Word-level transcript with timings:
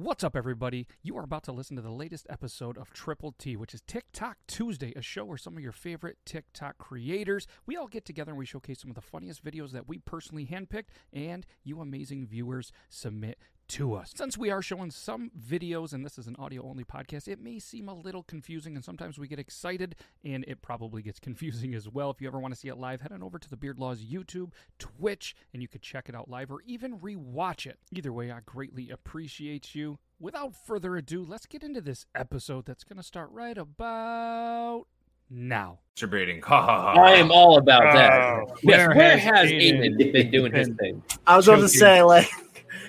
What's 0.00 0.22
up, 0.22 0.36
everybody? 0.36 0.86
You 1.02 1.16
are 1.16 1.24
about 1.24 1.42
to 1.42 1.52
listen 1.52 1.74
to 1.74 1.82
the 1.82 1.90
latest 1.90 2.28
episode 2.30 2.78
of 2.78 2.92
Triple 2.92 3.34
T, 3.36 3.56
which 3.56 3.74
is 3.74 3.82
TikTok 3.84 4.36
Tuesday, 4.46 4.92
a 4.94 5.02
show 5.02 5.24
where 5.24 5.36
some 5.36 5.56
of 5.56 5.60
your 5.60 5.72
favorite 5.72 6.18
TikTok 6.24 6.78
creators 6.78 7.48
we 7.66 7.76
all 7.76 7.88
get 7.88 8.04
together 8.04 8.30
and 8.30 8.38
we 8.38 8.46
showcase 8.46 8.80
some 8.80 8.92
of 8.92 8.94
the 8.94 9.00
funniest 9.00 9.44
videos 9.44 9.72
that 9.72 9.88
we 9.88 9.98
personally 9.98 10.46
handpicked 10.46 10.90
and 11.12 11.44
you 11.64 11.80
amazing 11.80 12.28
viewers 12.28 12.70
submit 12.88 13.40
to 13.68 13.94
us. 13.94 14.12
Since 14.16 14.36
we 14.38 14.50
are 14.50 14.62
showing 14.62 14.90
some 14.90 15.30
videos 15.38 15.92
and 15.92 16.04
this 16.04 16.18
is 16.18 16.26
an 16.26 16.36
audio 16.38 16.64
only 16.68 16.84
podcast, 16.84 17.28
it 17.28 17.40
may 17.40 17.58
seem 17.58 17.88
a 17.88 17.94
little 17.94 18.22
confusing 18.22 18.74
and 18.74 18.84
sometimes 18.84 19.18
we 19.18 19.28
get 19.28 19.38
excited 19.38 19.96
and 20.24 20.44
it 20.48 20.62
probably 20.62 21.02
gets 21.02 21.20
confusing 21.20 21.74
as 21.74 21.88
well. 21.88 22.10
If 22.10 22.20
you 22.20 22.28
ever 22.28 22.38
want 22.38 22.54
to 22.54 22.60
see 22.60 22.68
it 22.68 22.78
live, 22.78 23.00
head 23.00 23.12
on 23.12 23.22
over 23.22 23.38
to 23.38 23.48
the 23.48 23.56
Beard 23.56 23.78
Laws 23.78 24.02
YouTube, 24.02 24.52
Twitch, 24.78 25.36
and 25.52 25.62
you 25.62 25.68
could 25.68 25.82
check 25.82 26.08
it 26.08 26.14
out 26.14 26.28
live 26.28 26.50
or 26.50 26.60
even 26.66 26.98
rewatch 26.98 27.66
it. 27.66 27.78
Either 27.92 28.12
way, 28.12 28.30
I 28.30 28.40
greatly 28.44 28.90
appreciate 28.90 29.74
you. 29.74 29.98
Without 30.20 30.56
further 30.56 30.96
ado, 30.96 31.24
let's 31.24 31.46
get 31.46 31.62
into 31.62 31.80
this 31.80 32.06
episode 32.14 32.66
that's 32.66 32.84
going 32.84 32.96
to 32.96 33.02
start 33.02 33.30
right 33.30 33.56
about 33.56 34.86
now. 35.30 35.78
Masturbating. 35.96 36.42
I 36.48 37.14
am 37.14 37.30
all 37.32 37.58
about 37.58 37.92
that. 37.92 38.12
Oh, 38.12 38.46
yes, 38.62 38.88
where 38.88 38.94
where 38.94 39.18
has 39.18 39.48
has 39.48 39.50
Aiden 39.50 39.80
Aiden 39.98 40.12
been 40.12 40.30
doing 40.30 40.52
his 40.52 40.68
thing? 40.78 41.02
I 41.26 41.36
was 41.36 41.46
going 41.46 41.60
to 41.60 41.68
say 41.68 42.02
like 42.02 42.28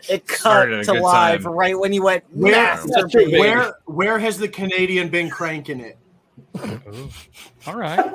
it 0.10 0.28
cut 0.28 0.38
Started 0.40 0.80
a 0.82 0.84
to 0.86 0.92
good 0.94 1.02
live 1.02 1.44
time. 1.44 1.52
right 1.54 1.78
when 1.80 1.92
you 1.92 2.04
went. 2.04 2.24
Where- 2.32 2.54
masturbating. 2.54 3.40
Where 3.40 3.74
where 3.86 4.20
has 4.20 4.38
the 4.38 4.48
Canadian 4.48 5.10
been 5.10 5.30
cranking 5.30 5.80
it? 5.80 5.98
All 7.68 7.76
right. 7.76 8.14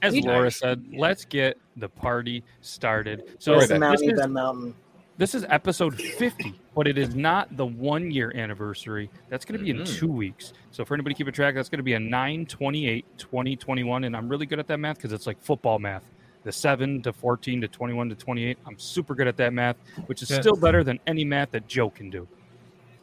As 0.00 0.16
Laura 0.16 0.50
said, 0.50 0.84
let's 0.96 1.24
get 1.24 1.58
the 1.76 1.88
party 1.88 2.44
started. 2.60 3.36
So 3.40 3.54
It's 3.54 3.62
this 3.62 3.68
the 3.70 3.78
mountain, 3.78 4.10
is, 4.10 4.20
Ben 4.20 4.32
Mountain. 4.32 4.74
This 5.18 5.34
is 5.34 5.44
episode 5.48 5.94
50, 6.00 6.54
but 6.74 6.86
it 6.88 6.96
is 6.96 7.14
not 7.14 7.54
the 7.56 7.66
one 7.66 8.10
year 8.10 8.32
anniversary. 8.34 9.10
That's 9.28 9.44
going 9.44 9.58
to 9.58 9.64
be 9.64 9.70
in 9.70 9.78
Mhm. 9.78 9.98
two 9.98 10.08
weeks. 10.08 10.52
So 10.70 10.84
for 10.84 10.94
anybody 10.94 11.14
keeping 11.14 11.32
track, 11.34 11.54
that's 11.54 11.68
going 11.68 11.78
to 11.78 11.82
be 11.84 11.92
a 11.94 12.00
9 12.00 12.46
28 12.46 13.04
2021. 13.18 14.04
And 14.04 14.16
I'm 14.16 14.28
really 14.28 14.46
good 14.46 14.58
at 14.58 14.66
that 14.68 14.78
math 14.78 14.96
because 14.96 15.12
it's 15.12 15.26
like 15.26 15.40
football 15.42 15.78
math. 15.78 16.04
The 16.44 16.52
7 16.52 17.02
to 17.02 17.12
14 17.12 17.60
to 17.60 17.68
21 17.68 18.08
to 18.10 18.14
28. 18.14 18.58
I'm 18.66 18.78
super 18.78 19.14
good 19.14 19.26
at 19.26 19.36
that 19.38 19.52
math, 19.52 19.76
which 20.06 20.22
is 20.22 20.30
Yeah. 20.30 20.40
still 20.40 20.56
better 20.56 20.82
than 20.84 20.98
any 21.06 21.24
math 21.24 21.50
that 21.50 21.66
Joe 21.68 21.90
can 21.90 22.10
do. 22.10 22.26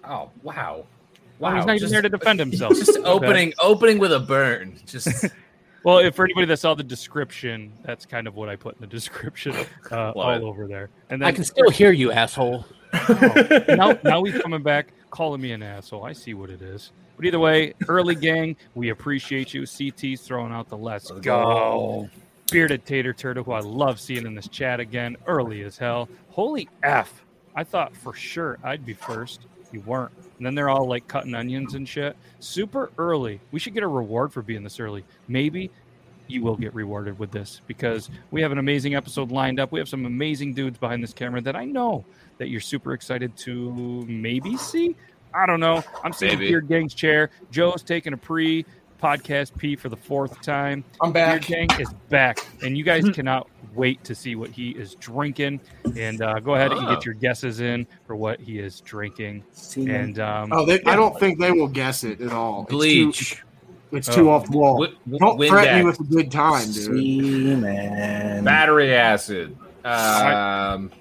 Oh 0.07 0.31
wow. 0.41 0.85
Wow, 1.37 1.55
he's 1.57 1.65
not 1.65 1.75
even 1.75 1.79
just, 1.79 1.91
there 1.91 2.01
to 2.01 2.07
defend 2.09 2.39
himself. 2.39 2.73
just 2.77 2.97
opening 3.03 3.53
opening 3.61 3.99
with 3.99 4.13
a 4.13 4.19
burn. 4.21 4.75
Just 4.85 5.25
Well, 5.85 5.99
if 5.99 6.15
for 6.15 6.25
anybody 6.25 6.47
that 6.47 6.57
saw 6.57 6.73
the 6.73 6.83
description, 6.83 7.71
that's 7.83 8.07
kind 8.07 8.25
of 8.27 8.33
what 8.33 8.49
I 8.49 8.55
put 8.55 8.73
in 8.73 8.81
the 8.81 8.87
description 8.87 9.55
uh, 9.91 10.11
all 10.11 10.43
over 10.43 10.67
there. 10.67 10.89
And 11.11 11.21
then 11.21 11.27
I 11.27 11.31
can 11.31 11.43
still 11.43 11.69
hear 11.69 11.91
you, 11.91 12.11
asshole. 12.11 12.65
now, 13.69 13.95
now 14.03 14.23
he's 14.23 14.41
coming 14.41 14.63
back, 14.63 14.93
calling 15.11 15.39
me 15.39 15.51
an 15.51 15.61
asshole. 15.61 16.03
I 16.03 16.11
see 16.13 16.33
what 16.33 16.49
it 16.49 16.63
is. 16.63 16.91
But 17.15 17.25
either 17.27 17.37
way, 17.37 17.75
early 17.87 18.15
gang, 18.15 18.55
we 18.73 18.89
appreciate 18.89 19.53
you. 19.53 19.67
CT's 19.67 20.21
throwing 20.21 20.51
out 20.51 20.69
the 20.69 20.77
let's 20.77 21.11
go. 21.11 22.09
Bearded 22.51 22.83
Tater 22.87 23.13
Turtle, 23.13 23.43
who 23.43 23.51
I 23.51 23.59
love 23.59 23.99
seeing 23.99 24.25
in 24.25 24.33
this 24.33 24.47
chat 24.47 24.79
again, 24.79 25.15
early 25.27 25.61
as 25.61 25.77
hell. 25.77 26.09
Holy 26.31 26.67
F. 26.81 27.23
I 27.55 27.63
thought 27.63 27.95
for 27.95 28.13
sure 28.13 28.57
I'd 28.63 28.85
be 28.87 28.93
first. 28.93 29.41
You 29.71 29.81
weren't. 29.81 30.11
And 30.37 30.45
then 30.45 30.55
they're 30.55 30.69
all 30.69 30.87
like 30.87 31.07
cutting 31.07 31.33
onions 31.33 31.75
and 31.75 31.87
shit. 31.87 32.15
Super 32.39 32.91
early. 32.97 33.39
We 33.51 33.59
should 33.59 33.73
get 33.73 33.83
a 33.83 33.87
reward 33.87 34.33
for 34.33 34.41
being 34.41 34.63
this 34.63 34.79
early. 34.79 35.05
Maybe 35.27 35.71
you 36.27 36.41
will 36.41 36.55
get 36.55 36.73
rewarded 36.73 37.19
with 37.19 37.31
this 37.31 37.61
because 37.67 38.09
we 38.31 38.41
have 38.41 38.51
an 38.51 38.57
amazing 38.57 38.95
episode 38.95 39.31
lined 39.31 39.59
up. 39.59 39.71
We 39.71 39.79
have 39.79 39.89
some 39.89 40.05
amazing 40.05 40.53
dudes 40.53 40.77
behind 40.77 41.03
this 41.03 41.13
camera 41.13 41.41
that 41.41 41.55
I 41.55 41.65
know 41.65 42.03
that 42.37 42.49
you're 42.49 42.61
super 42.61 42.93
excited 42.93 43.35
to 43.37 44.05
maybe 44.07 44.57
see. 44.57 44.95
I 45.33 45.45
don't 45.45 45.59
know. 45.59 45.83
I'm 46.03 46.13
sitting 46.13 46.33
in 46.33 46.39
Maybe. 46.39 46.51
Beard 46.51 46.67
Gang's 46.67 46.93
chair. 46.93 47.29
Joe's 47.51 47.83
taking 47.83 48.13
a 48.13 48.17
pre 48.17 48.65
podcast 49.01 49.57
pee 49.57 49.75
for 49.75 49.89
the 49.89 49.97
fourth 49.97 50.41
time. 50.41 50.83
I'm 51.01 51.11
Beard 51.11 51.41
back. 51.41 51.47
Gang 51.47 51.69
is 51.79 51.93
back, 52.09 52.39
and 52.63 52.77
you 52.77 52.83
guys 52.83 53.07
cannot 53.13 53.47
wait 53.75 54.03
to 54.05 54.15
see 54.15 54.35
what 54.35 54.49
he 54.51 54.71
is 54.71 54.95
drinking. 54.95 55.59
And 55.97 56.21
uh, 56.21 56.39
go 56.39 56.55
ahead 56.55 56.71
and 56.71 56.85
Oh. 56.87 56.93
get 56.93 57.05
your 57.05 57.13
guesses 57.15 57.59
in 57.59 57.85
for 58.07 58.15
what 58.15 58.39
he 58.39 58.59
is 58.59 58.81
drinking. 58.81 59.43
Semen. 59.51 59.95
And 59.95 60.19
um, 60.19 60.53
Oh, 60.53 60.65
they, 60.65 60.81
I 60.85 60.95
don't 60.95 61.19
think 61.19 61.39
they 61.39 61.51
will 61.51 61.67
guess 61.67 62.03
it 62.03 62.21
at 62.21 62.31
all. 62.31 62.61
It's 62.61 62.69
too- 62.71 62.77
bleach. 62.77 63.43
It's 63.91 64.13
too, 64.13 64.29
Oh. 64.29 64.33
off 64.33 64.49
the 64.49 64.57
wall. 64.57 64.79
Wi- 64.79 64.95
don't 65.19 65.37
threaten 65.47 65.79
me 65.79 65.85
with 65.85 65.99
a 65.99 66.03
good 66.03 66.31
time, 66.31 66.65
dude. 66.71 66.83
Semen. 66.85 68.43
battery 68.43 68.93
acid. 68.93 69.55
Um, 69.85 70.91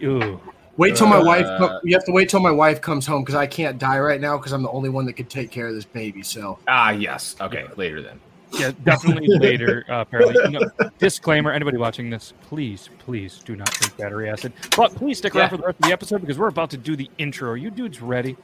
ew. 0.00 0.40
Wait 0.76 0.96
till 0.96 1.06
my 1.06 1.18
Uh, 1.18 1.24
wife. 1.24 1.46
Co- 1.58 1.78
you 1.84 1.94
have 1.94 2.04
to 2.04 2.12
wait 2.12 2.28
till 2.28 2.40
my 2.40 2.50
wife 2.50 2.80
comes 2.80 3.06
home 3.06 3.22
because 3.22 3.36
I 3.36 3.46
can't 3.46 3.78
die 3.78 3.98
right 4.00 4.20
now 4.20 4.36
because 4.36 4.52
I'm 4.52 4.62
the 4.62 4.70
only 4.70 4.88
one 4.88 5.06
that 5.06 5.12
could 5.12 5.30
take 5.30 5.50
care 5.52 5.68
of 5.68 5.74
this 5.74 5.84
baby. 5.84 6.22
So 6.22 6.58
ah, 6.66 6.90
yes. 6.90 7.36
Okay, 7.40 7.64
later 7.76 8.02
then. 8.02 8.18
Yeah, 8.58 8.72
definitely 8.84 9.28
later. 9.38 9.84
Uh, 9.88 10.00
apparently, 10.00 10.34
You 10.44 10.60
know, 10.60 10.70
disclaimer: 10.98 11.50
anybody 11.52 11.76
watching 11.76 12.10
this, 12.10 12.32
please, 12.42 12.88
please 12.98 13.40
do 13.44 13.56
not 13.56 13.70
drink 13.70 13.96
battery 13.96 14.28
acid. 14.30 14.52
But 14.76 14.94
please 14.94 15.18
stick 15.18 15.34
around 15.34 15.44
Yeah. 15.44 15.48
for 15.48 15.56
the 15.58 15.62
rest 15.64 15.78
of 15.80 15.86
the 15.86 15.92
episode 15.92 16.20
because 16.20 16.38
we're 16.38 16.48
about 16.48 16.70
to 16.70 16.76
do 16.76 16.96
the 16.96 17.10
intro. 17.18 17.50
Are 17.50 17.56
you 17.56 17.70
dudes 17.70 18.00
ready? 18.00 18.36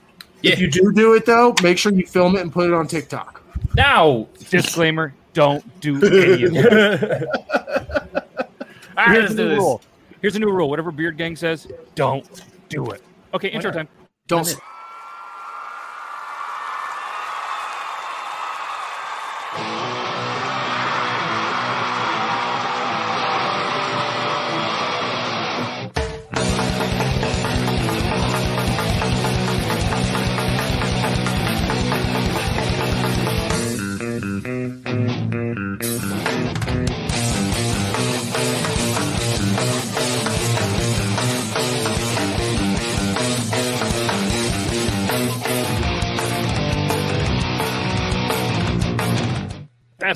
Yeah. 0.43 0.53
if 0.53 0.59
you 0.60 0.71
do 0.71 0.93
do 0.93 1.15
it 1.15 1.26
though, 1.26 1.54
make 1.62 1.76
sure 1.78 1.93
you 1.93 2.06
film 2.06 2.37
it 2.37 2.41
and 2.41 2.53
put 2.53 2.66
it 2.66 2.72
on 2.72 2.87
TikTok. 2.87 3.43
Now. 3.76 4.26
Disclaimer: 4.50 5.15
Don't 5.34 5.81
do 5.81 5.97
any 6.06 6.44
of 6.44 6.53
it. 6.54 7.28
Ah, 8.97 9.12
Here's 9.12 9.22
let's 9.22 9.32
a 9.32 9.37
do 9.37 9.42
new 9.44 9.48
this. 9.50 9.59
rule. 9.59 9.82
Here's 10.21 10.37
a 10.37 10.38
new 10.38 10.50
rule. 10.50 10.69
Whatever 10.69 10.91
Beard 10.91 11.16
Gang 11.16 11.34
says, 11.34 11.66
don't 11.94 12.42
do 12.69 12.91
it. 12.91 13.03
Okay, 13.32 13.48
intro 13.48 13.71
time. 13.71 13.88
Don't. 14.27 14.54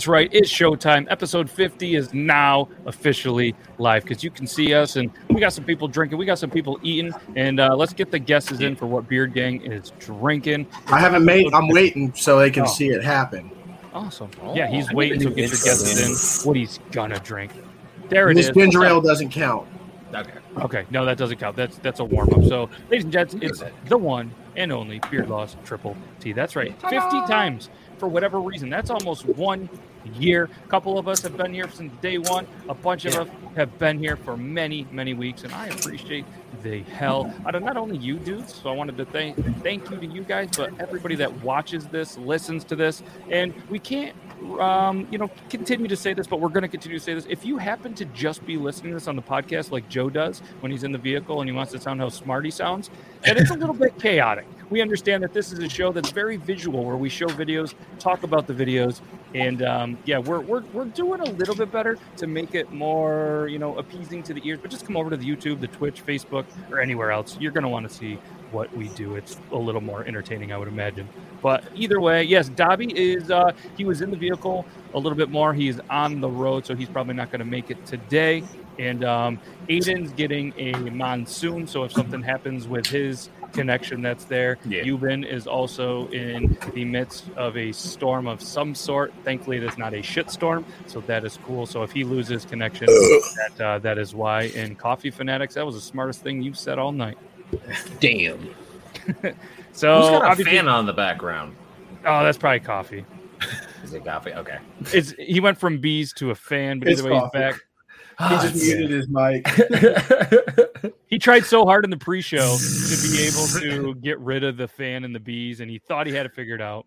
That's 0.05 0.11
right. 0.11 0.29
It's 0.35 0.53
showtime. 0.53 1.07
Episode 1.11 1.49
50 1.49 1.95
is 1.95 2.13
now 2.13 2.69
officially 2.85 3.55
live 3.79 4.03
because 4.03 4.23
you 4.23 4.31
can 4.31 4.47
see 4.47 4.75
us 4.75 4.97
and 4.97 5.11
we 5.31 5.41
got 5.41 5.55
some 5.55 5.65
people 5.65 5.89
drinking. 5.89 6.19
We 6.19 6.27
got 6.27 6.39
some 6.39 6.51
people 6.51 6.79
eating. 6.83 7.11
And 7.37 7.59
uh, 7.59 7.75
let's 7.75 7.95
get 7.95 8.11
the 8.11 8.19
guesses 8.19 8.61
in 8.61 8.77
for 8.77 8.85
what 8.85 9.09
Beard 9.09 9.33
Gang 9.33 9.63
is 9.63 9.93
drinking. 10.01 10.67
I 10.89 11.01
haven't 11.01 11.25
made. 11.25 11.55
I'm 11.55 11.69
waiting 11.69 12.13
so 12.15 12.39
they 12.39 12.51
can 12.51 12.65
Oh. 12.65 12.67
see 12.67 12.89
it 12.91 13.03
happen. 13.03 13.51
Awesome. 13.95 14.31
Oh, 14.43 14.55
yeah, 14.55 14.67
he's 14.67 14.91
I 14.91 14.93
waiting 14.93 15.21
to 15.21 15.29
get 15.31 15.37
your 15.37 15.45
intro, 15.47 15.59
guesses 15.65 16.43
in 16.45 16.47
what 16.47 16.57
he's 16.59 16.81
gonna 16.93 17.19
drink. 17.21 17.53
There 18.11 18.29
it 18.29 18.35
This 18.35 18.49
is. 18.51 18.55
ginger 18.55 18.85
ale 18.85 19.01
doesn't 19.01 19.31
count. 19.31 19.67
Okay. 20.15 20.33
Okay, 20.59 20.85
no, 20.91 21.07
that 21.07 21.17
doesn't 21.17 21.39
count. 21.39 21.57
That's 21.57 21.79
that's 21.79 22.01
a 22.01 22.05
warm 22.05 22.29
up. 22.35 22.45
So, 22.45 22.69
ladies 22.91 23.05
and 23.05 23.13
gents, 23.13 23.33
it's 23.41 23.63
the 23.89 23.97
one 23.97 24.33
and 24.57 24.73
only 24.73 25.01
Beard 25.11 25.29
Laws 25.29 25.57
Triple 25.65 25.97
T. 26.21 26.33
That's 26.33 26.57
right, 26.57 26.73
fifty 26.83 27.21
times 27.27 27.69
for 27.99 28.09
whatever 28.09 28.41
reason. 28.41 28.71
That's 28.71 28.91
almost 28.91 29.27
one 29.27 29.69
year. 30.15 30.51
A 30.65 30.69
couple 30.69 30.99
of 30.99 31.09
us 31.09 31.23
have 31.23 31.37
been 31.37 31.55
here 31.55 31.69
since 31.71 31.93
day 32.01 32.19
one. 32.19 32.47
A 32.69 32.75
bunch 32.75 33.05
of 33.05 33.15
us 33.15 33.29
have 33.57 33.79
been 33.79 33.99
here 33.99 34.17
for 34.17 34.37
many, 34.37 34.87
many 34.91 35.15
weeks, 35.15 35.45
and 35.45 35.53
I 35.53 35.69
appreciate 35.69 36.25
the 36.63 36.83
hell 36.83 37.33
out 37.47 37.55
of 37.55 37.63
not 37.63 37.77
only 37.77 37.97
you 37.99 38.19
dudes. 38.19 38.55
So 38.55 38.71
I 38.71 38.75
wanted 38.75 38.97
to 38.99 39.05
thank 39.07 39.37
thank 39.63 39.91
you 39.91 39.97
to 39.99 40.07
you 40.07 40.23
guys, 40.23 40.49
but 40.57 40.73
everybody 40.81 41.15
that 41.17 41.33
watches 41.43 41.87
this, 41.87 42.17
listens 42.19 42.65
to 42.65 42.77
this, 42.77 43.03
and 43.31 43.55
we 43.71 43.79
can't 43.79 44.17
um, 44.61 45.07
you 45.11 45.19
know, 45.19 45.31
continue 45.49 45.89
to 45.89 45.97
say 45.97 46.13
this, 46.15 46.27
but 46.27 46.41
we're 46.41 46.49
going 46.49 46.63
to 46.63 46.69
continue 46.69 46.99
to 46.99 47.05
say 47.05 47.15
this. 47.15 47.27
If 47.29 47.45
you 47.45 47.57
happen 47.59 47.95
to 47.95 48.05
just 48.07 48.45
be 48.47 48.57
listening 48.57 48.93
to 48.93 48.97
this 48.99 49.09
on 49.09 49.17
the 49.17 49.23
podcast 49.23 49.71
like 49.71 49.89
Joe 49.89 50.11
does 50.11 50.41
when 50.61 50.71
he's 50.71 50.85
in 50.85 50.93
the 50.93 50.99
vehicle 50.99 51.41
and 51.41 51.49
he 51.49 51.55
wants 51.55 51.73
to 51.73 51.81
sound 51.81 52.01
how 52.01 52.09
smart 52.09 52.45
he 52.45 52.51
sounds, 52.51 52.91
then 53.23 53.37
it's 53.37 53.51
a 53.51 53.55
little 53.55 53.75
bit 53.75 53.99
chaotic. 53.99 54.47
We 54.71 54.81
understand 54.81 55.23
that 55.23 55.33
this 55.33 55.53
is 55.53 55.59
a 55.59 55.69
show 55.69 55.93
that's 55.93 56.11
very 56.11 56.37
visual, 56.37 56.85
where 56.85 56.97
we 56.97 57.09
show 57.09 57.27
videos, 57.27 57.75
talk 57.99 58.23
about 58.23 58.47
the 58.47 58.55
videos, 58.55 59.01
and 59.35 59.63
um, 59.63 59.99
yeah, 60.05 60.19
we're, 60.19 60.41
we're 60.41 60.63
we're 60.73 60.85
doing 60.87 61.21
a 61.21 61.31
little 61.31 61.55
bit 61.55 61.71
better 61.71 61.99
to 62.17 62.27
make 62.27 62.55
it 62.55 62.73
more 62.73 63.49
you 63.51 63.59
know 63.59 63.77
appeasing 63.79 64.23
to 64.25 64.35
the 64.35 64.41
ears. 64.47 64.59
But 64.61 64.71
just 64.71 64.87
come 64.87 64.97
over 64.97 65.11
to 65.11 65.17
the 65.17 65.25
YouTube, 65.25 65.61
the 65.61 65.69
Twitch, 65.69 66.05
Facebook, 66.05 66.45
or 66.71 66.81
anywhere 66.81 67.11
else. 67.11 67.37
You're 67.39 67.53
going 67.53 67.65
to 67.65 67.69
want 67.69 67.89
to 67.89 67.95
see 67.95 68.19
what 68.51 68.75
we 68.77 68.89
do. 68.91 69.17
It's 69.17 69.39
a 69.53 69.57
little 69.57 69.81
more 69.81 70.05
entertaining, 70.05 70.53
I 70.53 70.59
would 70.59 70.69
imagine. 70.69 71.09
But 71.43 71.65
either 71.75 72.01
way, 72.01 72.23
yes, 72.23 72.49
Dobby 72.49 72.97
is 72.97 73.31
uh, 73.31 73.53
he 73.77 73.85
was 73.85 74.01
in 74.01 74.11
the 74.11 74.17
vehicle 74.17 74.65
a 74.95 74.99
little 74.99 75.17
bit 75.17 75.31
more. 75.31 75.53
He's 75.53 75.79
on 75.91 76.21
the 76.21 76.29
road, 76.31 76.65
so 76.65 76.75
he's 76.75 76.89
probably 76.89 77.15
not 77.15 77.31
going 77.31 77.41
to 77.41 77.45
make 77.45 77.71
it 77.71 77.85
today. 77.85 78.43
And 78.79 79.05
um, 79.05 79.39
Aiden's 79.69 80.13
getting 80.13 80.53
a 80.57 80.73
monsoon, 80.91 81.67
so 81.67 81.85
if 81.85 81.93
something 81.93 82.23
happens 82.23 82.67
with 82.67 82.87
his 82.87 83.29
connection 83.53 84.03
that's 84.03 84.25
there, 84.25 84.59
Yeah. 84.65 84.83
Euban 84.83 85.25
is 85.25 85.47
also 85.47 86.09
in 86.09 86.59
the 86.75 86.85
midst 86.85 87.25
of 87.37 87.57
a 87.57 87.71
storm 87.71 88.27
of 88.27 88.43
some 88.43 88.75
sort. 88.75 89.13
Thankfully, 89.23 89.61
that's 89.61 89.79
not 89.79 89.95
a 89.95 90.03
shit 90.03 90.29
storm, 90.31 90.65
so 90.87 91.01
that 91.03 91.25
is 91.25 91.39
cool. 91.45 91.67
So 91.67 91.83
if 91.85 91.93
he 91.93 92.03
loses 92.03 92.45
connection, 92.45 92.87
that 93.57 93.61
uh, 93.61 93.79
that 93.81 93.97
is 93.99 94.13
why. 94.15 94.45
And 94.57 94.77
Coffee 94.77 95.11
Fanatics, 95.11 95.55
that 95.55 95.65
was 95.65 95.77
the 95.77 95.81
smartest 95.81 96.23
thing 96.23 96.43
you've 96.43 96.59
said 96.59 96.79
all 96.79 96.91
night. 96.93 97.17
Damn. 98.01 98.55
So 99.77 100.01
Who's 100.01 100.11
got 100.11 100.41
a 100.41 100.45
fan 100.45 100.69
on 100.69 100.87
the 100.87 100.93
background? 100.93 101.57
oh, 102.07 102.23
that's 102.23 102.39
probably 102.39 102.61
Coffee. 102.61 103.05
Is 103.83 103.93
it 103.93 104.05
coffee? 104.05 104.33
Okay. 104.33 104.59
It's 104.93 105.11
he 105.19 105.41
went 105.41 105.59
from 105.59 105.79
bees 105.81 106.13
to 106.15 106.31
a 106.31 106.35
fan, 106.37 106.79
but 106.79 106.87
It's 106.87 107.01
either 107.01 107.11
way, 107.13 107.19
he's 107.19 107.31
back. 107.33 107.55
He 108.17 108.25
Ah, 108.25 108.41
just 108.41 108.55
muted 108.65 108.91
his 108.91 109.09
mic. 109.09 109.45
He 111.09 111.19
tried 111.19 111.45
so 111.45 111.65
hard 111.65 111.85
in 111.85 111.91
the 111.91 111.97
pre-show 111.97 112.57
to 112.57 113.03
be 113.11 113.23
able 113.27 113.47
to 113.61 113.95
get 114.01 114.19
rid 114.21 114.45
of 114.45 114.57
the 114.57 114.69
fan 114.69 115.03
and 115.05 115.13
the 115.15 115.19
bees, 115.21 115.59
and 115.61 115.69
he 115.71 115.79
thought 115.81 116.07
he 116.07 116.13
had 116.15 116.25
it 116.27 116.33
figured 116.35 116.63
out. 116.63 116.87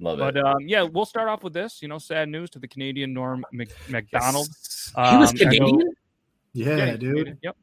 Love 0.00 0.18
But 0.18 0.36
it. 0.36 0.44
um, 0.44 0.56
yeah, 0.60 0.82
we'll 0.82 1.06
start 1.06 1.28
off 1.28 1.42
with 1.42 1.54
this. 1.54 1.80
You 1.80 1.88
know, 1.88 1.96
sad 1.98 2.28
news 2.28 2.50
to 2.50 2.58
the 2.58 2.68
Canadian 2.68 3.14
Norm 3.14 3.44
Mc- 3.52 3.70
Macdonald. 3.88 4.48
He 4.48 4.52
was 4.52 4.92
Um, 4.94 5.04
I 5.06 5.18
know- 5.24 5.32
Canadian? 5.32 5.92
Yeah, 6.52 6.96
dude. 6.96 7.00
Canadian, 7.00 7.38
Yep. 7.42 7.56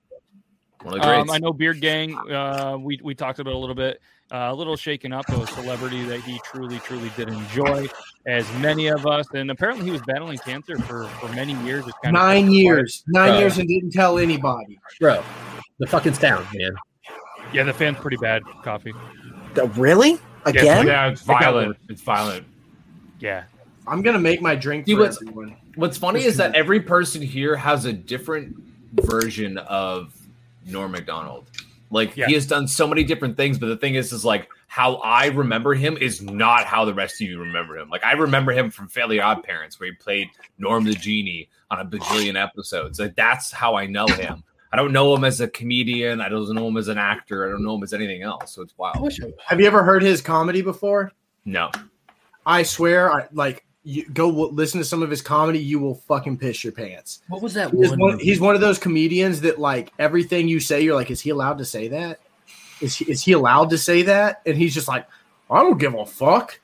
One 0.85 0.93
of 0.99 1.01
the 1.01 1.07
Um. 1.19 1.31
I 1.31 1.39
know 1.39 1.51
Beard 1.51 1.81
Gang. 1.81 2.15
Uh, 2.29 2.77
we 2.79 2.99
we 3.03 3.15
talked 3.15 3.39
about 3.39 3.51
it 3.51 3.55
a 3.55 3.59
little 3.59 3.75
bit. 3.75 3.99
Uh, 4.31 4.49
a 4.51 4.53
little 4.53 4.75
shaken 4.75 5.11
up. 5.13 5.27
A 5.29 5.47
celebrity 5.47 6.03
that 6.05 6.19
he 6.21 6.39
truly, 6.45 6.79
truly 6.79 7.11
did 7.17 7.27
enjoy, 7.29 7.87
as 8.27 8.51
many 8.59 8.87
of 8.87 9.05
us. 9.07 9.25
And 9.33 9.49
apparently, 9.51 9.85
he 9.85 9.91
was 9.91 10.01
battling 10.03 10.37
cancer 10.37 10.77
for 10.79 11.05
for 11.19 11.27
many 11.29 11.53
years. 11.63 11.85
It's 11.87 11.97
kind 12.03 12.15
of 12.15 12.21
Nine 12.21 12.51
years. 12.51 13.03
Nine 13.07 13.29
Bro. 13.31 13.39
years 13.39 13.57
and 13.57 13.67
didn't 13.67 13.91
tell 13.91 14.17
anybody. 14.19 14.79
Bro, 14.99 15.23
the 15.79 15.87
fucking 15.87 16.13
sound, 16.13 16.45
man. 16.53 16.75
Yeah, 17.51 17.63
the 17.63 17.73
fan's 17.73 17.97
pretty 17.97 18.17
bad. 18.17 18.43
Coffee. 18.63 18.93
Uh, 19.57 19.67
Really? 19.69 20.19
Again? 20.45 20.85
yeah, 20.85 21.07
it's 21.09 21.21
violent. 21.21 21.77
It's 21.89 22.01
violent. 22.01 22.45
Yeah. 23.19 23.45
I'm 23.87 24.01
gonna 24.03 24.19
make 24.19 24.41
my 24.41 24.55
drink 24.55 24.85
See, 24.85 24.93
for 24.93 25.01
what's- 25.01 25.21
everyone. 25.21 25.55
What's 25.75 25.97
funny 25.97 26.23
is 26.23 26.37
that 26.37 26.55
every 26.55 26.79
person 26.79 27.21
here 27.21 27.55
has 27.55 27.85
a 27.85 27.93
different 27.93 28.55
version 28.93 29.57
of 29.57 30.13
Norm 30.65 30.91
Macdonald. 30.91 31.49
Like 31.91 32.17
Yeah. 32.17 32.27
he 32.27 32.33
has 32.33 32.45
done 32.47 32.67
so 32.67 32.87
many 32.87 33.03
different 33.03 33.37
things, 33.37 33.57
but 33.57 33.67
the 33.67 33.77
thing 33.77 33.95
is, 33.95 34.11
is 34.11 34.25
like 34.25 34.49
how 34.67 34.95
I 34.95 35.27
remember 35.27 35.73
him 35.73 35.97
is 35.97 36.21
not 36.21 36.65
how 36.65 36.83
the 36.83 36.93
rest 36.93 37.21
of 37.21 37.27
you 37.27 37.39
remember 37.39 37.77
him. 37.77 37.89
Like 37.89 38.03
I 38.03 38.13
remember 38.13 38.51
him 38.51 38.69
from 38.71 38.87
Fairly 38.87 39.19
Odd 39.19 39.43
Parents, 39.43 39.79
where 39.79 39.89
he 39.89 39.95
played 39.95 40.29
Norm 40.57 40.83
the 40.83 40.93
Genie 40.93 41.47
on 41.71 41.79
a 41.79 41.85
bajillion 41.85 42.41
episodes. 42.41 42.99
Like 42.99 43.15
that's 43.15 43.51
how 43.51 43.75
I 43.75 43.85
know 43.85 44.07
him. 44.07 44.43
I 44.73 44.77
don't 44.77 44.91
know 44.91 45.15
him 45.15 45.23
as 45.23 45.39
a 45.39 45.47
comedian. 45.47 46.19
I 46.19 46.27
don't 46.27 46.53
know 46.53 46.67
him 46.67 46.75
as 46.75 46.89
an 46.89 46.97
actor. 46.97 47.47
I 47.47 47.51
don't 47.51 47.63
know 47.63 47.75
him 47.75 47.83
as 47.83 47.93
anything 47.93 48.23
else. 48.23 48.53
So 48.55 48.61
it's 48.61 48.77
wild. 48.77 49.09
Have 49.45 49.61
you 49.61 49.67
ever 49.67 49.83
heard 49.83 50.03
his 50.03 50.21
comedy 50.21 50.61
before? 50.61 51.11
No, 51.45 51.71
I 52.45 52.63
swear, 52.63 53.11
I 53.13 53.27
like 53.31 53.64
you 53.85 54.03
go 54.09 54.27
listen 54.27 54.79
to 54.79 54.85
some 54.85 55.03
of 55.03 55.09
his 55.09 55.21
comedy. 55.21 55.59
You 55.59 55.79
will 55.79 55.95
fucking 55.95 56.37
piss 56.39 56.63
your 56.63 56.73
pants. 56.73 57.21
what 57.27 57.41
was 57.41 57.53
that 57.53 57.71
He's 57.71 57.91
one? 57.91 57.99
one, 57.99 58.19
he's 58.19 58.39
one 58.39 58.55
of 58.55 58.61
those 58.61 58.79
comedians 58.79 59.41
that 59.41 59.59
like 59.59 59.93
everything 59.99 60.47
you 60.47 60.59
say, 60.59 60.81
you're 60.81 60.95
like, 60.95 61.11
is 61.11 61.21
he 61.21 61.29
allowed 61.29 61.59
to 61.59 61.65
say 61.65 61.87
that? 61.89 62.19
Is 62.81 62.95
he, 62.97 63.05
is 63.05 63.23
he 63.23 63.31
allowed 63.33 63.69
to 63.69 63.77
say 63.77 64.01
that? 64.01 64.41
And 64.45 64.57
he's 64.57 64.73
just 64.73 64.87
like, 64.87 65.07
I 65.49 65.61
don't 65.61 65.77
give 65.77 65.93
a 65.93 66.05
fuck. 66.05 66.59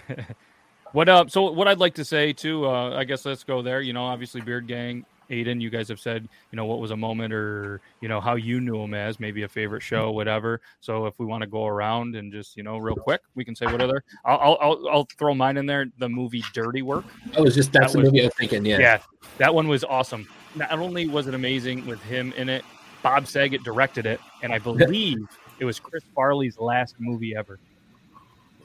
what 0.92 1.08
up? 1.08 1.30
So 1.30 1.50
what 1.50 1.66
I'd 1.66 1.80
like 1.80 1.94
to 1.94 2.04
say 2.04 2.32
too, 2.32 2.64
uh, 2.64 2.96
I 2.96 3.02
guess 3.04 3.26
let's 3.26 3.42
go 3.42 3.60
there. 3.60 3.80
You 3.80 3.92
know, 3.92 4.04
obviously 4.04 4.40
Beard 4.40 4.68
Gang, 4.68 5.04
Aiden, 5.30 5.60
you 5.60 5.70
guys 5.70 5.88
have 5.88 6.00
said, 6.00 6.28
you 6.52 6.56
know, 6.56 6.64
what 6.64 6.78
was 6.78 6.90
a 6.90 6.96
moment 6.96 7.32
or 7.32 7.80
you 8.00 8.08
know 8.08 8.20
how 8.20 8.36
you 8.36 8.60
knew 8.60 8.80
him 8.80 8.94
as 8.94 9.18
maybe 9.18 9.42
a 9.42 9.48
favorite 9.48 9.82
show, 9.82 10.06
mm-hmm. 10.06 10.16
whatever. 10.16 10.60
So 10.80 11.06
if 11.06 11.18
we 11.18 11.26
want 11.26 11.42
to 11.42 11.46
go 11.48 11.66
around 11.66 12.14
and 12.16 12.32
just 12.32 12.56
you 12.56 12.62
know 12.62 12.78
real 12.78 12.96
quick, 12.96 13.22
we 13.34 13.44
can 13.44 13.54
say 13.54 13.66
what 13.66 13.80
other. 13.80 14.02
I'll 14.24 14.58
I'll, 14.60 14.88
I'll, 14.88 15.08
throw 15.18 15.34
mine 15.34 15.56
in 15.56 15.66
there. 15.66 15.86
The 15.98 16.08
movie 16.08 16.42
Dirty 16.52 16.82
Work. 16.82 17.04
I 17.36 17.40
was 17.40 17.54
just 17.54 17.72
that's 17.72 17.92
That 17.92 17.98
the 17.98 18.02
was- 18.04 18.12
movie 18.12 18.22
I 18.22 18.26
was 18.26 18.34
thinking. 18.34 18.64
Yeah. 18.64 18.78
Yeah, 18.78 19.02
that 19.38 19.54
one 19.54 19.68
was 19.68 19.84
awesome. 19.84 20.28
Not 20.54 20.72
only 20.72 21.06
was 21.06 21.26
it 21.26 21.34
amazing 21.34 21.86
with 21.86 22.02
him 22.02 22.32
in 22.36 22.48
it, 22.48 22.64
Bob 23.02 23.26
Saget 23.26 23.62
directed 23.62 24.06
it, 24.06 24.20
and 24.42 24.52
I 24.52 24.58
believe 24.58 25.18
it 25.58 25.64
was 25.64 25.78
Chris 25.78 26.02
Farley's 26.14 26.58
last 26.58 26.96
movie 26.98 27.36
ever. 27.36 27.58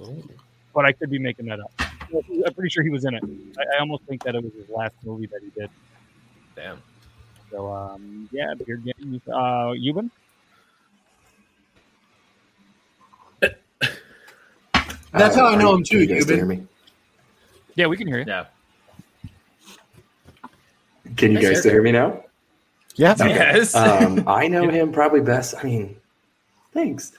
Oh. 0.02 0.16
But 0.74 0.86
I 0.86 0.94
could 0.94 1.10
be 1.10 1.20
making 1.20 1.48
that 1.48 1.60
up. 1.60 1.72
I'm 2.14 2.54
pretty 2.54 2.70
sure 2.70 2.84
he 2.84 2.90
was 2.90 3.06
in 3.06 3.14
it. 3.14 3.24
I, 3.58 3.78
I 3.78 3.80
almost 3.80 4.04
think 4.04 4.24
that 4.24 4.36
it 4.36 4.44
was 4.44 4.54
his 4.54 4.70
last 4.70 4.96
movie 5.04 5.28
that 5.28 5.42
he 5.42 5.50
did. 5.60 5.70
Damn. 6.56 6.82
So 7.52 7.72
um, 7.72 8.30
yeah, 8.32 8.54
Beard 8.66 8.84
Gang. 8.86 9.22
Uh, 9.28 9.74
Euban. 9.76 10.10
That's 15.14 15.36
how 15.36 15.48
I 15.48 15.56
know 15.56 15.76
him 15.76 15.84
too, 15.84 16.00
Can 16.08 16.16
you 16.16 16.22
guys 16.22 16.30
hear 16.30 16.46
Euban. 16.46 16.48
me? 16.48 16.68
Yeah, 17.76 17.88
we 17.88 17.98
can 17.98 18.08
hear 18.08 18.20
you. 18.20 18.26
Yeah. 18.28 18.46
Can 21.18 21.32
you 21.34 21.40
Yes, 21.40 21.44
guys 21.50 21.56
sir. 21.58 21.62
still 21.62 21.72
hear 21.74 21.84
me 21.84 21.92
now? 21.92 22.24
Yeah. 22.96 23.16
Yes. 23.20 23.76
Um, 23.76 24.24
I 24.28 24.48
know 24.48 24.70
him 24.70 24.92
probably 24.92 25.22
best. 25.22 25.56
I 25.60 25.64
mean, 25.64 25.96
thanks. 26.74 27.14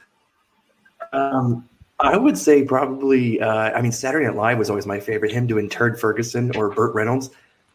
Um, 1.13 1.69
I 2.01 2.17
would 2.17 2.39
say 2.39 2.65
probably. 2.65 3.41
Uh, 3.41 3.49
I 3.73 3.83
mean, 3.83 3.93
Saturday 3.93 4.27
Night 4.27 4.37
Live 4.37 4.59
was 4.59 4.71
always 4.71 4.87
my 4.87 4.99
favorite. 5.01 5.31
Him 5.33 5.47
doing 5.47 5.69
Turd 5.69 6.01
Ferguson 6.01 6.55
or 6.57 6.71
Burt 6.71 6.95
Reynolds. 6.95 7.31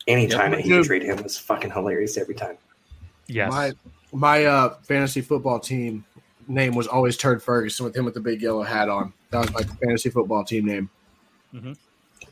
Anytime 0.08 0.52
Yep. 0.54 0.60
that 0.60 0.66
he 0.66 0.72
portrayed 0.74 1.04
him 1.04 1.22
was 1.24 1.38
fucking 1.38 1.72
hilarious 1.72 2.18
every 2.18 2.36
time. 2.36 2.58
Yes. 3.28 3.52
My 3.52 3.72
my 4.14 4.46
uh, 4.46 4.76
fantasy 4.84 5.22
football 5.22 5.60
team 5.60 6.06
name 6.48 6.74
was 6.76 6.88
always 6.88 7.18
Turd 7.18 7.44
Ferguson 7.44 7.86
with 7.86 7.96
him 7.96 8.06
with 8.06 8.14
the 8.14 8.22
big 8.22 8.42
yellow 8.42 8.64
hat 8.64 8.88
on. 8.88 9.12
That 9.32 9.40
was 9.40 9.54
my 9.54 9.64
fantasy 9.86 10.10
football 10.10 10.46
team 10.46 10.66
name. 10.66 10.90
Mhm. 11.54 11.78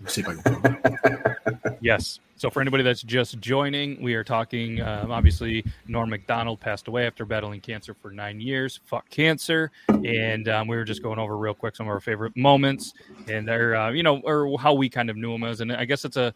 Let's 0.01 0.13
see 0.13 0.21
if 0.21 0.27
I 0.29 0.35
can. 0.35 1.35
Yes. 1.81 2.19
So 2.37 2.49
for 2.49 2.59
anybody 2.61 2.83
that's 2.83 3.01
just 3.03 3.39
joining, 3.39 4.01
we 4.01 4.13
are 4.15 4.23
talking. 4.23 4.81
Um, 4.81 5.11
obviously, 5.11 5.63
Norm 5.87 6.09
Macdonald 6.09 6.59
passed 6.59 6.87
away 6.87 7.05
after 7.05 7.23
battling 7.25 7.61
cancer 7.61 7.93
for 7.93 8.11
nine 8.11 8.39
years. 8.41 8.79
Fuck 8.85 9.09
cancer, 9.09 9.71
and 9.89 10.49
um, 10.49 10.67
we 10.67 10.75
were 10.75 10.83
just 10.83 11.03
going 11.03 11.19
over 11.19 11.37
real 11.37 11.53
quick 11.53 11.75
some 11.75 11.85
of 11.87 11.91
our 11.91 11.99
favorite 11.99 12.35
moments 12.35 12.93
and 13.29 13.47
their, 13.47 13.75
uh, 13.75 13.91
you 13.91 14.03
know, 14.03 14.19
or 14.25 14.57
how 14.59 14.73
we 14.73 14.89
kind 14.89 15.09
of 15.09 15.15
knew 15.17 15.33
him 15.33 15.43
as. 15.43 15.61
And 15.61 15.71
I 15.71 15.85
guess 15.85 16.03
it's 16.05 16.17
a 16.17 16.33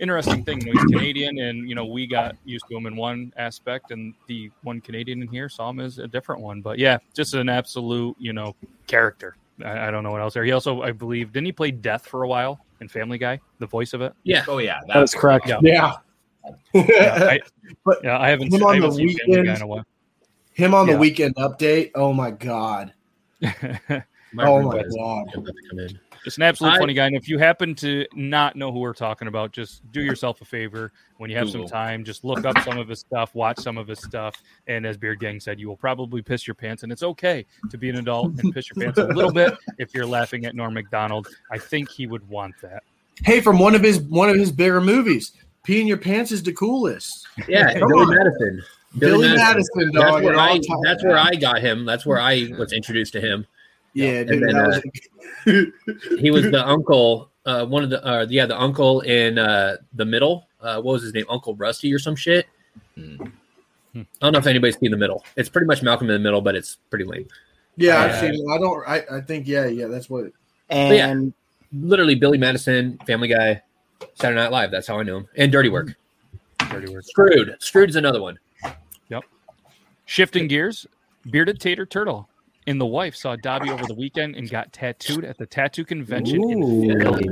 interesting 0.00 0.44
thing. 0.44 0.60
He's 0.60 0.84
Canadian, 0.84 1.38
and 1.38 1.68
you 1.68 1.74
know, 1.74 1.84
we 1.84 2.06
got 2.06 2.36
used 2.44 2.64
to 2.68 2.76
him 2.76 2.86
in 2.86 2.96
one 2.96 3.32
aspect, 3.36 3.90
and 3.92 4.14
the 4.26 4.50
one 4.62 4.80
Canadian 4.80 5.22
in 5.22 5.28
here 5.28 5.48
saw 5.48 5.70
him 5.70 5.78
as 5.80 5.98
a 5.98 6.08
different 6.08 6.40
one. 6.42 6.60
But 6.62 6.78
yeah, 6.78 6.98
just 7.14 7.34
an 7.34 7.48
absolute, 7.48 8.16
you 8.18 8.32
know, 8.32 8.56
character. 8.86 9.36
I, 9.64 9.88
I 9.88 9.90
don't 9.90 10.02
know 10.02 10.10
what 10.10 10.20
else 10.20 10.34
there. 10.34 10.44
He 10.44 10.52
also, 10.52 10.82
I 10.82 10.92
believe, 10.92 11.32
didn't 11.32 11.46
he 11.46 11.52
play 11.52 11.70
Death 11.70 12.06
for 12.06 12.22
a 12.24 12.28
while 12.28 12.64
in 12.80 12.88
Family 12.88 13.18
Guy? 13.18 13.38
The 13.58 13.66
voice 13.66 13.92
of 13.92 14.00
it. 14.00 14.12
Yeah. 14.24 14.44
Oh 14.48 14.58
yeah. 14.58 14.80
That 14.88 15.02
is 15.02 15.14
correct. 15.14 15.46
Yeah. 15.48 15.60
Yeah. 15.62 15.92
Yeah, 16.72 17.28
I, 17.30 17.40
But 17.84 17.98
yeah, 18.02 18.18
I 18.18 18.30
haven't, 18.30 18.52
him 18.52 18.64
I 18.64 18.70
on 18.70 18.74
haven't 18.76 18.90
the 18.90 18.96
seen 18.96 19.18
Family 19.18 19.34
Guy 19.34 19.40
weekend- 19.40 19.56
in 19.56 19.62
a 19.62 19.66
while. 19.66 19.84
Him 20.54 20.74
on 20.74 20.86
the 20.86 20.96
weekend 20.96 21.34
update. 21.36 21.90
Oh 21.94 22.12
my 22.12 22.30
god. 22.30 22.92
Oh, 23.42 24.36
my 24.36 24.46
Oh 24.46 24.62
my 24.62 24.82
god. 24.82 25.26
to 25.32 25.52
come 25.70 25.78
in. 25.80 25.98
Just 26.24 26.36
an 26.36 26.42
absolute 26.42 26.72
I- 26.74 26.78
funny 26.78 26.94
guy. 26.94 27.06
And 27.06 27.16
if 27.16 27.28
you 27.28 27.38
happen 27.38 27.74
to 27.76 28.06
not 28.14 28.56
know 28.56 28.70
who 28.72 28.80
we're 28.80 28.92
talking 28.92 29.28
about, 29.28 29.52
just 29.52 29.90
do 29.92 30.02
yourself 30.02 30.40
a 30.40 30.44
favor. 30.44 30.92
When 31.18 31.30
you 31.30 31.36
have 31.36 31.50
some 31.50 31.66
time, 31.66 32.04
just 32.04 32.24
look 32.24 32.44
up 32.46 32.58
some 32.60 32.78
of 32.78 32.88
his 32.88 33.00
stuff, 33.00 33.34
watch 33.34 33.58
some 33.58 33.76
of 33.76 33.86
his 33.88 33.98
stuff. 34.02 34.34
And 34.66 34.86
as 34.86 34.96
Beard 34.96 35.20
Gang 35.20 35.38
said, 35.40 35.60
you 35.60 35.68
will 35.68 35.76
probably 35.76 36.22
piss 36.22 36.46
your 36.46 36.54
pants. 36.54 36.82
And 36.82 36.90
it's 36.90 37.02
okay 37.02 37.44
to 37.70 37.76
be 37.78 37.90
an 37.90 37.96
adult 37.96 38.38
and 38.38 38.52
piss 38.54 38.70
your 38.74 38.84
pants 38.84 38.98
a 38.98 39.06
little 39.06 39.32
bit 39.32 39.54
if 39.78 39.94
you're 39.94 40.06
laughing 40.06 40.46
at 40.46 40.54
Norm 40.54 40.74
Macdonald. 40.74 41.28
I 41.50 41.58
think 41.58 41.90
he 41.90 42.06
would 42.06 42.26
want 42.28 42.54
that. 42.62 42.82
Hey, 43.22 43.40
from 43.40 43.58
one 43.58 43.74
of 43.74 43.82
his 43.82 44.00
one 44.00 44.30
of 44.30 44.36
his 44.36 44.50
bigger 44.50 44.80
movies, 44.80 45.32
peeing 45.66 45.86
your 45.86 45.98
pants 45.98 46.32
is 46.32 46.42
the 46.42 46.52
coolest. 46.54 47.26
Yeah, 47.48 47.78
Come 47.78 47.88
Billy 47.88 48.02
on. 48.02 48.14
Madison. 48.16 48.62
Billy, 48.98 49.28
Madison, 49.36 49.90
That's 49.92 50.10
dog. 50.10 50.24
where 50.24 50.36
I. 50.38 50.58
That's 50.82 51.04
where. 51.04 51.18
I 51.18 51.34
got 51.34 51.60
him. 51.60 51.84
That's 51.84 52.04
where 52.06 52.18
I 52.18 52.48
was 52.58 52.72
introduced 52.72 53.12
to 53.12 53.20
him. 53.20 53.46
Yeah, 53.94 54.08
And 54.20 54.28
dude. 54.28 54.42
then, 54.42 54.54
that 54.54 54.82
was- 55.46 56.18
He 56.20 56.30
was 56.30 56.44
the 56.50 56.62
uncle. 56.66 57.30
Uh, 57.46 57.64
one 57.66 57.82
of 57.82 57.90
the. 57.90 58.04
Uh, 58.06 58.26
yeah, 58.28 58.46
the 58.46 58.60
uncle 58.60 59.00
in 59.00 59.38
uh, 59.38 59.76
the 59.94 60.04
middle. 60.04 60.46
Uh, 60.60 60.76
what 60.80 60.92
was 60.92 61.02
his 61.02 61.14
name? 61.14 61.24
Uncle 61.28 61.54
Rusty 61.56 61.92
or 61.92 61.98
some 61.98 62.14
shit. 62.14 62.46
Hmm. 62.94 63.16
I 63.94 64.04
don't 64.20 64.32
know 64.32 64.38
if 64.38 64.46
anybody's 64.46 64.78
seen 64.78 64.90
the 64.92 64.96
middle. 64.96 65.24
It's 65.36 65.48
pretty 65.48 65.66
much 65.66 65.82
Malcolm 65.82 66.08
in 66.08 66.12
the 66.14 66.20
Middle, 66.20 66.40
but 66.40 66.54
it's 66.54 66.76
pretty 66.90 67.04
lame. 67.04 67.26
yeah, 67.76 67.98
I've 68.04 68.20
seen 68.20 68.34
it. 68.34 68.40
I 68.48 68.58
don't. 68.58 68.86
I, 68.88 69.04
I 69.16 69.20
think. 69.22 69.48
Yeah, 69.48 69.66
yeah. 69.66 69.86
That's 69.86 70.08
what. 70.08 70.26
yeah. 70.70 71.08
And 71.08 71.32
Literally, 71.72 72.14
Billy 72.14 72.38
Madison, 72.38 72.98
Family 73.06 73.26
Guy, 73.28 73.60
Saturday 74.14 74.40
Night 74.40 74.52
Live. 74.52 74.70
That's 74.70 74.86
how 74.86 75.00
I 75.00 75.02
knew 75.02 75.16
him. 75.16 75.28
And 75.36 75.50
Dirty 75.50 75.68
Work. 75.70 75.94
Dirty 76.70 76.92
Work. 76.92 77.04
Screwed. 77.04 77.56
Screwed's 77.60 77.96
another 77.96 78.20
one. 78.22 78.38
Yep. 79.08 79.24
Shifting 80.04 80.46
gears, 80.46 80.86
Bearded 81.30 81.58
Tater 81.60 81.86
Turtle 81.86 82.28
and 82.70 82.80
the 82.80 82.86
wife 82.86 83.16
saw 83.16 83.34
Dobby 83.34 83.68
over 83.68 83.84
the 83.84 83.94
weekend 83.94 84.36
and 84.36 84.48
got 84.48 84.72
tattooed 84.72 85.24
at 85.24 85.36
the 85.36 85.44
tattoo 85.44 85.84
convention 85.84 86.40
in 86.48 87.00
Philly. 87.00 87.28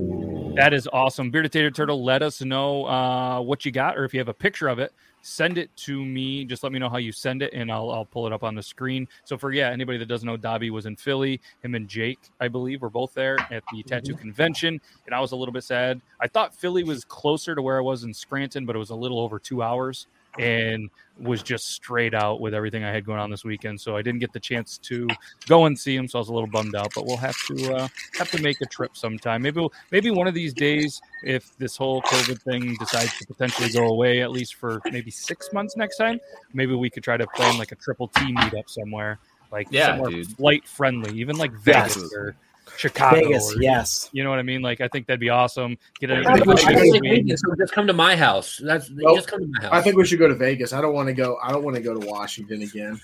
That 0.57 0.75
is 0.75 0.89
awesome. 0.93 1.31
Bearded 1.31 1.53
Tater 1.53 1.71
Turtle, 1.71 2.03
let 2.03 2.23
us 2.23 2.43
know 2.43 2.85
uh, 2.87 3.41
what 3.41 3.65
you 3.65 3.71
got, 3.71 3.97
or 3.97 4.05
if 4.05 4.13
you 4.13 4.19
have 4.19 4.29
a 4.29 4.35
picture 4.35 4.67
of 4.67 4.81
it, 4.81 4.93
send 5.23 5.57
it 5.57 5.71
to 5.77 6.05
me. 6.05 6.45
Just 6.45 6.65
let 6.65 6.73
me 6.73 6.81
know 6.81 6.89
how 6.89 6.97
you 6.97 7.13
send 7.13 7.43
it, 7.43 7.53
and 7.53 7.71
I'll, 7.71 7.89
I'll 7.93 8.05
pull 8.05 8.27
it 8.27 8.33
up 8.33 8.43
on 8.43 8.57
the 8.57 8.63
screen. 8.65 9.07
So, 9.23 9.39
for 9.39 9.53
yeah, 9.53 9.71
anybody 9.71 9.97
that 9.99 10.07
doesn't 10.07 10.27
know, 10.27 10.37
Dobby 10.37 10.71
was 10.71 10.87
in 10.87 10.97
Philly. 10.97 11.41
Him 11.63 11.77
and 11.77 11.87
Jake, 11.87 12.19
I 12.41 12.49
believe, 12.49 12.83
were 12.83 12.91
both 12.91 13.15
there 13.15 13.39
at 13.53 13.63
the 13.73 13.85
tattoo 13.85 14.17
convention, 14.17 14.81
and 15.07 15.15
I 15.15 15.21
was 15.21 15.31
a 15.31 15.37
little 15.37 15.53
bit 15.53 15.63
sad. 15.63 16.01
I 16.21 16.27
thought 16.27 16.53
Philly 16.53 16.83
was 16.83 17.05
closer 17.05 17.55
to 17.55 17.63
where 17.63 17.79
I 17.79 17.83
was 17.83 18.03
in 18.03 18.13
Scranton, 18.13 18.67
but 18.67 18.75
it 18.75 18.81
was 18.81 18.91
a 18.91 18.97
little 18.97 19.21
over 19.21 19.39
two 19.39 19.63
hours 19.63 20.09
and 20.39 20.91
was 21.21 21.43
just 21.43 21.73
straight 21.73 22.15
out 22.15 22.41
with 22.41 22.55
everything 22.55 22.85
I 22.85 22.93
had 22.93 23.05
going 23.05 23.19
on 23.19 23.31
this 23.31 23.45
weekend. 23.45 23.81
So 23.81 23.97
I 23.97 24.03
didn't 24.03 24.21
get 24.21 24.33
the 24.33 24.41
chance 24.41 24.79
to 24.79 25.09
go 25.49 25.65
and 25.67 25.79
see 25.79 25.97
him. 25.97 26.07
So 26.07 26.19
I 26.19 26.21
was 26.21 26.29
a 26.29 26.33
little 26.33 26.49
bummed 26.49 26.77
out. 26.77 26.93
But 26.95 27.07
we'll 27.07 27.17
have 27.17 27.37
to 27.49 27.75
uh, 27.75 27.89
have 28.19 28.31
to 28.31 28.43
make 28.43 28.61
a 28.61 28.67
trip 28.67 28.97
sometime. 28.97 29.43
Maybe 29.43 29.61
we'll, 29.61 29.73
maybe 29.91 30.11
one 30.11 30.29
of 30.29 30.35
these 30.35 30.55
days, 30.55 31.01
if 31.25 31.57
this 31.59 31.77
whole 31.77 32.03
COVID 32.03 32.41
thing 32.43 32.77
decides 32.79 33.19
to 33.19 33.27
potentially 33.27 33.71
go 33.71 33.89
away, 33.89 34.23
at 34.23 34.31
least 34.31 34.55
for 34.55 34.81
maybe 34.93 35.11
six 35.11 35.53
months 35.53 35.77
next 35.77 35.97
time, 35.97 36.21
maybe 36.53 36.75
we 36.75 36.89
could 36.91 37.03
try 37.03 37.17
to 37.17 37.27
plan 37.29 37.59
like 37.59 37.73
a 37.73 37.77
triple 37.77 38.09
T 38.09 38.33
meetup 38.33 38.69
somewhere, 38.69 39.19
like 39.51 39.67
Yeah, 39.71 39.93
somewhere 39.93 40.11
dude. 40.11 40.29
flight 40.37 40.67
friendly, 40.69 41.19
even 41.19 41.37
like 41.37 41.53
Vegas 41.53 42.13
or 42.15 42.37
Chicago. 42.77 43.17
Vegas, 43.21 43.55
or- 43.57 43.63
yes. 43.63 44.09
You 44.13 44.25
know 44.25 44.31
what 44.31 44.39
I 44.39 44.43
mean? 44.43 44.63
Like 44.63 44.81
I 44.81 44.89
think 44.89 45.07
that'd 45.07 45.21
be 45.21 45.31
awesome. 45.31 45.77
Get 46.01 46.11
a, 46.11 46.25
I 46.27 46.35
think 46.35 46.47
we 46.47 46.57
should 46.57 46.69
I 46.69 46.75
go 46.75 46.81
think 46.81 47.05
to 47.05 47.11
we 47.11 47.37
so 47.37 47.55
just 47.57 47.73
come 47.73 47.87
to 47.87 47.93
my 47.93 48.15
house. 48.17 48.61
That's 48.63 48.91
Nope. 48.91 49.17
just 49.17 49.29
come 49.29 49.41
to 49.41 49.47
my 49.47 49.63
house. 49.63 49.73
I 49.73 49.81
think 49.83 49.97
we 49.97 50.05
should 50.07 50.19
go 50.19 50.29
to 50.29 50.35
Vegas. 50.35 50.73
I 50.73 50.81
don't 50.81 50.95
want 50.95 51.09
to 51.09 51.15
go. 51.15 51.39
I 51.43 51.51
don't 51.53 51.63
want 51.65 51.77
to 51.77 51.83
go 51.83 51.99
to 51.99 52.07
Washington 52.07 52.63
again. 52.63 53.01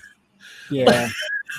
Yeah. 0.69 1.09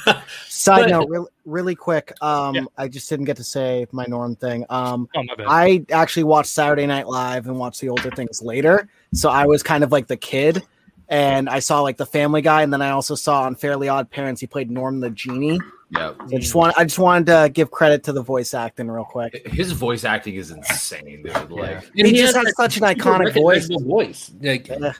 Side 0.48 0.82
But- 0.82 0.90
note, 0.90 1.08
really, 1.08 1.26
really 1.44 1.74
quick. 1.74 2.12
Um, 2.20 2.54
Yeah. 2.54 2.64
I 2.76 2.88
just 2.88 3.08
didn't 3.08 3.26
get 3.26 3.36
to 3.38 3.44
say 3.44 3.86
my 3.92 4.04
norm 4.06 4.36
thing. 4.36 4.64
Um, 4.70 5.08
oh 5.16 5.22
my 5.22 5.34
bad. 5.34 5.46
I 5.48 5.84
actually 5.90 6.24
watched 6.24 6.50
Saturday 6.50 6.86
Night 6.86 7.06
Live 7.08 7.46
and 7.46 7.58
watched 7.58 7.80
the 7.80 7.88
older 7.88 8.10
things 8.10 8.42
later, 8.42 8.88
so 9.14 9.28
I 9.30 9.46
was 9.46 9.62
kind 9.62 9.84
of 9.84 9.92
like 9.92 10.06
the 10.06 10.16
kid, 10.16 10.62
and 11.08 11.48
I 11.48 11.60
saw 11.60 11.80
like 11.82 11.96
the 11.96 12.06
Family 12.06 12.42
Guy, 12.42 12.62
and 12.62 12.72
then 12.72 12.82
I 12.82 12.90
also 12.90 13.14
saw 13.14 13.42
on 13.42 13.54
Fairly 13.54 13.88
Odd 13.88 14.10
Parents 14.10 14.40
he 14.40 14.46
played 14.46 14.70
Norm 14.70 15.00
the 15.00 15.10
genie. 15.10 15.60
Yeah. 15.90 16.14
So 16.28 16.36
I 16.36 16.38
just 16.38 16.54
want 16.54 16.78
I 16.78 16.84
just 16.84 16.98
wanted 16.98 17.26
to 17.26 17.48
give 17.52 17.70
credit 17.70 18.02
to 18.04 18.12
the 18.12 18.22
voice 18.22 18.54
acting 18.54 18.88
real 18.90 19.04
quick. 19.04 19.46
His 19.46 19.70
voice 19.72 20.04
acting 20.04 20.34
is 20.34 20.50
insane, 20.50 21.22
dude. 21.22 21.50
Like, 21.50 21.84
And 21.96 22.06
He 22.06 22.14
just 22.14 22.34
has 22.34 22.44
that 22.44 22.54
such 22.56 22.76
an 22.78 22.82
iconic 22.82 23.32
voice. 23.34 23.68
voice. 23.68 24.32
Like 24.40 24.66
Yeah. 24.68 24.92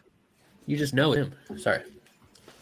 you 0.67 0.77
just 0.77 0.95
know 0.95 1.13
him. 1.13 1.33
Sorry. 1.57 1.83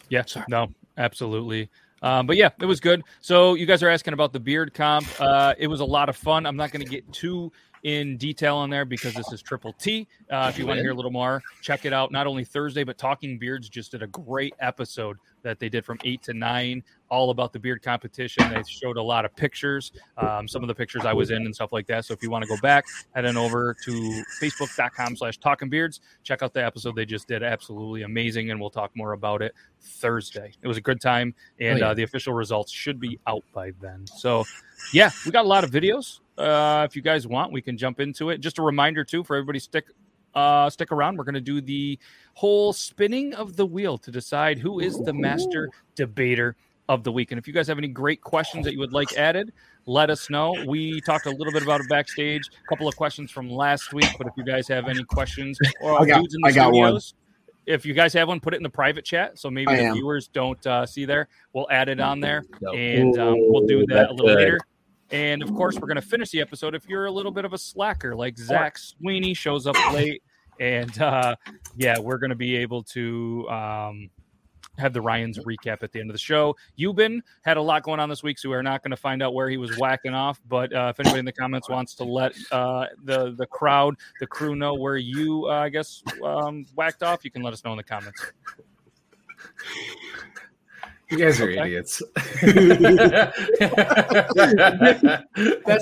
Yeah, 0.09 0.23
Sorry. 0.25 0.45
no, 0.49 0.67
absolutely. 0.97 1.69
Um, 2.01 2.27
but 2.27 2.35
yeah, 2.37 2.49
it 2.59 2.65
was 2.65 2.79
good. 2.79 3.03
So 3.21 3.53
you 3.55 3.65
guys 3.65 3.81
are 3.83 3.89
asking 3.89 4.13
about 4.13 4.33
the 4.33 4.39
beard 4.39 4.73
comp. 4.73 5.07
Uh, 5.19 5.53
it 5.57 5.67
was 5.67 5.79
a 5.79 5.85
lot 5.85 6.09
of 6.09 6.15
fun. 6.15 6.45
I'm 6.45 6.55
not 6.55 6.71
going 6.71 6.83
to 6.83 6.89
get 6.89 7.11
too 7.11 7.51
in 7.85 8.17
detail 8.17 8.55
on 8.57 8.71
there 8.71 8.83
because 8.83 9.13
this 9.13 9.31
is 9.31 9.43
Triple 9.43 9.71
T. 9.73 10.07
Uh, 10.31 10.47
if 10.51 10.57
you 10.57 10.65
want 10.65 10.77
to 10.77 10.81
hear 10.81 10.89
a 10.89 10.95
little 10.95 11.11
more, 11.11 11.39
check 11.61 11.85
it 11.85 11.93
out. 11.93 12.11
Not 12.11 12.25
only 12.25 12.43
Thursday, 12.43 12.83
but 12.83 12.97
Talking 12.97 13.37
Beards 13.37 13.69
just 13.69 13.91
did 13.91 14.01
a 14.01 14.07
great 14.07 14.55
episode 14.59 15.17
that 15.43 15.59
they 15.59 15.69
did 15.69 15.85
from 15.85 15.99
eight 16.03 16.23
to 16.23 16.33
nine, 16.33 16.81
all 17.11 17.29
about 17.29 17.53
the 17.53 17.59
beard 17.59 17.83
competition. 17.83 18.51
They 18.51 18.63
showed 18.67 18.97
a 18.97 19.01
lot 19.03 19.23
of 19.23 19.35
pictures, 19.35 19.91
um, 20.17 20.47
some 20.47 20.63
of 20.63 20.67
the 20.67 20.73
pictures 20.73 21.05
I 21.05 21.13
was 21.13 21.29
in 21.29 21.45
and 21.45 21.53
stuff 21.53 21.71
like 21.71 21.85
that. 21.85 22.05
So 22.05 22.15
if 22.15 22.23
you 22.23 22.31
want 22.31 22.41
to 22.41 22.47
go 22.47 22.57
back, 22.59 22.85
head 23.13 23.27
on 23.27 23.37
over 23.37 23.75
to 23.85 24.23
facebook.com 24.41 25.15
slash 25.15 25.37
talking 25.37 25.69
beards. 25.69 26.01
Check 26.23 26.41
out 26.41 26.55
the 26.55 26.65
episode 26.65 26.95
they 26.95 27.05
just 27.05 27.27
did. 27.27 27.43
Absolutely 27.43 28.01
amazing. 28.01 28.49
And 28.49 28.59
we'll 28.59 28.71
talk 28.71 28.89
more 28.95 29.11
about 29.13 29.43
it 29.43 29.53
Thursday. 29.79 30.53
It 30.63 30.67
was 30.67 30.77
a 30.77 30.81
good 30.81 30.99
time. 30.99 31.35
And 31.59 31.75
Oh, 31.77 31.85
yeah. 31.85 31.89
uh, 31.91 31.93
the 31.93 32.01
official 32.03 32.33
results 32.33 32.71
should 32.71 32.99
be 32.99 33.19
out 33.27 33.43
by 33.53 33.73
then. 33.79 34.07
So 34.07 34.43
yeah, 34.91 35.11
we 35.23 35.31
got 35.31 35.45
a 35.45 35.47
lot 35.47 35.63
of 35.63 35.69
videos. 35.69 36.21
Uh, 36.37 36.85
if 36.89 36.95
you 36.95 37.01
guys 37.01 37.27
want, 37.27 37.51
we 37.51 37.61
can 37.61 37.77
jump 37.77 37.99
into 37.99 38.29
it. 38.29 38.39
Just 38.39 38.59
a 38.59 38.61
reminder 38.61 39.03
too 39.03 39.23
for 39.23 39.35
everybody 39.35 39.59
stick 39.59 39.85
uh, 40.33 40.69
stick 40.69 40.91
around. 40.91 41.17
We're 41.17 41.23
going 41.23 41.35
to 41.35 41.41
do 41.41 41.61
the 41.61 41.97
whole 42.33 42.73
spinning 42.73 43.33
of 43.35 43.55
the 43.55 43.65
wheel 43.65 43.97
to 43.99 44.11
decide 44.11 44.59
who 44.59 44.79
is 44.81 44.97
the 44.99 45.13
master 45.13 45.69
debater 45.95 46.57
of 46.89 47.03
the 47.03 47.11
week. 47.11 47.31
And 47.31 47.39
if 47.39 47.47
you 47.47 47.53
guys 47.53 47.67
have 47.69 47.77
any 47.77 47.87
great 47.87 48.21
questions 48.21 48.65
that 48.65 48.73
you 48.73 48.79
would 48.79 48.91
like 48.91 49.13
added, 49.13 49.53
let 49.85 50.09
us 50.09 50.29
know. 50.29 50.53
We 50.67 50.99
talked 51.01 51.25
a 51.25 51.31
little 51.31 51.53
bit 51.53 51.63
about 51.63 51.79
it 51.79 51.87
backstage, 51.89 52.41
a 52.47 52.67
couple 52.67 52.87
of 52.87 52.95
questions 52.97 53.31
from 53.31 53.49
last 53.49 53.93
week. 53.93 54.09
But 54.17 54.27
if 54.27 54.33
you 54.35 54.43
guys 54.43 54.67
have 54.67 54.87
any 54.89 55.03
questions 55.05 55.57
or 55.81 56.01
I 56.01 56.05
got- 56.05 56.19
dudes 56.21 56.35
in 56.35 56.41
the 56.41 56.47
I 56.49 56.51
got 56.51 56.73
one. 56.73 56.99
studios, 56.99 57.13
if 57.65 57.85
you 57.85 57.93
guys 57.93 58.13
have 58.13 58.27
one, 58.27 58.39
put 58.41 58.53
it 58.53 58.57
in 58.57 58.63
the 58.63 58.69
private 58.69 59.05
chat 59.05 59.39
so 59.39 59.49
maybe 59.49 59.71
I 59.71 59.77
the 59.77 59.83
am. 59.85 59.93
viewers 59.93 60.27
don't 60.27 60.63
uh, 60.67 60.85
see 60.85 61.05
there. 61.05 61.29
We'll 61.53 61.67
add 61.71 61.87
it 61.89 61.99
on 62.01 62.19
there 62.19 62.43
and 62.75 63.17
um, 63.17 63.35
we'll 63.37 63.65
do 63.65 63.79
Ooh, 63.79 63.85
that 63.87 64.09
a 64.09 64.11
little 64.11 64.27
good. 64.27 64.35
later. 64.37 64.59
And 65.11 65.43
of 65.43 65.53
course, 65.53 65.75
we're 65.75 65.87
going 65.87 66.01
to 66.01 66.01
finish 66.01 66.31
the 66.31 66.41
episode 66.41 66.73
if 66.73 66.89
you're 66.89 67.05
a 67.05 67.11
little 67.11 67.31
bit 67.31 67.45
of 67.45 67.53
a 67.53 67.57
slacker, 67.57 68.15
like 68.15 68.37
Zach 68.37 68.77
Sweeney 68.77 69.33
shows 69.33 69.67
up 69.67 69.75
late, 69.93 70.23
and 70.59 70.99
uh, 71.01 71.35
yeah, 71.75 71.99
we're 71.99 72.17
going 72.17 72.31
to 72.31 72.35
be 72.35 72.55
able 72.55 72.81
to 72.83 73.47
um, 73.49 74.09
have 74.77 74.93
the 74.93 75.01
Ryan's 75.01 75.39
recap 75.39 75.83
at 75.83 75.91
the 75.91 75.99
end 75.99 76.09
of 76.09 76.13
the 76.13 76.19
show. 76.19 76.55
Euban 76.77 77.19
had 77.43 77.57
a 77.57 77.61
lot 77.61 77.83
going 77.83 77.99
on 77.99 78.09
this 78.09 78.23
week, 78.23 78.39
so 78.39 78.49
we're 78.49 78.61
not 78.61 78.83
going 78.83 78.91
to 78.91 78.97
find 78.97 79.21
out 79.21 79.33
where 79.33 79.49
he 79.49 79.57
was 79.57 79.77
whacking 79.77 80.13
off. 80.13 80.41
But 80.47 80.73
uh, 80.73 80.91
if 80.93 80.99
anybody 80.99 81.19
in 81.19 81.25
the 81.25 81.33
comments 81.33 81.69
wants 81.69 81.95
to 81.95 82.03
let 82.03 82.33
uh, 82.51 82.87
the 83.03 83.35
the 83.37 83.45
crowd, 83.45 83.95
the 84.19 84.27
crew 84.27 84.55
know 84.55 84.73
where 84.73 84.97
you, 84.97 85.45
uh, 85.47 85.53
I 85.53 85.69
guess, 85.69 86.01
um, 86.23 86.65
whacked 86.75 87.03
off, 87.03 87.23
you 87.23 87.31
can 87.31 87.43
let 87.43 87.53
us 87.53 87.63
know 87.63 87.71
in 87.71 87.77
the 87.77 87.83
comments. 87.83 88.21
You 91.09 91.17
guys 91.17 91.39
are 91.39 91.49
Okay. 91.49 91.61
idiots. 91.61 92.01
That's 92.15 92.35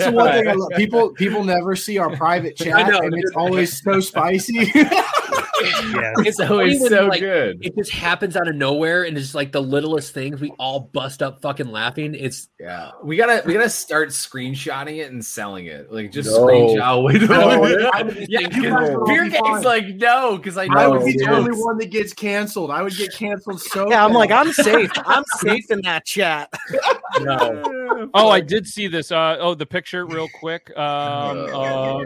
the 0.06 0.12
one 0.14 0.32
thing. 0.32 0.48
I 0.48 0.54
love. 0.54 0.70
People 0.76 1.10
people 1.10 1.44
never 1.44 1.76
see 1.76 1.98
our 1.98 2.16
private 2.16 2.60
I 2.62 2.66
chat, 2.66 2.88
know, 2.90 3.00
and 3.00 3.18
it's 3.18 3.36
always 3.36 3.82
so 3.82 4.00
spicy. 4.00 4.72
Yeah, 5.64 6.14
It's 6.20 6.40
always 6.40 6.82
when, 6.82 6.90
so 6.90 7.06
like, 7.08 7.20
good. 7.20 7.60
It 7.66 7.76
just 7.76 7.92
happens 7.92 8.36
out 8.36 8.48
of 8.48 8.56
nowhere, 8.56 9.04
and 9.04 9.18
it's 9.18 9.34
like 9.34 9.52
the 9.52 9.62
littlest 9.62 10.14
things. 10.14 10.42
We 10.42 10.52
all 10.60 10.80
bust 10.94 11.24
up 11.24 11.42
fucking 11.42 11.72
laughing. 11.72 12.16
It's 12.16 12.50
Yeah, 12.60 12.92
we 13.04 13.16
gotta 13.18 13.44
we 13.46 13.54
gotta 13.54 13.70
start 13.70 14.10
screenshotting 14.10 14.98
it 14.98 15.12
and 15.12 15.24
selling 15.24 15.66
it. 15.68 15.92
Like 15.92 16.12
just 16.12 16.30
No. 16.30 16.46
screenshot. 16.46 17.04
Wait, 17.04 17.22
No, 17.30 17.90
I 17.94 18.04
would 18.04 18.26
yeah, 18.30 18.40
think 18.40 18.56
you 18.56 19.04
Beard 19.06 19.32
Gang's 19.32 19.66
like 19.66 19.88
no, 19.96 20.38
because 20.38 20.58
I 20.58 20.68
know 20.68 20.78
I 20.78 20.88
would 20.88 21.06
be 21.06 21.14
the 21.18 21.30
only 21.30 21.52
one 21.52 21.78
that 21.78 21.90
gets 21.92 22.14
canceled. 22.14 22.72
I 22.72 22.82
would 22.82 22.96
get 22.96 23.14
canceled 23.14 23.62
so. 23.62 23.90
Yeah, 23.90 24.04
I'm 24.06 24.14
like. 24.14 24.32
I'm 24.32 24.52
safe. 24.52 24.92
I'm 25.06 25.24
safe 25.38 25.70
in 25.70 25.82
that 25.84 26.06
chat. 26.06 26.52
no. 27.20 27.80
Oh, 28.16 28.30
I 28.30 28.42
did 28.42 28.68
see 28.68 28.88
this. 28.88 29.12
Uh, 29.12 29.38
oh, 29.40 29.54
the 29.56 29.66
picture, 29.66 30.06
real 30.06 30.28
quick. 30.40 30.72
Um, 30.84 31.38
uh, 31.54 32.00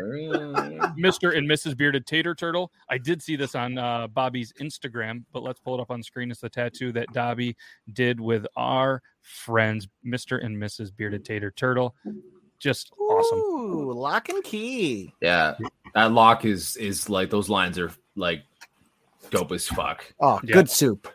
Mr. 1.00 1.36
and 1.36 1.50
Mrs. 1.50 1.76
Bearded 1.76 2.06
Tater 2.06 2.36
Turtle. 2.36 2.72
I 2.90 2.98
did 2.98 3.22
see 3.22 3.36
this 3.36 3.47
on 3.56 3.78
uh, 3.78 4.08
Bobby's 4.08 4.54
Instagram, 4.62 5.24
but 5.32 5.44
let's 5.44 5.60
pull 5.60 5.76
it 5.76 5.82
up 5.82 5.92
on 5.92 6.02
screen. 6.04 6.32
It's 6.32 6.42
the 6.42 6.50
tattoo 6.50 6.92
that 6.94 7.12
Dobby 7.14 7.56
did 7.94 8.20
with 8.20 8.46
our 8.56 9.02
friends, 9.22 9.88
Mr. 10.06 10.44
and 10.44 10.58
Mrs. 10.58 10.96
Bearded 10.96 11.26
Tater 11.26 11.52
Turtle. 11.52 11.96
Just 12.60 12.92
awesome. 13.00 13.38
Ooh, 13.40 13.94
lock 13.94 14.30
and 14.30 14.44
key. 14.44 15.14
yeah, 15.22 15.56
that 15.94 16.12
lock 16.12 16.44
is 16.46 16.76
is 16.78 17.10
like 17.10 17.30
those 17.30 17.50
lines 17.50 17.78
are 17.78 17.92
like 18.16 18.44
dope 19.30 19.52
as 19.52 19.68
fuck. 19.68 20.12
Oh, 20.20 20.40
Yeah. 20.44 20.54
good 20.54 20.70
soup. 20.70 21.08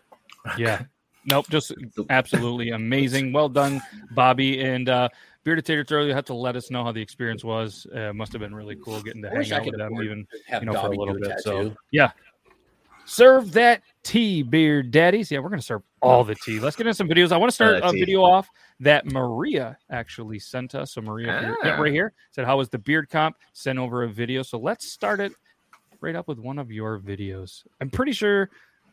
Yeah. 0.56 0.82
Nope, 1.24 1.46
just 1.50 1.72
absolutely 2.10 2.70
amazing. 2.70 3.32
Well 3.32 3.48
done, 3.48 3.80
Bobby. 4.12 4.60
And 4.60 4.88
uh, 4.88 5.08
Bearded 5.44 5.64
Tater 5.64 5.82
Turtle, 5.84 6.06
you 6.06 6.14
have 6.14 6.24
to 6.26 6.34
let 6.34 6.54
us 6.56 6.70
know 6.70 6.84
how 6.84 6.92
the 6.92 7.02
experience 7.02 7.42
was. 7.42 7.86
Uh, 7.94 8.12
must 8.12 8.32
have 8.32 8.40
been 8.40 8.54
really 8.54 8.76
cool 8.76 9.02
getting 9.02 9.22
to 9.22 9.28
I 9.30 9.42
hang 9.42 9.52
out 9.52 9.64
with 9.66 9.76
them 9.76 9.94
even 10.02 10.26
you 10.60 10.60
know, 10.66 10.72
for 10.80 10.86
a 10.86 10.90
little 10.96 11.18
bit, 11.18 11.40
so- 11.40 11.74
yeah, 11.90 12.10
Serve 13.04 13.52
that 13.54 13.82
tea, 14.04 14.44
beer 14.44 14.80
daddies. 14.80 15.28
Yeah, 15.28 15.40
we're 15.40 15.48
gonna 15.48 15.60
serve 15.60 15.82
all 16.00 16.22
the 16.22 16.36
tea. 16.36 16.60
Let's 16.60 16.76
get 16.76 16.86
into 16.86 16.94
some 16.94 17.08
videos. 17.08 17.32
I 17.32 17.36
want 17.36 17.50
to 17.50 17.54
start 17.54 17.82
Uh, 17.82 17.88
a 17.88 17.92
video 17.92 18.22
off 18.22 18.48
that 18.78 19.06
Maria 19.10 19.76
actually 19.90 20.38
sent 20.38 20.76
us. 20.76 20.92
So 20.92 21.00
Maria, 21.02 21.42
you're- 21.42 21.56
yeah, 21.64 21.76
Ah. 21.78 21.82
right 21.82 21.92
here 21.92 22.12
said, 22.30 22.44
"How 22.44 22.56
was 22.58 22.68
the 22.68 22.78
beard 22.78 23.10
comp?" 23.10 23.36
Sent 23.54 23.76
over 23.80 24.04
a 24.04 24.08
video. 24.08 24.42
So 24.42 24.56
let's 24.56 24.88
start 24.88 25.18
it 25.18 25.32
right 26.00 26.14
up 26.14 26.28
with 26.28 26.38
one 26.38 26.60
of 26.60 26.70
your 26.70 27.00
videos. 27.00 27.66
I'm 27.80 27.90
pretty 27.90 28.12
sure 28.12 28.50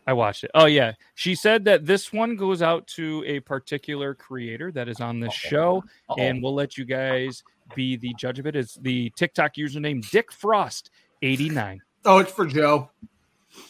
I 0.09 0.13
watched 0.13 0.43
it. 0.43 0.49
Oh 0.55 0.65
yeah, 0.65 0.93
she 1.13 1.35
said 1.35 1.63
that 1.65 1.85
this 1.85 2.11
one 2.11 2.35
goes 2.35 2.63
out 2.63 2.87
to 2.87 3.23
a 3.27 3.41
particular 3.41 4.15
creator 4.15 4.71
that 4.71 4.89
is 4.89 5.01
on 5.01 5.19
this 5.19 5.35
show, 5.35 5.83
Uh-oh. 6.09 6.19
and 6.19 6.41
we'll 6.41 6.55
let 6.55 6.79
you 6.79 6.83
guys 6.83 7.43
be 7.75 7.95
the 7.95 8.11
judge 8.17 8.39
of 8.39 8.47
it. 8.47 8.55
It's 8.55 8.73
the 8.73 9.11
TikTok 9.15 9.53
username 9.53 10.09
Dick 10.09 10.31
Frost 10.31 10.89
89. 11.21 11.79
Oh, 12.05 12.17
it's 12.17 12.31
for 12.31 12.47
Joe. 12.47 12.89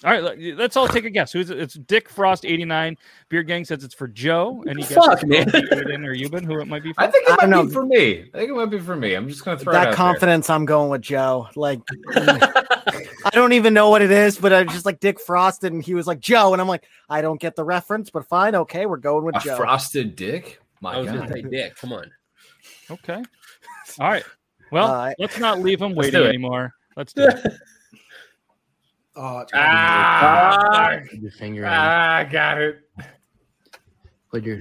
All 0.03 0.11
right, 0.11 0.23
let- 0.23 0.39
let's 0.57 0.77
all 0.77 0.87
take 0.87 1.05
a 1.05 1.09
guess. 1.09 1.31
Who's 1.31 1.49
it? 1.49 1.59
It's 1.59 1.73
Dick 1.73 2.07
Frost, 2.09 2.45
89. 2.45 2.97
Beard 3.29 3.47
Gang 3.47 3.65
says 3.65 3.83
it's 3.83 3.93
for 3.93 4.07
Joe. 4.07 4.63
Any 4.67 4.81
guesses? 4.81 4.95
Fuck, 4.97 5.25
man. 5.25 5.45
Aiden 5.47 6.05
or 6.07 6.13
Euban, 6.15 6.45
who 6.45 6.59
it 6.59 6.67
might 6.67 6.83
be 6.83 6.93
for? 6.93 7.01
I 7.01 7.07
think 7.07 7.27
it 7.27 7.31
I 7.33 7.35
might 7.35 7.45
be 7.45 7.51
know. 7.51 7.69
for 7.69 7.85
me. 7.85 8.29
I 8.33 8.37
think 8.37 8.51
it 8.51 8.53
might 8.55 8.65
be 8.69 8.79
for 8.79 8.95
me. 8.95 9.13
I'm 9.15 9.27
just 9.27 9.43
gonna 9.43 9.57
throw 9.59 9.71
it 9.71 9.75
that 9.75 9.87
out 9.89 9.93
confidence, 9.95 10.49
I'm 10.49 10.65
going 10.65 10.89
with 10.89 11.01
Joe. 11.01 11.47
Like, 11.55 11.79
I 12.15 13.29
don't 13.33 13.53
even 13.53 13.73
know 13.73 13.89
what 13.89 14.01
it 14.01 14.11
is, 14.11 14.37
but 14.37 14.53
I'm 14.53 14.69
just 14.69 14.85
like 14.85 14.99
Dick 14.99 15.19
Frost, 15.19 15.63
and 15.63 15.83
he 15.83 15.93
was 15.93 16.07
like 16.07 16.19
Joe, 16.19 16.53
and 16.53 16.61
I'm 16.61 16.67
like, 16.67 16.85
I 17.09 17.21
don't 17.21 17.39
get 17.39 17.55
the 17.55 17.63
reference, 17.63 18.09
but 18.09 18.25
fine, 18.27 18.55
okay, 18.55 18.85
we're 18.85 18.97
going 18.97 19.25
with. 19.25 19.35
A 19.35 19.39
Joe. 19.39 19.57
frosted 19.57 20.15
dick. 20.15 20.59
My 20.81 20.93
I 20.93 20.97
was 20.99 21.07
God. 21.11 21.17
gonna 21.19 21.31
say 21.33 21.41
dick. 21.41 21.75
Come 21.75 21.93
on. 21.93 22.09
Okay. 22.89 23.21
All 23.99 24.09
right. 24.09 24.23
Well, 24.71 24.87
Uh, 24.87 25.13
let's 25.19 25.39
not 25.39 25.59
leave 25.59 25.81
him 25.81 25.93
waiting 25.95 26.23
anymore. 26.23 26.73
Let's 26.95 27.11
do 27.13 27.23
it. 27.23 27.53
Oh, 29.15 29.39
it's 29.39 29.51
Ah, 29.53 30.99
Put 31.09 31.19
your 31.19 31.31
finger 31.31 31.63
in. 31.63 31.67
ah, 31.69 32.23
got 32.31 32.57
it. 32.59 32.79
Put 34.31 34.43
your 34.43 34.59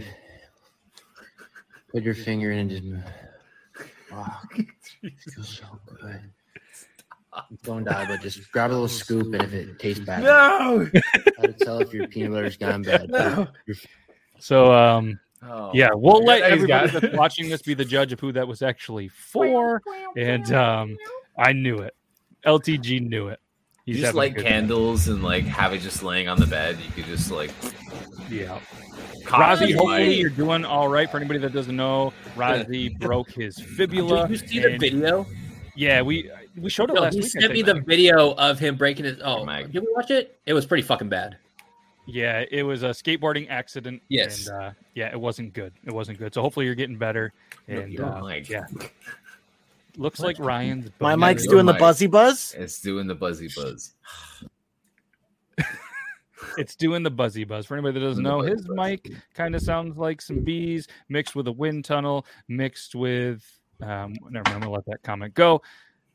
put 1.93 2.03
your 2.03 2.15
finger 2.15 2.51
in 2.53 2.59
and 2.59 2.71
just 2.71 2.83
move. 2.85 3.05
Oh, 4.13 4.41
feels 5.35 5.49
so 5.49 5.65
good. 6.01 6.21
Don't 7.63 7.85
die, 7.85 8.07
but 8.09 8.21
just 8.21 8.51
grab 8.51 8.71
a 8.71 8.73
little 8.73 8.89
scoop, 8.89 9.33
and 9.35 9.43
if 9.43 9.53
it 9.53 9.79
tastes 9.79 10.05
bad, 10.05 10.25
No. 10.25 10.89
how 11.37 11.43
to 11.45 11.53
tell 11.53 11.79
if 11.81 11.93
your 11.93 12.09
peanut 12.09 12.33
butter's 12.33 12.57
gone 12.57 12.83
bad. 12.83 13.09
No. 13.11 13.47
So, 14.41 14.73
um, 14.73 15.21
Oh. 15.41 15.71
yeah, 15.73 15.91
we'll 15.95 16.25
let 16.25 16.43
everybody 16.43 16.91
that's 16.91 17.15
watching 17.17 17.49
this 17.49 17.63
be 17.63 17.75
the 17.75 17.85
judge 17.85 18.13
of 18.13 18.19
who 18.19 18.33
that 18.33 18.49
was 18.49 18.61
actually 18.61 19.07
for. 19.07 19.81
And 20.17 20.51
um, 20.53 20.97
I 21.39 21.53
knew 21.53 21.79
it. 21.79 21.95
LTG 22.45 23.07
knew 23.09 23.29
it. 23.29 23.39
You 23.89 23.95
just 23.95 24.07
having 24.07 24.19
light 24.19 24.35
good 24.35 24.45
candles 24.45 25.09
and 25.09 25.23
like 25.23 25.45
have 25.45 25.73
it 25.73 25.79
just 25.79 26.03
laying 26.03 26.29
on 26.29 26.39
the 26.39 26.47
bed. 26.47 26.77
You 26.85 26.93
could 26.93 27.07
just 27.07 27.31
like. 27.31 27.51
Yeah. 28.31 28.59
copy 29.25 29.65
Razi, 29.67 29.75
hopefully 29.75 30.21
you're 30.21 30.29
doing 30.29 30.65
all 30.65 30.89
right. 30.89 31.11
For 31.11 31.17
anybody 31.17 31.39
that 31.41 31.53
doesn't 31.55 31.75
know, 31.75 32.13
Razi 32.37 32.99
broke 33.01 33.31
his 33.31 33.59
fibula. 33.59 34.29
Did 34.29 34.41
you 34.43 34.47
see 34.49 34.59
the 34.61 34.77
video? 34.77 35.27
Yeah, 35.75 36.03
we 36.03 36.31
we 36.57 36.69
showed 36.69 36.91
it 36.91 36.95
No, 36.95 37.03
last 37.03 37.15
he 37.15 37.21
week. 37.21 37.27
I 37.37 37.41
sent 37.41 37.53
me 37.55 37.63
think. 37.63 37.79
the 37.79 37.83
video 37.85 38.33
of 38.35 38.59
him 38.59 38.77
breaking 38.77 39.07
his. 39.07 39.21
Oh, 39.21 39.39
Oh 39.41 39.45
my- 39.47 39.63
did 39.63 39.81
we 39.81 39.89
watch 39.95 40.11
it? 40.11 40.39
It 40.45 40.53
was 40.53 40.67
pretty 40.67 40.83
fucking 40.83 41.09
bad. 41.09 41.39
Yeah, 42.07 42.45
it 42.51 42.63
was 42.63 42.83
a 42.83 42.89
skateboarding 42.89 43.49
accident. 43.51 44.03
Yes. 44.09 44.49
And 44.49 44.57
uh, 44.63 44.71
yeah, 44.95 45.11
it 45.11 45.21
wasn't 45.21 45.53
good. 45.53 45.73
It 45.85 45.93
wasn't 45.93 46.19
good. 46.19 46.33
So 46.35 46.41
hopefully 46.43 46.67
you're 46.67 46.75
getting 46.75 46.97
better. 46.97 47.33
And 47.69 47.93
your 47.93 48.07
uh, 48.07 48.23
mic. 48.23 48.49
yeah, 48.49 48.65
looks 49.99 50.21
like 50.21 50.39
Ryan's. 50.39 50.91
My 51.01 51.17
mic's 51.17 51.47
doing 51.47 51.67
the 51.67 51.73
mic. 51.73 51.81
buzzy 51.81 52.07
buzz. 52.07 52.55
It's 52.57 52.81
doing 52.81 53.07
the 53.07 53.15
buzzy 53.15 53.49
buzz. 53.55 53.95
It's 56.57 56.75
doing 56.75 57.03
the 57.03 57.11
buzzy 57.11 57.45
buzz. 57.45 57.67
For 57.67 57.75
anybody 57.75 58.01
that 58.01 58.07
doesn't 58.07 58.23
know, 58.23 58.41
his 58.41 58.67
buzz. 58.67 58.77
mic 58.77 59.11
kind 59.35 59.55
of 59.55 59.61
sounds 59.61 59.97
like 59.97 60.21
some 60.21 60.41
bees 60.41 60.89
mixed 61.09 61.37
with 61.37 61.47
a 61.47 61.53
wind 61.53 61.85
tunnel, 61.85 62.27
mixed 62.49 62.95
with. 62.95 63.45
Um, 63.81 64.15
never 64.29 64.45
mind. 64.45 64.49
I'm 64.49 64.61
gonna 64.61 64.71
let 64.71 64.87
that 64.87 65.03
comment 65.03 65.35
go. 65.35 65.63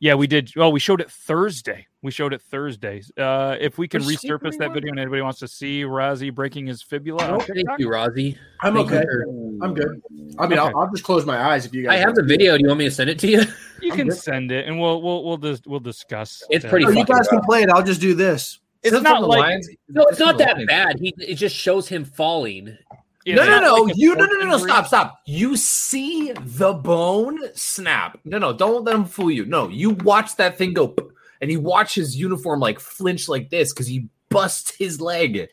Yeah, 0.03 0.15
we 0.15 0.27
did. 0.27 0.51
Well, 0.57 0.69
we 0.73 0.81
showed 0.81 0.99
it 0.99 1.09
Thursday. 1.09 1.87
We 2.01 2.11
showed 2.11 2.33
it 2.33 2.41
Thursday. 2.41 3.01
Uh, 3.17 3.55
if 3.57 3.77
we 3.77 3.87
can 3.87 4.03
For 4.03 4.09
resurface 4.09 4.57
that 4.57 4.73
video 4.73 4.89
and 4.89 4.99
anybody 4.99 5.21
wants 5.21 5.39
to 5.39 5.47
see 5.47 5.83
Razi 5.83 6.35
breaking 6.35 6.67
his 6.67 6.81
fibula, 6.83 7.23
on 7.25 7.39
Thank 7.39 7.69
you, 7.77 7.87
Rozzy. 7.87 8.37
I'm 8.61 8.73
Thank 8.75 8.91
okay. 8.91 9.03
for- 9.03 9.23
I'm 9.63 9.73
good. 9.73 10.01
I 10.37 10.45
mean, 10.45 10.59
Okay. 10.59 10.69
I'll, 10.73 10.77
I'll 10.81 10.91
just 10.91 11.05
close 11.05 11.25
my 11.25 11.41
eyes 11.41 11.65
if 11.65 11.73
you 11.73 11.83
guys. 11.83 11.93
I 11.93 11.95
have 11.99 12.15
the 12.15 12.23
video. 12.23 12.57
Do 12.57 12.63
you 12.63 12.67
want 12.67 12.79
me 12.79 12.85
to 12.85 12.91
send 12.91 13.09
it 13.09 13.17
to 13.19 13.27
you? 13.27 13.43
you 13.81 13.91
I'm 13.93 13.97
can 13.97 14.07
good. 14.09 14.17
send 14.17 14.51
it, 14.51 14.67
and 14.67 14.77
we'll 14.77 15.01
we'll 15.01 15.23
we'll 15.23 15.37
dis- 15.37 15.61
we'll 15.65 15.79
discuss. 15.79 16.43
It's 16.49 16.63
that. 16.63 16.69
pretty 16.69 16.85
Oh, 16.85 16.89
you 16.89 16.95
fucking 16.97 17.15
guys 17.15 17.27
can 17.29 17.39
play 17.39 17.61
it. 17.63 17.69
I'll 17.69 17.81
just 17.81 18.01
do 18.01 18.13
this. 18.13 18.59
It's 18.83 18.91
Is 18.93 18.99
it 18.99 19.03
not 19.03 19.25
like 19.25 19.39
Lions? 19.39 19.69
No, 19.87 20.03
it's 20.07 20.17
from 20.17 20.25
not 20.27 20.37
that 20.39 20.55
Lions. 20.57 20.67
bad. 20.67 20.99
He 20.99 21.13
it 21.17 21.35
just 21.35 21.55
shows 21.55 21.87
him 21.87 22.03
falling. 22.03 22.77
Yeah, 23.25 23.35
no, 23.35 23.41
it's 23.43 23.49
no, 23.51 23.59
no. 23.61 23.73
like 23.83 23.97
you 23.97 24.09
no, 24.15 24.25
sports 24.25 24.33
no, 24.39 24.45
no, 24.45 24.51
no. 24.51 24.57
Stop, 24.57 24.87
stop. 24.87 25.19
You 25.25 25.55
see 25.57 26.31
the 26.33 26.73
bone 26.73 27.39
snap. 27.55 28.19
No, 28.25 28.37
no. 28.37 28.53
Don't 28.53 28.83
let 28.83 28.95
him 28.95 29.05
fool 29.05 29.31
you. 29.31 29.45
No, 29.45 29.67
you 29.69 29.91
watch 29.91 30.35
that 30.37 30.57
thing 30.57 30.73
go, 30.73 30.95
and 31.41 31.51
you 31.51 31.59
watch 31.61 31.95
his 31.95 32.15
uniform 32.17 32.59
like 32.59 32.79
flinch 32.79 33.27
like 33.29 33.49
this 33.49 33.73
because 33.73 33.87
he 33.87 34.07
busts 34.29 34.75
his 34.75 34.99
leg. 35.01 35.49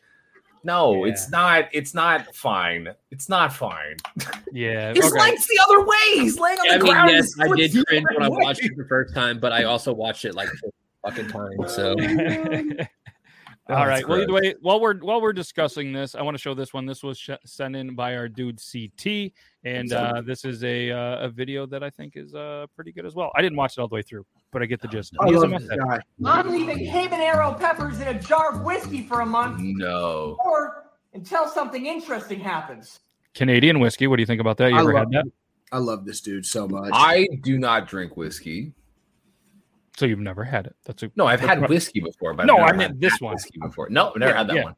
No, 0.63 1.05
Yeah. 1.05 1.11
it's 1.11 1.29
not. 1.31 1.69
It's 1.71 1.93
not 1.95 2.35
fine. 2.35 2.89
It's 3.09 3.27
not 3.27 3.51
fine. 3.51 3.97
Yeah, 4.51 4.93
His 4.95 5.05
okay. 5.11 5.19
leg's 5.19 5.47
the 5.47 5.59
other 5.63 5.83
way. 5.83 5.97
He's 6.13 6.37
laying 6.39 6.59
on 6.59 6.67
the 6.67 6.73
I 6.73 6.77
mean, 6.77 6.91
ground. 6.93 7.09
yes, 7.09 7.23
his 7.25 7.39
I 7.39 7.47
foot's 7.47 7.73
did 7.73 7.85
cringe 7.87 8.05
other 8.11 8.19
when 8.19 8.25
I 8.25 8.29
watched 8.29 8.63
it 8.63 8.71
the 8.77 8.85
first 8.85 9.15
time, 9.15 9.39
but 9.39 9.51
I 9.51 9.63
also 9.63 9.91
watched 9.91 10.23
it 10.23 10.35
like 10.35 10.49
fucking 11.03 11.29
times. 11.29 11.73
So 11.73 11.95
Oh, 11.99 12.03
All 13.69 13.75
that's 13.75 13.87
right. 13.87 14.07
Well, 14.07 14.21
either 14.21 14.33
way, 14.33 14.55
while 14.59 14.81
we're 14.81 14.97
while 14.99 15.21
we're 15.21 15.33
discussing 15.33 15.93
this, 15.93 16.15
I 16.15 16.21
want 16.23 16.35
to 16.35 16.41
show 16.41 16.53
this 16.53 16.73
one. 16.73 16.85
This 16.85 17.03
was 17.03 17.17
sh- 17.17 17.29
sent 17.45 17.75
in 17.75 17.95
by 17.95 18.15
our 18.15 18.27
dude 18.27 18.59
CT, 18.59 19.31
and 19.63 19.93
uh, 19.93 20.21
this 20.25 20.45
is 20.45 20.63
a 20.63 20.91
uh, 20.91 21.25
a 21.25 21.29
video 21.29 21.65
that 21.67 21.83
I 21.83 21.89
think 21.89 22.17
is 22.17 22.33
uh, 22.33 22.65
pretty 22.75 22.91
good 22.91 23.05
as 23.05 23.13
well. 23.13 23.31
I 23.35 23.41
didn't 23.41 23.57
watch 23.57 23.77
it 23.77 23.81
all 23.81 23.87
the 23.87 23.95
way 23.95 24.01
through, 24.01 24.25
but 24.51 24.61
I 24.61 24.65
get 24.65 24.81
the 24.81 24.87
gist. 24.87 25.13
I 25.19 25.29
love 25.29 25.51
this 25.51 25.69
guy. 25.69 25.99
I'm 26.25 26.49
leaving 26.49 26.79
habanero 26.87 27.57
peppers 27.59 27.99
in 28.01 28.07
a 28.07 28.19
jar 28.19 28.53
of 28.55 28.61
whiskey 28.63 29.03
for 29.03 29.21
a 29.21 29.25
month 29.25 29.59
No. 29.61 30.37
or 30.43 30.87
until 31.13 31.47
something 31.47 31.85
interesting 31.85 32.39
happens. 32.39 32.99
Canadian 33.35 33.79
whiskey. 33.79 34.07
What 34.07 34.17
do 34.17 34.21
you 34.23 34.27
think 34.27 34.41
about 34.41 34.57
that? 34.57 34.71
You 34.71 34.77
I 34.77 34.81
ever 34.81 34.97
had 34.97 35.11
that? 35.11 35.25
I 35.71 35.77
love 35.77 36.03
this 36.03 36.19
dude 36.19 36.45
so 36.45 36.67
much. 36.67 36.89
I 36.93 37.27
do 37.43 37.57
not 37.57 37.87
drink 37.87 38.17
whiskey. 38.17 38.73
So 39.97 40.05
you've 40.05 40.19
never 40.19 40.43
had 40.43 40.65
it? 40.67 40.75
That's 40.85 41.03
a 41.03 41.11
No, 41.15 41.25
I've 41.27 41.39
had 41.41 41.67
whiskey 41.69 41.99
before, 41.99 42.33
but 42.33 42.45
No, 42.45 42.57
I've 42.57 42.73
I 42.73 42.77
meant 42.77 42.91
had 42.93 43.01
this 43.01 43.19
one. 43.21 43.33
whiskey 43.33 43.59
before. 43.61 43.89
No, 43.89 44.13
never 44.15 44.31
Yeah, 44.31 44.37
had 44.37 44.47
that 44.47 44.55
yeah. 44.55 44.63
one. 44.63 44.75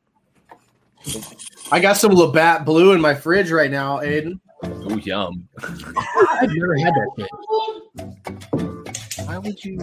I 1.71 1.79
got 1.79 1.97
some 1.97 2.13
Labatt 2.13 2.65
Blue 2.65 2.93
in 2.93 3.01
my 3.01 3.13
fridge 3.13 3.51
right 3.51 3.69
now, 3.71 3.99
Aiden. 3.99 4.39
Oh, 4.63 4.95
yum. 4.97 5.47
I've 5.61 6.49
never 6.53 6.77
had 6.77 6.93
that 6.93 7.09
shit. 7.17 7.29
Why 9.27 9.37
would 9.37 9.63
you? 9.63 9.77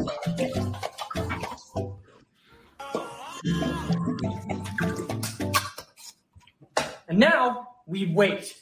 And 7.09 7.19
now 7.19 7.69
we 7.87 8.07
wait. 8.13 8.55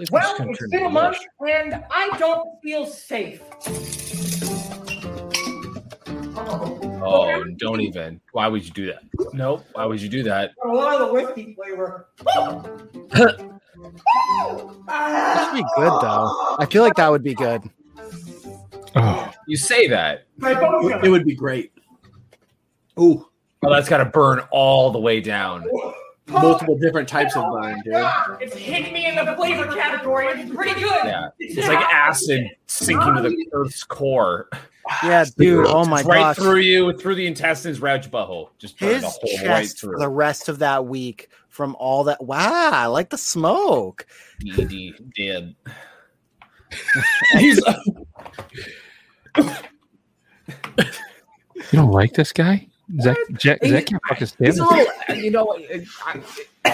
like 0.00 0.12
Well, 0.12 0.22
just 0.22 0.36
kinda 0.38 0.50
it's 0.52 0.58
turned 0.60 0.70
been 0.72 0.80
a 0.82 0.84
to 0.84 0.90
month 0.90 1.16
mush. 1.40 1.50
and 1.54 1.84
I 1.90 2.16
don't 2.18 2.60
feel 2.62 2.86
safe. 2.86 3.42
Oh, 6.40 7.44
don't 7.56 7.80
even. 7.80 8.20
Why 8.32 8.48
would 8.48 8.64
you 8.64 8.70
do 8.72 8.86
that? 8.86 9.02
Nope. 9.32 9.64
Why 9.72 9.84
would 9.86 10.00
you 10.00 10.08
do 10.08 10.22
that? 10.24 10.52
a 10.64 10.68
lot 10.68 11.00
of 11.00 11.08
the 11.08 11.14
whiskey 11.14 11.54
flavor. 11.54 12.06
That'd 13.12 13.38
be 15.54 15.64
good 15.76 15.92
though. 16.02 16.56
I 16.58 16.66
feel 16.70 16.82
like 16.82 16.94
that 16.94 17.10
would 17.10 17.22
be 17.22 17.34
good. 17.34 17.62
Oh, 18.96 19.32
You 19.46 19.56
say 19.56 19.88
that. 19.88 20.24
It 20.42 21.10
would 21.10 21.24
be 21.24 21.34
great. 21.34 21.72
Ooh, 23.00 23.24
Oh, 23.64 23.72
that's 23.72 23.88
got 23.88 23.98
to 23.98 24.04
burn 24.04 24.40
all 24.52 24.90
the 24.92 25.00
way 25.00 25.20
down. 25.20 25.66
multiple 26.28 26.78
different 26.78 27.08
types 27.08 27.34
of 27.36 27.42
burn, 27.52 27.80
dude. 27.84 27.94
Ah, 27.96 28.36
it's 28.40 28.54
hitting 28.54 28.92
me 28.92 29.08
in 29.08 29.16
the 29.16 29.34
flavor 29.34 29.66
category. 29.74 30.28
It's 30.28 30.54
pretty 30.54 30.80
good. 30.80 31.04
Yeah. 31.04 31.28
It's 31.40 31.66
like 31.66 31.80
acid 31.92 32.48
sinking 32.66 33.14
to 33.16 33.22
the 33.22 33.46
Earth's 33.52 33.82
core. 33.82 34.48
Yeah, 35.02 35.24
dude. 35.36 35.66
Oh 35.66 35.84
my 35.84 36.02
god. 36.02 36.08
right 36.08 36.18
gosh. 36.20 36.36
through 36.36 36.60
you, 36.60 36.92
through 36.94 37.16
the 37.16 37.26
intestines, 37.26 37.80
right 37.80 38.02
your 38.02 38.10
butthole. 38.10 38.50
Just 38.58 38.78
His 38.78 39.02
the 39.02 39.08
whole 39.08 39.38
right 39.48 39.62
chest 39.62 39.80
through. 39.80 39.98
the 39.98 40.08
rest 40.08 40.48
of 40.48 40.60
that 40.60 40.86
week 40.86 41.28
from 41.48 41.76
all 41.78 42.04
that. 42.04 42.22
Wow, 42.22 42.70
I 42.72 42.86
like 42.86 43.10
the 43.10 43.18
smoke. 43.18 44.06
ED 44.58 44.94
dead. 45.16 45.54
He's 47.32 47.60
you 51.72 51.72
don't 51.72 51.90
like 51.90 52.12
this 52.12 52.32
guy? 52.32 52.68
Zach, 53.00 53.16
Jack, 53.32 53.58
Zach 53.64 53.86
can't 53.86 54.02
fucking 54.08 54.26
stand 54.26 54.46
he's 54.46 54.60
little, 54.60 54.86
you 55.14 55.30
know, 55.30 55.58
I, 56.06 56.22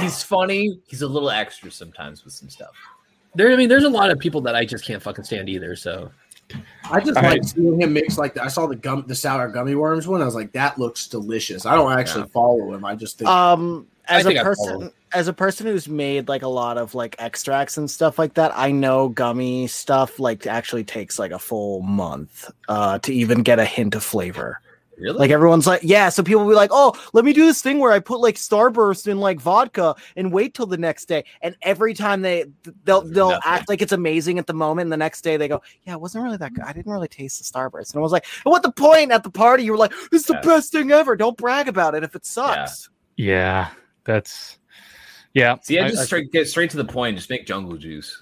he's 0.01 0.23
funny. 0.23 0.81
He's 0.87 1.03
a 1.03 1.09
little 1.09 1.31
extra 1.31 1.71
sometimes 1.71 2.25
with 2.25 2.33
some 2.35 2.49
stuff. 2.49 2.71
There, 3.35 3.51
I 3.51 3.57
mean, 3.57 3.69
there's 3.69 3.85
a 3.85 3.89
lot 3.89 4.11
of 4.11 4.21
people 4.21 4.41
that 4.43 4.55
I 4.55 4.65
just 4.65 4.85
can't 4.85 5.03
fucking 5.03 5.25
stand 5.25 5.49
either. 5.49 5.75
So 5.75 6.13
I 6.91 7.01
just 7.01 7.17
All 7.17 7.23
like 7.23 7.25
right. 7.25 7.45
seeing 7.45 7.81
him 7.81 7.93
mix 7.93 8.19
like 8.19 8.35
that. 8.35 8.45
I 8.45 8.49
saw 8.49 8.67
the 8.67 8.77
gum, 8.77 9.05
the 9.07 9.15
sour 9.15 9.49
gummy 9.49 9.75
worms 9.75 10.07
one. 10.07 10.21
I 10.21 10.25
was 10.27 10.35
like, 10.35 10.53
that 10.53 10.79
looks 10.79 11.07
delicious. 11.09 11.65
I 11.67 11.75
don't 11.75 11.99
actually 11.99 12.23
Yeah. 12.23 12.33
follow 12.35 12.73
him. 12.75 12.85
I 12.85 12.95
just 12.95 13.19
think 13.19 13.31
Um, 13.31 13.87
as 14.07 14.27
a 14.27 14.29
think 14.29 14.41
I 14.41 14.43
person, 14.43 14.93
as 15.15 15.29
a 15.29 15.33
person 15.33 15.67
who's 15.67 15.89
made 15.89 16.29
like 16.29 16.43
a 16.43 16.49
lot 16.49 16.77
of 16.77 16.95
like 16.95 17.17
extracts 17.19 17.79
and 17.79 17.91
stuff 17.91 18.19
like 18.19 18.35
that, 18.35 18.53
I 18.55 18.71
know 18.71 19.09
gummy 19.09 19.67
stuff 19.67 20.19
like 20.21 20.47
actually 20.47 20.85
takes 20.85 21.19
like 21.19 21.31
a 21.33 21.39
full 21.39 21.81
month 21.81 22.51
uh 22.69 22.99
to 22.99 23.15
even 23.15 23.43
get 23.43 23.59
a 23.59 23.65
hint 23.65 23.95
of 23.95 24.05
flavor. 24.05 24.61
Really? 24.99 25.19
Like 25.19 25.31
everyone's 25.31 25.67
like, 25.67 25.81
yeah. 25.83 26.09
So 26.09 26.23
people 26.23 26.43
will 26.45 26.51
be 26.51 26.55
like, 26.57 26.71
oh, 26.73 26.95
let 27.13 27.25
me 27.25 27.33
do 27.33 27.45
this 27.47 27.61
thing 27.61 27.79
where 27.81 27.91
I 27.93 27.99
put 27.99 28.21
like 28.21 28.37
Starburst 28.37 29.09
in 29.09 29.19
like 29.19 29.41
vodka 29.41 29.97
and 30.17 30.33
wait 30.33 30.55
till 30.55 30.67
the 30.67 30.77
next 30.77 31.07
day. 31.07 31.25
And 31.43 31.57
every 31.63 31.95
time 31.95 32.23
they 32.23 32.45
they'll 32.85 33.03
they'll 33.03 33.31
Nothing. 33.31 33.43
act 33.45 33.69
like 33.69 33.83
it's 33.83 33.93
amazing 33.93 34.39
at 34.39 34.47
the 34.47 34.55
moment. 34.55 34.87
And 34.87 34.93
the 34.93 34.97
next 34.97 35.23
day 35.23 35.37
they 35.37 35.49
go, 35.49 35.63
yeah, 35.83 35.95
it 35.95 36.01
wasn't 36.01 36.23
really 36.25 36.37
that 36.37 36.55
good. 36.55 36.65
I 36.65 36.73
didn't 36.73 36.93
really 36.93 37.09
taste 37.09 37.39
the 37.39 37.45
Starburst. 37.59 37.93
And 37.93 37.99
I 37.99 38.03
was 38.03 38.13
like, 38.13 38.25
what 38.45 38.63
the 38.63 38.71
point 38.71 39.11
at 39.11 39.25
the 39.25 39.31
party? 39.31 39.65
You 39.65 39.73
were 39.73 39.79
like, 39.79 39.93
it's 40.13 40.27
the 40.27 40.35
Yeah. 40.35 40.41
best 40.43 40.71
thing 40.71 40.91
ever. 40.93 41.17
Don't 41.17 41.37
brag 41.37 41.67
about 41.69 41.95
it 41.97 42.05
if 42.05 42.15
it 42.15 42.25
sucks. 42.25 42.89
Yeah, 43.17 43.71
that's 44.05 44.59
yeah. 45.33 45.57
See, 45.63 45.79
I 45.81 45.87
I- 45.87 45.89
just 45.89 46.03
I- 46.03 46.05
straight 46.07 46.31
get 46.31 46.47
straight 46.49 46.71
to 46.71 46.77
the 46.77 46.85
point. 46.85 47.17
Just 47.17 47.31
make 47.31 47.47
jungle 47.47 47.77
juice. 47.77 48.17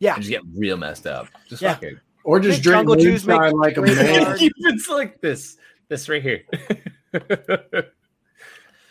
Yeah. 0.00 0.14
And 0.14 0.22
just 0.22 0.30
get 0.30 0.42
real 0.54 0.76
messed 0.76 1.06
up. 1.06 1.28
Just 1.48 1.62
Yeah. 1.62 1.74
fuck 1.74 1.82
it. 1.84 1.94
or 2.24 2.40
just 2.40 2.62
drink 2.62 2.78
jungle 2.88 2.96
juice, 2.96 3.26
make 3.26 3.38
like 3.52 3.76
a 3.76 3.80
great 3.80 3.96
man. 3.96 4.22
hard. 4.24 4.38
it's 4.56 4.88
like 4.88 5.20
this. 5.20 5.56
This 5.88 6.08
right 6.08 6.22
here. 6.22 6.42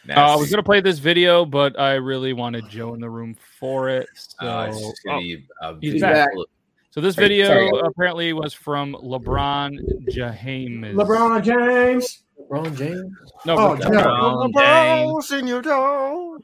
Uh, 0.09 0.13
I 0.15 0.35
was 0.35 0.49
gonna 0.49 0.61
play 0.63 0.81
this 0.81 0.99
video, 0.99 1.45
but 1.45 1.79
I 1.79 1.93
really 1.93 2.33
wanted 2.33 2.67
Joe 2.67 2.93
in 2.93 2.99
the 2.99 3.09
room 3.09 3.37
for 3.57 3.87
it. 3.87 4.09
So 4.15 4.59
it's 4.63 4.77
just 4.77 5.01
gonna 5.05 5.17
oh, 5.17 5.21
be 5.21 5.45
a 5.61 5.75
he's 5.79 6.01
back. 6.01 6.27
So 6.89 6.99
this 6.99 7.15
video 7.15 7.47
sorry. 7.47 7.71
apparently 7.85 8.33
was 8.33 8.53
from 8.53 8.95
LeBron 9.01 9.77
James. 10.09 10.93
LeBron 10.93 11.41
James. 11.41 12.23
LeBron 12.37 12.77
James. 12.77 13.13
No, 13.45 13.57
Oh, 13.57 13.71
Rick- 13.75 13.81
Joe. 13.83 14.49
LeBron 14.53 15.13
James. 15.13 15.31
in 15.31 15.47
your 15.47 15.61
toe. 15.61 16.37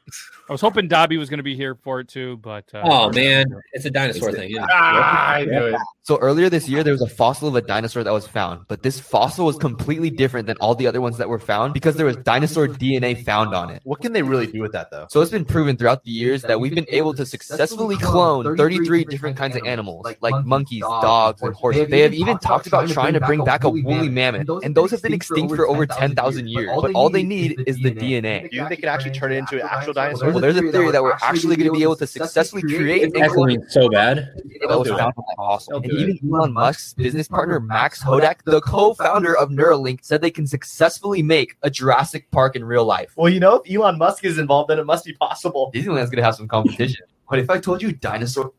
I 0.47 0.51
was 0.53 0.61
hoping 0.61 0.87
Dobby 0.87 1.17
was 1.17 1.29
going 1.29 1.39
to 1.39 1.43
be 1.43 1.55
here 1.55 1.75
for 1.75 1.99
it 1.99 2.07
too, 2.07 2.37
but 2.37 2.63
uh, 2.73 2.81
Oh 2.85 3.11
man, 3.11 3.45
it's 3.73 3.85
a 3.85 3.91
dinosaur 3.91 4.31
thing. 4.31 4.51
Yeah. 4.51 4.65
Ah, 4.71 5.33
I 5.33 5.45
knew 5.45 5.65
it. 5.65 5.81
So 6.09 6.17
earlier 6.17 6.49
this 6.49 6.67
year, 6.67 6.83
there 6.83 6.91
was 6.91 7.03
a 7.03 7.07
fossil 7.07 7.49
of 7.49 7.55
a 7.55 7.61
dinosaur 7.61 8.03
that 8.03 8.11
was 8.11 8.25
found, 8.25 8.65
but 8.67 8.81
this 8.81 8.99
fossil 8.99 9.45
was 9.45 9.57
completely 9.57 10.09
different 10.09 10.47
than 10.47 10.57
all 10.57 10.73
the 10.73 10.87
other 10.87 11.01
ones 11.01 11.19
that 11.19 11.29
were 11.29 11.37
found 11.37 11.71
because 11.71 11.97
there 11.97 12.05
was 12.07 12.15
dinosaur 12.15 12.67
DNA 12.67 13.23
found 13.23 13.53
on 13.53 13.69
it. 13.69 13.79
What 13.83 14.01
can 14.01 14.13
they 14.13 14.23
really 14.23 14.47
do 14.47 14.59
with 14.59 14.71
that 14.71 14.89
though? 14.89 15.05
So 15.11 15.21
it's 15.21 15.29
been 15.29 15.45
proven 15.45 15.77
throughout 15.77 16.03
the 16.03 16.09
years 16.09 16.41
that 16.41 16.59
we've 16.59 16.73
been 16.73 16.87
able 16.89 17.13
to 17.13 17.27
successfully 17.27 17.95
clone 17.95 18.57
33 18.57 19.05
different 19.05 19.37
kinds 19.37 19.55
of 19.55 19.61
animals, 19.67 20.07
like 20.19 20.43
monkeys, 20.47 20.81
dogs, 20.81 21.43
and 21.43 21.53
horses. 21.53 21.87
They 21.89 21.99
have 21.99 22.15
even 22.15 22.39
talked 22.39 22.65
about 22.65 22.89
trying 22.89 23.13
to 23.13 23.19
bring 23.19 23.43
back 23.43 23.63
a 23.63 23.69
woolly 23.69 24.09
mammoth, 24.09 24.63
and 24.63 24.73
those 24.73 24.89
have 24.89 25.03
been 25.03 25.13
extinct 25.13 25.55
for 25.55 25.67
over 25.67 25.85
10,000 25.85 26.49
years. 26.49 26.71
But 26.81 26.93
all 26.93 27.11
they 27.11 27.21
need 27.21 27.63
is 27.67 27.77
the 27.81 27.91
DNA. 27.91 28.49
Do 28.49 28.55
you 28.55 28.61
think 28.61 28.69
they 28.69 28.75
could 28.77 28.85
actually 28.85 29.11
turn 29.11 29.31
it 29.31 29.37
into 29.37 29.61
an 29.61 29.69
actual 29.71 29.93
dinosaur? 29.93 30.31
Well, 30.31 30.39
there's 30.39 30.57
a 30.57 30.71
theory 30.71 30.89
that 30.89 31.03
we're 31.03 31.19
actually 31.21 31.55
going 31.55 31.71
to 31.71 31.77
be 31.77 31.83
able 31.83 31.97
to 31.97 32.07
successfully 32.07 32.63
create 32.63 33.03
It's 33.03 33.15
and 33.15 33.31
clone 33.31 33.69
so 33.69 33.89
bad. 33.89 34.33
that 34.67 34.79
was 34.79 34.87
found 34.87 35.13
on 35.15 35.35
fossil. 35.37 35.98
And 36.01 36.15
even 36.15 36.33
Elon 36.33 36.53
Musk's 36.53 36.93
business 36.93 37.27
partner 37.27 37.59
Max 37.59 38.03
Hodak, 38.03 38.43
the 38.45 38.61
co-founder 38.61 39.35
of 39.37 39.49
Neuralink, 39.49 39.99
said 40.03 40.21
they 40.21 40.31
can 40.31 40.47
successfully 40.47 41.21
make 41.23 41.55
a 41.63 41.69
Jurassic 41.69 42.29
Park 42.31 42.55
in 42.55 42.63
real 42.63 42.85
life. 42.85 43.11
Well, 43.15 43.31
you 43.31 43.39
know, 43.39 43.61
if 43.65 43.73
Elon 43.75 43.97
Musk 43.97 44.23
is 44.25 44.37
involved, 44.37 44.69
then 44.69 44.79
it 44.79 44.85
must 44.85 45.05
be 45.05 45.13
possible. 45.13 45.71
Disneyland's 45.73 46.09
gonna 46.09 46.23
have 46.23 46.35
some 46.35 46.47
competition. 46.47 47.05
But 47.29 47.39
if 47.39 47.49
I 47.49 47.59
told 47.59 47.81
you 47.81 47.91
dinosaur, 47.91 48.53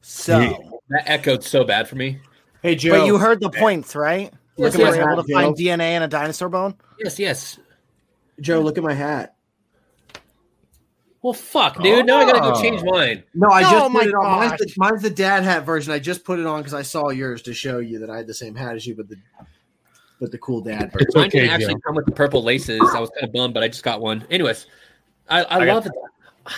So, 0.00 0.80
That 0.90 1.08
echoed 1.08 1.42
so 1.42 1.64
bad 1.64 1.88
for 1.88 1.96
me. 1.96 2.18
Hey 2.62 2.76
Joe. 2.76 2.98
but 2.98 3.06
you 3.06 3.18
heard 3.18 3.40
the 3.40 3.50
points, 3.50 3.94
right? 3.96 4.32
Yes, 4.56 4.74
Look 4.74 4.74
at 4.74 4.78
yes, 4.94 4.96
we're 5.04 5.12
able 5.12 5.22
to 5.22 5.28
Joe. 5.28 5.34
find 5.34 5.56
DNA 5.56 5.96
in 5.96 6.02
a 6.02 6.08
dinosaur 6.08 6.48
bone. 6.48 6.74
yes, 6.98 7.18
yes. 7.18 7.58
Joe, 8.40 8.60
look 8.60 8.78
at 8.78 8.84
my 8.84 8.92
hat. 8.94 9.33
Well, 11.24 11.32
fuck, 11.32 11.82
dude. 11.82 12.04
Now 12.04 12.18
I 12.18 12.30
gotta 12.30 12.40
go 12.40 12.60
change 12.60 12.82
mine. 12.84 13.22
No, 13.32 13.48
I 13.48 13.60
Oh 13.64 13.70
just 13.70 13.90
my 13.92 14.00
put 14.00 14.08
it 14.10 14.14
on. 14.14 14.24
Mine's 14.40 14.50
gosh. 14.50 14.58
the, 14.60 14.74
mine's 14.76 15.02
the 15.02 15.08
dad 15.08 15.42
hat 15.42 15.64
version. 15.64 15.90
I 15.90 15.98
just 15.98 16.22
put 16.22 16.38
it 16.38 16.44
on 16.44 16.60
because 16.60 16.74
I 16.74 16.82
saw 16.82 17.08
yours 17.08 17.40
to 17.42 17.54
show 17.54 17.78
you 17.78 17.98
that 18.00 18.10
I 18.10 18.18
had 18.18 18.26
the 18.26 18.34
same 18.34 18.54
hat 18.54 18.74
as 18.76 18.86
you, 18.86 18.94
but 18.94 19.08
the 19.08 19.16
but 20.20 20.30
the 20.30 20.36
cool 20.38 20.60
dad 20.60 20.92
version. 20.92 21.08
Mine 21.14 21.28
okay, 21.28 21.40
didn't 21.40 21.54
actually 21.54 21.74
Joe. 21.76 21.80
come 21.86 21.94
with 21.96 22.04
the 22.04 22.12
purple 22.12 22.42
laces. 22.42 22.78
I 22.94 23.00
was 23.00 23.08
kind 23.08 23.24
of 23.24 23.32
bummed, 23.32 23.54
but 23.54 23.62
I 23.62 23.68
just 23.68 23.82
got 23.82 24.02
one. 24.02 24.26
Anyways, 24.30 24.66
I, 25.30 25.44
I, 25.44 25.58
I 25.60 25.64
got- 25.64 25.74
love 25.76 25.86
it. 25.86 25.92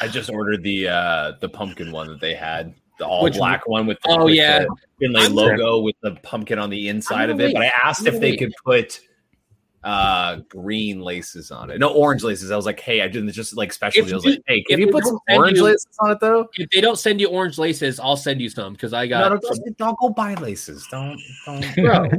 I 0.02 0.08
just 0.08 0.30
ordered 0.30 0.64
the 0.64 0.88
uh 0.88 1.32
the 1.40 1.48
pumpkin 1.48 1.92
one 1.92 2.08
that 2.08 2.20
they 2.20 2.34
had, 2.34 2.74
the 2.98 3.06
all 3.06 3.22
Which 3.22 3.34
black 3.36 3.68
one 3.68 3.86
with 3.86 3.98
the, 4.02 4.10
Oh, 4.18 4.24
with 4.24 4.34
yeah. 4.34 4.58
the 4.64 4.76
Finlay 4.98 5.20
I'm- 5.22 5.34
logo 5.36 5.78
with 5.78 5.94
the 6.02 6.16
pumpkin 6.24 6.58
on 6.58 6.70
the 6.70 6.88
inside 6.88 7.30
of 7.30 7.38
it. 7.40 7.44
wait. 7.44 7.54
But 7.54 7.62
I 7.66 7.72
asked 7.84 8.00
I'm 8.00 8.08
if 8.14 8.20
they 8.20 8.32
wait. 8.32 8.40
could 8.40 8.52
put 8.64 8.98
uh 9.84 10.36
green 10.48 11.00
laces 11.00 11.50
on 11.52 11.70
it. 11.70 11.78
No, 11.78 11.88
orange 11.90 12.24
laces. 12.24 12.50
I 12.50 12.56
was 12.56 12.66
like, 12.66 12.80
hey, 12.80 13.02
I 13.02 13.08
didn't 13.08 13.30
just 13.30 13.56
like 13.56 13.72
special 13.72 14.04
If 14.04 14.12
I 14.12 14.16
was 14.16 14.24
like, 14.24 14.40
hey, 14.48 14.62
can 14.62 14.80
you 14.80 14.88
put 14.90 15.04
some 15.04 15.18
orange 15.30 15.58
you- 15.58 15.64
laces 15.64 15.86
on 16.00 16.10
it 16.10 16.18
though? 16.20 16.48
If 16.54 16.68
they 16.70 16.80
don't 16.80 16.98
send 16.98 17.20
you 17.20 17.28
orange 17.28 17.56
laces, 17.56 18.00
I'll 18.00 18.16
send 18.16 18.40
you 18.40 18.48
some 18.48 18.72
because 18.72 18.92
I 18.92 19.04
No, 19.06 19.08
got. 19.08 19.28
don't, 19.28 19.42
don't, 19.42 19.76
don't 19.78 19.98
go 20.00 20.08
buy 20.08 20.34
laces. 20.34 20.86
Don't 20.90 21.20
don't 21.44 21.60
bro. 21.76 22.04
okay. 22.06 22.16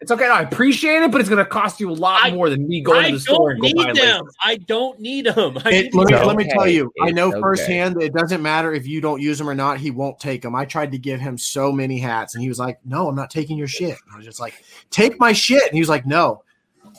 It's 0.00 0.10
okay. 0.12 0.26
No, 0.26 0.34
I 0.34 0.42
appreciate 0.42 1.02
it, 1.02 1.10
but 1.10 1.20
it's 1.20 1.28
gonna 1.30 1.44
cost 1.44 1.80
you 1.80 1.90
a 1.90 1.92
lot 1.92 2.20
I- 2.24 2.30
more 2.30 2.48
than 2.48 2.68
me 2.68 2.80
going 2.80 3.04
I 3.06 3.08
to 3.08 3.14
the 3.16 3.20
store 3.20 3.54
don't 3.54 3.64
and 3.66 3.74
go 3.76 3.82
buy 3.82 3.92
need 3.92 4.00
them. 4.02 4.20
laces. 4.20 4.36
I 4.42 4.56
don't 4.56 5.00
need 5.00 5.26
them. 5.26 5.58
I 5.64 5.70
It, 5.70 5.82
need 5.86 5.94
let, 5.94 6.06
me, 6.06 6.14
them. 6.14 6.26
let 6.28 6.36
me 6.36 6.48
tell 6.48 6.68
you, 6.68 6.92
I 7.02 7.10
know 7.10 7.30
okay. 7.30 7.40
firsthand 7.40 7.96
that 7.96 8.02
it 8.04 8.14
doesn't 8.14 8.40
matter 8.42 8.72
if 8.72 8.86
you 8.86 9.00
don't 9.00 9.20
use 9.20 9.36
them 9.38 9.48
or 9.48 9.54
not. 9.54 9.78
He 9.78 9.90
won't 9.90 10.20
take 10.20 10.42
them. 10.42 10.54
I 10.54 10.64
tried 10.64 10.92
to 10.92 10.98
give 10.98 11.18
him 11.20 11.36
so 11.36 11.72
many 11.72 11.98
hats, 11.98 12.34
and 12.36 12.42
he 12.42 12.48
was 12.48 12.58
like, 12.60 12.78
"No, 12.84 13.08
I'm 13.08 13.16
not 13.16 13.30
taking 13.30 13.56
your 13.58 13.66
shit." 13.66 13.96
I 14.12 14.16
was 14.16 14.24
just 14.24 14.38
like, 14.38 14.54
"Take 14.90 15.18
my 15.18 15.32
shit," 15.32 15.64
and 15.64 15.74
he 15.74 15.80
was 15.80 15.88
like, 15.88 16.06
"No." 16.06 16.44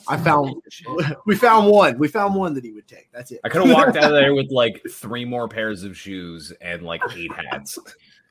I 0.08 0.16
found 0.16 0.54
we 1.26 1.36
found 1.36 1.68
one. 1.70 1.98
We 1.98 2.08
found 2.08 2.34
one 2.34 2.54
that 2.54 2.64
he 2.64 2.72
would 2.72 2.86
take. 2.88 3.08
That's 3.12 3.30
it. 3.30 3.40
I 3.44 3.48
could 3.48 3.66
have 3.66 3.70
walked 3.74 3.96
out 3.96 4.04
of 4.04 4.10
there 4.12 4.34
with 4.34 4.50
like 4.50 4.82
three 4.90 5.24
more 5.24 5.48
pairs 5.48 5.82
of 5.84 5.96
shoes 5.96 6.52
and 6.60 6.82
like 6.82 7.02
eight 7.14 7.32
hats. 7.32 7.78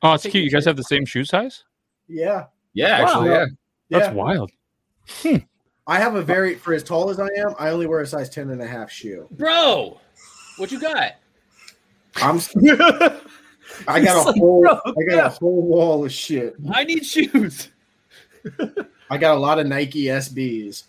oh, 0.03 0.13
it's 0.13 0.23
cute. 0.23 0.43
You 0.43 0.49
guys 0.51 0.65
have 0.65 0.77
the 0.77 0.83
same 0.83 1.05
shoe 1.05 1.23
size. 1.25 1.63
Yeah, 2.07 2.45
Yeah, 2.73 2.97
actually, 3.03 3.29
Wow. 3.29 3.35
yeah. 3.35 3.45
That's 3.89 4.07
yeah. 4.07 4.13
wild. 4.13 4.51
Hmm. 5.07 5.37
I 5.87 5.99
have 5.99 6.15
a 6.15 6.21
very 6.21 6.55
for 6.55 6.73
as 6.73 6.83
tall 6.83 7.09
as 7.09 7.19
I 7.19 7.27
am. 7.37 7.53
I 7.59 7.69
only 7.69 7.87
wear 7.87 8.01
a 8.01 8.07
size 8.07 8.29
10 8.29 8.49
and 8.51 8.61
a 8.61 8.67
half 8.67 8.91
shoe. 8.91 9.27
bro. 9.31 9.99
What 10.57 10.71
you 10.71 10.79
got? 10.79 11.13
I'm. 12.17 12.39
I 13.87 14.01
got 14.01 14.27
a 14.27 14.31
whole. 14.33 14.67
I 14.67 15.03
got 15.09 15.25
a 15.25 15.29
whole 15.29 15.61
wall 15.63 16.05
of 16.05 16.11
shit. 16.11 16.55
I 16.73 16.83
need 16.83 17.05
shoes. 17.05 17.69
I 19.09 19.17
got 19.17 19.35
a 19.35 19.39
lot 19.39 19.59
of 19.59 19.67
Nike 19.67 20.03
SBs. 20.03 20.83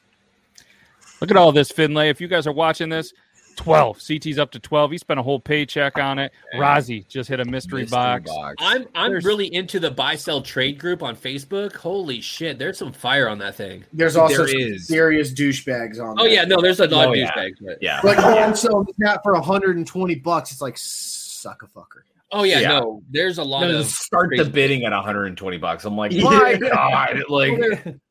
Look 1.23 1.31
at 1.31 1.37
all 1.37 1.53
this, 1.53 1.71
Finlay. 1.71 2.09
If 2.09 2.21
you 2.21 2.27
guys 2.29 2.47
are 2.49 2.53
watching 2.53 2.89
this, 2.89 3.13
12. 3.57 4.01
CT's 4.01 4.39
up 4.39 4.51
to 4.51 4.59
12. 4.59 4.91
He 4.91 4.99
spent 4.99 5.21
a 5.21 5.23
whole 5.23 5.39
paycheck 5.39 5.97
on 5.99 6.19
it. 6.19 6.33
Rozzy 6.57 7.07
just 7.07 7.29
hit 7.29 7.39
a 7.39 7.45
mystery, 7.45 7.85
box. 7.85 8.29
I'm 8.59 8.87
I'm 8.95 9.11
There's- 9.13 9.25
really 9.25 9.55
into 9.55 9.79
the 9.79 9.91
buy 9.91 10.17
sell 10.17 10.43
trade 10.43 10.79
group 10.81 11.01
on 11.03 11.15
Facebook. 11.15 11.77
Holy 11.77 12.21
shit, 12.21 12.59
there's 12.59 12.77
some 12.79 12.93
fire 12.93 13.29
on 13.29 13.39
that 13.39 13.55
thing. 13.55 13.85
There's 13.93 14.17
also 14.17 14.39
There 14.39 14.49
some 14.49 14.59
is. 14.61 14.89
serious 14.89 15.33
douchebags 15.33 16.01
on. 16.03 16.19
Oh 16.19 16.25
there. 16.25 16.33
yeah, 16.33 16.45
no, 16.45 16.61
there's 16.61 16.81
a 16.81 16.87
lot 16.89 17.09
Oh, 17.09 17.11
of 17.13 17.17
yeah. 17.17 17.31
douchebags. 17.33 17.55
But... 17.65 17.79
Yeah. 17.81 18.01
Like, 18.03 18.19
oh, 18.19 18.37
I'm 18.39 18.57
selling 18.57 18.87
this 18.87 18.97
hat 19.09 19.21
for 19.23 19.33
120 19.35 20.15
bucks. 20.17 20.51
It's 20.51 20.61
like 20.61 20.75
suck 20.77 21.63
a 21.63 21.67
fucker. 21.67 22.03
Oh 22.33 22.43
yeah, 22.45 22.61
Yeah. 22.61 22.69
no, 22.81 23.03
there's 23.11 23.39
a 23.39 23.45
lot 23.45 23.61
No, 23.61 23.69
of 23.79 23.85
just 23.85 23.97
start 24.01 24.31
the 24.35 24.45
bidding 24.47 24.85
at 24.85 24.93
120 24.93 25.59
bucks. 25.59 25.85
I'm 25.85 25.97
like, 25.97 26.13
my 26.17 26.57
god! 26.57 27.23
Like, 27.29 27.53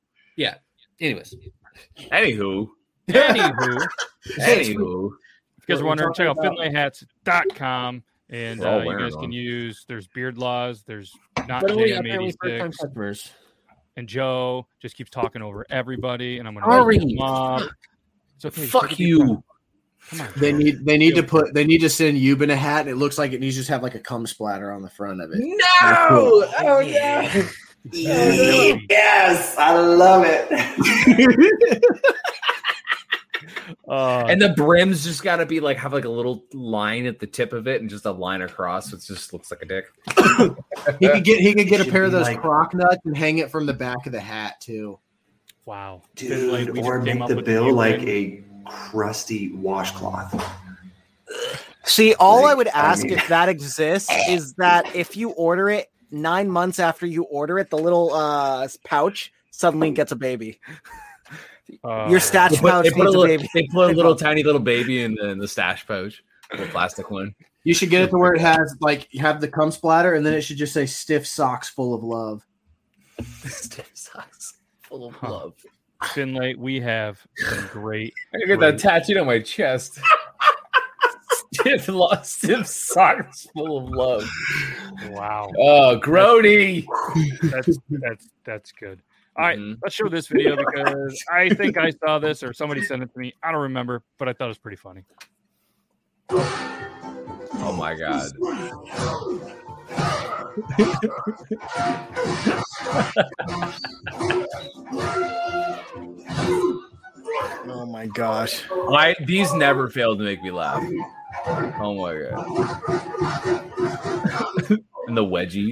yeah. 0.38 0.56
Anyways, 1.00 1.34
anywho, 2.12 2.68
Anywho, 3.10 3.88
anywho, 4.40 5.10
if 5.58 5.68
you 5.68 5.76
guys 5.76 5.80
are 5.80 5.84
We're 5.84 5.88
wondering, 5.88 6.14
check 6.14 6.28
out 6.28 6.36
talking 6.38 6.52
about- 6.52 6.94
finlayhats.com. 7.26 8.04
And 8.30 8.64
uh, 8.64 8.78
you 8.80 8.88
wearing 8.88 9.04
guys 9.10 9.16
can 9.20 9.32
use, 9.34 9.84
there's 9.90 10.08
Beard 10.08 10.38
Laws, 10.38 10.84
there's 10.84 11.12
not 11.50 11.62
but 11.64 11.72
only 11.72 11.90
JM 11.90 12.00
apparently 12.00 12.32
first 12.32 12.40
time 12.42 12.50
86. 12.68 12.78
customers. 12.78 13.32
And 13.98 14.08
Joe 14.08 14.68
just 14.82 14.96
keeps 14.96 15.12
talking 15.12 15.42
over 15.42 15.66
everybody. 15.70 16.40
And 16.40 16.48
I'm 16.48 16.54
going 16.54 16.64
Hurry. 16.66 17.00
to 17.00 17.06
him 17.10 17.20
up. 17.22 17.70
It's 18.38 18.46
okay. 18.46 18.66
fuck 18.68 18.84
take 18.90 18.92
a 18.94 18.96
deep 18.96 19.18
breath. 19.18 19.30
you. 19.30 19.44
On. 20.20 20.28
They 20.38 20.54
need 20.54 20.86
they 20.86 20.98
need 20.98 21.16
to 21.16 21.24
put 21.24 21.54
they 21.54 21.64
need 21.66 21.80
to 21.80 21.90
send 21.90 22.18
Euban 22.18 22.50
a 22.52 22.56
hat. 22.56 22.82
And 22.82 22.90
it 22.90 22.96
looks 22.96 23.18
like 23.18 23.34
it 23.34 23.42
needs 23.42 23.56
to 23.56 23.60
just 23.60 23.70
have 23.70 23.84
like 23.84 23.96
a 23.96 24.00
cum 24.00 24.26
splatter 24.26 24.72
on 24.72 24.82
the 24.82 24.90
front 24.90 25.22
of 25.22 25.32
it. 25.34 25.40
No! 25.42 26.48
Oh, 26.60 26.80
yeah. 26.80 27.44
Yes, 27.92 29.58
I 29.58 29.74
love 29.76 30.24
it. 30.28 30.48
Uh, 33.92 34.26
And 34.30 34.42
the 34.42 34.50
brims 34.50 35.04
just 35.04 35.22
got 35.22 35.36
to 35.38 35.46
be 35.46 35.60
like 35.60 35.76
have 35.78 35.92
like 35.92 36.06
a 36.06 36.10
little 36.10 36.46
line 36.54 37.06
at 37.06 37.20
the 37.20 37.28
tip 37.28 37.52
of 37.52 37.68
it 37.68 37.82
and 37.82 37.90
just 37.90 38.06
a 38.06 38.12
line 38.12 38.42
across. 38.42 38.90
So 38.92 38.96
it 38.96 39.04
just 39.04 39.34
looks 39.34 39.52
like 39.52 39.62
a 39.62 39.66
dick. 39.66 39.86
He 41.00 41.10
could 41.10 41.24
get 41.26 41.40
he 41.42 41.54
could 41.54 41.68
get 41.68 41.86
a 41.86 41.92
pair 41.92 42.04
of 42.06 42.14
those 42.14 42.24
like- 42.28 42.40
croc 42.40 42.74
nuts 42.74 43.06
and 43.06 43.18
hang 43.18 43.40
it 43.40 43.52
from 43.52 43.66
the 43.66 43.74
back 43.74 44.06
of 44.06 44.14
the 44.14 44.20
hat 44.22 44.62
too. 44.62 44.98
wow. 45.66 46.02
Finlay, 46.16 46.66
Dude, 46.66 46.78
we 46.78 46.82
or 46.84 47.02
make 47.02 47.28
the 47.28 47.42
bill 47.42 47.74
like 47.74 48.00
thing. 48.00 48.46
a 48.66 48.70
crusty 48.70 49.52
washcloth. 49.52 50.42
See, 51.84 52.14
all 52.14 52.46
I 52.46 52.54
would 52.54 52.68
Like, 52.68 52.76
I 52.76 52.80
ask 52.80 53.04
mean- 53.04 53.18
if 53.18 53.28
that 53.28 53.50
exists 53.50 54.10
is 54.30 54.54
that 54.54 54.96
if 54.96 55.18
you 55.18 55.32
order 55.32 55.70
it 55.70 55.90
nine 56.12 56.50
months 56.50 56.80
after 56.80 57.06
you 57.06 57.24
order 57.24 57.60
it, 57.60 57.70
the 57.70 57.78
little 57.78 58.14
uh, 58.14 58.68
pouch 58.86 59.34
suddenly 59.50 59.92
gets 59.92 60.12
a 60.12 60.16
baby. 60.16 60.60
Uh, 61.84 62.08
Your 62.10 62.20
stash 62.20 62.52
They 62.52 62.58
put, 62.58 62.72
pouch 62.72 62.84
they 62.86 62.92
put 62.92 63.08
a 63.08 63.10
little, 63.10 63.26
baby. 63.26 63.50
they 63.54 63.68
put 63.68 63.92
a 63.92 63.94
little 63.96 64.16
tiny 64.28 64.44
little 64.44 64.62
baby 64.62 65.04
in 65.04 65.16
the, 65.16 65.30
in 65.30 65.38
the 65.40 65.48
stash 65.48 65.86
pouch, 65.88 66.24
the 66.58 66.66
plastic 66.68 67.10
one. 67.12 67.34
You 67.64 67.74
should 67.74 67.90
get 67.90 68.02
it 68.04 68.10
to 68.10 68.18
where 68.18 68.34
it 68.34 68.42
has 68.42 68.76
like 68.82 69.08
you 69.12 69.22
have 69.22 69.40
the 69.40 69.48
cum 69.48 69.70
splatter 69.72 70.14
and 70.16 70.26
then 70.26 70.34
it 70.34 70.42
should 70.42 70.58
just 70.58 70.74
say 70.74 70.86
stiff 70.86 71.28
socks 71.28 71.70
full 71.70 71.94
of 71.94 72.04
love. 72.04 72.46
Stiff 73.46 73.92
socks 73.94 74.56
full 74.82 75.06
of 75.08 75.14
Huh. 75.16 75.32
love. 75.32 75.54
Finlay, 76.14 76.56
we 76.56 76.80
have 76.80 77.24
some 77.38 77.68
great. 77.68 78.12
I 78.34 78.40
gotta 78.40 78.48
get 78.48 78.60
that 78.62 78.80
tattooed 78.80 79.18
on 79.18 79.28
my 79.28 79.40
chest. 79.40 80.00
stiff, 81.54 81.88
lo- 81.88 82.10
stiff 82.24 82.66
socks 82.66 83.48
full 83.54 83.78
of 83.78 83.90
love. 83.90 84.28
Wow. 85.10 85.52
Oh, 85.60 86.00
Grody. 86.04 86.86
That's 87.52 87.78
that's 87.90 88.30
that's 88.44 88.72
good. 88.72 89.00
All 89.42 89.48
right, 89.48 89.58
Mhm. 89.58 89.80
let's 89.82 89.96
show 89.96 90.08
this 90.08 90.28
video 90.28 90.56
because 90.56 91.20
I 91.34 91.50
think 91.50 91.76
I 91.76 91.90
saw 91.90 92.20
this 92.20 92.44
or 92.44 92.54
somebody 92.54 92.84
sent 92.84 93.02
it 93.02 93.12
to 93.12 93.20
me. 93.20 93.34
I 93.42 93.52
don't 93.52 93.62
remember, 93.62 94.04
but 94.20 94.30
I 94.30 94.34
thought 94.34 94.46
it 94.46 94.50
was 94.50 94.60
pretty 94.60 94.78
funny. 94.78 95.02
Oh 96.30 97.74
my 97.76 97.96
god. 97.96 98.30
Oh 107.68 107.86
my 107.88 108.08
gosh. 108.08 108.64
I 108.72 109.16
these 109.26 109.54
never 109.54 109.90
fail 109.90 110.16
to 110.18 110.24
make 110.24 110.44
me 110.44 110.52
laugh. 110.52 110.84
Oh 111.48 111.96
my 111.96 112.14
god. 112.14 112.48
and 115.08 115.18
the 115.18 115.24
wedgie. 115.26 115.72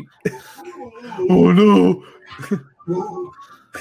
Oh 1.30 1.52
no! 1.52 2.04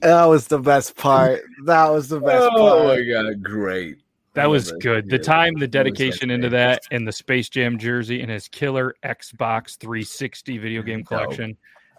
That 0.00 0.24
was 0.26 0.46
the 0.46 0.58
best 0.60 0.96
part. 0.96 1.40
That 1.64 1.88
was 1.88 2.08
the 2.08 2.20
best 2.20 2.48
Oh 2.52 2.56
part. 2.84 2.98
my 2.98 3.02
god, 3.02 3.42
great. 3.42 3.96
That 4.34 4.44
I 4.44 4.46
was 4.46 4.68
it. 4.70 4.80
good. 4.80 5.08
The 5.10 5.16
Yeah, 5.16 5.22
time, 5.22 5.54
the 5.54 5.66
dedication 5.66 6.30
into 6.30 6.48
that, 6.50 6.82
and 6.92 7.06
the 7.06 7.10
Space 7.12 7.48
Jam 7.48 7.78
jersey 7.78 8.20
and 8.22 8.30
his 8.30 8.46
killer 8.46 8.94
Xbox 9.04 9.76
360 9.78 10.58
video 10.58 10.82
game 10.82 11.00
Dope. 11.00 11.08
collection 11.08 11.56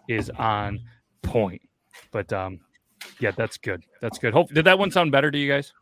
is 0.07 0.29
on 0.37 0.79
point. 1.23 1.61
But 2.11 2.31
um, 2.31 2.61
yeah, 3.19 3.31
that's 3.31 3.57
good. 3.57 3.83
That's 4.01 4.17
good. 4.17 4.31
Hope 4.33 4.49
did 4.53 4.63
that 4.65 4.79
one 4.79 4.91
sound 4.91 5.11
better 5.11 5.29
to 5.29 5.37
you 5.37 5.51
guys? 5.51 5.73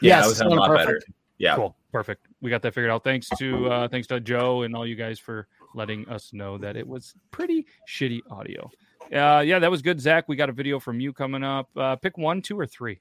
Yeah, 0.00 0.20
Yes, 0.20 0.38
that 0.38 0.46
was 0.46 0.54
a 0.54 0.56
lot 0.56 0.68
perfect. 0.70 0.86
better. 0.86 1.00
Yeah. 1.36 1.54
Cool. 1.56 1.76
Perfect. 1.92 2.27
We 2.40 2.50
got 2.50 2.62
that 2.62 2.74
figured 2.74 2.90
out. 2.90 3.04
Thanks 3.04 3.28
to 3.38 3.70
uh 3.70 3.88
thanks 3.88 4.06
to 4.08 4.20
Joe 4.20 4.62
and 4.62 4.74
all 4.74 4.86
you 4.86 4.94
guys 4.94 5.18
for 5.18 5.48
letting 5.74 6.08
us 6.08 6.32
know 6.32 6.58
that 6.58 6.76
it 6.76 6.86
was 6.86 7.14
pretty 7.30 7.66
shitty 7.88 8.20
audio. 8.30 8.70
Uh 9.12 9.40
yeah, 9.40 9.58
that 9.58 9.70
was 9.70 9.82
good, 9.82 10.00
Zach. 10.00 10.28
We 10.28 10.36
got 10.36 10.48
a 10.48 10.52
video 10.52 10.78
from 10.78 11.00
you 11.00 11.12
coming 11.12 11.42
up. 11.42 11.68
Uh 11.76 11.96
pick 11.96 12.16
one, 12.16 12.42
two, 12.42 12.58
or 12.58 12.66
three. 12.66 13.00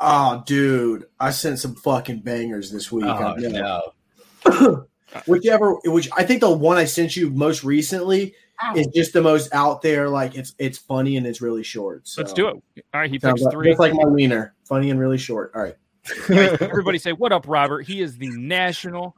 Oh, 0.00 0.42
dude, 0.46 1.06
I 1.18 1.30
sent 1.30 1.58
some 1.58 1.74
fucking 1.74 2.20
bangers 2.20 2.70
this 2.70 2.92
week. 2.92 3.04
Oh, 3.04 3.34
I 3.36 3.36
no. 3.38 4.86
Whichever, 5.26 5.74
which 5.84 6.08
I 6.16 6.22
think 6.22 6.40
the 6.40 6.50
one 6.50 6.76
I 6.76 6.84
sent 6.84 7.16
you 7.16 7.30
most 7.30 7.64
recently 7.64 8.34
is 8.76 8.86
just 8.88 9.12
the 9.12 9.22
most 9.22 9.52
out 9.54 9.82
there. 9.82 10.08
Like 10.08 10.36
it's 10.36 10.54
it's 10.58 10.78
funny 10.78 11.16
and 11.16 11.26
it's 11.26 11.40
really 11.40 11.62
short. 11.62 12.06
So. 12.06 12.22
Let's 12.22 12.32
do 12.32 12.48
it. 12.48 12.54
All 12.94 13.00
right, 13.00 13.10
he 13.10 13.18
Sounds 13.18 13.40
picks 13.40 13.44
like, 13.44 13.52
three. 13.52 13.68
just 13.68 13.80
like 13.80 13.94
my 13.94 14.04
wiener, 14.04 14.54
funny 14.64 14.90
and 14.90 15.00
really 15.00 15.18
short. 15.18 15.52
All 15.54 15.62
right. 15.62 15.76
Everybody 16.60 16.98
say, 16.98 17.12
What 17.12 17.32
up, 17.32 17.44
Robert? 17.48 17.82
He 17.86 18.00
is 18.00 18.16
the 18.18 18.28
national 18.30 19.16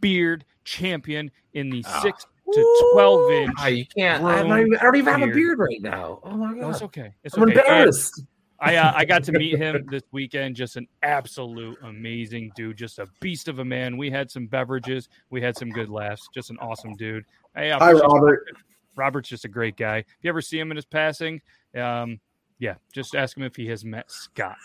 beard 0.00 0.44
champion 0.64 1.30
in 1.54 1.70
the 1.70 1.82
Ah. 1.86 2.00
six 2.02 2.26
to 2.52 2.90
twelve 2.92 3.30
inch. 3.30 3.52
Ah, 3.58 3.66
you 3.68 3.86
can't. 3.86 4.22
I'm 4.22 4.40
Room 4.40 4.48
not 4.48 4.60
even, 4.60 4.76
I 4.78 4.82
don't 4.82 4.96
even 4.96 5.12
have 5.12 5.22
a 5.22 5.24
beard. 5.26 5.34
beard 5.36 5.58
right 5.58 5.82
now. 5.82 6.20
Oh 6.22 6.30
my 6.36 6.52
No, 6.52 6.70
it's 6.70 6.82
okay. 6.82 7.14
It's 7.24 7.36
I'm 7.36 7.44
okay. 7.44 7.52
And 7.52 7.60
embarrassed. 7.60 8.22
I 8.60 8.76
uh, 8.76 8.92
I 8.94 9.04
got 9.04 9.24
to 9.24 9.32
meet 9.38 9.56
him 9.58 9.86
this 9.90 10.02
weekend. 10.12 10.56
Just 10.56 10.76
an 10.76 10.86
absolute 11.02 11.78
amazing 11.82 12.52
dude. 12.54 12.76
Just 12.76 12.98
a 12.98 13.06
beast 13.20 13.48
of 13.48 13.58
a 13.58 13.64
man. 13.64 13.96
We 13.96 14.10
had 14.10 14.30
some 14.30 14.46
beverages. 14.46 15.08
We 15.30 15.40
had 15.40 15.56
some 15.56 15.70
good 15.70 15.88
laughs. 15.88 16.28
Just 16.34 16.50
an 16.50 16.58
awesome 16.58 16.94
dude. 16.96 17.24
Hey, 17.56 17.70
Hi, 17.70 17.92
Robert. 17.92 18.44
Robert's 18.96 19.28
just 19.28 19.44
a 19.44 19.48
great 19.48 19.76
guy. 19.76 19.98
If 19.98 20.06
you 20.22 20.28
ever 20.28 20.40
see 20.40 20.58
him 20.58 20.70
in 20.70 20.76
his 20.76 20.84
passing, 20.86 21.40
um, 21.76 22.20
yeah, 22.60 22.74
just 22.92 23.16
ask 23.16 23.36
him 23.36 23.42
if 23.42 23.56
he 23.56 23.66
has 23.66 23.84
met 23.84 24.08
Scott. 24.10 24.56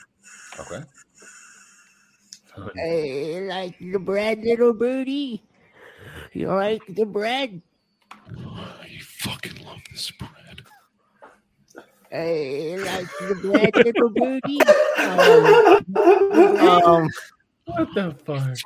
Okay. 0.60 0.84
Hey, 2.76 3.48
like 3.48 3.78
the 3.80 4.00
bread, 4.00 4.42
little 4.44 4.74
birdie? 4.74 5.44
You 6.34 6.48
like 6.48 6.82
the 6.88 7.06
bread? 7.06 7.62
I 8.14 9.00
fucking 9.02 9.64
love 9.66 9.80
this 9.92 10.12
bread. 10.12 10.62
Hey, 12.12 12.78
like 12.78 13.08
the 13.20 13.36
bread, 13.36 13.76
little 13.76 14.10
birdie? 14.10 14.60
Um, 14.98 16.84
Um, 16.86 17.10
What 17.66 17.94
the 17.94 18.16
fuck? 18.26 18.58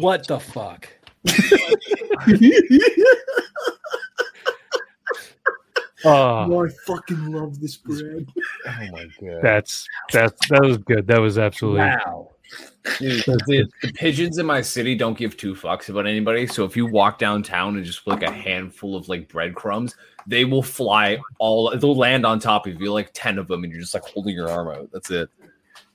What 0.00 0.26
the 0.26 0.40
fuck? 0.40 0.88
Oh, 6.04 6.64
I 6.64 6.68
fucking 6.86 7.32
love 7.32 7.58
this 7.60 7.76
bread. 7.76 8.26
Oh 8.66 8.86
my 8.92 9.06
god. 9.20 9.42
that's 9.42 9.84
that's 10.12 10.48
that 10.48 10.62
was 10.62 10.78
good. 10.78 11.08
That 11.08 11.20
was 11.20 11.38
absolutely 11.38 11.80
Wow. 11.80 12.30
Dude, 12.98 13.22
the, 13.24 13.68
the 13.82 13.92
pigeons 13.92 14.38
in 14.38 14.46
my 14.46 14.60
city 14.62 14.94
don't 14.94 15.16
give 15.18 15.36
two 15.36 15.54
fucks 15.54 15.88
about 15.88 16.06
anybody. 16.06 16.46
So 16.46 16.64
if 16.64 16.76
you 16.76 16.86
walk 16.86 17.18
downtown 17.18 17.76
and 17.76 17.84
just 17.84 18.04
put 18.04 18.20
like 18.20 18.22
a 18.22 18.32
handful 18.32 18.96
of 18.96 19.08
like 19.08 19.28
breadcrumbs, 19.28 19.94
they 20.26 20.44
will 20.44 20.62
fly 20.62 21.18
all. 21.38 21.76
They'll 21.76 21.96
land 21.96 22.24
on 22.24 22.38
top 22.40 22.66
of 22.66 22.80
you, 22.80 22.92
like 22.92 23.10
ten 23.12 23.38
of 23.38 23.48
them, 23.48 23.64
and 23.64 23.72
you're 23.72 23.82
just 23.82 23.94
like 23.94 24.04
holding 24.04 24.34
your 24.34 24.50
arm 24.50 24.68
out. 24.68 24.88
That's 24.92 25.10
it. 25.10 25.28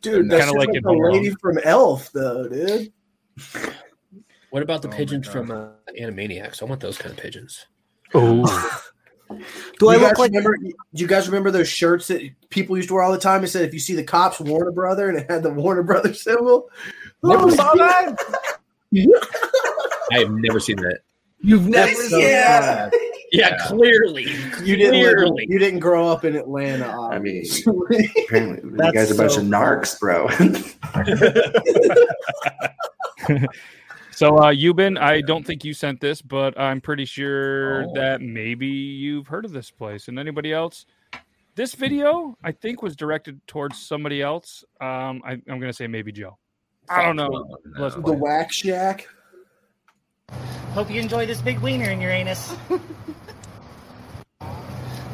Dude, 0.02 0.30
that's 0.30 0.46
Kinda 0.46 0.60
like, 0.60 0.68
like 0.68 0.78
in 0.78 0.84
the 0.84 0.89
Home 0.89 1.00
Alone. 1.00 1.13
lady 1.13 1.36
from 1.42 1.58
Elf, 1.63 2.12
though, 2.12 2.48
dude. 2.48 2.92
What 4.52 4.62
about 4.62 4.82
the 4.84 4.89
Oh 4.89 4.92
pigeons 4.92 5.28
from 5.28 5.50
uh, 5.50 5.70
Animaniacs? 6.00 6.62
I 6.62 6.66
want 6.66 6.82
those 6.82 6.98
kind 6.98 7.12
of 7.12 7.20
pigeons. 7.20 7.66
oh 8.13 8.82
do 9.80 9.89
I 9.89 9.96
you 9.96 10.00
look 10.02 10.10
guys 10.12 10.19
like 10.19 10.32
remember? 10.32 10.58
Do 10.58 10.74
you 10.93 11.08
guys 11.08 11.28
remember 11.28 11.52
those 11.52 11.67
shirts 11.67 12.08
that 12.08 12.22
people 12.50 12.76
used 12.78 12.89
to 12.89 12.96
wear 12.96 13.04
all 13.04 13.12
the 13.12 13.17
time? 13.17 13.43
It 13.43 13.48
said, 13.48 13.65
"If 13.65 13.74
you 13.74 13.80
see 13.80 13.96
the 13.96 14.04
cops, 14.04 14.39
Warner 14.39 14.72
Brother," 14.72 15.10
and 15.10 15.17
it 15.17 15.30
had 15.30 15.43
the 15.43 15.50
Warner 15.52 15.84
Brother 15.84 16.13
symbol. 16.13 16.69
Never 17.24 17.46
Oh, 17.46 17.50
saw 17.50 17.74
that. 17.76 18.15
I 20.12 20.19
have 20.19 20.32
never 20.32 20.60
seen 20.60 20.76
that. 20.78 21.00
You've 21.39 21.67
never 21.67 21.88
That's 21.88 22.00
seen 22.02 22.10
so 22.10 22.19
that. 22.22 22.91
bad. 22.91 23.00
Yeah, 23.32 23.58
clearly. 23.65 24.28
You 24.63 24.76
didn't. 24.78 25.02
Live, 25.02 25.34
you 25.50 25.58
didn't 25.58 25.80
grow 25.80 26.08
up 26.08 26.24
in 26.24 26.36
Atlanta. 26.36 26.88
I 26.88 27.17
mean, 27.17 27.43
apparently 28.26 28.86
you 28.86 28.91
guys 28.93 29.10
are 29.10 29.15
a 29.15 29.17
bunch 29.17 29.34
so 29.34 29.41
of 29.41 29.48
narcs, 29.48 30.00
bro. 30.00 30.30
So, 34.15 34.38
uh, 34.38 34.52
Euban, 34.54 34.99
I 34.99 35.21
don't 35.21 35.45
think 35.45 35.63
you 35.63 35.73
sent 35.73 35.99
this, 36.02 36.21
but 36.21 36.60
I'm 36.60 36.82
pretty 36.82 37.06
sure 37.06 37.84
Oh. 37.84 37.93
that 37.95 38.21
maybe 38.21 38.67
you've 38.67 39.28
heard 39.28 39.45
of 39.45 39.52
this 39.52 39.71
place. 39.71 40.08
And 40.08 40.17
anybody 40.19 40.54
else? 40.54 40.86
This 41.56 41.76
video, 41.76 42.36
I 42.43 42.52
think, 42.52 42.82
was 42.82 42.95
directed 42.95 43.39
towards 43.45 43.78
somebody 43.78 44.21
else. 44.23 44.63
Um, 44.82 45.21
I, 45.23 45.34
I'm 45.34 45.60
going 45.60 45.62
to 45.63 45.73
say 45.73 45.86
maybe 45.86 46.12
Joe. 46.12 46.38
I 46.89 47.04
don't 47.04 47.15
know. 47.15 47.58
Let's 47.78 47.95
the 47.95 48.02
play. 48.02 48.15
Wax 48.15 48.56
Shack. 48.56 49.08
Hope 50.71 50.89
you 50.89 50.99
enjoy 50.99 51.28
this 51.28 51.41
big 51.41 51.60
wiener 51.60 51.91
in 51.91 52.02
your 52.02 52.10
anus. 52.12 52.56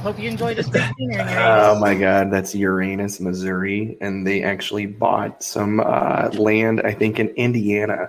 Hope 0.02 0.18
you 0.18 0.30
enjoy 0.30 0.56
this 0.56 0.70
big 0.70 0.82
wiener 0.98 1.20
in 1.20 1.28
your 1.28 1.40
oh 1.40 1.78
my 1.78 1.94
God, 1.94 2.32
that's 2.32 2.56
Uranus, 2.56 3.20
Missouri, 3.20 3.98
and 4.00 4.26
they 4.26 4.42
actually 4.44 4.86
bought 4.86 5.44
some 5.44 5.82
uh, 5.82 6.30
land, 6.30 6.80
I 6.86 6.94
think, 6.94 7.20
in 7.20 7.28
Indiana, 7.30 8.08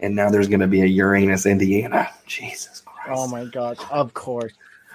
and 0.00 0.14
now 0.14 0.30
there's 0.30 0.48
going 0.48 0.60
to 0.60 0.66
be 0.66 0.82
a 0.82 0.86
Uranus, 0.86 1.46
Indiana. 1.46 2.10
Jesus 2.26 2.82
Christ! 2.84 3.10
Oh 3.12 3.28
my 3.28 3.44
gosh! 3.46 3.78
Of 3.90 4.14
course. 4.14 4.52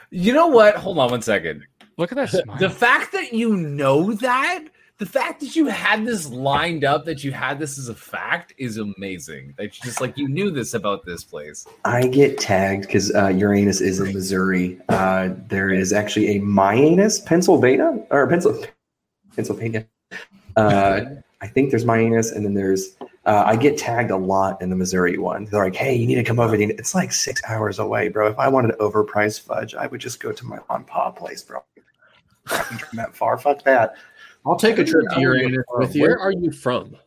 You 0.09 0.33
know 0.33 0.47
what? 0.47 0.75
Hold 0.75 0.99
on 0.99 1.09
one 1.11 1.21
second. 1.21 1.65
Look 1.97 2.11
at 2.11 2.15
that 2.15 2.29
smile. 2.29 2.57
The 2.57 2.69
fact 2.69 3.11
that 3.13 3.33
you 3.33 3.55
know 3.55 4.13
that, 4.13 4.65
the 4.97 5.05
fact 5.05 5.39
that 5.41 5.55
you 5.55 5.65
had 5.67 6.05
this 6.05 6.29
lined 6.29 6.83
up, 6.83 7.05
that 7.05 7.23
you 7.23 7.31
had 7.31 7.59
this 7.59 7.77
as 7.77 7.89
a 7.89 7.95
fact, 7.95 8.53
is 8.57 8.77
amazing. 8.77 9.53
That 9.57 9.65
you 9.65 9.83
just 9.83 10.01
like 10.01 10.17
you 10.17 10.27
knew 10.27 10.51
this 10.51 10.73
about 10.75 11.05
this 11.05 11.23
place. 11.23 11.65
I 11.85 12.07
get 12.07 12.39
tagged 12.39 12.83
because 12.87 13.13
uh, 13.15 13.29
Uranus 13.29 13.81
is 13.81 13.99
in 13.99 14.13
Missouri. 14.13 14.79
Uh, 14.89 15.29
there 15.47 15.71
is 15.71 15.93
actually 15.93 16.37
a 16.37 16.39
Myanus, 16.41 17.23
Pennsylvania, 17.25 17.99
or 18.09 18.27
Pencil, 18.27 18.65
Pennsylvania. 19.35 19.85
Uh, 20.55 21.01
I 21.41 21.47
think 21.47 21.71
there's 21.71 21.85
Myanus, 21.85 22.35
and 22.35 22.45
then 22.45 22.53
there's. 22.53 22.95
Uh, 23.25 23.43
I 23.45 23.55
get 23.55 23.77
tagged 23.77 24.11
a 24.11 24.17
lot 24.17 24.61
in 24.61 24.69
the 24.69 24.75
Missouri 24.75 25.17
one. 25.17 25.45
They're 25.45 25.63
like, 25.63 25.75
"Hey, 25.75 25.95
you 25.95 26.05
need 26.05 26.15
to 26.15 26.23
come 26.23 26.39
over." 26.39 26.55
It's 26.55 26.93
like 26.93 27.13
six 27.13 27.41
hours 27.47 27.79
away, 27.79 28.09
bro. 28.09 28.27
If 28.27 28.37
I 28.37 28.49
wanted 28.49 28.77
overpriced 28.79 29.41
fudge, 29.41 29.75
I 29.75 29.87
would 29.87 30.01
just 30.01 30.19
go 30.19 30.31
to 30.33 30.45
my 30.45 30.59
on 30.69 30.83
pa 30.83 31.11
place, 31.11 31.41
bro. 31.41 31.59
I'm 32.47 32.77
from 32.77 32.97
that 32.97 33.15
far. 33.15 33.37
Fuck 33.37 33.63
that. 33.63 33.95
I'll 34.45 34.57
take 34.57 34.77
a 34.77 34.83
trip 34.83 35.05
to 35.13 35.21
Uranus 35.21 35.63
with 35.75 35.95
you. 35.95 36.01
Where 36.01 36.19
are 36.19 36.33
you 36.33 36.51
from? 36.51 36.97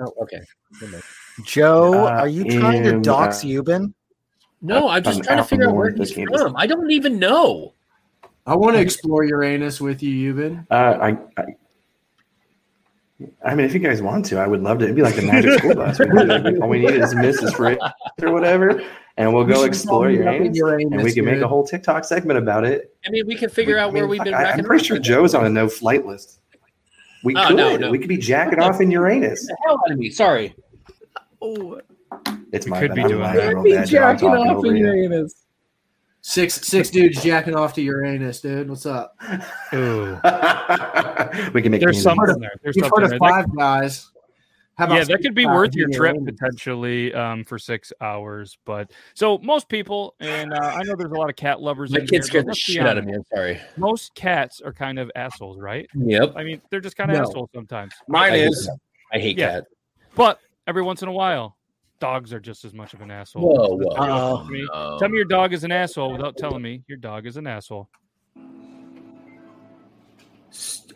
Oh, 0.00 0.12
okay. 0.22 0.40
Joe, 1.44 2.06
Uh, 2.06 2.10
are 2.10 2.28
you 2.28 2.44
trying 2.58 2.82
to 2.84 3.00
dox 3.00 3.42
uh, 3.42 3.48
Euban? 3.48 3.92
No, 4.62 4.88
I'm 4.88 5.02
just 5.02 5.18
I'm 5.18 5.24
trying 5.24 5.38
to 5.38 5.44
figure 5.44 5.68
out 5.68 5.74
where 5.74 5.90
north 5.90 5.98
he's 6.08 6.14
Kansas. 6.14 6.42
from. 6.42 6.56
I 6.56 6.66
don't 6.66 6.90
even 6.90 7.18
know. 7.18 7.72
I 8.46 8.54
want 8.54 8.76
to 8.76 8.80
explore 8.82 9.24
Uranus 9.24 9.80
with 9.80 10.02
you, 10.02 10.34
Euban. 10.34 10.66
Uh, 10.70 10.74
I, 11.00 11.08
I, 11.40 11.44
I 13.44 13.54
mean, 13.54 13.66
if 13.66 13.74
you 13.74 13.80
guys 13.80 14.00
want 14.02 14.24
to, 14.26 14.38
I 14.38 14.46
would 14.46 14.62
love 14.62 14.78
to. 14.78 14.84
It'd 14.84 14.96
be 14.96 15.02
like 15.02 15.16
the 15.16 15.22
magic 15.22 15.58
school 15.58 15.74
bus. 15.74 15.98
We. 15.98 16.06
All 16.60 16.68
we 16.68 16.78
need 16.78 16.90
is 16.94 17.14
Mrs. 17.14 17.54
Fritz 17.54 17.82
or 18.22 18.32
whatever, 18.32 18.82
and 19.16 19.32
we'll 19.34 19.44
go 19.44 19.64
explore 19.64 20.04
probably 20.04 20.18
meet 20.18 20.26
up 20.26 20.34
in 20.34 20.54
Uranus, 20.54 20.56
Uranus, 20.56 20.92
and 20.94 21.02
we 21.02 21.12
can 21.12 21.24
make 21.24 21.40
a 21.42 21.48
whole 21.48 21.66
TikTok 21.66 22.04
segment 22.04 22.38
about 22.38 22.64
it. 22.64 22.94
I 23.06 23.10
mean, 23.10 23.26
we 23.26 23.34
can 23.36 23.50
figure 23.50 23.78
out 23.78 23.90
I 23.90 23.92
where 23.92 24.02
mean, 24.04 24.10
we've 24.10 24.18
fuck, 24.18 24.24
been. 24.26 24.34
I, 24.34 24.42
wrecking 24.42 24.60
am 24.60 24.64
pretty 24.66 24.84
sure. 24.84 24.98
Joe's 24.98 25.34
on 25.34 25.44
a 25.44 25.50
no 25.50 25.68
flight 25.68 26.06
list. 26.06 26.40
We 27.24 27.34
Oh, 27.36 27.48
could. 27.48 27.56
no, 27.56 27.76
no. 27.76 27.90
We 27.90 27.98
could 27.98 28.08
be 28.08 28.16
jacking 28.16 28.60
off 28.60 28.80
in 28.80 28.90
Uranus. 28.90 29.46
the 29.46 29.56
hell 29.66 29.78
out 29.84 29.92
of 29.92 29.98
me. 29.98 30.10
Sorry. 30.10 30.54
Oh. 31.42 31.80
It's 32.52 32.64
We 32.66 32.70
my 32.70 32.80
could 32.80 32.88
bad. 32.88 32.94
be 32.96 33.02
I'm 33.02 33.08
doing 33.08 33.20
lying. 33.20 33.36
that. 33.36 33.48
I 33.48 33.52
know 33.52 33.70
that, 33.74 33.88
Joe. 33.88 34.02
I'm 34.02 34.18
talking 34.18 34.50
over 34.50 34.66
you. 34.74 34.86
Uranus. 34.86 35.34
Six 36.22 36.54
six 36.66 36.90
dudes 36.90 37.22
jacking 37.22 37.54
off 37.56 37.72
to 37.74 37.82
Uranus, 37.82 38.40
dude. 38.42 38.68
What's 38.68 38.84
up? 38.86 39.16
Ooh. 39.72 40.18
we 41.54 41.62
can 41.62 41.72
make 41.72 41.80
There's 41.80 42.02
candy. 42.02 42.18
something 42.18 42.40
there. 42.40 42.52
There's 42.62 42.76
You've 42.76 42.86
something 42.86 43.02
heard 43.02 43.10
there. 43.10 43.16
of 43.16 43.20
That- 43.20 43.46
Five 43.46 43.56
Guys. 43.56 44.06
How 44.76 44.86
about 44.86 44.94
yeah, 44.96 45.04
that 45.04 45.18
could 45.22 45.34
be 45.34 45.44
worth 45.44 45.74
your 45.74 45.88
trip 45.90 46.14
Uranus? 46.14 46.34
potentially 46.38 47.12
um, 47.12 47.44
for 47.44 47.58
six 47.58 47.92
hours. 48.00 48.56
But 48.64 48.90
so 49.12 49.36
most 49.38 49.68
people, 49.68 50.14
and 50.20 50.54
uh, 50.54 50.56
I 50.58 50.82
know 50.84 50.94
there's 50.96 51.10
a 51.10 51.14
lot 51.14 51.28
of 51.28 51.36
cat 51.36 51.60
lovers. 51.60 51.90
My 51.90 51.98
in 52.00 52.06
kid 52.06 52.24
scared 52.24 52.44
the 52.44 52.48
let's 52.48 52.60
shit 52.60 52.86
out 52.86 52.96
of 52.96 53.04
me. 53.04 53.12
I'm 53.14 53.24
sorry. 53.34 53.60
Most 53.76 54.14
cats 54.14 54.62
are 54.62 54.72
kind 54.72 54.98
of 54.98 55.10
assholes, 55.16 55.58
right? 55.58 55.86
Yep. 55.94 56.32
I 56.34 56.44
mean, 56.44 56.62
they're 56.70 56.80
just 56.80 56.96
kind 56.96 57.10
of 57.10 57.18
No. 57.18 57.24
assholes 57.24 57.50
sometimes. 57.54 57.92
Mine 58.08 58.32
I 58.32 58.36
hate- 58.38 58.44
is 58.48 58.70
I 59.12 59.18
hate 59.18 59.36
Yeah. 59.38 59.50
cats. 59.52 59.66
But 60.14 60.38
every 60.66 60.82
once 60.82 61.02
in 61.02 61.08
a 61.08 61.12
while, 61.12 61.58
dogs 62.00 62.32
are 62.32 62.40
just 62.40 62.64
as 62.64 62.74
much 62.74 62.94
of 62.94 63.00
an 63.00 63.10
asshole. 63.10 63.42
Whoa, 63.42 63.68
whoa. 63.76 63.76
be 63.76 63.96
Uh-oh. 63.96 64.44
me. 64.44 64.66
No. 64.72 64.98
Tell 64.98 65.08
me 65.08 65.16
your 65.16 65.26
dog 65.26 65.52
is 65.52 65.64
an 65.64 65.72
asshole 65.72 66.12
without 66.12 66.36
telling 66.36 66.62
me 66.62 66.82
your 66.88 66.98
dog 66.98 67.26
is 67.26 67.36
an 67.36 67.46
asshole. 67.46 67.88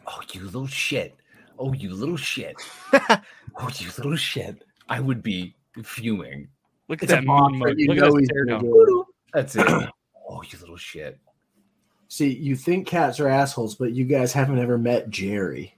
Oh, 0.06 0.20
you 0.32 0.42
little 0.44 0.66
shit. 0.66 1.14
Oh, 1.58 1.72
you 1.72 1.94
little 1.94 2.16
shit. 2.16 2.56
oh, 2.92 3.70
you 3.78 3.90
little 3.96 4.16
shit. 4.16 4.64
I 4.88 5.00
would 5.00 5.22
be 5.22 5.54
fuming. 5.82 6.48
Look 6.88 6.98
at 7.02 7.04
It's 7.04 7.12
that 7.12 7.24
box 7.26 7.52
moon 7.52 7.60
that 7.60 7.68
mug. 7.68 7.78
you 7.78 7.88
Look 7.88 7.96
know 7.98 8.06
at 8.06 8.12
that 8.12 8.18
he's 8.20 8.28
stare 8.28 8.44
gonna 8.46 8.58
down. 8.58 8.64
do 8.70 9.04
it. 9.06 9.06
That's 9.32 9.56
it. 9.56 9.66
oh, 10.28 10.42
you 10.42 10.58
little 10.58 10.76
shit. 10.76 11.18
See, 12.08 12.32
you 12.32 12.54
think 12.56 12.86
cats 12.86 13.18
are 13.20 13.28
assholes, 13.28 13.74
but 13.76 13.92
you 13.92 14.04
guys 14.04 14.32
haven't 14.32 14.58
ever 14.58 14.76
met 14.76 15.08
Jerry. 15.10 15.74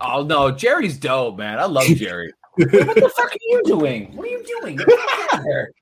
Oh 0.00 0.24
no, 0.24 0.50
Jerry's 0.50 0.98
dope, 0.98 1.38
man. 1.38 1.58
I 1.58 1.64
love 1.66 1.86
Jerry. 1.94 2.32
What 2.58 2.94
the 2.96 3.12
fuck 3.14 3.32
are 3.32 3.38
you 3.40 3.62
doing? 3.64 4.16
What 4.16 4.26
are 4.26 4.30
you 4.30 4.44
doing? 4.60 4.76
Get 4.76 4.86
the 4.86 4.96
fuck 4.96 5.34
out 5.34 5.38
of 5.40 5.44
there. 5.44 5.72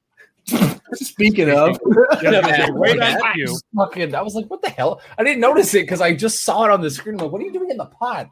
Speaking 0.94 1.50
of, 1.50 1.78
Yeah, 2.22 2.68
right 2.72 3.00
on 3.00 3.02
I 3.02 3.46
fucking, 3.74 4.14
I 4.14 4.22
was 4.22 4.34
like, 4.34 4.46
what 4.46 4.62
the 4.62 4.70
hell? 4.70 5.00
I 5.18 5.24
didn't 5.24 5.40
notice 5.40 5.74
it 5.74 5.82
because 5.82 6.00
I 6.00 6.14
just 6.14 6.44
saw 6.44 6.64
it 6.64 6.70
on 6.70 6.80
the 6.80 6.90
screen. 6.90 7.16
I'm 7.16 7.24
like, 7.24 7.32
what 7.32 7.42
are 7.42 7.44
you 7.44 7.52
doing 7.52 7.70
in 7.70 7.76
the 7.76 7.86
pot? 7.86 8.28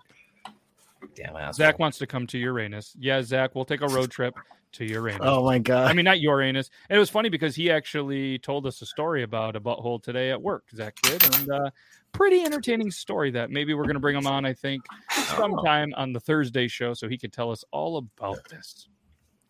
Damn 1.17 1.37
asshole. 1.37 1.53
Zach 1.53 1.79
wants 1.79 1.99
to 1.99 2.07
come 2.07 2.27
to 2.29 2.39
Uranus. 2.39 2.97
Yeah, 2.99 3.23
Zach, 3.23 3.55
we'll 3.55 3.65
take 3.65 3.81
a 3.81 3.89
road 3.89 4.11
trip 4.11 4.35
to 4.75 4.85
Uranus. 4.85 5.21
Oh 5.23 5.45
my 5.45 5.59
god. 5.59 5.91
I 5.91 5.93
mean, 5.93 6.05
not 6.05 6.21
Uranus. 6.21 6.71
And 6.89 6.97
it 6.97 7.01
was 7.01 7.11
funny 7.11 7.29
because 7.29 7.55
he 7.57 7.71
actually 7.71 8.39
told 8.39 8.67
us 8.67 8.83
a 8.83 8.87
story 8.87 9.23
about 9.23 9.57
a 9.57 9.61
butthole 9.61 10.03
today 10.03 10.31
at 10.31 10.41
work. 10.41 10.65
Zach 10.75 10.97
did, 11.03 11.23
and 11.35 11.51
uh, 11.51 11.71
pretty 12.13 12.43
entertaining 12.43 12.91
story. 12.91 13.31
That 13.31 13.51
maybe 13.51 13.75
we're 13.75 13.85
going 13.85 13.95
to 13.95 14.01
bring 14.01 14.17
him 14.17 14.27
on. 14.27 14.45
I 14.45 14.53
think 14.53 14.83
sometime 15.11 15.93
on 15.97 16.13
the 16.13 16.21
Thursday 16.21 16.69
show, 16.69 16.95
so 16.95 17.09
he 17.09 17.19
could 17.19 17.33
tell 17.33 17.51
us 17.51 17.65
all 17.71 17.99
about 17.99 18.49
this. 18.49 18.89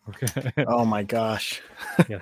Okay. 0.09 0.51
oh 0.67 0.85
my 0.85 1.03
gosh. 1.03 1.61
yeah. 2.09 2.19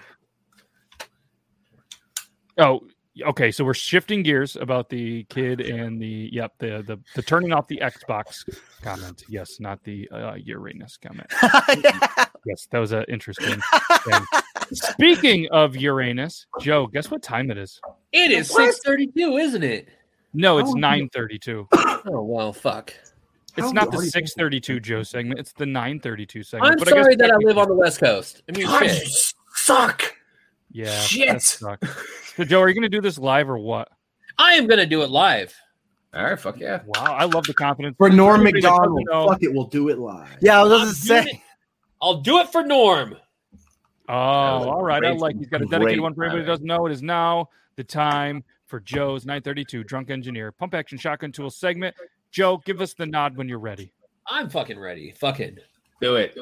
Oh, 2.58 2.82
okay. 3.22 3.52
So 3.52 3.66
we're 3.66 3.74
shifting 3.74 4.24
gears 4.24 4.56
about 4.56 4.90
the 4.90 5.26
kid 5.26 5.60
and 5.60 6.02
the 6.02 6.30
yep 6.32 6.54
the 6.60 6.84
the, 6.86 7.00
the 7.16 7.22
turning 7.22 7.52
off 7.52 7.68
the 7.68 7.82
Xbox 7.84 8.48
comment. 8.82 9.24
Yes, 9.28 9.60
not 9.60 9.84
the 9.84 10.08
uh, 10.10 10.36
Uranus 10.36 10.98
comment. 10.98 11.30
Yes, 12.46 12.68
that 12.72 12.80
was 12.80 12.92
an 12.92 13.06
interesting. 13.08 13.60
thing. 14.06 14.26
Speaking 14.74 15.48
of 15.52 15.76
Uranus, 15.76 16.46
Joe, 16.60 16.88
guess 16.88 17.12
what 17.12 17.22
time 17.22 17.52
it 17.52 17.58
is? 17.58 17.80
It 18.12 18.32
is 18.32 18.50
six 18.50 18.80
thirty-two, 18.80 19.38
isn't 19.38 19.64
it? 19.64 19.88
No, 20.34 20.58
it's 20.58 20.74
nine 20.74 21.10
thirty-two. 21.10 21.68
Oh 22.06 22.22
well, 22.22 22.52
fuck. 22.52 22.94
It's 23.56 23.68
How 23.68 23.72
not 23.72 23.92
the 23.92 24.00
six 24.00 24.34
thirty-two 24.34 24.82
Joe 24.82 25.04
segment. 25.04 25.40
It's 25.40 25.54
the 25.54 25.66
nine 25.66 26.02
thirty-two 26.02 26.44
segment. 26.44 26.74
I'm 26.74 26.78
But 26.80 26.90
I 26.90 27.02
sorry 27.02 27.16
that 27.16 27.32
I 27.32 27.38
live 27.38 27.58
on 27.58 27.70
the 27.70 27.76
West 27.76 28.02
Coast. 28.02 28.44
I 28.50 28.58
mean, 28.58 28.68
God, 28.68 28.86
shit. 28.86 29.08
suck. 29.54 30.14
Yeah, 30.74 31.00
Shit. 31.00 31.58
that. 31.62 31.78
So, 32.36 32.44
Joe, 32.44 32.60
are 32.62 32.68
you 32.68 32.74
going 32.74 32.82
to 32.82 32.90
do 32.90 33.00
this 33.00 33.18
live 33.18 33.48
or 33.50 33.58
what? 33.60 33.88
I 34.38 34.54
am 34.56 34.68
gonna 34.68 34.86
do 34.86 35.04
it 35.04 35.12
live. 35.12 35.54
All 36.14 36.24
right, 36.24 36.40
fuck 36.40 36.60
yeah. 36.60 36.82
Wow, 36.86 37.14
I 37.14 37.26
love 37.26 37.46
the 37.46 37.54
confidence. 37.54 37.96
for 37.98 38.10
Norm 38.10 38.42
Everybody 38.42 38.62
that 38.62 38.68
doesn't 38.70 38.94
Macdonald, 38.96 39.30
fuck 39.30 39.44
it, 39.44 39.54
we'll 39.54 39.68
do 39.68 39.90
it 39.90 39.98
live. 40.00 40.36
Yeah, 40.42 40.60
I 40.60 40.64
was 40.64 40.72
going 40.72 40.82
I'm 40.82 40.90
to 40.90 40.96
say. 40.96 41.43
It- 42.04 42.08
I'll 42.08 42.22
do 42.22 42.40
it 42.40 42.52
for 42.52 42.64
Norm. 42.64 43.16
Oh, 44.10 44.14
all 44.14 44.84
right. 44.84 45.04
I 45.04 45.12
like. 45.12 45.38
He's 45.38 45.48
got 45.48 45.62
a 45.62 45.66
great 45.66 45.80
dedicated 45.80 46.02
one 46.02 46.14
for 46.14 46.24
anybody 46.26 46.42
who 46.44 46.48
doesn't 46.48 46.66
know. 46.66 46.86
It 46.86 46.92
is 46.92 47.02
now 47.02 47.50
the 47.78 47.84
time 47.84 48.44
for 48.66 48.80
Joe's 48.80 49.26
932 49.26 49.84
Drunk 49.86 50.10
Engineer 50.10 50.52
Pump 50.52 50.74
Action 50.74 50.98
Shotgun 50.98 51.32
Tool 51.32 51.50
segment. 51.50 51.96
Joe, 52.32 52.58
give 52.66 52.82
us 52.82 52.94
the 52.94 53.06
nod 53.06 53.38
when 53.38 53.48
you're 53.48 53.60
ready. 53.60 53.94
I'm 54.28 54.50
fucking 54.50 54.80
ready. 54.80 55.12
Fucking. 55.12 55.58
Do 56.02 56.16
it. 56.16 56.38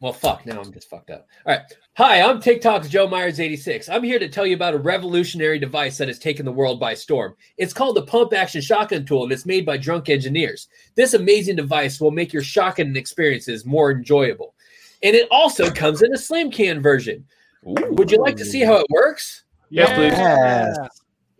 Well, 0.00 0.14
fuck. 0.14 0.46
Now 0.46 0.60
I'm 0.60 0.72
just 0.72 0.88
fucked 0.88 1.10
up. 1.10 1.26
All 1.46 1.54
right. 1.54 1.62
Hi, 1.98 2.22
I'm 2.22 2.40
TikTok's 2.40 2.88
Joe 2.88 3.06
Myers86. 3.06 3.90
I'm 3.90 4.02
here 4.02 4.18
to 4.18 4.30
tell 4.30 4.46
you 4.46 4.54
about 4.54 4.72
a 4.72 4.78
revolutionary 4.78 5.58
device 5.58 5.98
that 5.98 6.08
has 6.08 6.18
taken 6.18 6.46
the 6.46 6.52
world 6.52 6.80
by 6.80 6.94
storm. 6.94 7.36
It's 7.58 7.74
called 7.74 7.96
the 7.96 8.02
Pump 8.06 8.32
Action 8.32 8.62
Shotgun 8.62 9.04
Tool, 9.04 9.24
and 9.24 9.32
it's 9.32 9.44
made 9.44 9.66
by 9.66 9.76
drunk 9.76 10.08
engineers. 10.08 10.68
This 10.94 11.12
amazing 11.12 11.56
device 11.56 12.00
will 12.00 12.12
make 12.12 12.32
your 12.32 12.42
shotgun 12.42 12.96
experiences 12.96 13.66
more 13.66 13.90
enjoyable. 13.90 14.54
And 15.02 15.14
it 15.14 15.28
also 15.30 15.70
comes 15.70 16.00
in 16.00 16.14
a 16.14 16.18
slim 16.18 16.50
can 16.50 16.80
version. 16.80 17.26
Would 17.62 18.10
you 18.10 18.18
like 18.18 18.36
to 18.36 18.44
see 18.46 18.60
how 18.60 18.76
it 18.76 18.86
works? 18.88 19.44
Yes, 19.68 19.90
please. 19.90 20.18
Yes. 20.18 20.78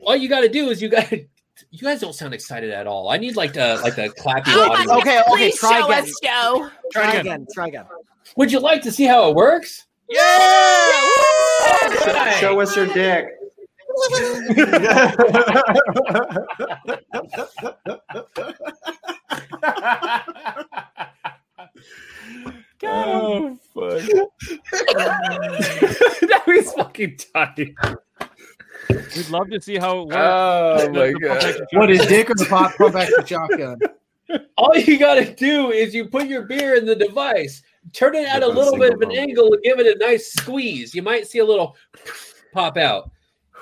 All 0.00 0.16
you 0.16 0.28
got 0.28 0.40
to 0.40 0.48
do 0.50 0.68
is 0.68 0.82
you 0.82 0.90
got. 0.90 1.10
You 1.70 1.80
guys 1.80 2.00
don't 2.00 2.14
sound 2.14 2.34
excited 2.34 2.70
at 2.70 2.86
all. 2.86 3.08
I 3.10 3.16
need 3.16 3.36
like 3.36 3.52
the 3.52 3.80
like 3.82 3.96
the 3.96 4.08
clappy 4.08 4.42
Oh, 4.48 4.72
audio. 4.72 4.98
okay, 4.98 5.22
okay, 5.32 5.50
try 5.52 5.84
again. 5.84 6.06
Joe. 6.22 6.70
Try 6.92 7.12
again. 7.14 7.46
Try 7.54 7.68
again. 7.68 7.84
Would 8.36 8.52
you 8.52 8.60
like 8.60 8.82
to 8.82 8.92
see 8.92 9.04
how 9.04 9.28
it 9.30 9.36
works? 9.36 9.86
Yeah. 10.08 10.20
Show 12.40 12.60
us 12.60 12.74
your 12.76 12.86
dick. 12.86 13.26
Oh 22.82 23.58
fuck. 23.74 24.00
that 26.28 26.42
was 26.46 26.72
fucking 26.72 27.18
tight. 27.32 27.74
We'd 29.20 29.30
love 29.30 29.50
to 29.50 29.60
see 29.60 29.76
how 29.76 30.00
it 30.00 30.06
works. 30.08 30.16
Oh 30.18 30.86
The- 30.86 30.92
my 30.92 31.06
the 31.12 31.18
god. 31.20 31.54
What 31.72 31.90
is 31.90 32.00
dick 32.06 32.30
or 32.30 32.34
the 32.34 32.46
pop 32.46 32.74
pump 32.76 32.94
action 32.96 33.26
shotgun? 33.26 33.78
All 34.56 34.76
you 34.76 34.98
got 34.98 35.14
to 35.14 35.34
do 35.34 35.70
is 35.72 35.92
you 35.94 36.06
put 36.06 36.26
your 36.26 36.42
beer 36.42 36.76
in 36.76 36.86
the 36.86 36.94
device, 36.94 37.62
turn 37.92 38.14
it 38.14 38.28
at 38.28 38.42
a 38.42 38.46
Give 38.46 38.48
it 38.48 38.56
a 38.56 38.58
little 38.58 38.78
bit 38.78 38.92
of 38.94 39.00
single 39.00 39.10
an 39.10 39.16
angle, 39.28 39.52
and 39.52 39.62
give 39.62 39.80
it 39.80 39.96
a 39.96 39.98
nice 39.98 40.32
squeeze. 40.32 40.94
You 40.94 41.02
might 41.02 41.26
see 41.26 41.40
a 41.40 41.44
little 41.44 41.76
pop 42.52 42.76
out. 42.76 43.10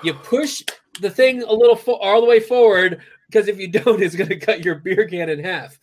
You 0.04 0.12
push 0.14 0.62
the 1.00 1.10
thing 1.10 1.42
a 1.42 1.52
little 1.52 1.74
fo- 1.76 1.94
all 1.96 2.20
the 2.20 2.26
way 2.26 2.38
forward 2.40 3.00
because 3.30 3.48
if 3.48 3.58
you 3.58 3.68
don't, 3.68 4.02
it's 4.02 4.14
going 4.14 4.28
to 4.28 4.38
cut 4.38 4.64
your 4.64 4.76
beer 4.76 5.06
can 5.08 5.28
in 5.30 5.42
half. 5.42 5.78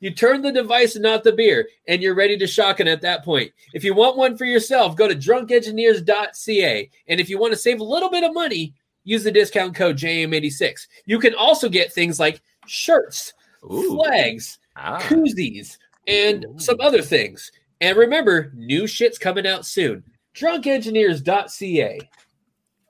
You 0.00 0.12
turn 0.12 0.42
the 0.42 0.50
device 0.52 0.94
and 0.96 1.02
not 1.04 1.22
the 1.24 1.32
beer, 1.32 1.68
and 1.86 2.02
you're 2.02 2.14
ready 2.16 2.36
to 2.38 2.46
shotgun 2.46 2.88
at 2.88 3.00
that 3.02 3.24
point. 3.24 3.52
If 3.72 3.84
you 3.84 3.94
want 3.94 4.16
one 4.16 4.36
for 4.36 4.44
yourself, 4.44 4.96
go 4.96 5.06
to 5.08 5.14
drunkengineers.ca. 5.14 6.90
And 7.08 7.20
if 7.20 7.28
you 7.30 7.38
want 7.38 7.52
to 7.52 7.58
save 7.58 7.80
a 7.80 7.84
little 7.84 8.10
bit 8.10 8.24
of 8.24 8.34
money, 8.34 8.74
use 9.04 9.24
the 9.24 9.30
discount 9.32 9.74
code 9.74 9.96
JM86. 9.96 10.86
You 11.06 11.18
can 11.18 11.34
also 11.34 11.68
get 11.68 11.92
things 11.92 12.18
like 12.20 12.40
shirts, 12.66 13.32
Ooh. 13.70 13.96
flags, 13.96 14.58
Ah. 14.76 14.98
koozies, 15.00 15.76
and 16.06 16.46
some 16.56 16.80
other 16.80 17.02
things. 17.02 17.50
And 17.80 17.96
remember, 17.96 18.52
new 18.54 18.86
shit's 18.86 19.18
coming 19.18 19.46
out 19.46 19.66
soon. 19.66 20.04
Drunkengineers.ca. 20.34 21.98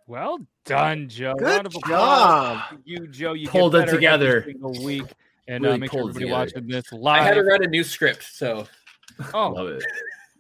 Well 0.07 0.39
done, 0.65 1.09
Joe. 1.09 1.35
Good 1.35 1.45
Round 1.47 1.67
of 1.67 1.73
job. 1.89 2.61
You, 2.85 3.07
Joe, 3.09 3.33
you 3.33 3.49
Pulled 3.49 3.75
it 3.75 3.79
better 3.79 3.89
every 3.91 3.99
together. 3.99 4.43
single 4.47 4.85
week. 4.85 5.05
And 5.49 5.65
Really 5.65 5.75
uh, 5.75 5.79
make 5.79 5.91
sure 5.91 6.01
pulled 6.03 6.11
it 6.11 6.23
everybody 6.23 6.51
together. 6.53 6.71
watching 6.93 7.01
this 7.01 7.07
I 7.07 7.23
had 7.23 7.35
to 7.35 7.43
write 7.43 7.63
a 7.63 7.67
new 7.69 7.83
script, 7.83 8.23
so 8.33 8.67
oh, 9.35 9.49
Love 9.51 9.69
it. 9.69 9.85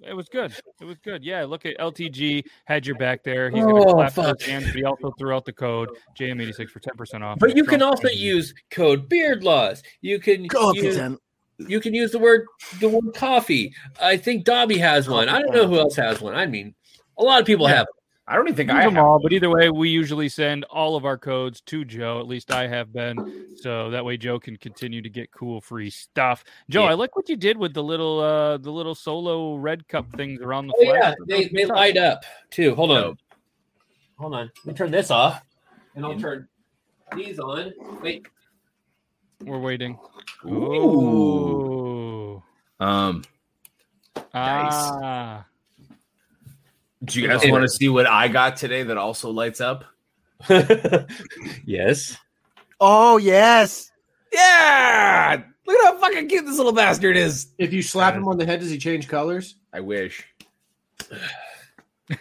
It 0.06 0.14
was 0.14 0.28
good. 0.28 0.52
It 0.80 0.84
was 0.84 0.98
good. 0.98 1.22
Yeah, 1.24 1.44
look 1.44 1.64
at 1.64 1.76
LTG 1.78 2.44
had 2.64 2.86
your 2.86 2.96
back 2.96 3.22
there. 3.22 3.50
He's 3.50 3.62
gonna 3.64 3.84
Oh, 3.86 3.94
clap 3.94 4.12
fuck. 4.12 4.40
his 4.40 4.48
hands, 4.48 4.64
but 4.66 4.74
he 4.74 4.84
also 4.84 5.12
threw 5.18 5.34
out 5.34 5.44
the 5.44 5.52
code 5.52 5.90
JM86 6.18 6.70
for 6.70 6.80
ten 6.80 6.94
percent 6.96 7.22
off. 7.22 7.38
but 7.38 7.56
you 7.56 7.64
can 7.64 7.82
also 7.82 8.08
Engineer. 8.08 8.34
use 8.34 8.54
code 8.70 9.08
beard 9.08 9.44
laws. 9.44 9.82
You 10.00 10.18
can 10.18 10.46
Go 10.46 10.72
use, 10.74 10.96
P10. 10.96 11.18
you 11.58 11.80
can 11.80 11.94
use 11.94 12.10
the 12.10 12.18
word 12.18 12.46
the 12.80 12.88
word 12.88 13.14
coffee. 13.14 13.72
I 14.00 14.16
think 14.16 14.44
Dobby 14.44 14.78
has 14.78 15.08
one. 15.08 15.28
I 15.28 15.40
don't 15.40 15.54
know 15.54 15.66
who 15.68 15.78
else 15.78 15.94
has 15.96 16.20
one. 16.20 16.34
I 16.34 16.46
mean, 16.46 16.74
a 17.18 17.22
lot 17.22 17.40
of 17.40 17.46
people 17.46 17.68
Yeah. 17.68 17.76
have. 17.76 17.86
I 18.28 18.36
don't 18.36 18.46
even 18.46 18.54
think 18.56 18.70
Use 18.70 18.78
I 18.78 18.84
them 18.84 18.94
have. 18.94 19.04
all, 19.04 19.18
but 19.20 19.32
either 19.32 19.50
way, 19.50 19.68
we 19.68 19.88
usually 19.88 20.28
send 20.28 20.62
all 20.64 20.94
of 20.94 21.04
our 21.04 21.18
codes 21.18 21.60
to 21.62 21.84
Joe. 21.84 22.20
At 22.20 22.28
least 22.28 22.52
I 22.52 22.68
have 22.68 22.92
been, 22.92 23.46
so 23.56 23.90
that 23.90 24.04
way 24.04 24.16
Joe 24.16 24.38
can 24.38 24.56
continue 24.56 25.02
to 25.02 25.10
get 25.10 25.32
cool 25.32 25.60
free 25.60 25.90
stuff. 25.90 26.44
Joe, 26.70 26.84
Yeah. 26.84 26.90
I 26.90 26.94
like 26.94 27.16
what 27.16 27.28
you 27.28 27.36
did 27.36 27.56
with 27.56 27.74
the 27.74 27.82
little 27.82 28.20
uh 28.20 28.58
the 28.58 28.70
little 28.70 28.94
solo 28.94 29.56
red 29.56 29.88
cup 29.88 30.06
things 30.12 30.40
around 30.40 30.68
the 30.68 30.74
Oh 30.78 30.84
flag. 30.84 30.96
yeah, 31.02 31.14
they, 31.26 31.48
they 31.48 31.64
light 31.66 31.96
up 31.96 32.24
too. 32.50 32.74
Hold 32.76 32.92
on. 32.92 33.18
Hold 34.18 34.34
on. 34.34 34.50
Let 34.64 34.66
me 34.66 34.74
turn 34.74 34.92
this 34.92 35.10
off. 35.10 35.42
And 35.96 36.06
I'll 36.06 36.18
turn 36.18 36.48
these 37.16 37.40
on. 37.40 37.72
Wait. 38.02 38.26
We're 39.44 39.58
waiting. 39.58 39.98
Ooh. 40.46 40.52
Ooh. 42.36 42.42
Um, 42.78 43.24
Ah. 44.32 45.44
Do 47.04 47.20
you 47.20 47.28
guys 47.28 47.42
want 47.46 47.62
to 47.62 47.68
see 47.68 47.88
what 47.88 48.06
I 48.06 48.28
got 48.28 48.56
today 48.56 48.82
that 48.82 48.96
also 48.96 49.30
lights 49.30 49.60
up? 49.60 49.84
yes. 51.64 52.16
Oh 52.80 53.16
yes. 53.16 53.90
Yeah. 54.32 55.42
Look 55.66 55.78
at 55.78 55.84
how 55.84 55.98
fucking 55.98 56.28
cute 56.28 56.44
this 56.44 56.56
little 56.56 56.72
bastard 56.72 57.16
is. 57.16 57.48
If 57.58 57.72
you 57.72 57.82
slap 57.82 58.14
him 58.14 58.26
on 58.26 58.38
the 58.38 58.46
head, 58.46 58.60
does 58.60 58.70
he 58.70 58.78
change 58.78 59.08
colors? 59.08 59.56
I 59.72 59.80
wish. 59.80 60.26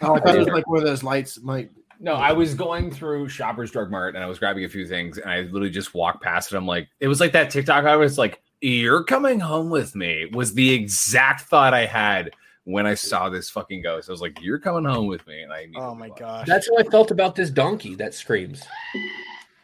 Oh, 0.00 0.14
I 0.14 0.20
thought 0.20 0.34
it 0.34 0.38
was 0.38 0.48
like 0.48 0.66
one 0.68 0.78
of 0.78 0.84
those 0.84 1.02
lights 1.02 1.40
might. 1.40 1.70
No, 2.00 2.14
I 2.14 2.32
was 2.32 2.54
going 2.54 2.90
through 2.90 3.28
Shoppers 3.28 3.70
Drug 3.70 3.90
Mart 3.90 4.14
and 4.14 4.24
I 4.24 4.26
was 4.26 4.38
grabbing 4.38 4.64
a 4.64 4.68
few 4.68 4.86
things 4.86 5.18
and 5.18 5.30
I 5.30 5.42
literally 5.42 5.70
just 5.70 5.94
walked 5.94 6.22
past 6.22 6.52
it. 6.52 6.56
I'm 6.56 6.66
like, 6.66 6.88
it 6.98 7.08
was 7.08 7.20
like 7.20 7.32
that 7.32 7.50
TikTok. 7.50 7.84
I 7.84 7.96
was 7.96 8.18
like, 8.18 8.42
You're 8.60 9.04
coming 9.04 9.38
home 9.38 9.70
with 9.70 9.94
me 9.94 10.26
was 10.32 10.54
the 10.54 10.72
exact 10.72 11.42
thought 11.42 11.74
I 11.74 11.86
had 11.86 12.32
when 12.64 12.86
I 12.86 12.94
saw 12.94 13.28
this 13.28 13.50
fucking 13.50 13.82
ghost. 13.82 14.08
I 14.08 14.12
was 14.12 14.20
like, 14.20 14.40
You're 14.40 14.58
coming 14.58 14.84
home 14.84 15.06
with 15.06 15.26
me. 15.26 15.42
And 15.42 15.52
I 15.52 15.66
Oh 15.76 15.94
my 15.94 16.10
gosh. 16.10 16.46
That's 16.46 16.68
how 16.68 16.78
I 16.78 16.84
felt 16.84 17.10
about 17.10 17.34
this 17.34 17.50
donkey 17.50 17.94
that 17.96 18.14
screams. 18.14 18.62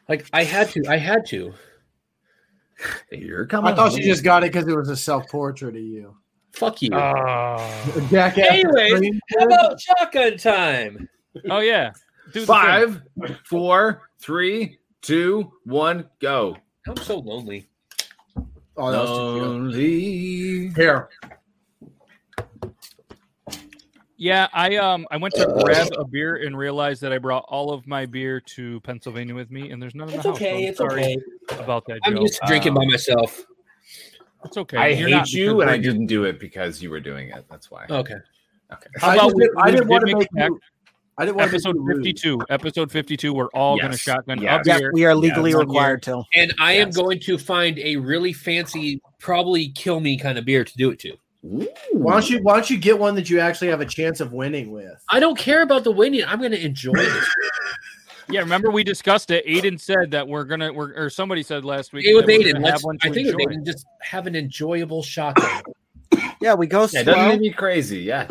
Like 0.09 0.27
I 0.33 0.45
had 0.45 0.69
to, 0.71 0.85
I 0.89 0.97
had 0.97 1.27
to. 1.27 1.53
You're 3.13 3.47
coming 3.47 3.73
I 3.73 3.77
thought 3.77 3.91
home 3.91 3.99
you 3.99 4.05
just 4.05 4.25
got 4.25 4.45
it 4.45 4.53
because 4.53 4.69
it 4.69 4.77
was 4.77 4.89
a 4.89 4.97
self 4.97 5.29
portrait 5.29 5.75
of 5.77 5.83
you. 5.83 6.17
Fuck 6.53 6.83
you. 6.83 6.91
Oh, 6.93 8.07
Jackass. 8.11 8.47
Anyways, 8.51 9.21
how 9.39 9.45
about 9.47 9.81
shotgun 9.81 10.37
time? 10.39 11.09
oh 11.51 11.61
yeah. 11.61 11.93
Do. 12.33 12.45
Five, 12.45 13.03
four, 13.45 14.11
three, 14.21 14.79
two, 15.03 15.53
one, 15.65 16.09
go. 16.21 16.57
I'm 16.87 16.97
so 16.97 17.19
lonely. 17.19 17.69
Oh, 18.77 18.93
that 18.93 19.01
was 19.01 19.11
too 19.11 19.15
Lonely. 19.15 20.01
cute. 20.01 20.77
Here. 20.77 21.09
Yeah, 24.21 24.49
I 24.53 24.77
um 24.77 25.07
I 25.13 25.17
went 25.17 25.33
to 25.37 25.47
grab 25.65 25.89
a 25.97 26.05
beer 26.05 26.37
and 26.45 26.59
realized 26.59 27.01
that 27.03 27.13
I 27.13 27.19
brought 27.19 27.45
all 27.49 27.73
of 27.73 27.87
my 27.87 28.05
beer 28.05 28.41
to 28.41 28.81
Pennsylvania 28.81 29.35
with 29.35 29.51
me, 29.53 29.71
and 29.71 29.81
there's 29.81 29.95
none 29.95 30.09
in 30.09 30.15
It's 30.15 30.25
the 30.25 30.31
house. 30.31 30.37
okay. 30.39 30.65
I'm 30.65 30.69
It's 30.71 30.79
sorry 30.79 31.01
okay. 31.05 31.17
about 31.63 31.85
that. 31.87 32.01
I'm 32.05 32.15
Joe. 32.17 32.23
used 32.23 32.35
to 32.35 32.47
drinking 32.49 32.75
by 32.75 32.83
Um, 32.83 32.89
myself. 32.91 33.45
It's 34.45 34.57
okay. 34.57 34.77
I 34.77 34.89
You're 34.89 35.09
hate 35.21 35.33
you, 35.33 35.61
and 35.61 35.71
I 35.71 35.79
didn't 35.79 36.07
do 36.07 36.25
it 36.25 36.41
because 36.41 36.83
you 36.83 36.91
were 36.91 37.01
doing 37.01 37.29
it. 37.29 37.45
That's 37.49 37.71
why. 37.71 37.87
Okay. 37.89 38.15
Okay. 38.73 38.87
How 38.99 39.11
I 39.11 39.15
about 39.15 39.25
just 39.27 39.37
we, 39.37 39.45
did- 39.45 39.51
I 39.57 39.65
we 39.67 39.71
didn't 39.71 39.83
did 39.87 39.89
want 39.91 40.01
to 40.01 40.07
make 40.07 40.17
make 40.35 40.43
a 40.45 40.47
you. 40.49 40.61
I 41.17 41.25
didn't 41.25 41.37
want 41.39 41.49
episode 41.51 41.73
to 41.73 41.79
make 41.81 41.89
you 41.89 41.97
rude. 41.97 42.05
52. 42.05 42.41
Episode 42.51 42.93
52. 42.93 43.33
We're 43.33 43.47
all 43.47 43.77
going 43.79 43.91
to 43.93 43.97
shotgun 43.99 44.41
Yes. 44.41 44.67
a 44.67 44.69
Yeah, 44.71 44.79
beer. 44.79 44.91
we 44.93 45.05
are 45.05 45.15
legally 45.17 45.51
Yes. 45.51 45.59
required 45.61 46.03
to. 46.05 46.23
And 46.35 46.55
I 46.61 46.75
am 46.75 46.91
going 46.91 47.19
to 47.21 47.39
find 47.39 47.77
a 47.81 47.97
really 47.97 48.33
fancy, 48.33 49.01
probably 49.19 49.69
kill 49.71 49.99
me 49.99 50.17
kind 50.17 50.39
of 50.39 50.45
beer 50.45 50.63
to 50.65 50.77
do 50.77 50.91
it 50.91 50.99
to. 51.01 51.17
Why 51.43 52.13
don't 52.13 52.29
you? 52.29 52.41
Why 52.43 52.55
don't 52.55 52.69
you 52.69 52.77
get 52.79 52.99
one 52.99 53.15
that 53.15 53.31
you 53.31 53.39
actually 53.41 53.69
have 53.69 53.81
a 53.81 53.87
chance 53.87 54.21
of 54.21 54.33
winning 54.33 54.71
with? 54.73 55.03
I 55.09 55.21
don't 55.21 55.39
care 55.39 55.63
about 55.63 55.85
the 55.85 55.93
winning. 55.93 56.25
I'm 56.25 56.39
going 56.41 56.53
to 56.53 56.65
enjoy 56.65 56.93
it. 56.97 57.25
Yeah, 58.31 58.41
remember 58.41 58.71
we 58.71 58.85
discussed 58.85 59.31
it. 59.31 59.47
Aiden 59.47 59.81
said 59.81 60.11
that 60.11 60.29
we're 60.29 60.45
gonna, 60.45 60.71
we're, 60.71 60.93
or 60.95 61.09
somebody 61.09 61.43
said 61.43 61.65
last 61.65 61.95
week. 61.95 62.05
Hey, 62.05 62.13
with 62.13 62.27
Aiden, 62.27 62.57
have 62.57 62.63
let's, 62.63 62.85
one 62.85 62.99
I 63.03 63.09
think 63.09 63.35
with. 63.35 63.37
Aiden, 63.37 63.65
just 63.65 63.87
have 64.03 64.27
an 64.27 64.37
enjoyable 64.37 65.03
shotgun. 65.03 65.63
Yeah, 66.43 66.53
we 66.53 66.67
go 66.67 66.81
Yeah, 66.93 67.01
it 67.01 67.05
doesn't 67.05 67.15
slow. 67.15 67.31
need 67.33 67.39
be 67.41 67.51
crazy. 67.51 68.01
Yeah, 68.01 68.27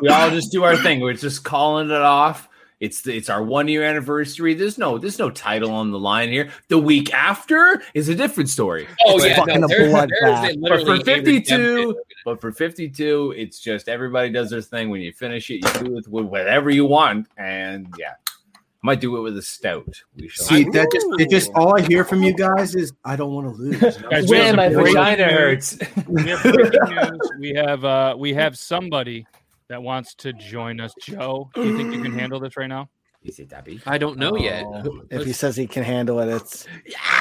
we 0.00 0.08
all 0.08 0.30
just 0.30 0.52
do 0.52 0.62
our 0.62 0.76
thing. 0.76 1.00
We're 1.00 1.14
just 1.14 1.42
calling 1.42 1.90
it 1.90 1.96
off. 2.00 2.48
It's 2.78 3.02
the, 3.02 3.14
it's 3.16 3.28
our 3.28 3.42
one 3.42 3.66
year 3.68 3.82
anniversary. 3.82 4.54
There's 4.54 4.78
no 4.78 4.96
there's 4.98 5.18
no 5.18 5.30
title 5.30 5.72
on 5.72 5.90
the 5.90 5.98
line 5.98 6.30
here. 6.30 6.50
The 6.68 6.78
week 6.78 7.12
after 7.12 7.82
is 7.92 8.08
a 8.08 8.14
different 8.14 8.48
story. 8.50 8.86
Oh 9.04 9.16
It's 9.16 9.26
yeah, 9.26 9.36
fucking 9.36 9.60
no, 9.60 9.66
a 9.66 9.68
there, 9.68 9.88
bloodbath. 9.90 10.08
there's 10.22 10.56
a 10.56 10.58
literally 10.60 10.98
for 11.00 11.04
52, 11.04 11.56
redemption. 11.56 11.94
But 12.24 12.40
for 12.40 12.52
52, 12.52 13.34
it's 13.36 13.60
just 13.60 13.88
everybody 13.88 14.30
does 14.30 14.50
their 14.50 14.60
thing. 14.62 14.90
When 14.90 15.00
you 15.00 15.12
finish 15.12 15.50
it, 15.50 15.64
you 15.64 15.84
do 15.84 15.98
it 15.98 16.08
with 16.08 16.26
whatever 16.26 16.70
you 16.70 16.84
want. 16.84 17.28
And 17.36 17.92
yeah, 17.98 18.14
I 18.56 18.58
might 18.82 19.00
do 19.00 19.16
it 19.16 19.20
with 19.20 19.36
a 19.36 19.42
stout. 19.42 20.02
We 20.16 20.28
shall 20.28 20.46
See, 20.46 20.64
that 20.64 20.88
just 20.92 21.06
it 21.18 21.30
just 21.30 21.50
all 21.54 21.76
I 21.76 21.82
hear 21.82 22.04
from 22.04 22.22
you 22.22 22.34
guys 22.34 22.74
is 22.74 22.92
I 23.04 23.16
don't 23.16 23.32
want 23.32 23.54
to 23.54 23.62
lose. 23.62 23.96
Guys, 24.10 24.28
we 24.28 24.38
have 24.38 24.46
Win, 24.46 24.56
my 24.56 24.66
some 24.68 24.74
breaking 24.74 24.94
vagina 24.94 25.24
hurts. 25.24 25.78
We 26.08 26.22
have 26.28 26.42
breaking 26.54 26.80
news. 26.94 27.30
We 27.38 27.52
have 27.54 27.84
uh 27.84 28.14
we 28.18 28.32
have 28.34 28.56
somebody 28.58 29.26
that 29.68 29.82
wants 29.82 30.14
to 30.16 30.32
join 30.32 30.80
us. 30.80 30.92
Joe, 31.00 31.50
do 31.54 31.64
you 31.66 31.76
think 31.76 31.94
you 31.94 32.02
can 32.02 32.12
handle 32.18 32.40
this 32.40 32.56
right 32.56 32.68
now? 32.68 32.88
Is 33.22 33.38
it 33.38 33.48
Debbie? 33.50 33.80
I 33.84 33.98
don't 33.98 34.16
know 34.16 34.36
yet. 34.36 34.64
Oh, 34.66 35.02
If 35.10 35.26
he 35.26 35.32
says 35.32 35.54
he 35.54 35.66
can 35.66 35.82
handle 35.82 36.20
it, 36.20 36.28
it's 36.28 36.66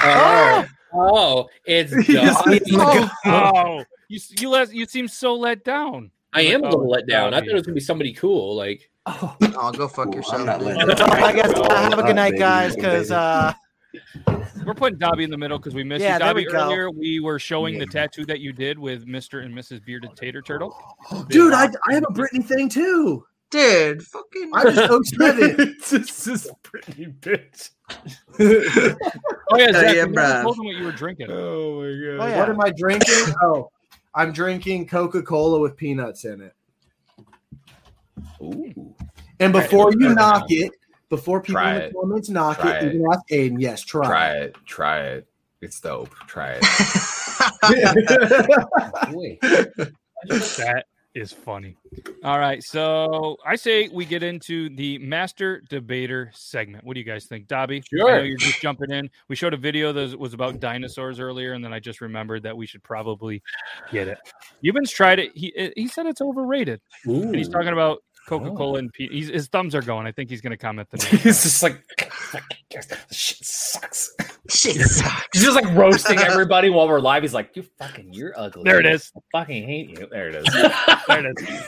Oh, 0.02 0.66
oh, 0.94 1.50
it's 1.66 1.92
Dobby. 2.08 2.62
Oh, 2.74 3.10
oh, 3.26 3.84
you 4.10 4.20
you 4.40 4.50
let 4.50 4.74
you 4.74 4.86
seem 4.86 5.08
so 5.08 5.36
let 5.36 5.64
down. 5.64 6.12
I 6.34 6.42
am 6.42 6.64
a 6.64 6.68
Oh, 6.68 6.70
little 6.72 6.90
let 6.90 7.08
down. 7.08 7.34
I 7.34 7.40
thought 7.40 7.48
it 7.50 7.54
was 7.54 7.64
gonna 7.64 7.74
be 7.76 7.80
somebody 7.80 8.12
cool. 8.14 8.56
Like, 8.56 8.92
Oh, 9.06 9.72
go 9.76 9.88
fuck 9.88 10.08
I'm 10.08 10.14
yourself. 10.14 10.46
not 10.46 10.60
dude. 10.60 10.76
letting 10.76 11.02
I 11.02 11.32
guess 11.34 11.52
uh, 11.54 11.90
have 11.90 11.98
a 12.00 12.04
good 12.04 12.16
night, 12.16 12.38
guys. 12.38 12.76
Because 12.76 13.12
uh, 13.12 13.54
We're 14.66 14.74
putting 14.76 15.00
Dobby 15.00 15.24
in 15.24 15.32
the 15.32 15.38
middle 15.38 15.58
because 15.58 15.74
we 15.74 15.84
missed 15.84 16.04
Yeah, 16.04 16.14
you. 16.14 16.20
there 16.20 16.36
we 16.36 16.46
Dobby, 16.46 16.58
earlier 16.58 16.92
we 16.92 17.20
were 17.20 17.40
showing 17.40 17.80
the 17.80 17.88
tattoo 17.88 18.26
that 18.26 18.40
you 18.40 18.54
did 18.54 18.78
with 18.78 19.08
Mr. 19.08 19.44
and 19.44 19.54
Mrs. 19.56 19.84
Bearded 19.84 20.16
Tater 20.16 20.42
Turtle. 20.44 20.76
Dude, 21.30 21.54
I, 21.54 21.70
I 21.88 21.94
have 21.94 22.04
a 22.04 22.14
Britney 22.14 22.44
thing 22.46 22.70
too. 22.70 23.26
Dude, 23.52 24.04
fucking. 24.04 24.52
I 24.54 24.64
just 24.72 25.16
07. 25.18 25.78
this 25.90 26.28
is 26.28 26.52
pretty 26.62 27.08
bitch. 27.08 27.72
Oh 28.40 29.58
yeah, 29.58 29.72
Hell 29.72 29.74
Zach, 29.74 29.96
yeah, 29.96 30.06
you 30.06 30.14
told 30.44 30.58
them 30.58 30.66
what 30.66 30.76
you 30.76 30.84
were 30.84 30.92
drinking. 30.92 31.32
Oh 31.32 31.82
my 31.82 31.88
god. 31.88 32.24
Oh, 32.24 32.28
yeah. 32.28 32.40
What 32.40 32.50
am 32.50 32.62
I 32.62 32.70
drinking? 32.78 33.34
Oh, 33.42 33.72
I'm 34.14 34.32
drinking 34.32 34.88
Coca 34.88 35.22
Cola 35.22 35.60
with 35.60 35.76
peanuts 35.78 36.26
in 36.26 36.42
it. 36.42 36.54
Ooh. 38.42 38.96
And 39.40 39.54
before 39.54 39.92
you 39.94 40.14
knock 40.14 40.46
it, 40.50 40.72
before 41.10 41.42
people 41.42 41.62
Try 41.62 41.74
in 41.74 41.80
the 41.80 41.86
it. 41.86 41.94
comments 41.94 42.30
knock 42.30 42.60
Try 42.60 42.78
it, 42.78 42.84
it. 42.84 42.96
even 42.96 43.08
ask 43.12 43.22
Aiden, 43.30 43.60
yes, 43.60 43.82
try. 43.82 44.06
Try 44.06 44.32
it. 44.38 44.56
Try 44.66 45.00
it. 45.02 45.28
It's 45.62 45.80
dope. 45.80 46.14
Try 46.28 46.60
it. 46.62 46.64
wait, 49.12 49.40
That 49.42 50.86
is 51.16 51.32
funny. 51.32 51.76
All 52.24 52.38
right, 52.40 52.62
so 52.64 53.36
I 53.46 53.56
say 53.56 53.90
we 53.90 54.06
get 54.06 54.22
into 54.24 54.70
the 54.76 54.98
master 55.00 55.62
debater 55.70 56.30
segment. 56.34 56.84
What 56.84 56.94
do 56.94 57.00
you 57.00 57.06
guys 57.06 57.26
think, 57.26 57.48
Dobby? 57.48 57.78
I 57.78 57.96
know 57.98 58.08
Sure. 58.08 58.26
you're 58.26 58.38
just 58.38 58.62
jumping 58.62 58.92
in. 58.92 59.10
We 59.28 59.36
showed 59.36 59.54
a 59.54 59.58
video 59.58 59.92
that 59.92 60.18
was 60.20 60.34
about 60.34 60.60
dinosaurs 60.60 61.20
earlier, 61.20 61.54
and 61.54 61.64
then 61.64 61.74
I 61.74 61.80
just 61.80 62.02
remembered 62.02 62.44
that 62.44 62.56
we 62.56 62.66
should 62.68 62.84
probably 62.84 63.42
get 63.92 64.08
it. 64.08 64.20
Ewan's 64.62 64.92
tried 64.92 65.20
it. 65.20 65.32
He 65.36 65.72
he 65.76 65.88
said 65.88 66.06
it's 66.06 66.22
overrated. 66.22 66.82
And 67.06 67.36
he's 67.36 67.50
talking 67.50 67.74
about 67.74 68.04
Coca 68.30 68.52
Cola 68.56 68.80
and 68.80 68.94
Pe- 68.94 69.08
he's, 69.10 69.28
his 69.30 69.48
thumbs 69.48 69.74
are 69.76 69.82
going. 69.82 70.06
I 70.08 70.12
think 70.12 70.30
he's 70.30 70.42
going 70.42 70.52
to 70.52 70.58
comment 70.58 70.90
the 70.90 70.98
next 71.12 71.24
He's 71.24 71.44
just 71.44 71.64
like, 71.64 71.84
shit 73.12 73.38
sucks. 73.44 74.16
Shit 74.50 74.76
sucks. 74.88 75.28
He's 75.34 75.44
just 75.44 75.56
like 75.56 75.74
roasting 75.76 76.20
everybody 76.20 76.70
while 76.70 76.88
we're 76.88 77.00
live. 77.00 77.24
He's 77.24 77.34
like, 77.34 77.56
you 77.56 77.64
fucking, 77.78 78.14
you're 78.14 78.34
ugly. 78.38 78.64
There 78.64 78.80
it 78.80 78.86
is. 78.86 79.12
I 79.16 79.40
fucking 79.40 79.66
hate 79.66 79.90
you. 79.90 80.08
There 80.12 80.30
it 80.30 80.36
is. 80.36 80.46
there 81.08 81.26
it 81.28 81.40
is. 81.40 81.64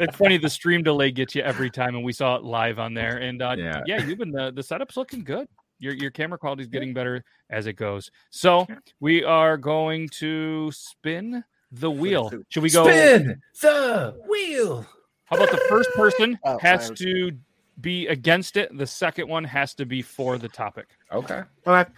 It's 0.00 0.16
funny 0.16 0.36
the 0.38 0.48
stream 0.50 0.82
delay 0.82 1.10
gets 1.10 1.34
you 1.34 1.42
every 1.42 1.70
time, 1.70 1.96
and 1.96 2.04
we 2.04 2.12
saw 2.12 2.36
it 2.36 2.44
live 2.44 2.78
on 2.78 2.94
there. 2.94 3.16
And 3.16 3.42
uh, 3.42 3.56
yeah, 3.58 3.82
Yeah. 3.86 4.04
you've 4.04 4.18
been 4.18 4.30
the 4.30 4.52
the 4.52 4.62
setup's 4.62 4.96
looking 4.96 5.24
good. 5.24 5.48
Your 5.80 5.92
your 5.94 6.10
camera 6.12 6.38
quality 6.38 6.62
is 6.62 6.68
getting 6.68 6.94
better 6.94 7.24
as 7.50 7.66
it 7.66 7.72
goes. 7.74 8.10
So 8.30 8.66
we 9.00 9.24
are 9.24 9.56
going 9.56 10.08
to 10.20 10.70
spin 10.72 11.42
the 11.72 11.90
wheel. 11.90 12.30
Should 12.48 12.62
we 12.62 12.70
go? 12.70 12.84
Spin 12.84 13.42
the 13.60 14.14
wheel. 14.28 14.86
How 15.26 15.36
about 15.36 15.50
the 15.50 15.60
first 15.68 15.90
person 15.94 16.38
Oh, 16.44 16.58
has 16.58 16.86
sorry. 16.86 16.96
to 16.96 17.32
be 17.80 18.06
against 18.06 18.56
it? 18.56 18.76
The 18.76 18.86
second 18.86 19.28
one 19.28 19.44
has 19.44 19.74
to 19.74 19.84
be 19.86 20.02
for 20.02 20.38
the 20.38 20.48
topic. 20.48 20.86
Okay. 21.12 21.42
okay. 21.66 21.90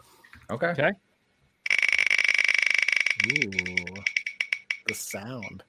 Okay. 0.51 0.67
Okay. 0.69 0.91
Ooh, 3.33 3.51
the 4.87 4.95
sound. 4.95 5.63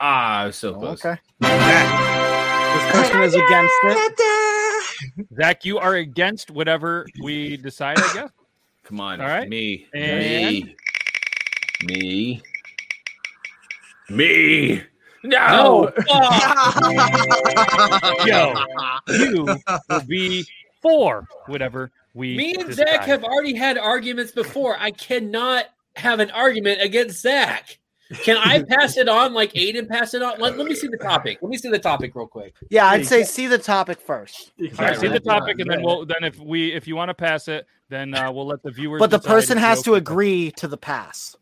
Ah, 0.00 0.48
so 0.50 0.74
close. 0.74 1.04
Okay. 1.04 1.18
This 1.40 2.92
person 2.92 3.22
is 3.22 3.34
against 3.34 3.74
it. 3.84 5.26
Zach, 5.40 5.64
you 5.64 5.78
are 5.78 5.94
against 5.94 6.50
whatever 6.50 7.06
we 7.22 7.56
decide. 7.56 7.98
I 7.98 8.12
guess. 8.14 8.30
Come 8.84 9.00
on. 9.00 9.20
All 9.20 9.26
right. 9.26 9.48
Me. 9.48 9.86
And- 9.94 10.18
Me. 10.20 10.76
Me. 11.84 12.42
Me. 14.10 14.82
No, 15.22 15.90
No. 16.08 16.24
Yo, 18.26 18.54
you 19.08 19.44
will 19.88 20.00
be 20.06 20.44
four, 20.82 21.26
whatever 21.46 21.90
we. 22.14 22.36
me 22.36 22.54
and 22.54 22.66
decide. 22.68 22.88
Zach 22.88 23.00
have 23.04 23.24
already 23.24 23.54
had 23.54 23.78
arguments 23.78 24.32
before. 24.32 24.76
I 24.78 24.90
cannot 24.90 25.66
have 25.96 26.20
an 26.20 26.30
argument 26.30 26.80
against 26.82 27.20
Zach. 27.22 27.78
Can 28.22 28.36
I 28.36 28.62
pass 28.68 28.96
it 28.96 29.08
on 29.08 29.34
like 29.34 29.52
Aiden 29.54 29.88
passed 29.88 30.14
it 30.14 30.22
on? 30.22 30.38
Let, 30.38 30.56
let 30.56 30.66
me 30.66 30.74
see 30.74 30.86
the 30.88 30.98
topic. 30.98 31.38
Let 31.42 31.50
me 31.50 31.56
see 31.56 31.70
the 31.70 31.78
topic 31.78 32.14
real 32.14 32.26
quick. 32.28 32.54
Yeah, 32.70 32.86
I'd 32.86 33.06
say 33.06 33.24
see 33.24 33.46
the 33.48 33.58
topic 33.58 34.00
first. 34.00 34.52
All 34.60 34.84
right, 34.84 34.96
see 34.96 35.08
the 35.08 35.18
topic, 35.20 35.58
and 35.58 35.68
then 35.70 35.82
we'll 35.82 36.06
then 36.06 36.22
if 36.22 36.38
we 36.38 36.72
if 36.72 36.86
you 36.86 36.94
want 36.94 37.08
to 37.08 37.14
pass 37.14 37.48
it, 37.48 37.66
then 37.88 38.14
uh, 38.14 38.30
we'll 38.30 38.46
let 38.46 38.62
the 38.62 38.70
viewers. 38.70 39.00
But 39.00 39.10
the 39.10 39.18
person 39.18 39.58
has 39.58 39.82
to 39.82 39.94
agree 39.96 40.52
to 40.52 40.68
the 40.68 40.76
pass. 40.76 41.36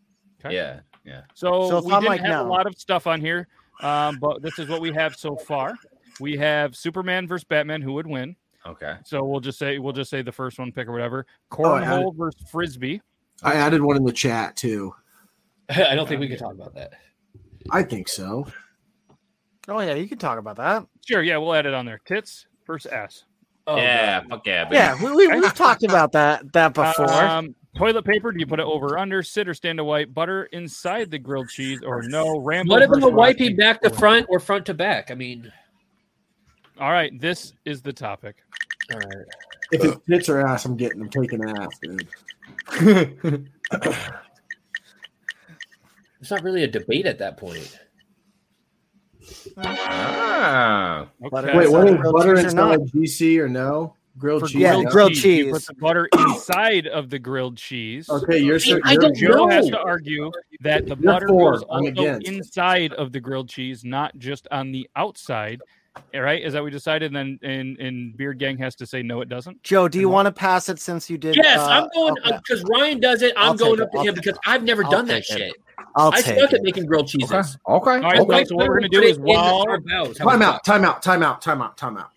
Okay. 0.45 0.55
Yeah. 0.55 0.81
Yeah. 1.05 1.23
So, 1.35 1.69
So 1.69 1.79
if 1.79 1.85
we 1.85 1.93
I'm 1.93 2.01
didn't 2.01 2.13
like, 2.13 2.21
have 2.23 2.47
a 2.47 2.49
lot 2.49 2.67
of 2.67 2.75
stuff 2.79 3.07
on 3.07 3.21
here, 3.21 3.47
um, 3.81 4.19
but 4.21 4.43
this 4.43 4.59
is 4.59 4.69
what 4.69 4.81
we 4.81 4.93
have 4.93 5.17
so 5.17 5.37
far. 5.37 5.75
We 6.21 6.37
have 6.37 6.77
Superman 6.77 7.27
versus 7.27 7.45
Batman. 7.45 7.83
Who 7.83 7.95
would 7.95 8.07
win? 8.07 8.37
Okay. 8.67 8.97
So 9.05 9.25
we'll 9.25 9.41
just 9.41 9.59
say 9.59 9.79
we'll 9.79 9.93
just 9.93 10.11
say 10.11 10.23
the 10.23 10.33
first 10.33 10.59
one 10.59 10.73
pick 10.73 10.89
or 10.89 10.93
whatever. 10.93 11.27
Oh, 11.59 11.75
I 11.75 11.83
Cornhole 11.83 12.17
versus 12.17 12.41
frisbee. 12.51 13.01
I 13.43 13.55
added 13.55 13.83
one 13.83 13.97
in 13.97 14.05
the 14.05 14.13
chat 14.13 14.57
too. 14.57 14.95
I 15.69 15.95
don't 15.95 16.09
think 16.09 16.21
we 16.21 16.29
can 16.29 16.39
talk 16.39 16.55
about 16.55 16.75
that. 16.75 16.93
I 17.71 17.83
think 17.83 18.09
so. 18.09 18.47
Oh 19.69 19.81
yeah, 19.81 19.95
you 19.95 20.09
can 20.09 20.19
talk 20.19 20.39
about 20.39 20.57
that. 20.57 20.87
Sure, 21.07 21.23
yeah, 21.23 21.37
we'll 21.37 21.55
add 21.55 21.67
it 21.67 21.75
on 21.75 21.87
there. 21.87 22.01
Tits 22.05 22.47
versus 22.67 22.91
ass. 22.91 23.25
Oh, 23.67 23.77
yeah. 23.77 24.21
God. 24.21 24.29
Fuck 24.29 24.47
yeah. 24.47 24.65
Baby. 24.65 24.77
Yeah, 24.77 25.03
we, 25.03 25.13
we 25.15 25.41
we've 25.41 25.55
talked 25.55 25.85
about 25.85 26.13
that 26.13 26.53
that 26.53 26.75
before. 26.75 27.13
Um, 27.13 27.55
Toilet 27.75 28.05
paper? 28.05 28.31
Do 28.33 28.39
you 28.39 28.47
put 28.47 28.61
it 28.61 28.67
over 28.67 28.87
or 28.95 28.99
under? 28.99 29.23
Sit 29.23 29.49
or 29.49 29.55
stand 29.55 29.79
to 29.79 29.85
wipe? 29.85 30.15
Butter 30.15 30.45
inside 30.47 31.11
the 31.11 31.19
grilled 31.19 31.49
cheese 31.49 31.83
or 31.85 32.03
no? 32.03 32.39
Rambo. 32.39 32.73
What 32.73 32.83
if 32.83 32.89
I'm 32.89 33.01
versus 33.01 33.09
a 33.09 33.13
wipey 33.13 33.17
Rocky? 33.17 33.55
back 33.55 33.81
to 33.83 33.91
front 33.91 34.27
or 34.29 34.39
front 34.39 34.67
to 34.67 34.75
back? 34.75 35.11
I 35.11 35.15
mean, 35.15 35.53
All 36.79 36.91
right, 36.93 37.19
this 37.21 37.53
is 37.65 37.83
the 37.83 37.93
topic. 37.93 38.37
all 38.93 38.99
right. 39.01 39.27
If 39.73 39.83
it's 39.85 39.97
tits 40.09 40.29
or 40.29 40.47
ass, 40.47 40.65
I'm 40.67 40.77
getting. 40.77 41.01
I'm 41.03 41.09
taking 41.09 41.43
ass, 41.45 41.71
dude. 41.83 43.51
It's 46.21 46.31
not 46.31 46.43
really 46.43 46.63
a 46.65 46.67
debate 46.69 47.05
at 47.05 47.19
that 47.19 47.37
point. 47.37 47.79
Ah. 49.59 51.07
Okay. 51.23 51.59
Wait, 51.59 51.71
what 51.71 51.87
is 51.87 51.97
butter 51.97 52.13
cheese 52.13 52.27
or 52.27 52.37
instead 52.37 52.55
not? 52.55 52.75
of 52.77 52.81
GC 52.93 53.39
or 53.39 53.47
no? 53.47 53.95
Grilled 54.17 54.43
For 54.43 54.49
cheese. 54.49 54.59
Grilled, 54.63 54.85
no? 54.85 54.91
grilled 54.91 55.15
cheese, 55.15 55.47
You 55.47 55.53
put 55.53 55.67
the 55.67 55.75
butter 55.75 56.09
inside 56.19 56.87
of 56.87 57.11
the 57.11 57.19
grilled 57.19 57.57
cheese. 57.57 58.09
Okay, 58.09 58.39
you're 58.39 58.59
so 58.61 58.79
I 58.85 58.93
you're, 58.93 59.01
don't 59.03 59.19
you're- 59.19 59.35
Joe 59.35 59.49
has 59.49 59.69
to 59.69 59.79
argue 59.81 60.31
that 60.61 60.85
the 60.87 60.97
You're 60.97 61.13
butter 61.13 61.29
for, 61.29 61.53
goes 61.53 61.65
I'm 61.71 61.87
also 61.99 62.21
inside 62.25 62.93
of 62.95 63.11
the 63.13 63.21
grilled 63.21 63.49
cheese, 63.49 63.85
not 63.85 64.17
just 64.19 64.47
on 64.53 64.71
the 64.71 64.89
outside. 64.95 65.61
All 66.13 66.23
right, 66.23 66.43
is 66.43 66.53
that 66.55 66.63
we 66.65 66.71
decided? 66.71 67.15
And 67.15 67.39
then 67.43 67.51
and, 67.51 67.79
and 67.79 68.17
Beard 68.17 68.39
Gang 68.39 68.57
has 68.59 68.75
to 68.77 68.87
say 68.87 69.03
no, 69.03 69.21
it 69.21 69.29
doesn't. 69.29 69.63
Joe, 69.63 69.87
do 69.89 69.99
you 70.01 70.09
want 70.09 70.27
to 70.27 70.33
pass 70.33 70.69
it 70.69 70.81
since 70.81 71.09
you 71.09 71.17
did? 71.19 71.37
Yes, 71.37 71.59
uh, 71.61 71.67
I'm 71.69 71.89
going 71.95 72.15
okay. 72.27 72.39
because 72.49 72.65
Ryan 72.65 72.99
does 73.01 73.23
it. 73.23 73.33
I'm 73.37 73.51
I'll 73.51 73.55
going 73.55 73.81
up 73.81 73.89
it. 73.93 73.99
to 73.99 74.03
him 74.05 74.15
because 74.15 74.37
I've 74.47 74.65
never 74.65 74.85
I'll 74.85 74.91
done 74.91 75.07
that 75.07 75.19
it. 75.19 75.25
shit. 75.25 75.53
I'll 75.97 76.13
I 76.13 76.21
take 76.21 76.39
suck 76.41 76.53
it. 76.53 76.57
at 76.57 76.63
making 76.63 76.87
grilled 76.87 77.07
cheeses. 77.07 77.31
Okay. 77.33 77.43
Okay. 77.69 77.91
All 78.05 78.11
right, 78.11 78.19
okay. 78.21 78.45
so 78.45 78.57
what 78.57 78.69
we're 78.69 78.79
gonna 78.81 78.89
do 78.89 79.03
is 79.03 79.17
it 79.19 79.21
in 79.21 79.25
while 79.25 79.65
our 79.69 79.79
bows. 79.81 80.19
How 80.19 80.25
Time 80.31 80.43
out, 80.43 80.65
time 80.65 80.85
out, 80.85 81.01
time 81.03 81.23
out, 81.23 81.41
time 81.41 81.63
out, 81.63 81.77
time 81.77 81.97
out. 81.97 82.11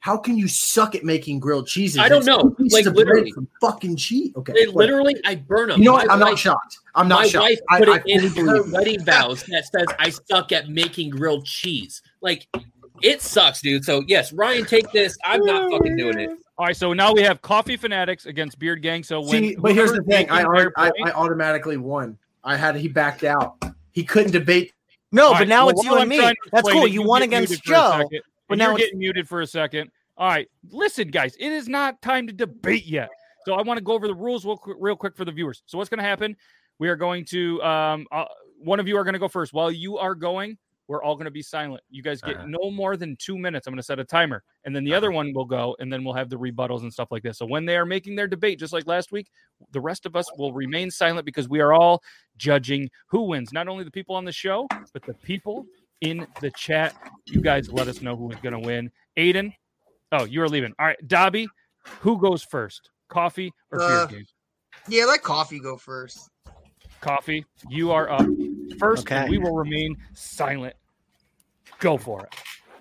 How 0.00 0.16
can 0.16 0.38
you 0.38 0.46
suck 0.46 0.94
at 0.94 1.04
making 1.04 1.40
grilled 1.40 1.66
cheeses? 1.66 1.98
I 1.98 2.08
don't 2.08 2.18
It's 2.18 2.26
know. 2.26 2.50
two 2.56 2.68
Like, 2.70 2.86
of 2.86 2.94
literally. 2.94 3.32
from 3.32 3.48
fucking 3.60 3.96
cheese. 3.96 4.32
Okay. 4.36 4.52
They 4.52 4.66
literally, 4.66 5.16
I 5.26 5.34
burn 5.34 5.70
them. 5.70 5.80
You 5.80 5.86
know 5.86 5.92
what? 5.94 6.06
My 6.06 6.14
I'm 6.14 6.20
not 6.20 6.30
wife- 6.30 6.38
shocked. 6.38 6.78
I'm 6.94 7.08
not 7.08 7.20
my 7.22 7.26
shocked. 7.28 7.42
wife 7.42 7.58
I, 7.68 7.78
put 7.78 7.88
I 7.88 7.96
it 7.96 8.02
in 8.06 8.30
fully 8.30 8.48
her 8.48 8.62
wedding 8.72 9.04
vows 9.04 9.42
that 9.44 9.64
says 9.66 9.86
I 9.98 10.10
suck 10.10 10.52
at 10.52 10.68
making 10.68 11.10
grilled 11.10 11.44
cheese. 11.46 12.00
Like 12.20 12.46
it 13.02 13.22
sucks, 13.22 13.60
dude. 13.60 13.84
So 13.84 14.02
yes, 14.06 14.32
Ryan, 14.32 14.64
take 14.66 14.90
this. 14.92 15.16
I'm 15.24 15.44
not 15.44 15.70
fucking 15.70 15.96
doing 15.96 16.18
it. 16.18 16.30
All 16.58 16.66
right, 16.66 16.76
so 16.76 16.92
now 16.92 17.12
we 17.12 17.22
have 17.22 17.40
Coffee 17.42 17.76
Fanatics 17.76 18.26
against 18.26 18.58
Beard 18.58 18.82
Gang. 18.82 19.02
So 19.04 19.20
when 19.20 19.30
See, 19.30 19.56
but 19.56 19.74
here's 19.74 19.92
the 19.92 20.02
thing. 20.02 20.28
I, 20.30 20.42
I, 20.42 20.66
I, 20.76 20.90
I 21.06 21.10
automatically 21.12 21.76
won. 21.76 22.18
I 22.42 22.56
had 22.56 22.74
he 22.76 22.88
backed 22.88 23.22
out. 23.24 23.62
He 23.92 24.02
couldn't 24.04 24.32
debate. 24.32 24.72
No, 25.12 25.26
All 25.26 25.32
but 25.34 25.38
right, 25.40 25.48
now 25.48 25.66
well, 25.66 25.70
it's 25.76 25.84
you 25.84 25.92
and 25.92 26.02
I'm 26.02 26.08
me. 26.08 26.18
That's 26.52 26.68
cool. 26.68 26.84
it, 26.84 26.90
You 26.92 27.02
won 27.02 27.22
against 27.22 27.50
muted 27.50 27.64
for 27.64 27.72
a 27.72 27.76
Joe. 27.76 28.08
Second, 28.48 28.58
but 28.58 28.58
now 28.58 28.64
you're 28.70 28.74
it's- 28.78 28.86
getting 28.86 28.98
muted 28.98 29.28
for 29.28 29.40
a 29.40 29.46
second. 29.46 29.90
All 30.16 30.28
right, 30.28 30.48
listen, 30.70 31.08
guys, 31.08 31.36
it 31.38 31.52
is 31.52 31.68
not 31.68 32.02
time 32.02 32.26
to 32.26 32.32
debate 32.32 32.86
yet. 32.86 33.08
So 33.44 33.54
I 33.54 33.62
want 33.62 33.78
to 33.78 33.84
go 33.84 33.92
over 33.92 34.08
the 34.08 34.14
rules 34.14 34.44
real 34.44 34.56
quick, 34.56 34.76
real 34.80 34.96
quick 34.96 35.16
for 35.16 35.24
the 35.24 35.30
viewers. 35.32 35.62
So 35.66 35.78
what's 35.78 35.88
going 35.88 35.98
to 35.98 36.04
happen? 36.04 36.36
We 36.80 36.88
are 36.88 36.96
going 36.96 37.24
to 37.26 37.62
um, 37.62 38.06
uh, 38.10 38.24
one 38.58 38.80
of 38.80 38.88
you 38.88 38.96
are 38.96 39.04
going 39.04 39.12
to 39.14 39.18
go 39.20 39.28
first. 39.28 39.52
While 39.52 39.70
you 39.70 39.96
are 39.96 40.14
going, 40.16 40.58
we're 40.88 41.02
all 41.04 41.14
going 41.14 41.26
to 41.26 41.30
be 41.30 41.42
silent. 41.42 41.82
You 41.90 42.02
guys 42.02 42.20
get 42.20 42.36
Uh-huh. 42.36 42.46
no 42.48 42.70
more 42.70 42.96
than 42.96 43.14
two 43.20 43.38
minutes. 43.38 43.66
I'm 43.66 43.72
going 43.72 43.78
to 43.78 43.82
set 43.84 44.00
a 44.00 44.04
timer, 44.04 44.42
and 44.64 44.74
then 44.74 44.82
the 44.84 44.92
other 44.94 45.12
one 45.12 45.32
will 45.32 45.44
go, 45.44 45.76
and 45.78 45.92
then 45.92 46.02
we'll 46.02 46.14
have 46.14 46.30
the 46.30 46.36
rebuttals 46.38 46.80
and 46.82 46.92
stuff 46.92 47.08
like 47.12 47.22
this. 47.22 47.38
So 47.38 47.46
when 47.46 47.64
they 47.64 47.76
are 47.76 47.86
making 47.86 48.16
their 48.16 48.26
debate, 48.26 48.58
just 48.58 48.72
like 48.72 48.86
last 48.88 49.12
week, 49.12 49.28
the 49.72 49.80
rest 49.80 50.04
of 50.04 50.16
us 50.16 50.26
will 50.36 50.52
remain 50.52 50.90
silent 50.90 51.24
because 51.24 51.48
we 51.48 51.60
are 51.60 51.72
all 51.72 52.02
judging 52.38 52.90
who 53.06 53.22
wins. 53.22 53.52
Not 53.52 53.68
only 53.68 53.84
the 53.84 53.90
people 53.90 54.16
on 54.16 54.24
the 54.24 54.32
show, 54.32 54.66
but 54.92 55.02
the 55.04 55.14
people 55.14 55.64
in 56.00 56.26
the 56.40 56.50
chat. 56.52 56.94
You 57.26 57.40
guys 57.40 57.70
let 57.72 57.88
us 57.88 58.02
know 58.02 58.16
who 58.16 58.30
is 58.30 58.38
going 58.40 58.52
to 58.52 58.58
win. 58.60 58.90
Aiden, 59.16 59.52
oh, 60.12 60.24
you 60.24 60.42
are 60.42 60.48
leaving. 60.48 60.72
All 60.78 60.86
right, 60.86 61.08
Dobby, 61.08 61.48
who 62.00 62.18
goes 62.20 62.42
first? 62.42 62.90
Coffee 63.08 63.52
or 63.72 63.80
Uh, 63.82 64.06
beer? 64.06 64.18
Game? 64.18 64.26
Yeah, 64.88 65.04
let 65.06 65.22
coffee 65.22 65.58
go 65.60 65.76
first. 65.76 66.30
Coffee, 67.00 67.44
you 67.68 67.90
are 67.92 68.10
up 68.10 68.26
first. 68.78 69.10
and 69.10 69.24
Okay. 69.24 69.30
we 69.30 69.38
will 69.38 69.54
remain 69.56 69.96
silent. 70.14 70.74
Go 71.78 71.96
for 71.96 72.24
it. 72.24 72.34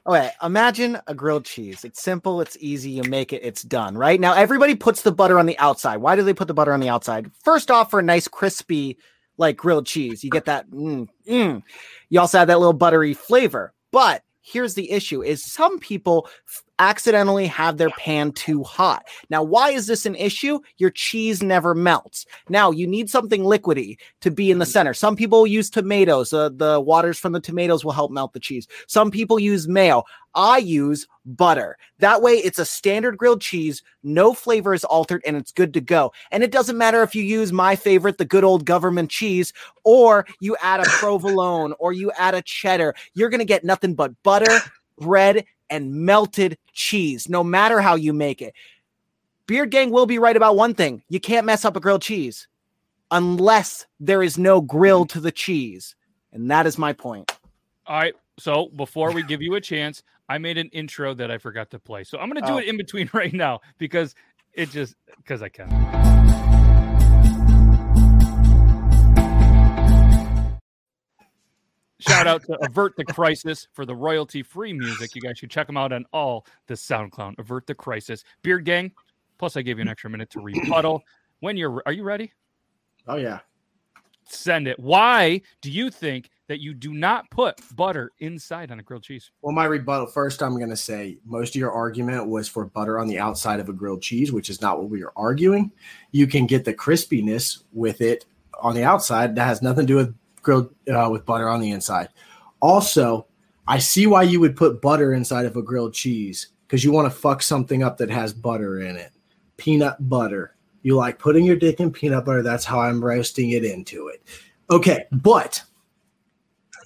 Okay, 0.07 0.31
imagine 0.41 0.97
a 1.07 1.13
grilled 1.13 1.43
cheese. 1.43 1.83
It's 1.83 2.01
simple, 2.01 2.39
it's 2.39 2.55
easy, 2.61 2.91
you 2.91 3.03
make 3.03 3.33
it, 3.33 3.41
it's 3.43 3.61
done, 3.61 3.97
right? 3.97 4.19
Now 4.19 4.33
everybody 4.33 4.73
puts 4.73 5.01
the 5.01 5.11
butter 5.11 5.37
on 5.37 5.45
the 5.45 5.57
outside. 5.59 5.97
Why 5.97 6.15
do 6.15 6.23
they 6.23 6.33
put 6.33 6.47
the 6.47 6.53
butter 6.53 6.71
on 6.73 6.79
the 6.79 6.87
outside? 6.89 7.29
First 7.43 7.69
off, 7.69 7.91
for 7.91 7.99
a 7.99 8.03
nice 8.03 8.27
crispy 8.27 8.97
like 9.37 9.57
grilled 9.57 9.85
cheese, 9.85 10.23
you 10.23 10.29
get 10.29 10.45
that 10.45 10.69
mm, 10.69 11.07
mm. 11.27 11.63
You 12.09 12.19
also 12.19 12.39
have 12.39 12.47
that 12.47 12.59
little 12.59 12.73
buttery 12.73 13.13
flavor. 13.13 13.73
But 13.91 14.23
here's 14.41 14.75
the 14.75 14.91
issue 14.91 15.23
is 15.23 15.43
some 15.43 15.79
people 15.79 16.29
accidentally 16.79 17.47
have 17.47 17.77
their 17.77 17.89
pan 17.91 18.31
too 18.31 18.63
hot. 18.63 19.05
Now, 19.29 19.43
why 19.43 19.71
is 19.71 19.87
this 19.87 20.05
an 20.05 20.15
issue? 20.15 20.59
Your 20.77 20.89
cheese 20.89 21.41
never 21.41 21.73
melts. 21.73 22.25
Now, 22.49 22.71
you 22.71 22.87
need 22.87 23.09
something 23.09 23.43
liquidy 23.43 23.97
to 24.21 24.31
be 24.31 24.51
in 24.51 24.59
the 24.59 24.65
center. 24.65 24.93
Some 24.93 25.15
people 25.15 25.47
use 25.47 25.69
tomatoes. 25.69 26.33
Uh, 26.33 26.49
the 26.49 26.79
waters 26.79 27.17
from 27.17 27.33
the 27.33 27.39
tomatoes 27.39 27.83
will 27.83 27.91
help 27.91 28.11
melt 28.11 28.33
the 28.33 28.39
cheese. 28.39 28.67
Some 28.87 29.11
people 29.11 29.39
use 29.39 29.67
mayo. 29.67 30.03
I 30.37 30.59
use 30.59 31.07
butter. 31.25 31.77
That 31.97 32.21
way, 32.21 32.33
it's 32.33 32.59
a 32.59 32.65
standard 32.65 33.17
grilled 33.17 33.41
cheese. 33.41 33.81
No 34.03 34.33
flavor 34.33 34.73
is 34.73 34.83
altered 34.83 35.23
and 35.25 35.35
it's 35.35 35.51
good 35.51 35.73
to 35.73 35.81
go. 35.81 36.13
And 36.31 36.43
it 36.43 36.51
doesn't 36.51 36.77
matter 36.77 37.01
if 37.01 37.15
you 37.15 37.23
use 37.23 37.51
my 37.51 37.75
favorite, 37.75 38.19
the 38.19 38.25
good 38.25 38.43
old 38.43 38.63
government 38.63 39.09
cheese, 39.09 39.51
or 39.83 40.27
you 40.39 40.55
add 40.61 40.79
a 40.79 40.83
provolone 40.99 41.73
or 41.79 41.91
you 41.91 42.11
add 42.17 42.35
a 42.35 42.43
cheddar. 42.43 42.93
You're 43.15 43.29
going 43.29 43.39
to 43.39 43.45
get 43.45 43.63
nothing 43.63 43.95
but 43.95 44.11
butter, 44.21 44.59
bread, 44.99 45.45
and 45.69 45.93
melted 45.93 46.57
cheese, 46.73 47.27
no 47.29 47.43
matter 47.43 47.81
how 47.81 47.95
you 47.95 48.13
make 48.13 48.41
it. 48.41 48.53
Beard 49.47 49.71
Gang 49.71 49.91
will 49.91 50.05
be 50.05 50.19
right 50.19 50.35
about 50.35 50.55
one 50.55 50.73
thing 50.73 51.03
you 51.09 51.19
can't 51.19 51.45
mess 51.45 51.65
up 51.65 51.75
a 51.75 51.79
grilled 51.79 52.01
cheese 52.01 52.47
unless 53.11 53.85
there 53.99 54.21
is 54.21 54.37
no 54.37 54.59
grill 54.61 55.05
to 55.05 55.19
the 55.19 55.31
cheese. 55.31 55.95
And 56.33 56.51
that 56.51 56.65
is 56.67 56.77
my 56.77 56.91
point. 56.93 57.31
All 57.85 57.97
right. 57.97 58.13
So 58.37 58.67
before 58.75 59.11
we 59.13 59.23
give 59.23 59.41
you 59.41 59.55
a 59.55 59.61
chance, 59.61 60.03
I 60.29 60.37
made 60.37 60.57
an 60.57 60.67
intro 60.69 61.13
that 61.13 61.31
I 61.31 61.37
forgot 61.37 61.69
to 61.71 61.79
play. 61.79 62.03
So 62.03 62.17
I'm 62.17 62.29
going 62.29 62.41
to 62.41 62.47
do 62.47 62.55
Oh. 62.55 62.57
it 62.57 62.67
in 62.67 62.75
between 62.77 63.09
right 63.13 63.33
now 63.33 63.61
because 63.77 64.13
it 64.53 64.69
just 64.71 64.95
because 65.17 65.41
I 65.41 65.49
can. 65.49 66.26
Shout 71.99 72.27
out 72.27 72.43
to 72.43 72.63
Avert 72.63 72.95
the 72.95 73.05
Crisis 73.05 73.67
for 73.73 73.85
the 73.85 73.95
royalty 73.95 74.43
free 74.43 74.71
music. 74.71 75.15
You 75.15 75.21
guys 75.21 75.37
should 75.39 75.49
check 75.49 75.65
them 75.65 75.77
out 75.77 75.91
on 75.91 76.05
all 76.13 76.45
the 76.67 76.75
SoundCloud. 76.75 77.39
Avert 77.39 77.65
the 77.65 77.73
Crisis. 77.73 78.23
Beard 78.43 78.65
Gang. 78.65 78.91
Plus, 79.39 79.57
I 79.57 79.61
gave 79.61 79.77
you 79.77 79.81
an 79.81 79.87
extra 79.87 80.09
minute 80.09 80.29
to 80.31 80.39
rebuttal. 80.39 81.01
When 81.39 81.57
you're, 81.57 81.81
are 81.85 81.91
you 81.91 82.03
ready? 82.03 82.33
Oh 83.07 83.15
yeah. 83.15 83.39
Send 84.29 84.67
it. 84.67 84.77
Why 84.77 85.41
do 85.61 85.71
you 85.71 85.89
think 85.89 86.29
that 86.47 86.59
you 86.59 86.73
do 86.73 86.93
not 86.93 87.29
put 87.31 87.59
butter 87.75 88.11
inside 88.19 88.71
on 88.71 88.79
a 88.79 88.83
grilled 88.83 89.03
cheese? 89.03 89.31
Well, 89.41 89.53
my 89.53 89.65
rebuttal 89.65 90.07
first, 90.07 90.43
I'm 90.43 90.57
going 90.57 90.69
to 90.69 90.75
say 90.75 91.17
most 91.25 91.55
of 91.55 91.59
your 91.59 91.71
argument 91.71 92.27
was 92.27 92.49
for 92.49 92.65
butter 92.65 92.99
on 92.99 93.07
the 93.07 93.19
outside 93.19 93.59
of 93.59 93.69
a 93.69 93.73
grilled 93.73 94.01
cheese, 94.01 94.31
which 94.31 94.49
is 94.49 94.61
not 94.61 94.79
what 94.79 94.89
we 94.89 95.03
are 95.03 95.13
arguing. 95.15 95.71
You 96.11 96.27
can 96.27 96.45
get 96.45 96.65
the 96.65 96.73
crispiness 96.73 97.63
with 97.71 98.01
it 98.01 98.25
on 98.59 98.75
the 98.75 98.83
outside. 98.83 99.35
That 99.35 99.45
has 99.45 99.61
nothing 99.61 99.87
to 99.87 99.93
do 99.93 99.95
with 99.95 100.15
grilled 100.47 100.73
uh, 100.89 101.09
with 101.11 101.25
butter 101.25 101.49
on 101.49 101.59
the 101.59 101.71
inside. 101.71 102.07
Also, 102.61 103.27
I 103.67 103.79
see 103.79 104.07
why 104.07 104.23
you 104.23 104.39
would 104.39 104.55
put 104.55 104.81
butter 104.81 105.13
inside 105.13 105.45
of 105.45 105.57
a 105.57 105.61
grilled 105.61 105.93
cheese 105.93 106.47
because 106.65 106.85
you 106.85 106.91
want 106.93 107.11
to 107.11 107.19
fuck 107.19 107.41
something 107.41 107.83
up 107.83 107.97
that 107.97 108.09
has 108.09 108.33
butter 108.33 108.79
in 108.79 108.95
it. 108.95 109.11
Peanut 109.57 109.97
butter. 110.09 110.55
You 110.83 110.95
like 110.95 111.19
putting 111.19 111.43
your 111.43 111.57
dick 111.57 111.81
in 111.81 111.91
peanut 111.91 112.23
butter. 112.23 112.43
That's 112.43 112.63
how 112.63 112.79
I'm 112.79 113.03
roasting 113.03 113.51
it 113.51 113.65
into 113.65 114.07
it. 114.07 114.23
Okay, 114.71 115.03
but 115.11 115.61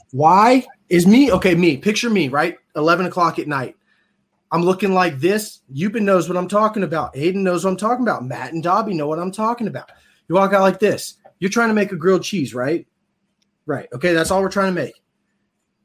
why 0.10 0.66
is 0.90 1.06
me 1.06 1.32
okay? 1.32 1.54
Me, 1.54 1.78
picture 1.78 2.10
me, 2.10 2.30
right? 2.30 2.58
11 2.76 3.06
o'clock 3.06 3.38
at 3.38 3.48
night. 3.48 3.76
I'm 4.52 4.64
looking 4.64 4.94
like 4.94 5.20
this. 5.20 5.62
Euban 5.72 6.02
knows 6.02 6.28
what 6.28 6.38
I'm 6.38 6.48
talking 6.48 6.82
about. 6.82 7.14
Aiden 7.14 7.36
knows 7.36 7.64
what 7.64 7.72
I'm 7.72 7.78
talking 7.78 8.04
about. 8.04 8.26
Matt 8.26 8.54
and 8.54 8.64
Dobby 8.64 8.96
know 8.96 9.08
what 9.08 9.20
I'm 9.20 9.32
talking 9.32 9.68
about. 9.68 9.92
You 10.28 10.36
walk 10.36 10.52
out 10.52 10.62
like 10.62 10.80
this. 10.80 11.18
You're 11.38 11.52
trying 11.52 11.70
to 11.70 11.76
make 11.76 11.92
a 11.92 11.96
grilled 11.96 12.24
cheese, 12.24 12.56
right? 12.56 12.88
Right. 13.66 13.88
Okay, 13.94 14.14
that's 14.14 14.32
all 14.32 14.42
we're 14.42 14.50
trying 14.50 14.74
to 14.74 14.82
make. 14.82 15.02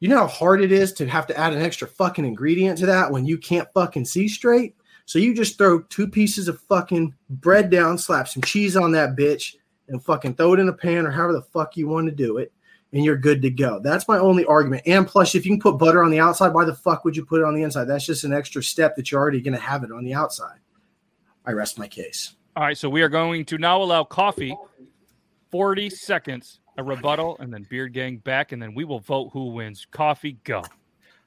You 0.01 0.09
know 0.09 0.19
how 0.19 0.27
hard 0.27 0.61
it 0.61 0.73
is 0.73 0.93
to 0.95 1.07
have 1.07 1.27
to 1.29 1.39
add 1.39 1.53
an 1.53 1.63
extra 1.63 1.89
fucking 1.89 2.25
ingredient 2.25 2.79
to 2.79 2.87
that 2.87 3.11
when 3.11 3.25
you 3.25 3.39
can't 3.39 3.69
fucking 3.73 4.05
see 4.05 4.29
straight? 4.29 4.77
So 5.07 5.19
you 5.19 5.35
just 5.35 5.57
throw 5.57 5.81
two 5.83 6.09
pieces 6.09 6.49
of 6.49 6.61
fucking 6.63 7.15
bread 7.31 7.71
down, 7.71 7.97
slap 7.97 8.29
some 8.29 8.43
cheese 8.43 8.77
on 8.77 8.93
that 8.93 9.17
bitch, 9.17 9.55
and 9.89 10.03
fucking 10.05 10.35
throw 10.35 10.55
it 10.55 10.61
in 10.61 10.69
a 10.69 10.73
pan 10.73 11.07
or 11.07 11.11
however 11.11 11.33
the 11.33 11.43
fuck 11.43 11.77
you 11.77 11.89
want 11.89 12.07
to 12.09 12.15
do 12.15 12.39
it, 12.39 12.53
and 12.93 13.05
you're 13.05 13.17
good 13.17 13.41
to 13.43 13.51
go. 13.51 13.79
That's 13.79 14.09
my 14.09 14.19
only 14.19 14.45
argument. 14.45 14.83
And 14.85 15.07
plus, 15.07 15.35
if 15.35 15.47
you 15.47 15.53
can 15.53 15.61
put 15.61 15.79
butter 15.79 16.03
on 16.03 16.11
the 16.11 16.19
outside, 16.19 16.53
why 16.53 16.65
the 16.65 16.75
fuck 16.75 17.05
would 17.05 17.17
you 17.17 17.25
put 17.25 17.41
it 17.41 17.45
on 17.45 17.55
the 17.55 17.63
inside? 17.63 17.85
That's 17.85 18.05
just 18.05 18.25
an 18.25 18.33
extra 18.33 18.63
step 18.63 18.97
that 18.97 19.11
you're 19.11 19.21
already 19.21 19.41
going 19.41 19.55
to 19.55 19.61
have 19.61 19.85
it 19.85 19.93
on 19.93 20.05
the 20.05 20.15
outside. 20.15 20.59
I 21.45 21.53
rest 21.53 21.79
my 21.79 21.87
case. 21.87 22.35
All 22.57 22.65
right, 22.65 22.77
so 22.77 22.89
we 22.89 23.03
are 23.03 23.09
going 23.09 23.45
to 23.45 23.59
now 23.59 23.81
allow 23.81 24.03
coffee 24.03 24.57
40 25.51 25.91
seconds, 25.91 26.61
a 26.77 26.83
rebuttal, 26.83 27.37
and 27.41 27.53
then 27.53 27.67
Beard 27.69 27.93
Gang 27.93 28.19
back, 28.19 28.53
and 28.53 28.61
then 28.61 28.75
we 28.75 28.85
will 28.85 29.01
vote 29.01 29.31
who 29.33 29.47
wins. 29.53 29.87
Coffee, 29.91 30.39
go. 30.45 30.63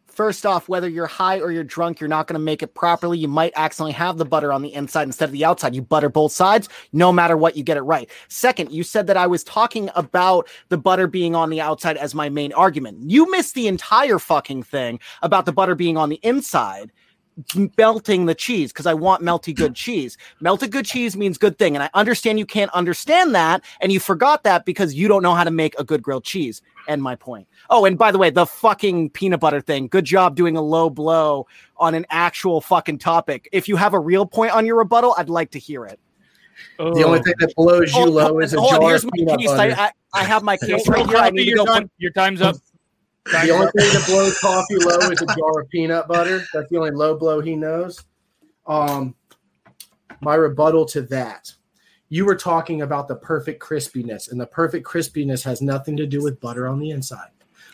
First 0.06 0.46
off, 0.46 0.68
whether 0.68 0.90
you're 0.90 1.08
high 1.08 1.40
or 1.40 1.52
you're 1.52 1.64
drunk, 1.64 2.00
you're 2.00 2.08
not 2.08 2.28
going 2.28 2.34
to 2.34 2.44
make 2.44 2.64
it 2.64 2.74
properly. 2.74 3.18
You 3.18 3.28
might 3.28 3.54
accidentally 3.56 3.94
have 3.94 4.18
the 4.18 4.26
butter 4.26 4.52
on 4.52 4.64
the 4.64 4.74
inside 4.74 5.04
instead 5.04 5.30
of 5.30 5.32
the 5.32 5.46
outside. 5.46 5.76
You 5.76 5.82
butter 5.82 6.10
both 6.10 6.32
sides, 6.32 6.68
no 6.92 7.14
matter 7.14 7.38
what, 7.38 7.56
you 7.56 7.64
get 7.64 7.78
it 7.78 7.82
right. 7.82 8.10
Second, 8.28 8.72
you 8.72 8.84
said 8.84 9.08
that 9.08 9.18
I 9.18 9.28
was 9.28 9.44
talking 9.44 9.90
about 9.96 10.50
the 10.70 10.78
butter 10.78 11.08
being 11.08 11.36
on 11.36 11.50
the 11.50 11.62
outside 11.62 11.96
as 11.96 12.16
my 12.16 12.28
main 12.28 12.52
argument. 12.54 13.10
You 13.10 13.30
missed 13.32 13.54
the 13.56 13.68
entire 13.68 14.20
fucking 14.20 14.64
thing 14.64 15.00
about 15.22 15.46
the 15.46 15.54
butter 15.54 15.76
being 15.76 15.96
on 15.96 16.10
the 16.10 16.20
inside 16.24 16.92
melting 17.78 18.26
the 18.26 18.36
cheese 18.36 18.72
because 18.72 18.86
I 18.86 18.94
want 18.94 19.24
melty 19.24 19.56
good 19.56 19.76
cheese. 19.76 20.18
Melted 20.42 20.72
good 20.72 20.86
cheese 20.86 21.16
means 21.16 21.38
good 21.38 21.58
thing. 21.58 21.76
And 21.76 21.84
I 21.84 21.90
understand 21.94 22.40
you 22.40 22.46
can't 22.46 22.72
understand 22.72 23.34
that. 23.36 23.64
And 23.82 23.92
you 23.92 24.00
forgot 24.00 24.44
that 24.44 24.66
because 24.66 24.94
you 24.94 25.08
don't 25.08 25.24
know 25.24 25.34
how 25.34 25.44
to 25.44 25.52
make 25.52 25.78
a 25.80 25.84
good 25.84 26.02
grilled 26.02 26.24
cheese. 26.24 26.62
End 26.88 27.02
my 27.02 27.16
point. 27.16 27.48
Oh, 27.70 27.86
and 27.86 27.98
by 27.98 28.12
the 28.12 28.18
way, 28.18 28.30
the 28.30 28.46
fucking 28.46 29.12
peanut 29.12 29.40
butter 29.40 29.62
thing. 29.62 29.88
Good 29.88 30.06
job 30.06 30.36
doing 30.36 30.58
a 30.58 30.62
low 30.62 30.90
blow 30.90 31.48
on 31.78 31.96
an 31.96 32.06
actual 32.10 32.62
fucking 32.62 32.98
topic. 33.00 33.48
If 33.52 33.68
you 33.68 33.76
have 33.78 33.94
a 33.94 34.00
real 34.00 34.26
point 34.26 34.54
on 34.54 34.66
your 34.66 34.78
rebuttal, 34.78 35.16
I'd 35.18 35.30
like 35.30 35.52
to 35.52 35.60
hear 35.60 35.86
it. 35.86 36.00
The 36.78 37.04
only 37.04 37.20
thing 37.22 37.36
that 37.40 37.56
blows 37.56 37.94
you 37.94 38.02
Hold- 38.02 38.10
low 38.10 38.40
is 38.40 38.54
a 38.54 38.60
hold 38.60 38.74
on, 38.74 38.82
here's 38.82 39.04
of 39.04 39.12
my 39.12 39.16
peanut 39.16 39.40
case. 39.40 39.50
I, 39.50 39.70
butter. 39.70 39.82
I, 39.82 39.92
I 40.14 40.24
have 40.26 40.44
my 40.44 40.58
case 40.66 40.84
Oh, 40.88 40.92
right 40.92 41.06
here. 41.06 41.18
I 41.18 41.20
Coffee, 41.22 41.32
need 41.38 41.50
to 41.52 41.56
go 41.66 41.80
Your 42.00 42.12
time's 42.12 42.42
up. 42.42 42.56
The 43.26 43.52
only 43.52 43.68
thing 43.78 43.94
that 43.94 44.06
blows 44.08 44.38
coffee 44.40 44.78
low 44.78 45.12
is 45.12 45.22
a 45.22 45.26
jar 45.26 45.62
of 45.62 45.70
peanut 45.70 46.08
butter. 46.08 46.44
That's 46.54 46.70
the 46.70 46.78
only 46.78 46.92
low 46.92 47.16
blow 47.16 47.42
he 47.42 47.56
knows. 47.56 48.04
Um, 48.66 49.16
my 50.22 50.36
rebuttal 50.36 50.86
to 50.88 51.02
that. 51.04 51.54
You 52.10 52.26
were 52.26 52.36
talking 52.36 52.82
about 52.82 53.08
the 53.08 53.16
perfect 53.16 53.62
crispiness, 53.62 54.32
and 54.32 54.42
the 54.42 54.48
perfect 54.48 54.88
crispiness 54.88 55.44
has 55.44 55.62
nothing 55.62 55.96
to 55.98 56.08
do 56.08 56.24
with 56.24 56.40
butter 56.40 56.68
on 56.68 56.80
the 56.80 56.90
inside. 56.90 57.30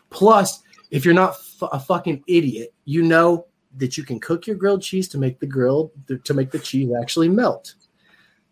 Plus, 0.09 0.61
if 0.91 1.05
you're 1.05 1.13
not 1.13 1.31
f- 1.31 1.69
a 1.71 1.79
fucking 1.79 2.23
idiot, 2.27 2.73
you 2.83 3.01
know 3.01 3.47
that 3.77 3.97
you 3.97 4.03
can 4.03 4.19
cook 4.19 4.45
your 4.47 4.55
grilled 4.57 4.81
cheese 4.81 5.07
to 5.09 5.17
make 5.17 5.39
the 5.39 5.47
grilled 5.47 5.91
to 6.23 6.33
make 6.33 6.51
the 6.51 6.59
cheese 6.59 6.89
actually 7.01 7.29
melt. 7.29 7.75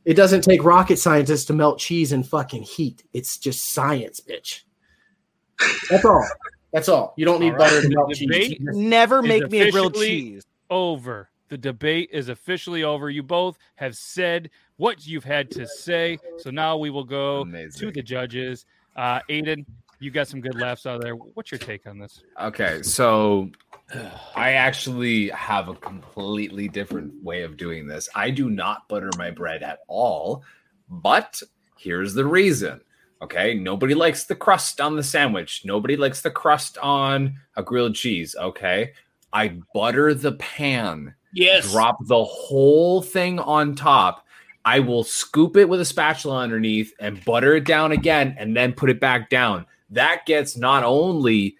It 0.05 0.15
doesn't 0.15 0.41
take 0.41 0.63
rocket 0.63 0.99
scientists 0.99 1.45
to 1.45 1.53
melt 1.53 1.79
cheese 1.79 2.11
in 2.11 2.23
fucking 2.23 2.63
heat. 2.63 3.03
It's 3.13 3.37
just 3.37 3.73
science, 3.73 4.19
bitch. 4.19 4.61
That's 5.89 6.03
all. 6.03 6.27
That's 6.73 6.89
all. 6.89 7.13
You 7.15 7.25
don't 7.25 7.39
need 7.39 7.53
All 7.53 7.59
right, 7.59 7.69
butter 7.69 7.81
to 7.83 7.87
the 7.87 7.95
melt 7.95 8.13
cheese. 8.13 8.57
Never 8.59 9.21
make 9.21 9.49
me 9.49 9.61
a 9.61 9.71
grilled 9.71 9.95
cheese. 9.95 10.43
Over. 10.69 11.29
The 11.49 11.57
debate 11.57 12.09
is 12.11 12.29
officially 12.29 12.83
over. 12.83 13.11
You 13.11 13.21
both 13.21 13.59
have 13.75 13.95
said 13.95 14.49
what 14.77 15.05
you've 15.05 15.23
had 15.23 15.51
to 15.51 15.67
say. 15.67 16.17
So 16.39 16.49
now 16.49 16.77
we 16.77 16.89
will 16.89 17.03
go 17.03 17.45
to 17.45 17.91
the 17.91 18.01
judges. 18.01 18.65
Uh, 18.95 19.19
Aiden, 19.29 19.65
you 19.99 20.09
got 20.09 20.27
some 20.27 20.41
good 20.41 20.59
laughs 20.59 20.87
out 20.87 20.95
of 20.95 21.01
there. 21.03 21.13
What's 21.13 21.51
your 21.51 21.59
take 21.59 21.85
on 21.85 21.99
this? 21.99 22.21
Okay, 22.41 22.81
so 22.81 23.51
I 24.35 24.53
actually 24.53 25.29
have 25.29 25.69
a 25.69 25.75
completely 25.75 26.67
different 26.67 27.23
way 27.23 27.43
of 27.43 27.55
doing 27.55 27.85
this. 27.85 28.09
I 28.15 28.31
do 28.31 28.49
not 28.49 28.87
butter 28.89 29.11
my 29.17 29.29
bread 29.29 29.61
at 29.61 29.79
all, 29.87 30.43
but 30.89 31.41
here's 31.77 32.15
the 32.15 32.25
reason. 32.25 32.81
Okay, 33.23 33.53
nobody 33.53 33.93
likes 33.93 34.25
the 34.25 34.35
crust 34.35 34.81
on 34.81 34.97
the 34.97 35.03
sandwich. 35.03 35.61
Nobody 35.63 35.95
likes 35.95 36.19
the 36.19 36.29
crust 36.29 36.77
on 36.79 37.35
a 37.55 37.63
grilled 37.63 37.95
cheese. 37.95 38.35
Okay, 38.37 38.91
I 39.31 39.59
butter 39.73 40.13
the 40.13 40.33
pan. 40.33 41.15
Yes. 41.33 41.71
Drop 41.71 41.97
the 42.05 42.21
whole 42.21 43.01
thing 43.01 43.39
on 43.39 43.75
top. 43.75 44.25
I 44.65 44.81
will 44.81 45.05
scoop 45.05 45.55
it 45.55 45.69
with 45.69 45.79
a 45.79 45.85
spatula 45.85 46.39
underneath 46.39 46.93
and 46.99 47.23
butter 47.23 47.55
it 47.55 47.65
down 47.65 47.93
again 47.93 48.35
and 48.37 48.57
then 48.57 48.73
put 48.73 48.89
it 48.89 48.99
back 48.99 49.29
down. 49.29 49.65
That 49.89 50.25
gets 50.25 50.57
not 50.57 50.83
only 50.83 51.55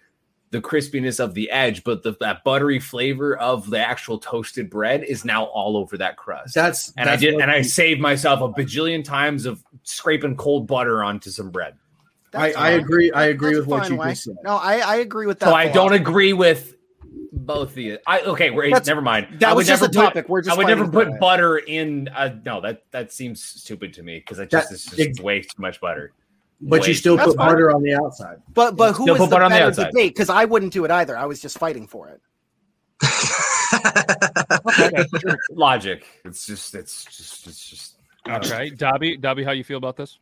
the 0.54 0.60
crispiness 0.60 1.18
of 1.18 1.34
the 1.34 1.50
edge, 1.50 1.82
but 1.82 2.04
the, 2.04 2.14
that 2.20 2.44
buttery 2.44 2.78
flavor 2.78 3.36
of 3.36 3.68
the 3.70 3.78
actual 3.78 4.18
toasted 4.18 4.70
bread 4.70 5.02
is 5.02 5.24
now 5.24 5.46
all 5.46 5.76
over 5.76 5.98
that 5.98 6.16
crust. 6.16 6.54
That's 6.54 6.92
and 6.96 7.08
that's 7.08 7.20
I 7.20 7.26
did, 7.26 7.34
and 7.40 7.50
I 7.50 7.62
saved 7.62 8.00
myself 8.00 8.40
a 8.40 8.48
bajillion 8.62 9.02
times 9.02 9.46
of 9.46 9.64
scraping 9.82 10.36
cold 10.36 10.68
butter 10.68 11.02
onto 11.02 11.30
some 11.30 11.50
bread. 11.50 11.74
I, 12.32 12.52
I 12.52 12.70
agree. 12.70 13.10
I 13.10 13.26
agree 13.26 13.54
That's 13.54 13.66
with 13.66 13.68
what 13.68 13.90
you 13.90 13.96
way. 13.96 14.10
just 14.10 14.24
said. 14.24 14.36
No, 14.44 14.54
I, 14.54 14.78
I 14.78 14.96
agree 14.96 15.26
with 15.26 15.40
that. 15.40 15.46
So 15.46 15.54
I 15.54 15.66
don't 15.68 15.92
agree 15.92 16.32
with 16.34 16.76
both 17.32 17.72
of 17.72 17.78
you. 17.78 17.98
I 18.06 18.20
okay, 18.20 18.50
wait, 18.50 18.70
That's- 18.70 18.86
never 18.86 19.02
mind. 19.02 19.40
that 19.40 19.50
I 19.50 19.54
was 19.54 19.66
just 19.66 19.82
never 19.82 19.90
a 19.90 19.92
put- 19.92 20.04
topic. 20.04 20.28
We're 20.28 20.42
just 20.42 20.54
I 20.54 20.56
would 20.56 20.68
never 20.68 20.86
put 20.86 21.08
it. 21.08 21.18
butter 21.18 21.58
in. 21.58 22.08
Uh, 22.14 22.36
no, 22.44 22.60
that 22.60 22.84
that 22.92 23.12
seems 23.12 23.42
stupid 23.42 23.92
to 23.94 24.04
me 24.04 24.20
because 24.20 24.38
it 24.38 24.50
just 24.50 24.68
That- 24.68 24.74
it's 24.74 24.84
just 24.84 25.20
way 25.20 25.40
too 25.40 25.48
much 25.58 25.80
butter. 25.80 26.12
But 26.66 26.80
Way 26.80 26.88
you 26.88 26.94
still 26.94 27.18
too 27.18 27.24
put 27.24 27.36
much 27.36 27.48
butter 27.48 27.70
on 27.70 27.82
the 27.82 27.94
outside. 27.94 28.38
But 28.54 28.76
but 28.76 28.94
who 28.94 29.04
Still 29.04 29.14
was 29.14 29.20
put 29.20 29.26
the 29.26 29.30
butter 29.36 29.44
on 29.44 29.50
the 29.50 29.54
better 29.56 29.66
outside. 29.66 29.90
debate? 29.90 30.14
Because 30.14 30.30
I 30.30 30.46
wouldn't 30.46 30.72
do 30.72 30.84
it 30.86 30.90
either. 30.90 31.16
I 31.16 31.26
was 31.26 31.40
just 31.40 31.58
fighting 31.58 31.86
for 31.86 32.08
it. 32.08 32.20
Logic. 35.50 36.02
It's 36.24 36.46
just. 36.46 36.74
It's 36.74 37.04
just. 37.04 37.46
It's 37.46 37.68
just. 37.68 37.96
Okay, 38.26 38.70
Dobby, 38.70 39.18
Dobby, 39.18 39.44
how 39.44 39.50
you 39.50 39.62
feel 39.62 39.76
about 39.76 39.98
this? 39.98 40.18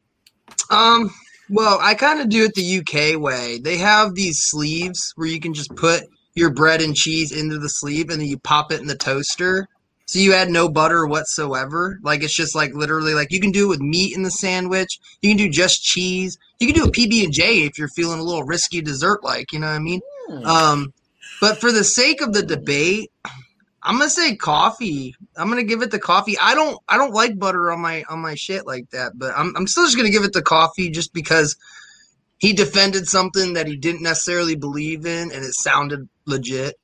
Um, 0.70 1.08
well, 1.48 1.78
I 1.80 1.94
kind 1.94 2.20
of 2.20 2.28
do 2.28 2.44
it 2.44 2.52
the 2.54 2.78
UK 2.80 3.20
way. 3.20 3.60
They 3.62 3.76
have 3.76 4.16
these 4.16 4.40
sleeves 4.42 5.12
where 5.14 5.28
you 5.28 5.38
can 5.38 5.54
just 5.54 5.72
put 5.76 6.02
your 6.34 6.50
bread 6.50 6.80
and 6.80 6.96
cheese 6.96 7.30
into 7.30 7.58
the 7.58 7.68
sleeve 7.68 8.10
and 8.10 8.20
then 8.20 8.26
you 8.26 8.38
pop 8.38 8.72
it 8.72 8.80
in 8.80 8.88
the 8.88 8.96
toaster. 8.96 9.68
So 10.12 10.18
you 10.18 10.34
add 10.34 10.50
no 10.50 10.68
butter 10.68 11.06
whatsoever. 11.06 11.98
Like 12.02 12.22
it's 12.22 12.34
just 12.34 12.54
like 12.54 12.74
literally 12.74 13.14
like 13.14 13.32
you 13.32 13.40
can 13.40 13.50
do 13.50 13.64
it 13.64 13.68
with 13.68 13.80
meat 13.80 14.14
in 14.14 14.24
the 14.24 14.30
sandwich. 14.30 15.00
You 15.22 15.30
can 15.30 15.38
do 15.38 15.48
just 15.48 15.82
cheese. 15.82 16.36
You 16.60 16.66
can 16.66 16.76
do 16.76 16.84
a 16.84 16.92
PB 16.92 17.24
and 17.24 17.32
J 17.32 17.62
if 17.62 17.78
you're 17.78 17.88
feeling 17.88 18.18
a 18.18 18.22
little 18.22 18.44
risky 18.44 18.82
dessert 18.82 19.24
like, 19.24 19.54
you 19.54 19.58
know 19.58 19.68
what 19.68 19.72
I 19.72 19.78
mean? 19.78 20.02
Um 20.44 20.92
but 21.40 21.62
for 21.62 21.72
the 21.72 21.82
sake 21.82 22.20
of 22.20 22.34
the 22.34 22.42
debate, 22.42 23.10
I'm 23.82 23.96
gonna 23.96 24.10
say 24.10 24.36
coffee. 24.36 25.16
I'm 25.34 25.48
gonna 25.48 25.62
give 25.62 25.80
it 25.80 25.90
the 25.90 25.98
coffee. 25.98 26.36
I 26.38 26.54
don't 26.54 26.78
I 26.86 26.98
don't 26.98 27.14
like 27.14 27.38
butter 27.38 27.72
on 27.72 27.80
my 27.80 28.04
on 28.10 28.18
my 28.18 28.34
shit 28.34 28.66
like 28.66 28.90
that, 28.90 29.12
but 29.14 29.32
I'm 29.34 29.56
I'm 29.56 29.66
still 29.66 29.86
just 29.86 29.96
gonna 29.96 30.10
give 30.10 30.24
it 30.24 30.34
the 30.34 30.42
coffee 30.42 30.90
just 30.90 31.14
because 31.14 31.56
he 32.36 32.52
defended 32.52 33.08
something 33.08 33.54
that 33.54 33.66
he 33.66 33.78
didn't 33.78 34.02
necessarily 34.02 34.56
believe 34.56 35.06
in 35.06 35.32
and 35.32 35.42
it 35.42 35.54
sounded 35.54 36.06
legit. 36.26 36.78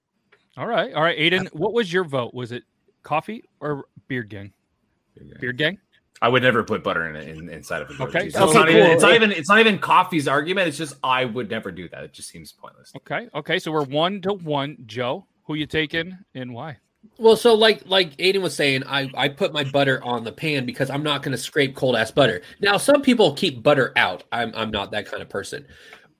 All 0.57 0.67
right, 0.67 0.95
all 0.95 1.03
right, 1.03 1.19
Aiden, 1.19 1.49
what 1.53 1.75
was 1.75 1.93
your 1.93 2.05
vote? 2.05 2.33
Was 2.33 2.53
it 2.53 2.65
coffee 3.09 3.43
or 3.61 3.87
beard 4.07 4.29
gang? 4.29 4.53
Beard 5.41 5.57
gang. 5.57 5.79
I 6.21 6.29
would 6.29 6.43
never 6.43 6.63
put 6.63 6.83
butter 6.85 7.09
in, 7.09 7.17
it 7.17 7.29
in 7.29 7.49
inside 7.49 7.81
of 7.81 7.91
a 7.91 7.95
grilled 7.95 8.11
Okay, 8.11 8.25
cheese. 8.25 8.37
okay, 8.37 8.45
it's, 8.45 8.55
not 8.55 8.69
even, 8.69 8.87
it's 8.91 9.03
not 9.03 9.15
even. 9.15 9.33
It's 9.33 9.49
not 9.49 9.61
even 9.61 9.79
coffee's 9.79 10.29
argument. 10.29 10.69
It's 10.69 10.77
just 10.77 10.95
I 11.03 11.25
would 11.25 11.49
never 11.49 11.71
do 11.71 11.89
that. 11.89 12.05
It 12.05 12.13
just 12.13 12.29
seems 12.29 12.53
pointless. 12.53 12.93
Okay, 12.97 13.29
okay, 13.35 13.59
so 13.59 13.73
we're 13.73 13.85
one 13.85 14.21
to 14.23 14.35
one. 14.35 14.77
Joe, 14.87 15.27
who 15.45 15.55
you 15.55 15.67
taking 15.67 16.17
and 16.35 16.53
why? 16.53 16.77
Well, 17.19 17.37
so 17.37 17.55
like 17.55 17.83
like 17.87 18.17
Aiden 18.17 18.43
was 18.43 18.55
saying, 18.55 18.83
I 18.85 19.11
I 19.15 19.29
put 19.29 19.53
my 19.53 19.65
butter 19.65 20.03
on 20.05 20.25
the 20.25 20.33
pan 20.33 20.67
because 20.67 20.91
I'm 20.91 21.03
not 21.03 21.23
going 21.23 21.33
to 21.33 21.39
scrape 21.39 21.75
cold 21.77 21.97
ass 21.97 22.11
butter. 22.11 22.43
Now, 22.61 22.77
some 22.77 23.01
people 23.01 23.33
keep 23.35 23.63
butter 23.63 23.93
out. 23.97 24.25
I'm 24.33 24.53
I'm 24.55 24.71
not 24.71 24.91
that 24.91 25.07
kind 25.07 25.23
of 25.23 25.29
person. 25.29 25.67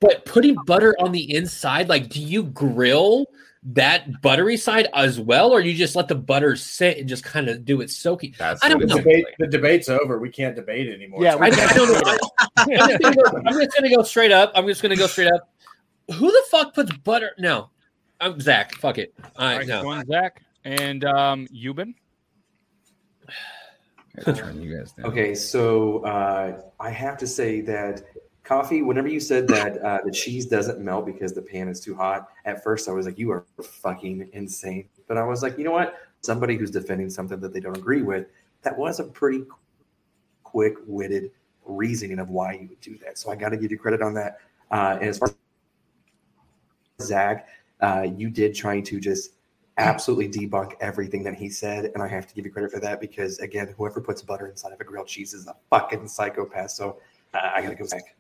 But 0.01 0.25
putting 0.25 0.57
butter 0.65 0.95
on 1.01 1.11
the 1.11 1.35
inside, 1.35 1.89
like, 1.89 2.09
do 2.09 2.23
you 2.23 2.45
grill 2.45 3.27
that 3.65 4.23
buttery 4.23 4.57
side 4.57 4.89
as 4.95 5.19
well, 5.19 5.53
or 5.53 5.61
you 5.61 5.75
just 5.75 5.97
let 5.97 6.09
the 6.09 6.15
butter 6.15 6.57
sit 6.57 6.99
and 6.99 7.09
just 7.09 7.25
kind 7.25 7.49
of 7.49 7.65
do 7.65 7.81
its 7.81 7.97
soaking? 7.97 8.35
That's 8.39 8.63
I 8.65 8.69
don't 8.69 8.81
the 8.81 8.87
know. 8.87 8.97
debate. 8.99 9.27
The 9.39 9.47
debate's 9.47 9.89
over. 9.89 10.19
We 10.19 10.31
can't 10.31 10.55
debate 10.55 10.89
anymore. 10.89 11.23
Yeah, 11.23 11.37
I, 11.37 11.47
I 11.47 11.73
don't 11.75 11.93
know. 11.93 12.01
I, 12.05 12.19
I'm, 12.57 12.69
just 12.69 13.01
gonna 13.01 13.17
go, 13.17 13.23
I'm 13.47 13.55
just 13.55 13.77
gonna 13.77 13.91
go 13.91 14.03
straight 14.03 14.33
up. 14.33 14.53
I'm 14.55 14.67
just 14.67 14.83
gonna 14.83 14.97
go 14.97 15.07
straight 15.07 15.33
up. 15.33 15.51
Who 16.15 16.31
the 16.31 16.43
fuck 16.51 16.75
puts 16.75 16.93
butter? 16.99 17.33
No, 17.39 17.71
I'm 18.21 18.41
Zach. 18.41 18.75
Fuck 18.77 18.99
it. 18.99 19.13
All 19.23 19.31
All 19.37 19.47
right, 19.47 19.59
right, 19.59 19.67
no. 19.67 19.83
going 19.83 20.07
Zach 20.07 20.43
and 20.65 21.05
um, 21.05 21.47
Euban. 21.49 21.95
Turn 24.35 24.61
you 24.61 24.77
guys 24.77 24.93
down. 24.93 25.07
Okay, 25.07 25.35
so 25.35 25.99
uh, 26.05 26.63
I 26.81 26.91
have 26.91 27.19
to 27.19 27.27
say 27.27 27.61
that 27.63 28.03
coffee. 28.49 28.83
Whenever 28.83 29.09
you 29.09 29.21
said 29.21 29.47
that 29.49 29.79
uh, 29.79 30.01
the 30.05 30.11
cheese 30.11 30.47
doesn't 30.47 30.81
melt 30.81 31.05
because 31.05 31.35
the 31.35 31.43
pan 31.43 31.69
is 31.69 31.81
too 31.81 31.95
hot, 31.95 32.29
at 32.47 32.65
first 32.65 32.89
I 32.89 32.93
was 32.93 33.07
like, 33.07 33.19
"You 33.19 33.31
are 33.31 33.45
fucking 33.63 34.31
insane." 34.33 34.89
But 35.07 35.19
I 35.19 35.25
was 35.25 35.43
like, 35.43 35.59
you 35.59 35.65
know 35.65 35.73
what? 35.73 35.95
Somebody 36.23 36.57
who's 36.57 36.71
defending 36.71 37.11
something 37.11 37.39
that 37.41 37.53
they 37.53 37.61
don't 37.61 37.77
agree 37.77 38.03
with, 38.03 38.27
that 38.63 38.77
was 38.77 39.01
a 39.01 39.05
pretty 39.05 39.45
quick-witted 40.43 41.31
reasoning 41.65 42.19
of 42.19 42.31
why 42.31 42.55
you 42.55 42.69
would 42.69 42.81
do 42.81 42.99
that. 42.99 43.19
So 43.19 43.31
I 43.31 43.37
got 43.37 43.51
to 43.51 43.57
give 43.57 43.71
you 43.71 43.79
credit 43.79 44.03
on 44.03 44.15
that. 44.15 44.39
Uh, 44.71 44.99
and 45.01 45.09
as 45.09 45.19
far 45.19 45.29
as 46.99 47.07
Zach, 47.07 47.49
uh, 47.81 48.07
you 48.17 48.31
did 48.31 48.55
try 48.55 48.81
to 48.81 48.99
just 48.99 49.33
absolutely 49.77 50.29
debunk 50.29 50.73
everything 50.81 51.23
that 51.23 51.35
he 51.35 51.49
said, 51.49 51.91
and 51.95 52.03
I 52.03 52.09
have 52.09 52.27
to 52.27 52.35
give 52.35 52.45
you 52.45 52.51
credit 52.51 52.73
for 52.73 52.81
that 52.81 53.01
because 53.01 53.39
again, 53.39 53.75
whoever 53.77 54.01
puts 54.01 54.23
butter 54.23 54.49
inside 54.49 54.73
of 54.73 54.81
a 54.81 54.85
grilled 54.85 55.07
cheese 55.07 55.35
is 55.35 55.47
a 55.47 55.55
fucking 55.71 56.09
psychopath. 56.09 56.73
So 56.73 56.99
uh, 57.33 57.51
I 57.55 57.63
gotta 57.63 57.77
go 57.77 57.87
back. 57.87 58.18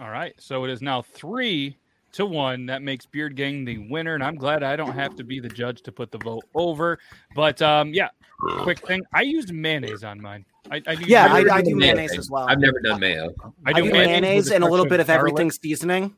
All 0.00 0.08
right, 0.10 0.32
so 0.38 0.64
it 0.64 0.70
is 0.70 0.80
now 0.80 1.02
three 1.02 1.76
to 2.12 2.24
one. 2.24 2.64
That 2.66 2.80
makes 2.80 3.04
Beard 3.04 3.36
Gang 3.36 3.66
the 3.66 3.76
winner, 3.90 4.14
and 4.14 4.24
I'm 4.24 4.36
glad 4.36 4.62
I 4.62 4.74
don't 4.74 4.94
have 4.94 5.14
to 5.16 5.24
be 5.24 5.40
the 5.40 5.48
judge 5.48 5.82
to 5.82 5.92
put 5.92 6.10
the 6.10 6.16
vote 6.16 6.44
over. 6.54 6.98
But 7.34 7.60
um, 7.60 7.92
yeah, 7.92 8.08
quick 8.62 8.78
thing: 8.86 9.02
I 9.12 9.20
used 9.20 9.52
mayonnaise 9.52 10.02
on 10.02 10.18
mine. 10.18 10.46
I, 10.70 10.80
I 10.86 10.94
do 10.94 11.04
Yeah, 11.06 11.26
I, 11.26 11.38
I 11.38 11.42
do 11.42 11.76
mayonnaise. 11.76 11.76
mayonnaise 11.76 12.18
as 12.18 12.30
well. 12.30 12.46
I've 12.48 12.60
never 12.60 12.80
done 12.80 12.98
mayo. 12.98 13.34
I 13.66 13.70
I 13.70 13.72
do 13.74 13.82
do 13.84 13.92
mayonnaise, 13.92 14.20
mayonnaise 14.22 14.50
and 14.52 14.64
a 14.64 14.68
little 14.68 14.86
bit 14.86 15.00
of 15.00 15.08
garlic. 15.08 15.32
everything 15.32 15.50
seasoning. 15.50 16.16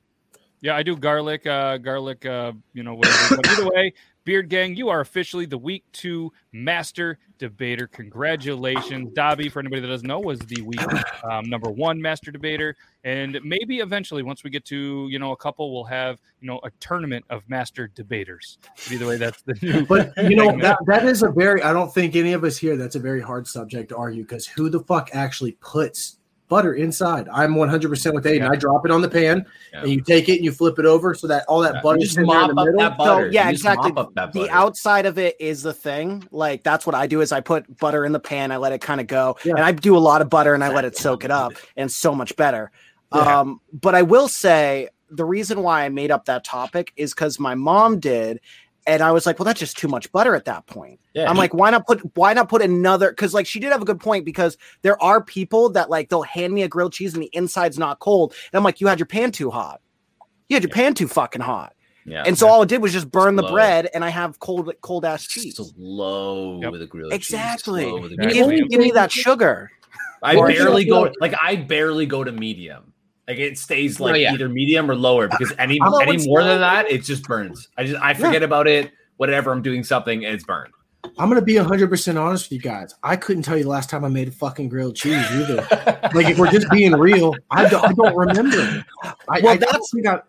Yeah, 0.63 0.77
I 0.77 0.85
do 0.85 0.97
garlic, 0.97 1.45
uh, 1.45 1.77
garlic, 1.79 2.25
uh, 2.25 2.53
you 2.73 2.85
know, 2.85 2.95
whatever. 2.95 3.37
But 3.37 3.49
either 3.49 3.69
way, 3.69 3.95
Beard 4.25 4.49
Gang, 4.49 4.77
you 4.77 4.89
are 4.91 5.01
officially 5.01 5.45
the 5.45 5.59
week 5.59 5.85
two 5.91 6.33
master 6.53 7.19
debater. 7.39 7.89
Congratulations. 7.89 9.13
Dobby, 9.13 9.49
for 9.49 9.59
anybody 9.59 9.83
that 9.83 9.89
doesn't 9.89 10.07
know, 10.07 10.21
was 10.21 10.39
the 10.39 10.63
week 10.63 10.81
um, 11.25 11.51
number 11.51 11.69
one 11.69 12.01
master 12.01 12.31
debater. 12.31 12.77
And 13.03 13.41
maybe 13.43 13.81
eventually, 13.81 14.23
once 14.23 14.45
we 14.45 14.51
get 14.51 14.65
to, 14.67 15.09
you 15.11 15.19
know, 15.19 15.33
a 15.33 15.37
couple, 15.37 15.75
we'll 15.75 15.83
have, 15.83 16.21
you 16.41 16.47
know, 16.47 16.61
a 16.63 16.71
tournament 16.79 17.25
of 17.29 17.43
master 17.49 17.89
debaters. 17.89 18.59
But 18.63 18.93
either 18.93 19.07
way, 19.09 19.17
that's 19.17 19.43
the 19.43 19.59
new. 19.61 19.85
But 19.85 20.13
you 20.17 20.37
know 20.37 20.57
that 20.61 20.79
that 20.87 21.05
is 21.05 21.25
a 21.25 21.31
very. 21.31 21.61
I 21.61 21.73
don't 21.73 21.93
think 21.93 22.15
any 22.15 22.35
of 22.35 22.45
us 22.45 22.57
here. 22.57 22.77
That's 22.77 22.95
a 22.95 23.01
very 23.01 23.21
hard 23.21 23.49
subject 23.49 23.89
to 23.89 23.97
argue 23.97 24.23
because 24.23 24.47
who 24.47 24.71
the 24.71 24.81
fuck 24.81 25.11
actually 25.13 25.53
puts 25.61 26.19
butter 26.53 26.75
inside? 26.75 27.29
I'm 27.33 27.55
100 27.55 27.89
percent 27.89 28.15
with 28.15 28.27
Aiden. 28.27 28.47
I 28.51 28.57
drop 28.57 28.85
it 28.85 28.91
on 28.91 29.01
the 29.01 29.09
pan, 29.09 29.47
and 29.73 29.91
you 29.91 30.03
take 30.03 30.29
it 30.29 30.37
and 30.37 30.45
you 30.45 30.53
flip 30.53 30.79
it 30.79 30.85
over 30.85 31.15
so 31.15 31.27
that 31.29 31.45
all 31.49 31.61
that 31.61 31.77
Yeah, 31.77 31.81
butter 31.81 31.99
is 31.99 32.05
just 32.09 32.19
in 32.19 32.25
in 32.25 32.29
the 32.29 32.35
up 32.35 32.51
middle. 32.55 32.79
that 32.81 32.99
butter. 32.99 33.29
So 33.29 33.33
yeah, 33.33 33.47
You 33.47 33.53
just 33.53 33.63
exactly. 33.65 33.93
mop 33.93 34.07
up 34.09 34.15
that 34.17 34.33
The 34.35 34.51
outside 34.51 35.07
of 35.07 35.19
it 35.19 35.35
is 35.41 35.63
the 35.63 35.73
thing. 35.73 36.29
Like 36.31 36.63
that's 36.63 36.85
what 36.85 36.95
I 36.95 37.07
do 37.07 37.23
is 37.23 37.33
I 37.33 37.41
put 37.41 37.79
butter 37.79 38.05
in 38.05 38.13
the 38.13 38.21
pan, 38.21 38.53
I 38.53 38.59
let 38.59 38.73
it 38.73 38.83
kind 38.83 39.01
of 39.01 39.07
go, 39.07 39.37
Yeah. 39.45 39.55
and 39.57 39.65
I 39.65 39.73
do 39.73 39.97
a 39.97 39.99
lot 39.99 40.21
of 40.21 40.29
butter 40.29 40.53
and 40.53 40.63
I 40.63 40.69
let 40.69 40.85
it 40.85 40.97
soak 40.97 41.25
it 41.25 41.31
up, 41.31 41.55
and 41.77 41.91
so 41.91 42.15
much 42.15 42.37
better. 42.37 42.71
Yeah. 43.15 43.41
Um, 43.41 43.61
but 43.73 43.95
I 43.95 44.03
will 44.03 44.29
say 44.29 44.89
the 45.11 45.25
reason 45.25 45.63
why 45.63 45.85
I 45.85 45.89
made 45.91 46.11
up 46.11 46.25
that 46.27 46.45
topic 46.45 46.93
is 46.97 47.13
because 47.15 47.39
my 47.39 47.55
mom 47.55 47.99
did, 48.01 48.41
and 48.87 49.03
I 49.03 49.13
was 49.13 49.27
like, 49.27 49.39
well, 49.39 49.45
that's 49.45 49.61
just 49.61 49.79
too 49.79 49.89
much 49.89 50.11
butter 50.13 50.35
at 50.35 50.45
that 50.47 50.67
point. 50.67 50.99
Yeah. 51.15 51.29
I'm 51.31 51.37
like, 51.37 51.55
why 51.55 51.71
not 51.71 51.87
put 51.87 52.01
why 52.17 52.33
not 52.33 52.49
put 52.49 52.63
another? 52.63 53.11
Because 53.11 53.33
like 53.35 53.47
she 53.47 53.61
did 53.61 53.71
have 53.73 53.83
a 53.83 53.85
good 53.85 54.01
point 54.01 54.25
because 54.25 54.57
there 54.83 55.01
are 55.03 55.23
people 55.23 55.71
that 55.71 55.91
like 55.91 56.09
they'll 56.09 56.23
hand 56.23 56.53
me 56.53 56.63
a 56.63 56.69
grilled 56.69 56.93
cheese 56.93 57.15
and 57.15 57.23
the 57.23 57.31
inside's 57.33 57.79
not 57.79 57.99
cold, 58.01 58.35
and 58.53 58.59
I'm 58.59 58.65
like, 58.65 58.81
you 58.81 58.87
had 58.87 58.99
your 58.99 59.07
pan 59.07 59.33
too 59.33 59.51
hot. 59.51 59.81
You 60.49 60.57
had 60.57 60.63
your 60.63 60.71
pan 60.71 60.95
too 60.95 61.09
fucking 61.09 61.43
hot. 61.43 61.75
Yeah. 62.05 62.25
And 62.27 62.37
so 62.37 62.49
all 62.49 62.63
it 62.63 62.69
did 62.69 62.83
was 62.83 62.93
just 62.93 63.11
burn 63.11 63.37
the 63.37 63.45
bread, 63.45 63.89
and 63.95 64.05
I 64.05 64.09
have 64.09 64.41
cold, 64.41 64.73
cold 64.81 65.05
ass 65.05 65.25
cheese. 65.25 65.55
Slow 65.57 66.59
with 66.59 66.83
a 66.83 66.87
grilled 66.87 67.13
cheese, 67.13 67.17
Exactly. 67.19 67.85
slow 67.85 68.01
with 68.01 68.13
a 68.13 68.17
Give, 68.17 68.49
me- 68.49 68.67
give 68.69 68.81
me 68.81 68.91
that 68.91 69.13
sugar. 69.13 69.71
I 70.23 70.35
barely 70.35 70.85
go 70.85 71.13
like 71.21 71.35
I 71.41 71.57
barely 71.57 72.07
go 72.07 72.23
to 72.25 72.33
medium. 72.33 72.92
Like 73.29 73.39
it 73.39 73.57
stays 73.59 74.01
like 74.01 74.15
Oh, 74.15 74.17
yeah. 74.17 74.33
either 74.33 74.49
medium 74.49 74.91
or 74.91 74.97
lower 74.97 75.29
because 75.29 75.53
any 75.59 75.79
I'm 75.81 75.95
any 75.95 76.05
always 76.07 76.27
more 76.27 76.43
than 76.43 76.61
that, 76.61 76.91
it 76.91 77.05
just 77.05 77.23
burns. 77.25 77.69
I 77.79 77.85
just 77.85 78.03
I 78.03 78.15
forget 78.15 78.43
about 78.43 78.67
it. 78.67 78.91
Whatever 79.17 79.53
I'm 79.53 79.63
doing 79.63 79.85
something, 79.85 80.25
and 80.25 80.35
it's 80.35 80.45
burned. 80.45 80.73
I'm 81.19 81.29
gonna 81.29 81.43
be 81.43 81.57
100 81.57 81.89
percent 81.89 82.19
honest 82.19 82.47
with 82.47 82.53
you 82.53 82.61
guys. 82.61 82.95
I 83.03 83.17
couldn't 83.17 83.43
tell 83.45 83.57
you 83.57 83.63
the 83.65 83.69
last 83.69 83.91
time 83.91 84.05
I 84.05 84.09
made 84.09 84.29
a 84.29 84.33
fucking 84.33 84.69
grilled 84.69 84.97
cheese 84.97 85.25
either. 85.33 85.57
like 86.15 86.29
if 86.31 86.39
we're 86.39 86.51
just 86.51 86.69
being 86.71 86.93
real, 86.93 87.35
I 87.51 87.69
don't, 87.69 87.85
I 87.85 87.93
don't 87.93 88.17
remember. 88.17 88.85
I, 89.29 89.41
Well, 89.41 89.53
I 89.53 89.57
that's- 89.57 89.73
don't 89.73 89.87
think 89.93 90.07
I 90.09 90.21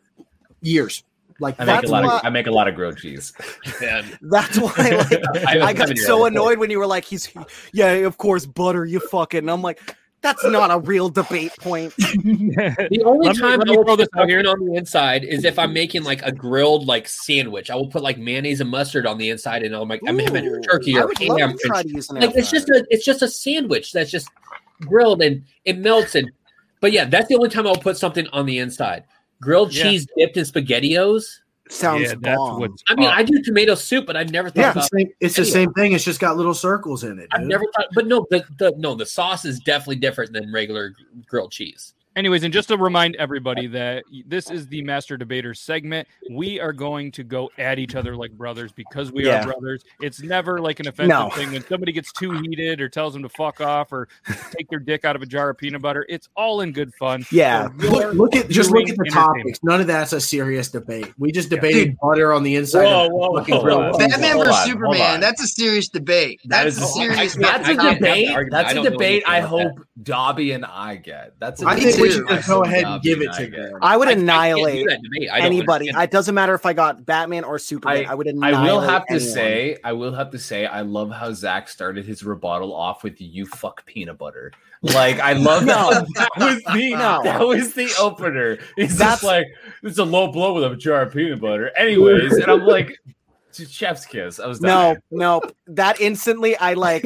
years. 0.61 1.03
Like 1.39 1.59
I 1.59 1.65
make 1.65 1.75
That's 1.77 1.89
a 1.89 1.91
lot 1.91 2.03
why- 2.03 2.19
of 2.19 2.25
I 2.25 2.29
make 2.29 2.45
a 2.47 2.51
lot 2.51 2.67
of 2.67 2.75
grilled 2.75 2.97
cheese. 2.97 3.33
Man, 3.81 4.05
That's 4.21 4.57
why 4.59 4.67
like, 4.77 5.11
I 5.47 5.51
have 5.53 5.61
a 5.61 5.63
I 5.63 5.73
got 5.73 5.97
so 5.97 6.25
annoyed 6.25 6.59
when 6.59 6.69
you 6.69 6.77
were 6.77 6.85
like, 6.87 7.05
"He's 7.05 7.27
yeah, 7.73 7.87
of 7.91 8.17
course, 8.17 8.45
butter, 8.45 8.85
you 8.85 8.99
fucking." 8.99 9.39
And 9.39 9.51
I'm 9.51 9.63
like, 9.63 9.79
that's 10.23 10.43
not 10.45 10.71
a 10.71 10.79
real 10.79 11.09
debate 11.09 11.51
point. 11.59 11.93
The 12.03 13.03
only 13.05 13.27
Let 13.27 13.37
time 13.37 13.59
let 13.59 13.67
I'll 13.69 13.75
throw 13.75 13.83
put 13.83 13.97
this 13.97 14.07
out 14.17 14.27
here. 14.29 14.43
something 14.43 14.61
on 14.61 14.65
the 14.71 14.75
inside 14.77 15.23
is 15.23 15.43
if 15.45 15.59
I'm 15.59 15.73
making 15.73 16.03
like 16.03 16.21
a 16.23 16.31
grilled 16.31 16.85
like 16.87 17.07
sandwich. 17.07 17.69
I 17.69 17.75
will 17.75 17.87
put 17.87 18.01
like 18.01 18.17
mayonnaise 18.17 18.61
and 18.61 18.69
mustard 18.69 19.05
on 19.05 19.17
the 19.17 19.29
inside, 19.29 19.63
and 19.63 19.75
I'm 19.75 19.87
like 19.87 20.01
I'm 20.07 20.17
having 20.17 20.61
turkey 20.63 20.97
or 20.97 21.09
ham. 21.19 21.51
to 21.57 21.57
try 21.65 21.81
and 21.81 21.89
to 21.89 21.95
use 21.95 22.09
an 22.09 22.15
like 22.17 22.31
air 22.31 22.37
it's 22.37 22.49
just 22.51 22.69
a 22.69 22.85
it's 22.89 23.05
just 23.05 23.21
a 23.21 23.27
sandwich 23.27 23.91
that's 23.91 24.09
just 24.11 24.29
grilled 24.81 25.21
and 25.21 25.43
it 25.65 25.77
melts 25.77 26.15
and 26.15 26.31
but 26.81 26.91
yeah 26.91 27.05
that's 27.05 27.27
the 27.29 27.35
only 27.35 27.49
time 27.49 27.65
i'll 27.67 27.75
put 27.75 27.97
something 27.97 28.27
on 28.33 28.45
the 28.45 28.57
inside 28.59 29.03
grilled 29.41 29.73
Yeah. 29.73 29.83
cheese 29.83 30.07
dipped 30.17 30.35
in 30.37 30.43
spaghettios 30.45 31.39
sounds 31.69 32.01
yeah, 32.01 32.13
that's 32.19 32.37
bomb. 32.37 32.59
what's 32.59 32.83
i 32.89 32.95
mean 32.95 33.07
i 33.07 33.23
do 33.23 33.41
tomato 33.41 33.73
soup 33.73 34.05
but 34.05 34.17
i 34.17 34.23
never 34.23 34.49
thought 34.49 34.61
yeah, 34.61 34.71
about 34.71 34.83
it's, 34.83 34.89
the 34.89 34.99
same, 34.99 35.09
it's 35.21 35.35
the 35.35 35.45
same 35.45 35.73
thing. 35.73 35.93
It's 35.93 36.03
just 36.03 36.19
got 36.19 36.35
little 36.35 36.53
circles 36.53 37.03
in 37.03 37.19
it. 37.19 37.29
i've 37.31 37.47
never 37.47 37.63
thought 37.75 37.87
but 37.93 38.05
no 38.05 38.27
the, 38.29 38.43
the 38.59 38.73
no 38.77 38.95
the 38.95 39.05
sauce 39.05 39.45
is 39.45 39.59
definitely 39.59 39.95
different 39.95 40.33
than 40.33 40.51
regular 40.51 40.93
grilled 41.27 41.51
cheese 41.51 41.93
Anyways, 42.15 42.43
and 42.43 42.53
just 42.53 42.67
to 42.67 42.77
remind 42.77 43.15
everybody 43.15 43.65
that 43.67 44.03
this 44.27 44.51
is 44.51 44.67
the 44.67 44.83
Master 44.83 45.17
Debater 45.17 45.53
segment. 45.55 46.07
We 46.29 46.59
are 46.59 46.71
going 46.73 47.11
to 47.13 47.23
go 47.23 47.49
at 47.57 47.79
each 47.79 47.95
other 47.95 48.15
like 48.15 48.31
brothers 48.31 48.71
because 48.71 49.11
we 49.11 49.25
Yeah. 49.25 49.41
are 49.41 49.45
brothers. 49.45 49.83
It's 50.01 50.21
never 50.21 50.59
like 50.61 50.79
an 50.79 50.87
offensive 50.87 51.09
No. 51.09 51.29
thing 51.31 51.51
when 51.51 51.63
somebody 51.65 51.91
gets 51.91 52.11
too 52.11 52.31
heated 52.41 52.79
or 52.81 52.87
tells 52.89 53.13
them 53.13 53.23
to 53.23 53.29
fuck 53.29 53.61
off 53.61 53.91
or 53.91 54.07
take 54.55 54.69
their 54.69 54.79
dick 54.79 55.05
out 55.05 55.15
of 55.15 55.21
a 55.23 55.25
jar 55.25 55.49
of 55.49 55.57
peanut 55.57 55.81
butter. 55.81 56.05
It's 56.07 56.29
all 56.35 56.61
in 56.61 56.71
good 56.71 56.93
fun. 56.93 57.25
Yeah. 57.31 57.69
For 57.79 57.87
Look, 57.87 58.13
look 58.13 58.35
at 58.35 58.49
just 58.49 58.69
look 58.71 58.87
at 58.89 58.95
the 58.95 59.09
topics. 59.11 59.59
None 59.63 59.81
of 59.81 59.87
that's 59.87 60.13
a 60.13 60.21
serious 60.21 60.69
debate. 60.69 61.11
We 61.17 61.31
just 61.31 61.49
debated 61.49 61.97
butter 61.99 62.31
on 62.31 62.43
the 62.43 62.55
inside. 62.55 62.85
Whoa, 62.85 63.07
whoa, 63.09 63.29
whoa, 63.43 63.91
whoa. 63.91 63.97
Batman 63.97 64.33
hold 64.33 64.45
versus 64.45 64.63
Superman. 64.65 65.15
on. 65.15 65.19
That's 65.19 65.41
a 65.41 65.47
serious 65.47 65.89
debate. 65.89 66.41
That 66.45 66.65
That's 66.65 66.77
a 66.77 66.85
serious. 66.85 67.35
I- 67.37 67.41
that's 67.41 67.69
I 67.69 67.71
a 67.71 67.75
can't 67.75 67.81
have 67.81 67.95
debate. 67.97 68.47
That's 68.51 68.73
I 68.75 68.79
a 68.79 68.83
debate. 68.83 69.23
I 69.27 69.37
anything 69.39 69.53
about 69.61 69.75
hope 69.77 69.87
Dobby 70.03 70.51
and 70.51 70.65
I 70.65 70.95
get. 70.97 71.33
That's 71.39 71.61
a 71.61 71.65
debate 71.65 71.83
think 71.95 72.02
we 72.03 72.11
should 72.11 72.29
I 72.31 72.35
just 72.35 72.47
go 72.47 72.63
ahead 72.63 72.83
and 72.83 73.01
give 73.01 73.21
it 73.21 73.33
to 73.33 73.47
get. 73.47 73.71
them. 73.71 73.79
I 73.81 73.97
would 73.97 74.07
I- 74.07 74.11
I 74.11 74.13
can't 74.15 74.19
do 74.19 74.31
annihilate 74.31 74.87
that. 74.87 74.99
I 75.31 75.37
don't 75.39 75.45
anybody. 75.47 75.89
understand. 75.89 76.03
It 76.03 76.11
doesn't 76.11 76.35
matter 76.35 76.53
if 76.53 76.65
I 76.65 76.73
got 76.73 77.05
Batman 77.05 77.43
or 77.43 77.57
Superman. 77.59 78.05
I, 78.07 78.13
would 78.15 78.27
annihilate. 78.27 78.69
I 78.69 78.73
will 78.73 78.81
have 78.81 79.05
to 79.07 79.19
say, 79.19 79.77
I 79.83 79.93
will 79.93 80.13
have 80.13 80.29
to 80.31 80.39
say, 80.39 80.65
I 80.65 80.81
love 80.81 81.11
how 81.11 81.31
Zach 81.33 81.67
started 81.69 82.05
his 82.05 82.23
rebuttal 82.23 82.73
off 82.73 83.03
with 83.03 83.19
"you 83.19 83.45
fuck 83.45 83.85
peanut 83.85 84.17
butter." 84.17 84.51
Like, 84.81 85.19
I 85.19 85.33
love 85.33 85.65
No. 85.65 85.91
that. 85.91 86.07
That 86.15 86.29
was 86.37 86.61
the 86.73 86.89
No. 86.95 87.21
that 87.23 87.39
was 87.47 87.73
the 87.73 87.89
opener. 87.99 88.57
It's 88.77 88.97
That's- 88.97 89.21
just 89.21 89.23
like 89.23 89.47
it's 89.81 89.97
a 89.97 90.03
low 90.03 90.27
blow 90.31 90.53
with 90.53 90.63
a 90.71 90.75
jar 90.75 91.03
of 91.03 91.13
peanut 91.13 91.39
butter. 91.41 91.69
Anyways, 91.77 92.33
and 92.33 92.51
I'm 92.51 92.65
like, 92.65 92.97
chef's 93.55 94.05
kiss. 94.05 94.39
I 94.39 94.47
was 94.47 94.61
No, 94.61 94.67
dying. 94.69 94.97
no. 95.11 95.41
That 95.67 95.99
instantly, 96.01 96.55
I 96.57 96.73
like 96.73 97.05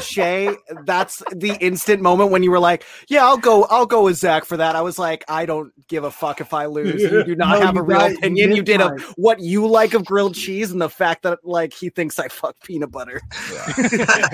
Shay. 0.00 0.54
That's 0.84 1.22
the 1.34 1.56
instant 1.60 2.02
moment 2.02 2.30
when 2.30 2.42
you 2.42 2.50
were 2.50 2.58
like, 2.58 2.84
"Yeah, 3.08 3.24
I'll 3.24 3.36
go. 3.38 3.64
I'll 3.64 3.86
go 3.86 4.04
with 4.04 4.16
Zach 4.16 4.44
for 4.44 4.56
that." 4.56 4.74
I 4.76 4.80
was 4.82 4.98
like, 4.98 5.24
"I 5.28 5.46
don't 5.46 5.72
give 5.88 6.04
a 6.04 6.10
fuck 6.10 6.40
if 6.40 6.52
I 6.54 6.66
lose. 6.66 7.00
You 7.02 7.24
do 7.24 7.36
not 7.36 7.58
No, 7.60 7.66
have 7.66 7.76
a 7.76 7.82
real 7.82 7.98
got- 7.98 8.12
opinion. 8.12 8.50
You 8.50 8.62
did 8.62 8.78
did 8.78 8.80
a, 8.80 8.96
what 9.16 9.40
you 9.40 9.66
like 9.66 9.94
of 9.94 10.04
grilled 10.04 10.34
cheese 10.34 10.72
and 10.72 10.80
the 10.80 10.88
fact 10.90 11.22
that 11.22 11.38
like 11.44 11.72
he 11.72 11.88
thinks 11.90 12.18
I 12.18 12.28
fuck 12.28 12.56
peanut 12.64 12.90
butter." 12.90 13.20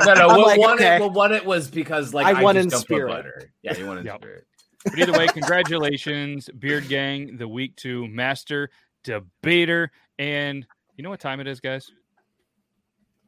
No, 0.05 0.15
no. 0.15 0.29
I'm 0.29 0.39
What 0.39 0.47
like, 0.47 0.59
won 0.61 0.75
okay. 0.77 0.97
it? 0.97 1.01
What 1.01 1.13
won 1.13 1.33
it 1.33 1.45
was 1.45 1.69
because 1.71 2.15
like 2.15 2.27
I 2.27 2.41
I, 2.41 2.43
won 2.43 2.55
just 2.55 2.65
in 2.65 2.71
don't 2.71 2.79
put 2.81 2.85
spirit. 2.87 3.11
butter. 3.11 3.53
Yeah, 3.63 3.77
you 3.77 3.87
won 3.87 3.99
in 3.99 4.07
Yep. 4.07 4.17
spirit. 4.23 4.45
But 4.85 4.99
either 4.99 5.13
way, 5.13 5.27
congratulations, 5.27 6.49
Beard 6.59 6.89
Gang, 6.89 7.37
the 7.37 7.49
week 7.49 7.77
two 7.77 8.07
master 8.09 8.71
debater. 9.05 9.91
And 10.19 10.67
you 10.99 11.05
know 11.05 11.11
what 11.11 11.21
time 11.21 11.39
it 11.39 11.47
is, 11.47 11.61
guys? 11.61 11.93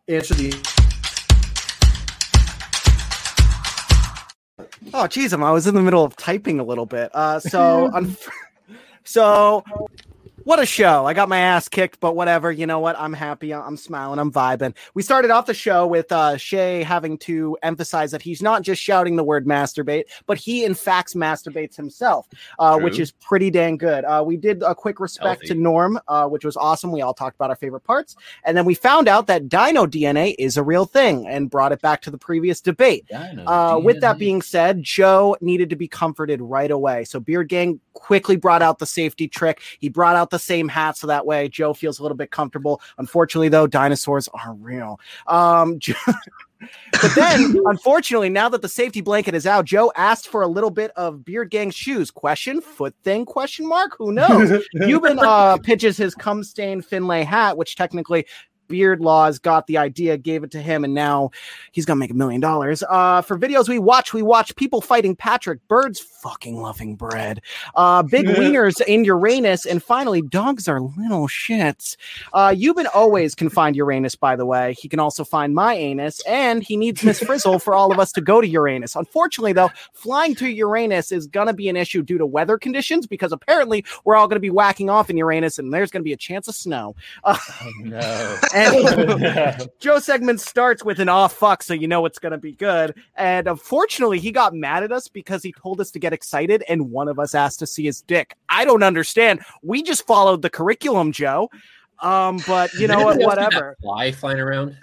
Answer 0.08 0.34
the 0.34 0.52
Oh, 4.92 5.06
geez, 5.06 5.32
I 5.32 5.52
was 5.52 5.68
in 5.68 5.76
the 5.76 5.80
middle 5.80 6.04
of 6.04 6.16
typing 6.16 6.58
a 6.58 6.64
little 6.64 6.84
bit. 6.84 7.14
Uh, 7.14 7.38
so, 7.38 7.88
un- 7.94 8.16
so 9.04 9.62
what 10.44 10.58
a 10.58 10.66
show! 10.66 11.06
I 11.06 11.14
got 11.14 11.28
my 11.28 11.38
ass 11.38 11.68
kicked, 11.68 12.00
but 12.00 12.16
whatever. 12.16 12.50
You 12.50 12.66
know 12.66 12.78
what? 12.78 12.98
I'm 12.98 13.12
happy. 13.12 13.52
I'm 13.52 13.76
smiling. 13.76 14.18
I'm 14.18 14.32
vibing. 14.32 14.74
We 14.94 15.02
started 15.02 15.30
off 15.30 15.46
the 15.46 15.54
show 15.54 15.86
with 15.86 16.10
uh, 16.12 16.36
Shay 16.36 16.82
having 16.82 17.18
to 17.18 17.56
emphasize 17.62 18.10
that 18.12 18.22
he's 18.22 18.42
not 18.42 18.62
just 18.62 18.80
shouting 18.82 19.16
the 19.16 19.24
word 19.24 19.46
masturbate, 19.46 20.04
but 20.26 20.38
he 20.38 20.64
in 20.64 20.74
fact 20.74 21.14
masturbates 21.14 21.76
himself, 21.76 22.26
uh, 22.58 22.78
which 22.78 22.98
is 22.98 23.12
pretty 23.12 23.50
dang 23.50 23.76
good. 23.76 24.04
Uh, 24.04 24.22
we 24.24 24.36
did 24.36 24.62
a 24.62 24.74
quick 24.74 25.00
respect 25.00 25.46
to 25.46 25.54
Norm, 25.54 25.98
uh, 26.08 26.26
which 26.26 26.44
was 26.44 26.56
awesome. 26.56 26.92
We 26.92 27.02
all 27.02 27.14
talked 27.14 27.36
about 27.36 27.50
our 27.50 27.56
favorite 27.56 27.84
parts, 27.84 28.16
and 28.44 28.56
then 28.56 28.64
we 28.64 28.74
found 28.74 29.08
out 29.08 29.26
that 29.26 29.48
Dino 29.48 29.86
DNA 29.86 30.34
is 30.38 30.56
a 30.56 30.62
real 30.62 30.84
thing, 30.84 31.26
and 31.26 31.50
brought 31.50 31.72
it 31.72 31.80
back 31.80 32.02
to 32.02 32.10
the 32.10 32.18
previous 32.18 32.60
debate. 32.60 33.06
Uh, 33.46 33.78
with 33.82 34.00
that 34.00 34.18
being 34.18 34.42
said, 34.42 34.82
Joe 34.82 35.36
needed 35.40 35.70
to 35.70 35.76
be 35.76 35.88
comforted 35.88 36.40
right 36.40 36.70
away. 36.70 37.04
So 37.04 37.20
Beard 37.20 37.48
Gang 37.48 37.80
quickly 37.92 38.36
brought 38.36 38.62
out 38.62 38.78
the 38.78 38.86
safety 38.86 39.28
trick. 39.28 39.60
He 39.78 39.88
brought 39.88 40.16
out 40.16 40.29
the 40.30 40.38
same 40.38 40.68
hat 40.68 40.96
so 40.96 41.06
that 41.06 41.26
way 41.26 41.48
Joe 41.48 41.74
feels 41.74 41.98
a 41.98 42.02
little 42.02 42.16
bit 42.16 42.30
comfortable. 42.30 42.80
Unfortunately, 42.98 43.48
though, 43.48 43.66
dinosaurs 43.66 44.28
are 44.28 44.54
real. 44.54 45.00
Um, 45.26 45.78
but 46.92 47.14
then, 47.14 47.56
unfortunately, 47.66 48.28
now 48.28 48.48
that 48.48 48.62
the 48.62 48.68
safety 48.68 49.00
blanket 49.00 49.34
is 49.34 49.46
out, 49.46 49.64
Joe 49.64 49.92
asked 49.96 50.28
for 50.28 50.42
a 50.42 50.48
little 50.48 50.70
bit 50.70 50.90
of 50.96 51.24
Beard 51.24 51.50
Gang 51.50 51.70
shoes. 51.70 52.10
Question, 52.10 52.60
foot 52.60 52.94
thing? 53.02 53.24
Question 53.24 53.68
mark? 53.68 53.96
Who 53.98 54.12
knows? 54.12 54.62
Cuban 54.84 55.18
uh, 55.18 55.58
pitches 55.58 55.96
his 55.96 56.14
cum 56.14 56.44
stained 56.44 56.84
Finlay 56.84 57.24
hat, 57.24 57.56
which 57.56 57.76
technically 57.76 58.26
Beard 58.70 59.00
Laws 59.00 59.38
got 59.38 59.66
the 59.66 59.76
idea, 59.76 60.16
gave 60.16 60.44
it 60.44 60.52
to 60.52 60.62
him, 60.62 60.84
and 60.84 60.94
now 60.94 61.30
he's 61.72 61.84
gonna 61.84 61.98
make 61.98 62.12
a 62.12 62.14
million 62.14 62.40
dollars. 62.40 62.82
Uh, 62.88 63.20
for 63.20 63.36
videos 63.36 63.68
we 63.68 63.78
watch, 63.78 64.14
we 64.14 64.22
watch 64.22 64.54
people 64.56 64.80
fighting 64.80 65.16
Patrick, 65.16 65.66
birds 65.68 65.98
fucking 66.00 66.56
loving 66.56 66.94
bread, 66.94 67.42
uh, 67.74 68.02
big 68.02 68.26
wieners 68.28 68.80
in 68.86 69.04
Uranus, 69.04 69.66
and 69.66 69.82
finally, 69.82 70.22
dogs 70.22 70.68
are 70.68 70.80
little 70.80 71.26
shits. 71.26 71.96
Uh, 72.32 72.50
Euban 72.50 72.86
always 72.94 73.34
can 73.34 73.50
find 73.50 73.74
Uranus, 73.74 74.14
by 74.14 74.36
the 74.36 74.46
way. 74.46 74.74
He 74.80 74.88
can 74.88 75.00
also 75.00 75.24
find 75.24 75.52
my 75.54 75.74
anus, 75.74 76.20
and 76.26 76.62
he 76.62 76.76
needs 76.76 77.02
Miss 77.02 77.18
Frizzle 77.18 77.58
for 77.58 77.74
all 77.74 77.92
of 77.92 77.98
us 77.98 78.12
to 78.12 78.20
go 78.20 78.40
to 78.40 78.46
Uranus. 78.46 78.94
Unfortunately, 78.94 79.52
though, 79.52 79.70
flying 79.92 80.36
to 80.36 80.48
Uranus 80.48 81.10
is 81.10 81.26
gonna 81.26 81.52
be 81.52 81.68
an 81.68 81.76
issue 81.76 82.02
due 82.02 82.18
to 82.18 82.26
weather 82.26 82.56
conditions 82.56 83.08
because 83.08 83.32
apparently 83.32 83.84
we're 84.04 84.14
all 84.14 84.28
gonna 84.28 84.38
be 84.38 84.50
whacking 84.50 84.88
off 84.88 85.10
in 85.10 85.16
Uranus, 85.16 85.58
and 85.58 85.74
there's 85.74 85.90
gonna 85.90 86.04
be 86.04 86.12
a 86.12 86.16
chance 86.16 86.46
of 86.46 86.54
snow. 86.54 86.94
Uh, 87.24 87.36
no. 87.80 88.38
And 88.60 89.70
Joe 89.80 89.98
segment 89.98 90.40
starts 90.40 90.84
with 90.84 91.00
an 91.00 91.08
"off 91.08 91.32
fuck," 91.34 91.62
so 91.62 91.74
you 91.74 91.88
know 91.88 92.04
it's 92.06 92.18
gonna 92.18 92.38
be 92.38 92.52
good. 92.52 92.94
And 93.16 93.46
unfortunately, 93.46 94.18
he 94.18 94.32
got 94.32 94.54
mad 94.54 94.82
at 94.82 94.92
us 94.92 95.08
because 95.08 95.42
he 95.42 95.52
told 95.52 95.80
us 95.80 95.90
to 95.92 95.98
get 95.98 96.12
excited, 96.12 96.64
and 96.68 96.90
one 96.90 97.08
of 97.08 97.18
us 97.18 97.34
asked 97.34 97.58
to 97.60 97.66
see 97.66 97.84
his 97.84 98.02
dick. 98.02 98.34
I 98.48 98.64
don't 98.64 98.82
understand. 98.82 99.40
We 99.62 99.82
just 99.82 100.06
followed 100.06 100.42
the 100.42 100.50
curriculum, 100.50 101.12
Joe. 101.12 101.50
Um, 102.00 102.40
but 102.46 102.72
you 102.74 102.86
know 102.86 103.04
what? 103.04 103.16
Anybody 103.16 103.24
else 103.24 103.32
see 103.32 103.36
that 103.36 103.44
Whatever. 103.44 103.76
Fly 103.82 104.12
flying 104.12 104.40
around. 104.40 104.76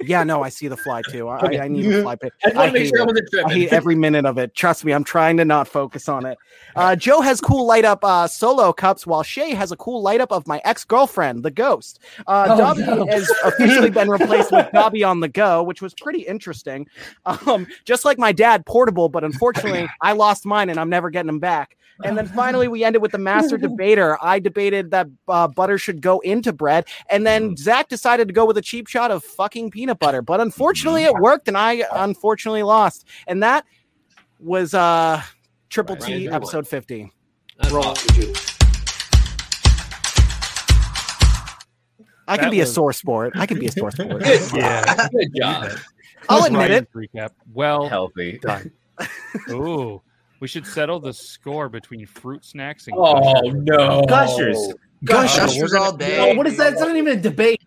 Yeah, 0.00 0.22
no, 0.24 0.42
I 0.42 0.48
see 0.48 0.68
the 0.68 0.76
fly 0.76 1.02
too. 1.10 1.28
I, 1.28 1.38
Okay. 1.38 1.58
I, 1.58 1.64
I 1.64 1.68
need 1.68 1.86
a 1.86 2.02
fly 2.02 2.14
pick. 2.16 2.32
I 2.44 2.50
just 2.50 2.76
hate 2.76 2.88
sure 2.88 2.98
I 3.00 3.02
it. 3.02 3.06
wasn't. 3.06 3.28
I 3.46 3.52
hate 3.52 3.72
every 3.72 3.94
minute 3.94 4.24
of 4.26 4.38
it. 4.38 4.54
Trust 4.54 4.84
me, 4.84 4.92
I'm 4.92 5.04
trying 5.04 5.36
to 5.38 5.44
not 5.44 5.66
focus 5.68 6.08
on 6.08 6.24
it. 6.26 6.38
Uh, 6.76 6.94
Joe 6.96 7.20
has 7.20 7.40
cool 7.40 7.66
light 7.66 7.84
up 7.84 8.04
uh, 8.04 8.26
solo 8.28 8.72
cups, 8.72 9.06
while 9.06 9.22
Shay 9.22 9.50
has 9.54 9.72
a 9.72 9.76
cool 9.76 10.02
light 10.02 10.20
up 10.20 10.30
of 10.32 10.46
my 10.46 10.60
ex 10.64 10.84
girlfriend, 10.84 11.42
the 11.42 11.50
ghost. 11.50 11.98
Uh, 12.26 12.46
Oh, 12.50 12.56
Dobby 12.58 12.82
no. 12.82 13.06
has 13.06 13.28
officially 13.44 13.90
been 13.90 14.08
replaced 14.08 14.52
with 14.52 14.68
Dobby 14.72 15.02
on 15.04 15.20
the 15.20 15.28
go, 15.28 15.62
which 15.62 15.82
was 15.82 15.94
pretty 15.94 16.20
interesting. 16.20 16.86
Um, 17.26 17.66
just 17.84 18.04
like 18.04 18.18
my 18.18 18.32
dad, 18.32 18.66
portable, 18.66 19.08
but 19.08 19.24
unfortunately, 19.24 19.88
I 20.00 20.12
lost 20.12 20.46
mine 20.46 20.70
and 20.70 20.78
I'm 20.78 20.88
never 20.90 21.10
getting 21.10 21.26
them 21.26 21.40
back. 21.40 21.76
And 22.04 22.16
then 22.16 22.28
finally, 22.28 22.68
we 22.68 22.84
ended 22.84 23.02
with 23.02 23.10
the 23.10 23.18
master 23.18 23.58
debater. 23.58 24.16
I 24.22 24.38
debated 24.38 24.92
that 24.92 25.08
uh, 25.26 25.48
butter 25.48 25.78
should 25.78 26.00
go 26.00 26.20
into 26.20 26.52
bread, 26.52 26.84
and 27.10 27.26
then 27.26 27.56
Zach 27.56 27.88
decided 27.88 28.28
to 28.28 28.34
go 28.34 28.44
with 28.46 28.56
a 28.56 28.62
cheap 28.62 28.86
shot 28.86 29.10
of 29.10 29.24
fucking 29.24 29.70
peanut 29.72 29.87
butter. 29.94 30.22
But 30.22 30.40
unfortunately, 30.40 31.04
it 31.04 31.14
worked, 31.14 31.48
and 31.48 31.56
I 31.56 31.84
unfortunately 31.92 32.62
lost. 32.62 33.06
And 33.26 33.42
that 33.42 33.64
was 34.40 34.74
uh, 34.74 35.22
Triple 35.70 35.96
Right, 35.96 36.04
T 36.04 36.28
right. 36.28 36.34
episode 36.34 36.66
50. 36.68 37.10
That's 37.60 37.72
Roll. 37.72 37.84
awesome. 37.86 38.32
I 42.30 42.36
can 42.36 42.46
That 42.46 42.50
be 42.50 42.60
a 42.60 42.66
sore 42.66 42.92
sport. 42.92 43.32
I 43.36 43.46
can 43.46 43.58
be 43.58 43.66
a 43.66 43.72
sore 43.72 43.90
sport. 43.92 44.22
Yeah. 44.54 45.08
Good 45.10 45.34
job. 45.34 45.70
I'll 46.28 46.44
admit 46.44 46.70
it. 46.70 46.92
Recap. 46.92 47.30
Well 47.52 47.88
Healthy. 47.88 48.38
done. 48.42 48.70
Ooh, 49.50 50.02
we 50.40 50.48
should 50.48 50.66
settle 50.66 51.00
the 51.00 51.12
score 51.12 51.68
between 51.70 52.04
fruit 52.06 52.44
snacks 52.44 52.86
and. 52.86 52.96
Oh 52.98 53.22
Gushers. 53.22 53.54
no, 53.64 54.02
Gushers. 54.06 54.74
Gushers. 55.04 55.38
Gushers 55.54 55.74
all 55.74 55.92
No, 55.92 55.96
day. 55.96 56.36
what 56.36 56.46
is 56.46 56.56
that? 56.58 56.72
It's 56.74 56.82
not 56.82 56.94
even 56.96 57.18
a 57.18 57.20
debate. 57.20 57.62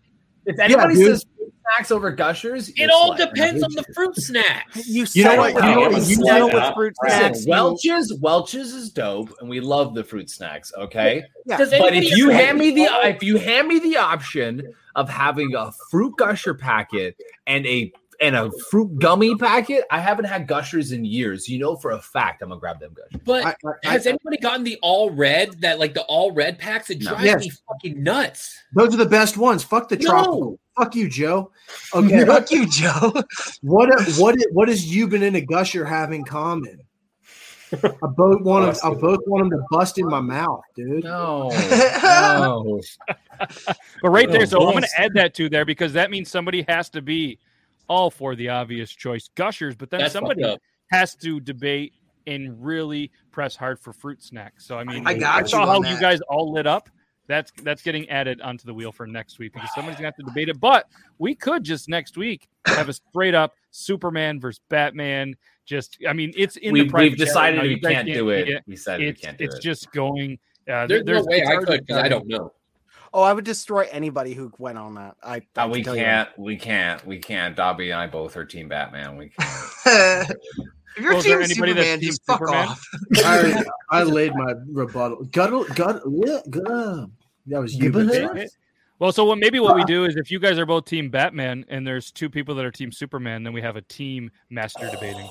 If 0.46 0.58
anybody 0.60 0.94
dude. 0.94 1.06
says 1.06 1.24
fruit 1.24 1.31
snacks 1.76 1.90
over 1.90 2.10
gushers, 2.10 2.70
It 2.76 2.90
all 2.90 3.12
slut. 3.12 3.18
depends 3.18 3.62
on 3.62 3.72
the 3.72 3.84
fruit 3.94 4.16
snacks. 4.16 4.86
You, 4.88 5.06
You 5.12 5.24
know 5.24 5.30
settle 5.30 5.38
what? 5.38 5.54
You 5.54 5.60
know 5.74 5.80
what? 5.90 6.02
you 6.08 6.16
You 6.18 6.24
know 6.24 6.46
what? 6.48 6.74
fruit 6.74 6.94
snacks. 7.04 7.44
you- 7.44 7.50
Welch's, 7.50 8.14
Welch's 8.20 8.72
is 8.74 8.90
dope, 8.90 9.32
and 9.40 9.48
we 9.48 9.60
love 9.60 9.94
the 9.94 10.04
fruit 10.04 10.28
snacks. 10.30 10.72
Okay, 10.76 11.24
Yeah. 11.46 11.56
Does 11.56 11.70
but 11.70 11.94
if 11.94 12.10
you 12.16 12.30
hand 12.30 12.58
me 12.58 12.70
the 12.72 12.88
oh. 12.90 13.00
if 13.06 13.22
you 13.22 13.36
hand 13.38 13.68
me 13.68 13.78
the 13.78 13.96
option 13.96 14.72
of 14.94 15.08
having 15.08 15.54
a 15.54 15.72
fruit 15.90 16.16
gusher 16.16 16.54
packet 16.54 17.16
and 17.46 17.64
a 17.66 17.92
and 18.20 18.36
a 18.36 18.52
fruit 18.70 18.98
gummy 19.00 19.34
packet, 19.34 19.84
I 19.90 19.98
haven't 19.98 20.26
had 20.26 20.46
gushers 20.46 20.92
in 20.92 21.04
years. 21.04 21.48
You 21.48 21.58
know 21.58 21.74
for 21.76 21.90
a 21.92 21.98
fact 22.00 22.40
I'm 22.42 22.50
gonna 22.50 22.60
grab 22.60 22.78
them 22.78 22.94
gushers. 22.94 23.20
But 23.24 23.44
I- 23.46 23.50
I- 23.50 23.72
I- 23.84 23.92
has 23.92 24.06
anybody 24.06 24.36
gotten 24.36 24.62
the 24.64 24.78
all 24.82 25.10
red? 25.10 25.60
That 25.62 25.78
like 25.80 25.94
the 25.94 26.02
all 26.02 26.30
red 26.32 26.58
packs? 26.58 26.90
It 26.90 27.00
No. 27.02 27.10
drives 27.10 27.24
Yes. 27.24 27.40
me 27.40 27.50
fucking 27.68 28.02
nuts. 28.02 28.56
Those 28.74 28.94
are 28.94 28.98
the 28.98 29.06
best 29.06 29.36
ones. 29.36 29.64
Fuck 29.64 29.88
the 29.88 29.96
No. 29.96 30.02
tropical. 30.10 30.58
Fuck 30.76 30.94
you, 30.94 31.08
Joe. 31.08 31.50
Okay. 31.94 32.24
Fuck 32.26 32.50
you, 32.50 32.66
Joe. 32.66 33.12
what 33.62 33.90
what 34.18 34.36
what 34.52 34.68
does 34.68 34.94
you 34.94 35.06
been 35.08 35.22
in 35.22 35.34
a 35.34 35.40
gusher 35.40 35.84
have 35.84 36.12
in 36.12 36.24
common? 36.24 36.80
I 37.72 38.06
both 38.06 38.42
want 38.42 38.66
them. 38.66 38.92
I 38.92 38.94
both 38.94 39.20
want 39.26 39.48
them 39.48 39.58
to 39.58 39.64
bust 39.70 39.98
in 39.98 40.06
my 40.06 40.20
mouth, 40.20 40.62
dude. 40.76 41.04
No, 41.04 41.48
no. 42.02 42.80
But 43.38 44.10
right 44.10 44.30
there, 44.30 44.44
so 44.46 44.58
I'm 44.58 44.72
going 44.72 44.82
to 44.82 45.00
add 45.00 45.12
that 45.14 45.34
to 45.34 45.48
there 45.48 45.64
because 45.64 45.92
that 45.94 46.10
means 46.10 46.30
somebody 46.30 46.64
has 46.68 46.90
to 46.90 47.02
be 47.02 47.38
all 47.88 48.10
for 48.10 48.34
the 48.34 48.50
obvious 48.50 48.90
choice, 48.90 49.30
gushers. 49.34 49.74
But 49.74 49.90
then 49.90 50.00
That's 50.00 50.12
somebody 50.12 50.56
has 50.90 51.14
to 51.16 51.40
debate 51.40 51.94
and 52.26 52.62
really 52.64 53.10
press 53.30 53.56
hard 53.56 53.78
for 53.80 53.92
fruit 53.92 54.22
snacks. 54.22 54.66
So 54.66 54.78
I 54.78 54.84
mean, 54.84 55.06
I 55.06 55.14
got 55.14 55.48
saw 55.48 55.66
how 55.66 55.76
on 55.76 55.86
you 55.86 55.98
guys 55.98 56.20
all 56.28 56.52
lit 56.52 56.66
up. 56.66 56.88
That's 57.28 57.52
that's 57.62 57.82
getting 57.82 58.08
added 58.10 58.40
onto 58.40 58.66
the 58.66 58.74
wheel 58.74 58.92
for 58.92 59.06
next 59.06 59.38
week 59.38 59.52
because 59.52 59.70
somebody's 59.74 59.96
gonna 59.96 60.08
have 60.08 60.16
to 60.16 60.22
debate 60.24 60.48
it. 60.48 60.58
But 60.60 60.88
we 61.18 61.34
could 61.34 61.62
just 61.64 61.88
next 61.88 62.16
week 62.16 62.48
have 62.66 62.88
a 62.88 62.92
straight 62.92 63.34
up 63.34 63.54
Superman 63.70 64.40
versus 64.40 64.60
Batman. 64.68 65.36
Just 65.64 65.98
I 66.08 66.12
mean, 66.12 66.32
it's 66.36 66.56
in 66.56 66.72
We, 66.72 66.82
the 66.82 66.88
private 66.90 67.10
we've 67.10 67.18
decided 67.18 67.56
now. 67.58 67.62
we 67.62 67.68
You 67.70 67.80
guys 67.80 67.92
can't 67.92 68.06
do 68.08 68.14
see 68.44 68.52
it. 68.52 68.64
We 68.66 68.74
decided 68.74 69.04
we 69.04 69.10
It's 69.10 69.20
can't 69.20 69.38
do 69.38 69.44
it's 69.44 69.56
it. 69.56 69.62
just 69.62 69.92
going. 69.92 70.38
Uh, 70.68 70.86
There's, 70.86 71.04
no 71.04 71.22
way 71.24 71.44
I 71.46 71.56
could 71.56 71.86
because 71.86 72.02
I 72.02 72.08
don't 72.08 72.26
know. 72.26 72.52
Oh, 73.14 73.22
I 73.22 73.32
would 73.32 73.44
destroy 73.44 73.86
anybody 73.90 74.32
who 74.32 74.50
went 74.58 74.78
on 74.78 74.94
that. 74.94 75.16
I, 75.22 75.42
I 75.56 75.62
Uh, 75.64 75.68
we 75.68 75.82
can't. 75.84 76.30
We 76.38 76.56
can't. 76.56 77.06
We 77.06 77.18
can't. 77.18 77.54
Dobby 77.54 77.90
and 77.90 78.00
I 78.00 78.06
both 78.06 78.36
are 78.36 78.44
Team 78.44 78.68
Batman. 78.68 79.16
We 79.16 79.30
can't. 79.84 80.32
if 80.96 81.02
you're 81.02 81.12
Well, 81.12 81.18
is 81.18 81.24
there 81.24 81.38
Team 81.38 81.48
that's 81.48 81.54
Superman, 81.54 82.00
Team 82.00 82.08
just 82.08 82.24
fuck 82.26 82.38
Superman? 82.40 82.68
off. 82.68 82.88
I, 83.16 83.64
I 83.90 84.02
laid 84.02 84.34
my 84.34 84.54
rebuttal. 84.70 85.24
Guttle, 85.32 85.64
gut, 85.74 86.02
yeah, 86.08 86.38
gut. 86.50 87.10
That 87.46 87.60
was 87.60 87.74
you. 87.74 87.90
Well, 88.98 89.10
so 89.10 89.24
what 89.24 89.38
maybe 89.38 89.58
what 89.58 89.74
we 89.74 89.82
do 89.84 90.04
is 90.04 90.14
if 90.14 90.30
you 90.30 90.38
guys 90.38 90.58
are 90.58 90.66
both 90.66 90.84
team 90.84 91.10
Batman 91.10 91.64
and 91.68 91.84
there's 91.84 92.12
two 92.12 92.30
people 92.30 92.54
that 92.54 92.64
are 92.64 92.70
team 92.70 92.92
Superman, 92.92 93.42
then 93.42 93.52
we 93.52 93.60
have 93.60 93.74
a 93.74 93.82
team 93.82 94.30
master 94.48 94.88
debating. 94.90 95.28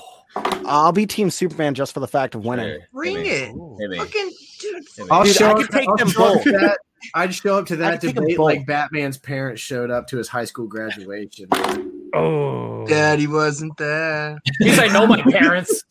I'll 0.66 0.92
be 0.92 1.06
Team 1.06 1.30
Superman 1.30 1.74
just 1.74 1.92
for 1.92 2.00
the 2.00 2.08
fact 2.08 2.34
of 2.34 2.44
winning. 2.44 2.66
Hey, 2.68 2.78
Bring 2.92 3.16
hey, 3.24 3.50
it. 3.50 3.54
hey. 3.90 3.98
Fucking 3.98 4.30
dude. 4.60 5.10
I'll 5.10 5.24
Dude, 5.24 5.34
show 5.36 5.46
I 5.48 5.50
up, 5.52 5.56
could 5.58 5.70
take 5.70 5.88
I'll 5.88 5.96
them 5.96 6.10
both. 6.16 6.44
that. 6.44 6.78
I'd 7.14 7.34
show 7.34 7.58
up 7.58 7.66
to 7.66 7.76
that 7.76 8.00
could 8.00 8.08
take 8.08 8.16
'em 8.16 8.22
debate 8.24 8.38
like 8.38 8.66
Batman's 8.66 9.18
parents 9.18 9.60
showed 9.60 9.90
up 9.90 10.06
to 10.08 10.16
his 10.18 10.28
high 10.28 10.44
school 10.44 10.66
graduation. 10.66 11.48
Oh, 12.14 12.86
Daddy 12.86 13.26
wasn't 13.26 13.76
there. 13.76 14.32
At 14.36 14.40
least 14.60 14.80
I 14.80 14.88
know 14.88 15.06
my 15.06 15.22
parents. 15.30 15.84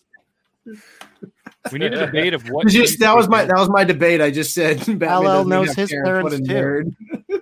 we 1.72 1.80
need 1.80 1.94
a 1.94 2.06
debate 2.06 2.34
of 2.34 2.48
what. 2.50 2.68
Just 2.68 3.00
that 3.00 3.16
was 3.16 3.28
my 3.28 3.46
that 3.46 3.58
was 3.58 3.70
my 3.70 3.84
debate. 3.84 4.22
I 4.22 4.32
just 4.32 4.54
said 4.54 4.78
Batman 5.00 5.42
LL 5.42 5.46
knows 5.46 5.74
his 5.74 5.90
parents. 5.90 6.24
What 6.36 6.48
parents, 6.48 6.96
nerd. 7.28 7.40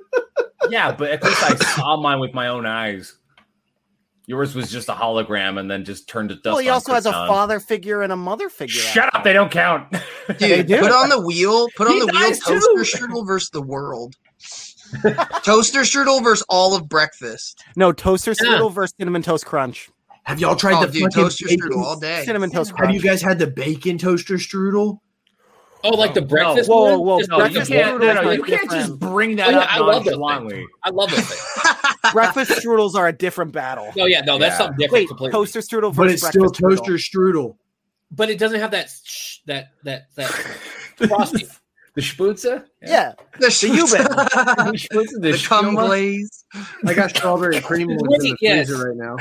Yeah, 0.70 0.92
but 0.92 1.10
at 1.10 1.24
least 1.24 1.42
I 1.42 1.56
saw 1.56 1.98
mine 1.98 2.20
with 2.20 2.34
my 2.34 2.50
own 2.50 2.68
eyes. 2.68 3.16
Yours 4.30 4.54
was 4.54 4.70
just 4.70 4.90
a 4.90 4.94
hologram 4.94 5.60
and 5.60 5.72
then 5.72 5.84
just 5.84 6.08
turned 6.08 6.30
to 6.30 6.36
dust. 6.36 6.46
Well, 6.46 6.60
he 6.60 6.70
also 6.70 6.94
has 6.94 7.08
a 7.08 7.12
Krypton. 7.12 7.28
father 7.28 7.60
figure 7.60 8.04
and 8.04 8.14
a 8.14 8.16
mother 8.16 8.48
figure. 8.48 8.80
Shut 8.80 9.14
up! 9.16 9.24
They 9.24 9.34
don't 9.34 9.50
count. 9.52 9.92
Dude, 10.38 10.68
do. 10.68 10.78
put 10.80 10.92
on 10.92 11.10
the 11.10 11.20
wheel. 11.20 11.68
Put 11.76 11.88
on 11.88 11.94
He 11.94 12.00
the 12.02 12.06
wheel. 12.06 12.30
too. 12.36 12.60
Toaster 12.60 12.98
strudel 13.08 13.26
versus 13.26 13.50
the 13.50 13.64
world. 13.64 14.16
Toaster 15.44 15.80
strudel 15.82 16.24
versus 16.24 16.46
all 16.48 16.76
of 16.76 16.88
breakfast. 16.88 17.64
No, 17.76 17.92
toaster 17.92 18.34
strudel 18.34 18.72
versus 18.72 18.94
cinnamon 19.00 19.24
toast 19.24 19.48
crunch. 19.48 19.90
Have 20.26 20.40
y'all 20.40 20.56
tried 20.56 20.76
Oh, 20.76 20.86
the 20.86 20.92
dude, 21.00 21.12
toaster 21.12 21.48
bacon- 21.48 21.70
strudel 21.72 21.84
all 21.84 22.00
day. 22.00 22.24
Cinnamon 22.24 22.52
toast 22.52 22.76
Crunch. 22.76 22.94
Have 22.94 22.96
you 22.96 23.02
guys 23.10 23.24
had 23.24 23.40
the 23.40 23.48
bacon 23.48 23.98
toaster 23.98 24.36
strudel? 24.36 25.00
Oh, 25.84 25.90
like 25.96 26.14
the 26.14 26.22
No. 26.22 26.28
breakfast 26.28 26.70
Whoa, 26.70 27.00
whoa, 27.00 27.18
No, 27.30 27.38
like 27.38 27.52
you 27.54 27.60
breakfast 27.62 27.72
can't. 27.72 28.00
strudel 28.02 28.14
No, 28.16 28.22
no, 28.22 28.32
you 28.32 28.44
can't 28.44 28.70
just 28.70 29.00
bring 29.00 29.34
Oh, 29.34 29.36
that 29.38 29.52
yeah, 29.52 29.58
up 29.60 29.74
I 29.74 29.80
love 29.80 30.04
those 30.06 30.18
nonchalantly. 30.18 30.56
things. 30.58 30.70
I 30.84 30.90
love 30.92 31.10
those 31.10 31.26
things. 31.26 31.86
Breakfast 32.14 32.52
strudels 32.52 32.96
are 32.96 33.08
a 33.08 33.14
different 33.14 33.52
battle. 33.52 33.92
No, 33.96 34.06
yeah, 34.06 34.22
no, 34.22 34.38
that's 34.38 34.54
Yeah. 34.54 34.58
something 34.58 34.78
different 34.78 34.94
Wait, 35.04 35.08
completely. 35.08 35.32
toaster 35.34 35.60
strudel 35.60 35.94
But 35.96 36.04
versus 36.04 36.24
it's 36.24 36.28
still 36.30 36.50
toaster 36.50 36.94
strudel. 36.94 37.34
strudel. 37.34 37.56
but 38.12 38.30
it 38.30 38.40
doesn't 38.40 38.60
have 38.60 38.72
that 38.72 38.90
sh- 39.04 39.38
that 39.46 39.68
that 39.84 40.08
that 40.16 40.30
frosting. 41.08 41.48
The 41.96 42.02
sputza? 42.02 42.66
Yeah, 42.84 43.14
The, 43.40 43.48
Euban. 43.48 44.04
The 44.72 44.78
sputza, 44.78 45.22
the 45.22 45.46
cum 45.46 45.74
glaze. 45.76 46.46
I 46.86 46.94
got 46.94 47.10
strawberry 47.10 47.60
cream 47.70 47.88
ones 47.90 48.24
in 48.24 48.32
the 48.32 48.38
Yes. 48.40 48.68
freezer 48.70 48.90
right 48.94 48.96
now. 48.96 49.16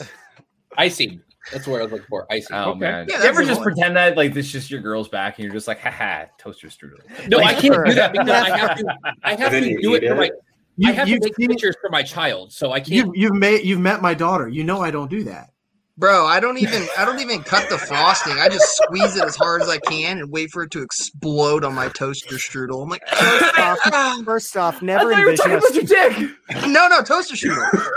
Icing. 0.76 1.22
That's 1.52 1.66
what 1.66 1.80
I 1.80 1.84
was 1.84 1.92
looking 1.92 2.06
for. 2.08 2.26
Icing. 2.30 2.56
Oh 2.56 2.70
Okay. 2.70 2.80
man! 2.80 3.06
Yeah, 3.08 3.22
you 3.22 3.28
ever 3.28 3.44
just 3.44 3.60
one. 3.60 3.72
pretend 3.72 3.96
that 3.96 4.16
like 4.16 4.34
this 4.34 4.50
just 4.50 4.68
your 4.68 4.80
girl's 4.80 5.08
back 5.08 5.38
and 5.38 5.44
you're 5.44 5.54
just 5.54 5.68
like, 5.68 5.78
haha, 5.80 6.24
toaster 6.38 6.66
strudel. 6.66 7.28
No, 7.28 7.38
I 7.38 7.54
can't 7.54 7.86
do 7.86 7.94
that 7.94 8.10
because 8.12 8.28
I 8.28 8.58
have 8.58 8.76
to. 8.78 8.96
I 9.22 9.30
have 9.36 9.40
And 9.40 9.54
then 9.54 9.62
to 9.62 9.70
you 9.70 9.80
do 9.80 9.94
it 9.94 10.02
eat 10.02 10.08
for 10.08 10.22
it. 10.24 10.32
My. 10.78 10.88
I 10.88 10.92
You, 10.92 10.96
have 10.96 11.06
to 11.06 11.10
you've, 11.12 11.22
make 11.22 11.36
seen- 11.36 11.48
pictures 11.48 11.76
for 11.80 11.90
my 11.90 12.02
child, 12.02 12.52
so 12.52 12.72
I 12.72 12.80
can't. 12.80 12.90
you've, 12.90 13.10
you've 13.14 13.34
made 13.34 13.64
you've 13.64 13.80
met 13.80 14.02
my 14.02 14.14
daughter. 14.14 14.48
You 14.48 14.64
know 14.64 14.80
I 14.82 14.90
don't 14.90 15.10
do 15.10 15.24
that. 15.24 15.50
Bro, 15.98 16.26
I 16.26 16.40
don't 16.40 16.58
even 16.58 16.86
I 16.98 17.06
don't 17.06 17.20
even 17.20 17.42
cut 17.42 17.70
the 17.70 17.78
frosting. 17.78 18.34
I 18.34 18.50
just 18.50 18.76
squeeze 18.76 19.16
it 19.16 19.24
as 19.24 19.34
hard 19.34 19.62
as 19.62 19.68
I 19.70 19.78
can 19.78 20.18
and 20.18 20.30
wait 20.30 20.50
for 20.50 20.62
it 20.62 20.70
to 20.72 20.82
explode 20.82 21.64
on 21.64 21.74
my 21.74 21.88
toaster 21.88 22.34
strudel. 22.34 22.82
I'm 22.82 22.90
like, 22.90 23.00
First 23.08 23.52
ah. 23.56 24.18
off, 24.18 24.24
first 24.26 24.56
off, 24.58 24.82
never 24.82 25.10
thought 25.10 25.18
you 25.18 25.24
were 25.24 25.30
envision 25.30 25.36
talking 25.52 25.56
us. 25.56 25.70
about 25.70 26.18
your 26.18 26.28
dick. 26.60 26.66
no, 26.68 26.88
no, 26.88 27.02
toaster 27.02 27.34
strudel. 27.34 27.88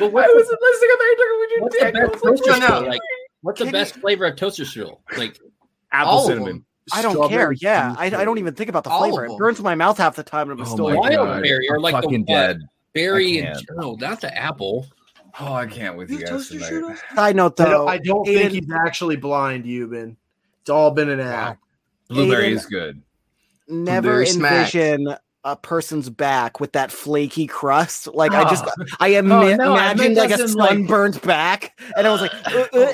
But 0.00 0.12
what, 0.12 0.24
I 0.28 0.34
wasn't 0.34 0.58
listening. 0.60 0.90
I 0.90 0.96
thought 0.98 1.04
you 1.04 1.58
were 1.60 1.62
what's 1.62 1.78
talking 1.78 1.94
the 1.94 2.00
about 2.00 2.12
best 2.12 2.24
your 2.24 2.32
toaster 2.32 2.52
dick. 2.52 2.60
No, 2.60 2.68
no. 2.68 2.80
strudel? 2.82 2.88
Like, 2.88 3.00
what's 3.42 3.58
the 3.60 3.64
Can 3.66 3.72
best 3.72 3.94
flavor 3.96 4.24
of 4.24 4.36
toaster 4.36 4.64
strudel? 4.64 4.98
Like, 5.16 5.38
Apple 5.92 6.10
All 6.12 6.20
of 6.20 6.26
cinnamon. 6.26 6.64
Them. 6.90 6.98
I 6.98 7.02
don't 7.02 7.28
care. 7.28 7.52
Yeah, 7.52 7.94
I, 7.98 8.06
I 8.06 8.24
don't 8.24 8.38
even 8.38 8.54
think 8.54 8.68
about 8.70 8.84
the 8.84 8.90
All 8.90 9.00
flavor. 9.00 9.26
It 9.26 9.36
burns 9.38 9.60
my 9.60 9.74
mouth 9.74 9.98
half 9.98 10.16
the 10.16 10.22
time, 10.22 10.50
and 10.50 10.60
I'm 10.60 10.66
Oh 10.66 10.70
still 10.70 10.88
my 10.88 10.94
like, 10.96 11.12
God. 11.12 11.42
wildberry 11.42 11.60
or 11.70 11.76
I'm 11.76 11.82
like 11.82 11.94
the 11.96 12.02
fucking 12.02 12.20
what? 12.22 12.26
dead. 12.26 12.60
berry 12.94 13.42
I 13.42 13.46
and 13.46 13.54
can't. 13.66 13.78
no, 13.78 13.94
not 13.94 14.20
the 14.20 14.36
apple. 14.36 14.86
Oh, 15.40 15.52
I 15.52 15.66
can't 15.66 15.96
with 15.96 16.10
you 16.10 16.24
guys 16.24 16.48
tonight. 16.48 16.72
strudel? 16.72 16.98
Side 17.14 17.36
note 17.36 17.60
I 17.60 17.64
though, 17.64 17.70
don't, 17.70 17.88
I 17.88 17.98
don't 17.98 18.24
think 18.26 18.52
he's 18.52 18.70
actually 18.84 19.16
blind, 19.16 19.64
Euban. 19.64 20.16
It's 20.62 20.70
all 20.70 20.90
been 20.90 21.08
an 21.10 21.20
act. 21.20 21.62
Blueberry 22.08 22.48
Aiden- 22.50 22.56
is 22.56 22.66
good. 22.66 23.02
never 23.68 24.02
Blueberry 24.08 24.26
smack. 24.26 24.74
Envision 25.48 25.52
a 25.52 25.56
person's 25.56 26.10
back 26.10 26.60
with 26.60 26.72
that 26.72 26.90
flaky 26.92 27.46
crust. 27.46 28.06
Like 28.14 28.32
I 28.32 28.48
just, 28.48 28.64
I 29.00 29.08
am 29.08 29.30
Oh, 29.30 29.42
no, 29.42 29.72
imagined 29.74 30.14
meant 30.14 30.16
like 30.16 30.30
a 30.30 30.42
as 30.42 30.52
in, 30.52 30.58
like- 30.58 30.70
sunburned 30.70 31.20
back, 31.22 31.78
and 31.96 32.06
I 32.06 32.10
was 32.10 32.20
like, 32.20 32.32
uh, 32.46 32.66
uh, 32.72 32.92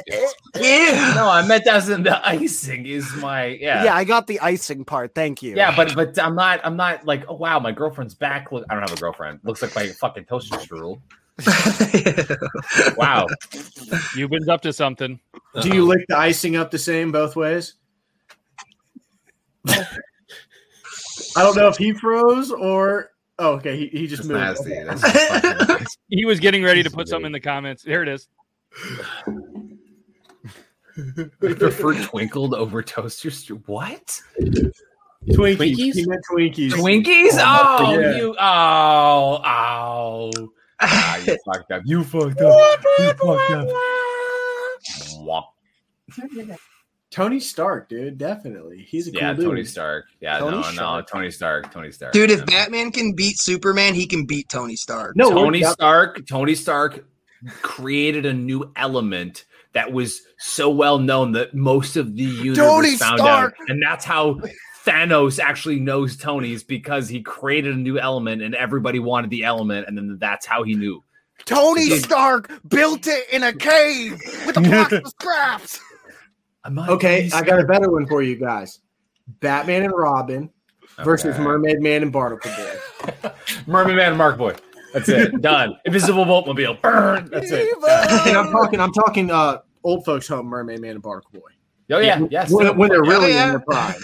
uh. 0.57 1.15
No, 1.15 1.29
I 1.29 1.45
meant 1.47 1.67
as 1.67 1.89
in 1.89 2.03
the 2.03 2.27
icing 2.27 2.87
is 2.87 3.15
my 3.17 3.47
yeah. 3.47 3.85
yeah. 3.85 3.95
I 3.95 4.05
got 4.05 4.27
the 4.27 4.41
icing 4.41 4.85
part. 4.85 5.15
Thank 5.15 5.43
you. 5.43 5.55
Yeah, 5.57 5.75
but 5.75 5.95
but 5.95 6.19
I'm 6.19 6.35
not 6.35 6.61
I'm 6.65 6.77
not 6.77 7.05
like 7.05 7.25
oh 7.29 7.35
wow 7.35 7.59
my 7.59 7.73
girlfriend's 7.73 8.15
back. 8.15 8.53
Look, 8.53 8.65
I 8.71 8.75
don't 8.75 8.89
have 8.89 8.97
a 8.97 9.01
girlfriend. 9.01 9.41
Looks 9.43 9.63
like 9.63 9.75
my 9.75 9.87
fucking 9.89 10.25
toaster 10.27 10.57
strudel. 10.57 11.01
Wow. 12.97 13.27
You've 14.17 14.31
been 14.31 14.49
up 14.49 14.63
to 14.63 14.73
something. 14.73 15.19
Do 15.61 15.69
you 15.69 15.85
lick 15.85 16.05
the 16.09 16.17
icing 16.17 16.57
up 16.57 16.71
the 16.71 16.79
same 16.79 17.11
both 17.11 17.35
ways? 17.37 17.75
I 21.37 21.43
don't 21.43 21.57
know 21.57 21.69
if 21.69 21.77
he 21.77 21.93
froze 21.93 22.51
or 22.51 23.11
oh 23.39 23.55
okay 23.55 23.77
he, 23.77 23.87
he 23.99 24.07
just 24.07 24.29
That's 24.29 24.61
moved. 24.65 24.71
nasty. 24.87 25.01
Okay. 25.03 25.65
That's 25.67 25.81
just 25.83 25.99
He 26.09 26.25
was 26.25 26.39
getting 26.41 26.63
ready 26.63 26.83
to 26.83 26.91
put 26.91 27.09
something 27.09 27.27
in 27.27 27.33
the 27.33 27.41
comments. 27.41 27.83
Here 27.83 28.03
it 28.03 28.09
is. 28.09 28.29
I 30.97 31.53
prefer 31.55 31.95
twinkled 31.95 32.55
over 32.55 32.83
toasters. 32.83 33.47
What? 33.67 34.21
Twinkies. 34.41 34.77
Twinkies? 35.57 35.95
He 35.95 36.07
meant 36.07 36.23
Twinkies. 36.31 36.71
Twinkies? 36.71 37.31
Oh, 37.41 37.99
Yeah. 37.99 38.17
you 38.17 38.37
oh 38.39 39.41
oh. 39.45 40.31
Ah, 40.81 41.17
you 41.19 41.37
fucked 41.47 41.71
up. 41.73 41.83
You 41.87 42.05
fucked 42.05 42.41
up. 42.41 42.85
You 42.99 43.13
fucked 43.15 43.51
up. 46.51 46.61
Womp. 47.15 47.17
Tony 47.17 47.41
Stark, 47.41 47.89
dude, 47.89 48.19
definitely. 48.19 48.83
He's 48.89 49.09
a 49.09 49.13
cool 49.13 49.21
Yeah, 49.21 49.33
dude. 49.35 49.45
Tony 49.47 49.65
Stark. 49.65 50.07
Yeah, 50.21 50.39
Tony 50.39 50.57
no, 50.57 50.63
Stark. 50.63 50.77
no, 50.77 51.03
Tony 51.19 51.31
Stark. 51.31 51.73
Tony 51.73 51.91
Stark. 51.93 52.13
Dude, 52.13 52.31
if 52.31 52.45
Batman 52.47 52.91
can 52.91 53.13
beat 53.13 53.39
Superman, 53.39 53.95
he 53.95 54.07
can 54.07 54.27
beat 54.27 54.49
Tony 54.49 54.77
Stark. 54.77 55.17
No, 55.17 55.31
Tony 55.31 55.63
that- 55.63 55.73
Stark, 55.73 56.27
Tony 56.27 56.55
Stark 56.55 57.05
created 57.63 58.27
a 58.27 58.33
new 58.33 58.71
element 58.77 59.45
that 59.75 59.93
was 59.93 60.23
so 60.39 60.71
well 60.71 60.99
known 60.99 61.33
that 61.33 61.55
most 61.55 61.97
of 61.97 62.15
the 62.17 62.23
universe 62.23 62.57
Tony 62.57 62.97
found 62.97 63.19
Stark! 63.19 63.55
out, 63.61 63.69
and 63.69 63.83
that's 63.83 64.05
how 64.05 64.41
Thanos 64.85 65.39
actually 65.41 65.81
knows 65.81 66.17
Tony's 66.17 66.63
because 66.63 67.09
he 67.09 67.23
created 67.23 67.75
a 67.75 67.79
new 67.79 67.99
element 67.99 68.41
and 68.43 68.55
everybody 68.55 68.99
wanted 68.99 69.31
the 69.31 69.45
element, 69.45 69.87
and 69.89 69.97
then 69.97 70.17
that's 70.21 70.47
how 70.47 70.63
he 70.63 70.75
knew. 70.75 71.03
Tony 71.45 71.91
Stark 71.99 72.51
built 72.69 73.07
it 73.07 73.29
in 73.33 73.43
a 73.43 73.53
cave 73.53 74.13
with 74.47 74.57
a 74.57 74.61
box 74.71 74.93
of 74.93 75.07
scraps. 75.09 75.81
Okay, 76.67 77.31
I 77.33 77.43
got 77.43 77.61
a 77.61 77.65
better 77.65 77.91
one 77.91 78.07
for 78.07 78.23
you 78.23 78.37
guys. 78.37 78.81
Batman 79.41 79.83
and 79.83 79.93
Robin 79.93 80.51
versus 80.99 81.35
Okay. 81.35 81.43
Mermaid 81.43 81.81
Man 81.81 82.03
and 82.03 82.13
Barnacle 82.13 82.51
Boy. 82.51 83.31
Mermaid 83.67 83.97
Man 83.97 84.09
and 84.11 84.19
Mark 84.19 84.39
Boy. 84.39 84.55
That's 84.93 85.09
it. 85.09 85.41
Done. 85.43 85.77
Invisible 85.85 86.25
Boatmobile. 86.25 86.81
Burn. 86.81 87.29
That's 87.31 87.51
it. 87.51 87.77
and 88.29 88.37
I'm 88.37 88.51
talking 88.53 88.81
I'm 88.81 88.93
talking 88.93 89.31
uh 89.31 89.59
old 89.83 90.05
folks 90.05 90.29
home 90.29 90.47
Mermaid 90.47 90.81
Man 90.81 90.93
and 90.93 91.03
Barnacle 91.03 91.33
Boy. 91.33 91.41
Oh 91.91 91.99
yeah, 91.99 92.21
yes. 92.31 92.51
When, 92.51 92.77
when 92.79 92.89
they're 92.89 93.03
really 93.03 93.33
yeah. 93.33 93.45
in 93.45 93.51
their 93.51 93.61
prime. 93.61 93.95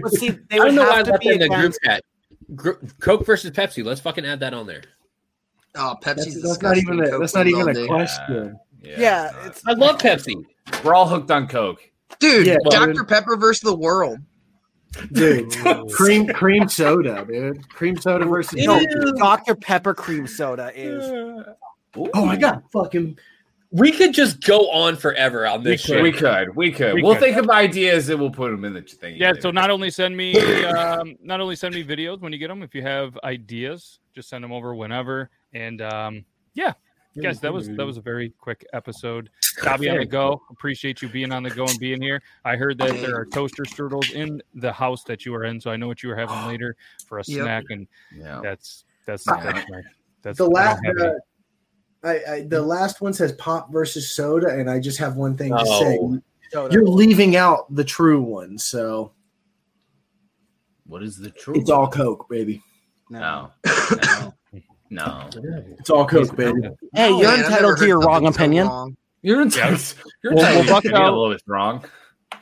But 0.00 0.12
see, 0.12 0.28
they 0.28 0.58
I 0.58 0.58
would 0.60 0.66
don't 0.66 0.74
know 0.76 0.84
why 0.84 1.00
I 1.00 1.02
left 1.02 1.24
that 1.24 1.32
in 1.32 1.40
the 1.40 1.48
group 1.48 1.74
chat. 1.82 2.04
Coke 3.00 3.26
versus 3.26 3.50
Pepsi. 3.50 3.84
Let's 3.84 4.00
fucking 4.00 4.24
add 4.24 4.40
that 4.40 4.54
on 4.54 4.66
there. 4.66 4.82
Oh, 5.74 5.96
Pepsi's 6.00 6.40
That's, 6.40 6.58
that's 6.58 6.62
not 6.62 6.76
even 6.76 7.00
a, 7.02 7.18
that's 7.18 7.34
not 7.34 7.46
even 7.46 7.62
all 7.62 7.68
a 7.68 7.74
day. 7.74 7.86
question. 7.86 8.58
Yeah, 8.82 9.32
it's 9.46 9.62
I 9.66 9.72
love 9.72 9.98
Pepsi. 9.98 10.44
We're 10.84 10.94
all 10.94 11.08
hooked 11.08 11.30
on 11.30 11.48
Coke. 11.48 11.80
Dude, 12.18 12.46
Yeah, 12.46 12.56
Dr. 12.70 12.92
dude. 12.92 13.08
Pepper 13.08 13.36
versus 13.36 13.62
the 13.62 13.76
world. 13.76 14.18
Dude, 15.12 15.50
cream 15.92 16.26
cream 16.28 16.68
soda, 16.68 17.24
dude. 17.26 17.66
Cream 17.70 17.96
soda 17.96 18.26
versus 18.26 18.62
no, 18.62 18.78
Dr. 19.16 19.54
Pepper 19.54 19.94
cream 19.94 20.26
soda 20.26 20.70
is. 20.74 21.02
Oh 21.96 22.26
my 22.26 22.36
god, 22.36 22.62
fucking 22.74 23.18
We 23.70 23.90
could 23.92 24.12
just 24.12 24.44
go 24.44 24.70
on 24.70 24.96
forever 24.96 25.46
on 25.46 25.62
this 25.62 25.80
shit. 25.80 26.02
We 26.02 26.12
could. 26.12 26.54
We 26.54 26.70
could. 26.70 26.92
We 26.92 27.02
We 27.02 27.08
will 27.08 27.14
think 27.14 27.38
of 27.38 27.48
ideas 27.48 28.10
and 28.10 28.20
we'll 28.20 28.30
put 28.30 28.50
them 28.50 28.66
in 28.66 28.74
the 28.74 28.82
thing. 28.82 29.16
Yeah, 29.16 29.32
so 29.40 29.50
not 29.50 29.70
only 29.70 29.90
send 29.90 30.14
me 30.14 30.36
um, 30.66 31.16
not 31.22 31.40
only 31.40 31.56
send 31.56 31.74
me 31.74 31.82
videos 31.82 32.20
when 32.20 32.30
you 32.34 32.38
get 32.38 32.48
them, 32.48 32.62
if 32.62 32.74
you 32.74 32.82
have 32.82 33.18
ideas, 33.24 33.98
just 34.14 34.28
send 34.28 34.44
them 34.44 34.52
over 34.52 34.74
whenever. 34.74 35.30
And 35.54 35.80
um, 35.80 36.26
yeah, 36.52 36.74
guys, 37.20 37.40
that 37.40 37.52
was 37.52 37.68
that 37.68 37.84
was 37.84 37.96
a 37.96 38.00
very 38.00 38.30
quick 38.38 38.64
episode. 38.72 39.28
Dobby 39.62 39.90
on 39.90 39.98
the 39.98 40.06
go. 40.06 40.40
Appreciate 40.50 41.02
you 41.02 41.08
being 41.08 41.32
on 41.32 41.42
the 41.42 41.50
go 41.50 41.66
and 41.66 41.78
being 41.78 42.00
here. 42.00 42.22
I 42.44 42.56
heard 42.56 42.78
that 42.78 42.92
there 43.00 43.16
are 43.16 43.26
toaster 43.26 43.64
strudels 43.64 44.12
in 44.12 44.42
the 44.54 44.72
house 44.72 45.04
that 45.04 45.26
you 45.26 45.34
are 45.34 45.44
in, 45.44 45.60
so 45.60 45.70
I 45.70 45.76
know 45.76 45.88
what 45.88 46.02
you 46.02 46.08
were 46.08 46.16
having 46.16 46.36
later 46.46 46.76
for 47.06 47.18
a 47.18 47.24
Yep. 47.26 47.42
snack, 47.42 47.64
and 47.70 47.86
Yeah. 48.16 48.40
that's 48.42 48.84
that's 49.04 49.24
that's 49.24 49.68
my, 49.68 49.82
that's 50.22 50.38
the 50.38 50.46
last 50.48 50.80
uh, 50.86 51.10
I, 52.04 52.20
I 52.32 52.40
the 52.48 52.62
last 52.62 53.00
one 53.00 53.12
says 53.12 53.32
pop 53.32 53.70
versus 53.72 54.10
soda, 54.10 54.48
and 54.48 54.70
I 54.70 54.80
just 54.80 54.98
have 54.98 55.16
one 55.16 55.36
thing 55.36 55.50
to 55.50 55.64
Oh. 55.66 55.80
say. 55.80 56.20
Soda. 56.50 56.74
You're 56.74 56.84
leaving 56.86 57.34
out 57.36 57.74
the 57.74 57.84
true 57.84 58.20
one, 58.20 58.58
so 58.58 59.12
What 60.86 61.02
is 61.02 61.16
the 61.16 61.30
true? 61.30 61.54
it's 61.56 61.70
all 61.70 61.88
Coke, 61.88 62.28
baby. 62.28 62.62
no. 63.10 63.20
No. 63.20 63.50
No. 64.02 64.34
No, 64.92 65.28
it's 65.78 65.88
all 65.90 66.06
Coke, 66.06 66.36
baby. 66.36 66.60
Hey, 66.94 67.08
Oh, 67.10 67.20
you're 67.20 67.30
man, 67.30 67.44
entitled 67.44 67.78
to 67.78 67.86
your 67.86 68.00
wrong 68.00 68.24
something 68.24 68.32
so 68.32 68.36
opinion. 68.44 68.66
wrong. 68.68 68.96
You're 69.22 69.40
entitled. 69.42 69.94
You're 70.22 70.34
Well, 70.34 70.44
entitled 70.44 70.66
we'll 70.66 70.66
to 70.66 70.72
buck 70.72 70.82
be 70.82 70.88
a 70.90 71.10
little 71.10 71.30
bit 71.30 71.42
wrong. 71.46 71.84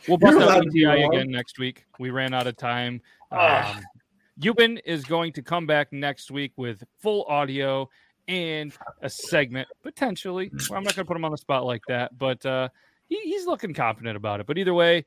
We'll 0.09 0.19
bust 0.19 0.33
You're 0.33 0.43
out 0.43 0.49
allowed 0.49 0.63
to 0.65 0.71
be 0.71 0.85
ETI 0.85 1.03
wrong. 1.05 1.15
again 1.15 1.31
next 1.31 1.59
week. 1.61 1.85
We 2.01 2.11
ran 2.11 2.35
out 2.35 2.47
of 2.49 2.57
time. 2.57 3.01
Ah. 3.31 3.77
Um, 3.77 3.83
Euban 4.41 4.81
is 4.85 5.05
going 5.05 5.33
to 5.35 5.43
come 5.43 5.67
back 5.67 5.93
next 5.93 6.31
week 6.31 6.53
with 6.57 6.83
full 7.01 7.25
audio 7.29 7.89
and 8.27 8.73
a 9.03 9.11
segment 9.11 9.69
potentially. 9.83 10.51
Well, 10.69 10.79
I'm 10.79 10.85
not 10.85 10.97
going 10.97 11.05
to 11.05 11.09
put 11.09 11.17
him 11.17 11.25
on 11.25 11.31
the 11.31 11.39
spot 11.39 11.65
like 11.67 11.83
that, 11.89 12.17
but 12.19 12.45
uh, 12.47 12.69
he, 13.09 13.21
he's 13.21 13.47
looking 13.47 13.75
confident 13.75 14.17
about 14.17 14.41
it. 14.41 14.47
But 14.47 14.57
either 14.59 14.75
way, 14.75 15.05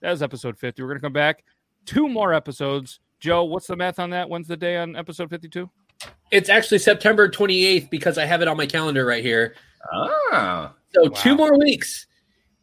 that 0.00 0.10
was 0.10 0.22
episode 0.22 0.58
50. 0.58 0.82
We're 0.82 0.88
going 0.88 0.98
to 0.98 1.02
come 1.06 1.12
back 1.12 1.44
two 1.86 2.08
more 2.08 2.34
episodes. 2.34 2.98
Joe, 3.20 3.44
what's 3.44 3.68
the 3.68 3.76
math 3.76 4.00
on 4.00 4.10
that? 4.10 4.28
When's 4.28 4.48
the 4.48 4.56
day 4.56 4.76
on 4.76 4.96
episode 4.96 5.30
52? 5.30 5.70
It's 6.32 6.48
actually 6.48 6.78
September 6.78 7.28
28th 7.28 7.90
because 7.90 8.16
I 8.16 8.24
have 8.24 8.40
it 8.40 8.48
on 8.48 8.56
my 8.56 8.66
calendar 8.66 9.04
right 9.04 9.22
here. 9.22 9.54
Ah. 9.92 10.72
So 10.94 11.08
two 11.08 11.36
more 11.36 11.56
weeks, 11.58 12.06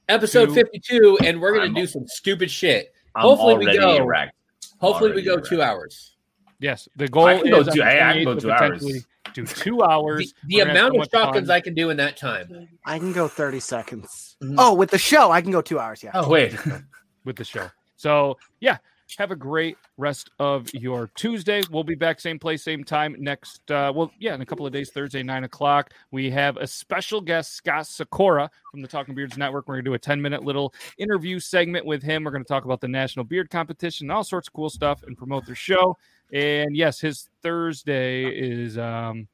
episode 0.07 0.47
Two. 0.47 0.55
52, 0.55 1.19
and 1.23 1.39
we're 1.39 1.53
gonna 1.55 1.73
do 1.73 1.85
some 1.87 2.07
stupid 2.07 2.49
shit. 2.49 2.93
I'm 3.15 3.21
Hopefully 3.23 3.57
we 3.57 3.77
go. 3.77 3.95
erect. 3.97 4.33
Hopefully 4.79 5.13
we 5.13 5.21
go 5.21 5.33
erect. 5.33 5.47
two 5.47 5.61
hours. 5.61 6.15
Yes, 6.59 6.89
the 6.95 7.07
goal 7.07 7.25
I 7.25 7.37
can 7.39 7.47
is 7.53 7.67
on 7.67 7.75
two- 7.75 7.83
I 7.83 8.13
can 8.13 8.23
go 8.25 8.35
to 8.35 8.41
two 8.41 8.51
hours. 8.51 9.05
Do 9.33 9.45
two 9.45 9.83
hours. 9.83 10.33
The, 10.47 10.47
the 10.47 10.55
We're 10.57 10.65
gonna 10.65 10.69
have 10.69 10.75
amount 10.77 10.93
so 10.93 10.95
of 10.95 10.99
much 10.99 11.11
shotguns 11.11 11.47
fun. 11.47 11.55
I 11.55 11.61
can 11.61 11.73
do 11.75 11.89
in 11.91 11.97
that 11.97 12.17
time. 12.17 12.67
I 12.85 12.97
can 12.97 13.13
go 13.13 13.27
30 13.27 13.59
seconds. 13.59 14.35
Mhm. 14.43 14.55
Oh, 14.57 14.73
with 14.73 14.89
the 14.89 14.97
show, 14.97 15.29
I 15.31 15.41
can 15.41 15.51
go 15.51 15.61
two 15.61 15.79
hours. 15.79 16.01
Yeah. 16.01 16.11
Oh 16.15 16.27
wait. 16.27 16.55
with 17.25 17.35
the 17.35 17.43
show. 17.43 17.69
So 17.97 18.37
yeah, 18.59 18.77
have 19.17 19.31
a 19.31 19.35
great 19.35 19.77
rest 19.97 20.29
of 20.39 20.73
your 20.73 21.09
Tuesday. 21.15 21.61
We'll 21.71 21.83
be 21.83 21.95
back 21.95 22.19
same 22.19 22.39
place, 22.39 22.63
same 22.63 22.83
time 22.83 23.15
next. 23.19 23.69
Uh, 23.71 23.91
well, 23.95 24.11
yeah, 24.19 24.35
in 24.35 24.41
a 24.41 24.45
couple 24.45 24.65
of 24.65 24.71
days, 24.73 24.91
Thursday, 24.91 25.23
nine 25.23 25.43
o'clock. 25.43 25.93
We 26.11 26.29
have 26.31 26.57
a 26.57 26.67
special 26.67 27.21
guest, 27.21 27.53
Scott 27.55 27.87
Sikora 27.87 28.49
from 28.71 28.81
the 28.81 28.87
Talking 28.87 29.15
Beards 29.15 29.37
Network. 29.37 29.67
We're 29.67 29.75
gonna 29.75 29.83
do 29.83 29.93
a 29.93 29.99
ten 29.99 30.21
minute 30.21 30.43
little 30.43 30.73
interview 30.97 31.39
segment 31.39 31.85
with 31.85 32.03
him. 32.03 32.23
We're 32.23 32.31
gonna 32.31 32.43
talk 32.43 32.65
about 32.65 32.81
the 32.81 32.87
National 32.87 33.25
Beard 33.25 33.49
Competition, 33.49 34.11
all 34.11 34.23
sorts 34.23 34.47
of 34.47 34.53
cool 34.53 34.69
stuff, 34.69 35.03
and 35.03 35.17
promote 35.17 35.45
their 35.45 35.55
show. 35.55 35.97
And 36.31 36.75
yes, 36.75 36.99
his 36.99 37.29
Thursday 37.41 38.25
is. 38.25 38.77
um 38.77 39.27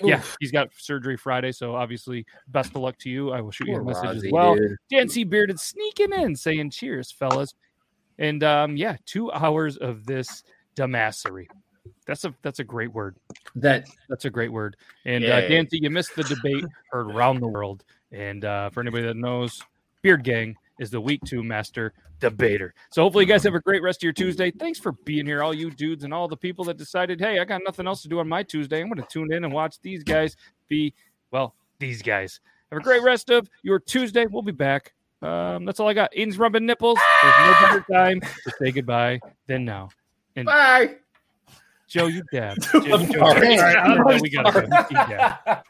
yeah, 0.00 0.22
he's 0.38 0.52
got 0.52 0.68
surgery 0.76 1.16
Friday, 1.16 1.50
so 1.50 1.74
obviously, 1.74 2.24
best 2.46 2.70
of 2.70 2.76
luck 2.82 2.96
to 2.98 3.10
you. 3.10 3.32
I 3.32 3.40
will 3.40 3.50
shoot 3.50 3.66
you 3.66 3.74
a 3.74 3.78
Poor 3.78 3.86
message 3.86 4.24
as 4.24 4.30
well. 4.30 4.54
dude. 4.54 4.76
Dancy 4.88 5.24
Bearded 5.24 5.58
sneaking 5.58 6.12
in, 6.12 6.36
saying 6.36 6.70
cheers, 6.70 7.10
fellas. 7.10 7.52
And 8.18 8.42
um, 8.42 8.76
yeah, 8.76 8.96
two 9.06 9.30
hours 9.32 9.76
of 9.76 10.06
this 10.06 10.42
dumbassery. 10.76 11.46
That's 12.06 12.24
a 12.24 12.34
that's 12.42 12.58
a 12.58 12.64
great 12.64 12.92
word. 12.92 13.16
That 13.54 13.88
that's 14.08 14.24
a 14.24 14.30
great 14.30 14.52
word. 14.52 14.76
And 15.04 15.24
uh. 15.24 15.48
Dancy, 15.48 15.78
you 15.80 15.90
missed 15.90 16.16
the 16.16 16.24
debate 16.24 16.64
heard 16.90 17.10
around 17.10 17.40
the 17.40 17.48
world. 17.48 17.84
And 18.12 18.44
uh, 18.44 18.70
for 18.70 18.80
anybody 18.80 19.06
that 19.06 19.16
knows, 19.16 19.62
Beard 20.02 20.24
Gang 20.24 20.56
is 20.78 20.90
the 20.90 21.00
week 21.00 21.20
two 21.26 21.42
master 21.42 21.92
debater. 22.20 22.74
So 22.90 23.02
hopefully 23.02 23.24
you 23.24 23.28
guys 23.28 23.44
have 23.44 23.54
a 23.54 23.60
great 23.60 23.82
rest 23.82 24.00
of 24.00 24.04
your 24.04 24.12
Tuesday. 24.12 24.50
Thanks 24.50 24.78
for 24.78 24.92
being 25.04 25.26
here, 25.26 25.42
all 25.42 25.54
you 25.54 25.70
dudes 25.70 26.04
and 26.04 26.14
all 26.14 26.28
the 26.28 26.36
people 26.36 26.64
that 26.66 26.76
decided, 26.76 27.20
hey, 27.20 27.38
I 27.38 27.44
got 27.44 27.62
nothing 27.64 27.86
else 27.86 28.02
to 28.02 28.08
do 28.08 28.18
on 28.20 28.28
my 28.28 28.42
Tuesday. 28.42 28.80
I'm 28.80 28.88
going 28.88 29.02
to 29.02 29.08
tune 29.08 29.32
in 29.32 29.44
and 29.44 29.52
watch 29.52 29.80
these 29.82 30.02
guys 30.02 30.36
be 30.68 30.94
well, 31.30 31.54
these 31.78 32.02
guys. 32.02 32.40
Have 32.70 32.80
a 32.80 32.82
great 32.82 33.02
rest 33.02 33.30
of 33.30 33.48
your 33.62 33.78
Tuesday. 33.78 34.26
We'll 34.26 34.42
be 34.42 34.52
back. 34.52 34.92
Um, 35.20 35.64
that's 35.64 35.80
all 35.80 35.88
I 35.88 35.94
got. 35.94 36.12
Aiden's 36.12 36.38
rubbing 36.38 36.66
nipples. 36.66 36.98
There's 37.22 37.34
no 37.38 37.52
better 37.60 37.84
time 37.92 38.20
to 38.20 38.52
say 38.60 38.70
goodbye 38.70 39.20
than 39.46 39.64
now. 39.64 39.88
And 40.36 40.46
Bye. 40.46 40.96
Joe, 41.88 42.06
you 42.06 42.22
dab. 42.32 42.58
Joe, 42.72 42.80
Joe, 42.80 43.20
All 43.20 43.34
right. 43.34 43.58
Joe, 43.58 43.92
All 43.92 43.98
right. 43.98 44.20
we 44.20 44.30
got 44.30 45.64